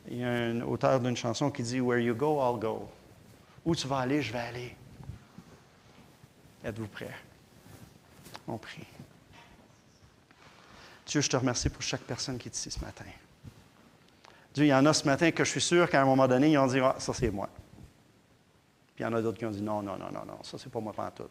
Il 0.10 0.18
y 0.18 0.24
a 0.24 0.30
un 0.30 0.62
auteur 0.62 1.00
d'une 1.00 1.16
chanson 1.16 1.52
qui 1.52 1.64
dit 1.64 1.80
Where 1.80 2.00
you 2.00 2.16
go, 2.16 2.40
I'll 2.42 2.60
go. 2.60 2.90
Où 3.64 3.76
tu 3.76 3.88
vas 3.88 4.00
aller, 4.00 4.22
je 4.22 4.34
vais 4.34 4.40
aller. 4.40 4.76
Êtes-vous 6.64 6.88
prêts? 6.88 7.16
On 8.48 8.58
prie. 8.58 8.86
Dieu, 11.06 11.22
je 11.22 11.30
te 11.30 11.38
remercie 11.38 11.70
pour 11.70 11.82
chaque 11.82 12.02
personne 12.02 12.38
qui 12.38 12.48
est 12.50 12.56
ici 12.56 12.72
ce 12.72 12.80
matin. 12.80 13.06
Dieu, 14.54 14.66
il 14.66 14.70
y 14.70 14.74
en 14.74 14.86
a 14.86 14.94
ce 14.94 15.06
matin 15.06 15.32
que 15.32 15.44
je 15.44 15.50
suis 15.50 15.62
sûr 15.62 15.90
qu'à 15.90 16.02
un 16.02 16.06
moment 16.06 16.28
donné, 16.28 16.52
ils 16.52 16.58
ont 16.58 16.68
dit 16.68 16.80
Ah, 16.80 16.96
ça 17.00 17.14
c'est 17.14 17.32
moi. 17.32 17.50
Puis 18.96 19.04
il 19.04 19.04
y 19.04 19.06
en 19.06 19.14
a 19.14 19.22
d'autres 19.22 19.38
qui 19.38 19.46
ont 19.46 19.52
dit 19.52 19.62
Non, 19.62 19.82
non, 19.82 19.98
non, 19.98 20.12
non, 20.12 20.26
non, 20.26 20.44
ça 20.44 20.58
c'est 20.58 20.72
pas 20.72 20.80
moi 20.80 20.94
tout. 21.16 21.30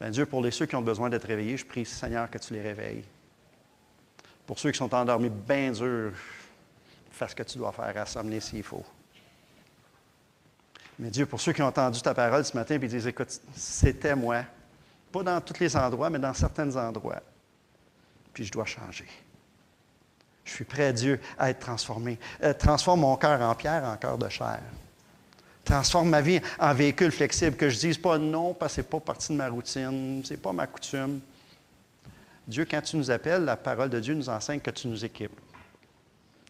Bien, 0.00 0.10
Dieu, 0.10 0.26
pour 0.26 0.42
les 0.42 0.50
ceux 0.50 0.66
qui 0.66 0.76
ont 0.76 0.82
besoin 0.82 1.10
d'être 1.10 1.26
réveillés, 1.26 1.56
je 1.56 1.66
prie, 1.66 1.84
Seigneur, 1.84 2.30
que 2.30 2.38
tu 2.38 2.52
les 2.54 2.62
réveilles. 2.62 3.04
Pour 4.46 4.58
ceux 4.58 4.70
qui 4.70 4.78
sont 4.78 4.94
endormis 4.94 5.28
bien 5.28 5.72
dur, 5.72 6.12
fais 7.10 7.28
ce 7.28 7.34
que 7.34 7.42
tu 7.42 7.58
dois 7.58 7.72
faire, 7.72 7.94
rassembler 7.94 8.40
s'il 8.40 8.62
faut. 8.62 8.84
Mais 10.98 11.10
Dieu, 11.10 11.26
pour 11.26 11.40
ceux 11.40 11.52
qui 11.52 11.62
ont 11.62 11.66
entendu 11.66 12.00
ta 12.00 12.14
parole 12.14 12.44
ce 12.44 12.56
matin 12.56 12.76
et 12.76 12.78
disent, 12.78 13.06
écoute, 13.06 13.40
c'était 13.54 14.14
moi, 14.14 14.44
pas 15.12 15.22
dans 15.22 15.40
tous 15.40 15.58
les 15.60 15.76
endroits, 15.76 16.10
mais 16.10 16.18
dans 16.18 16.34
certains 16.34 16.74
endroits, 16.76 17.22
puis 18.32 18.44
je 18.44 18.52
dois 18.52 18.64
changer. 18.64 19.06
Je 20.44 20.52
suis 20.52 20.64
prêt, 20.64 20.92
Dieu, 20.92 21.20
à 21.38 21.50
être 21.50 21.58
transformé. 21.58 22.18
Euh, 22.42 22.54
transforme 22.54 23.00
mon 23.00 23.16
cœur 23.16 23.40
en 23.42 23.54
pierre 23.54 23.84
en 23.84 23.96
cœur 23.96 24.16
de 24.16 24.28
chair 24.28 24.60
transforme 25.68 26.08
ma 26.08 26.22
vie 26.22 26.40
en 26.58 26.72
véhicule 26.72 27.12
flexible, 27.12 27.56
que 27.56 27.68
je 27.68 27.76
ne 27.76 27.80
dise 27.80 27.98
pas 27.98 28.18
non 28.18 28.54
parce 28.54 28.72
que 28.72 28.76
ce 28.76 28.80
n'est 28.80 28.88
pas 28.88 29.00
partie 29.00 29.32
de 29.32 29.36
ma 29.36 29.48
routine, 29.48 30.22
ce 30.24 30.32
n'est 30.32 30.40
pas 30.40 30.52
ma 30.52 30.66
coutume. 30.66 31.20
Dieu, 32.46 32.66
quand 32.68 32.80
tu 32.80 32.96
nous 32.96 33.10
appelles, 33.10 33.44
la 33.44 33.56
parole 33.56 33.90
de 33.90 34.00
Dieu 34.00 34.14
nous 34.14 34.28
enseigne 34.28 34.60
que 34.60 34.70
tu 34.70 34.88
nous 34.88 35.04
équipes, 35.04 35.38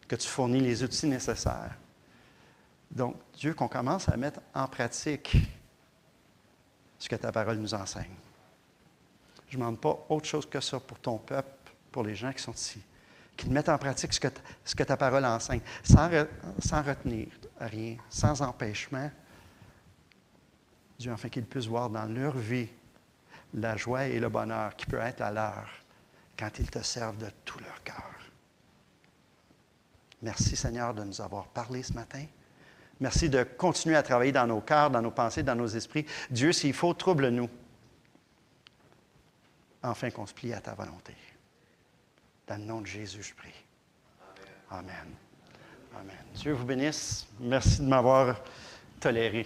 que 0.07 0.15
tu 0.15 0.27
fournis 0.27 0.61
les 0.61 0.81
outils 0.83 1.07
nécessaires. 1.07 1.75
Donc, 2.89 3.17
Dieu, 3.35 3.53
qu'on 3.53 3.67
commence 3.67 4.07
à 4.07 4.15
mettre 4.15 4.39
en 4.53 4.67
pratique 4.67 5.35
ce 6.97 7.09
que 7.09 7.15
ta 7.15 7.31
parole 7.31 7.57
nous 7.57 7.73
enseigne. 7.73 8.15
Je 9.49 9.57
ne 9.57 9.61
demande 9.61 9.79
pas 9.79 10.05
autre 10.07 10.27
chose 10.27 10.47
que 10.49 10.61
ça 10.61 10.79
pour 10.79 10.99
ton 10.99 11.17
peuple, 11.17 11.49
pour 11.91 12.03
les 12.03 12.15
gens 12.15 12.31
qui 12.31 12.41
sont 12.41 12.53
ici 12.53 12.79
qu'ils 13.39 13.51
mettent 13.51 13.69
en 13.69 13.77
pratique 13.77 14.13
ce 14.13 14.19
que, 14.75 14.83
ta 14.83 14.97
parole 14.97 15.23
enseigne, 15.23 15.61
sans, 15.81 16.09
sans, 16.59 16.81
retenir 16.81 17.27
rien, 17.59 17.95
sans 18.09 18.41
empêchement. 18.41 19.09
Dieu, 20.99 21.13
enfin 21.13 21.29
qu'ils 21.29 21.45
puissent 21.45 21.67
voir 21.67 21.89
dans 21.89 22.05
leur 22.05 22.37
vie 22.37 22.67
la 23.53 23.77
joie 23.77 24.07
et 24.07 24.19
le 24.19 24.27
bonheur 24.27 24.75
qui 24.75 24.85
peut 24.85 24.99
être 24.99 25.21
à 25.21 25.31
l'heure 25.31 25.69
quand 26.37 26.59
ils 26.59 26.69
te 26.69 26.83
servent 26.83 27.17
de 27.17 27.29
tout 27.45 27.59
leur 27.59 27.81
cœur. 27.83 28.11
Merci 30.21 30.57
Seigneur 30.57 30.93
de 30.93 31.05
nous 31.05 31.21
avoir 31.21 31.47
parlé 31.47 31.81
ce 31.81 31.93
matin. 31.93 32.25
Merci 32.99 33.29
de 33.29 33.43
continuer 33.43 33.95
à 33.95 34.03
travailler 34.03 34.33
dans 34.33 34.47
nos 34.47 34.59
cœurs, 34.59 34.89
dans 34.89 35.01
nos 35.01 35.11
pensées, 35.11 35.43
dans 35.43 35.55
nos 35.55 35.67
esprits. 35.67 36.05
Dieu, 36.29 36.51
s'il 36.51 36.73
faut, 36.73 36.93
trouble-nous. 36.93 37.49
Enfin 39.81 40.11
qu'on 40.11 40.25
se 40.25 40.33
plie 40.33 40.51
à 40.51 40.59
ta 40.59 40.73
volonté. 40.73 41.15
Dans 42.49 42.57
le 42.57 42.63
nom 42.63 42.81
de 42.81 42.87
Jésus, 42.87 43.21
je 43.21 43.33
prie. 43.35 43.53
Amen. 44.71 45.13
Amen. 45.95 46.15
Dieu 46.33 46.53
vous 46.53 46.65
bénisse. 46.65 47.27
Merci 47.39 47.81
de 47.81 47.85
m'avoir 47.85 48.41
toléré. 48.99 49.45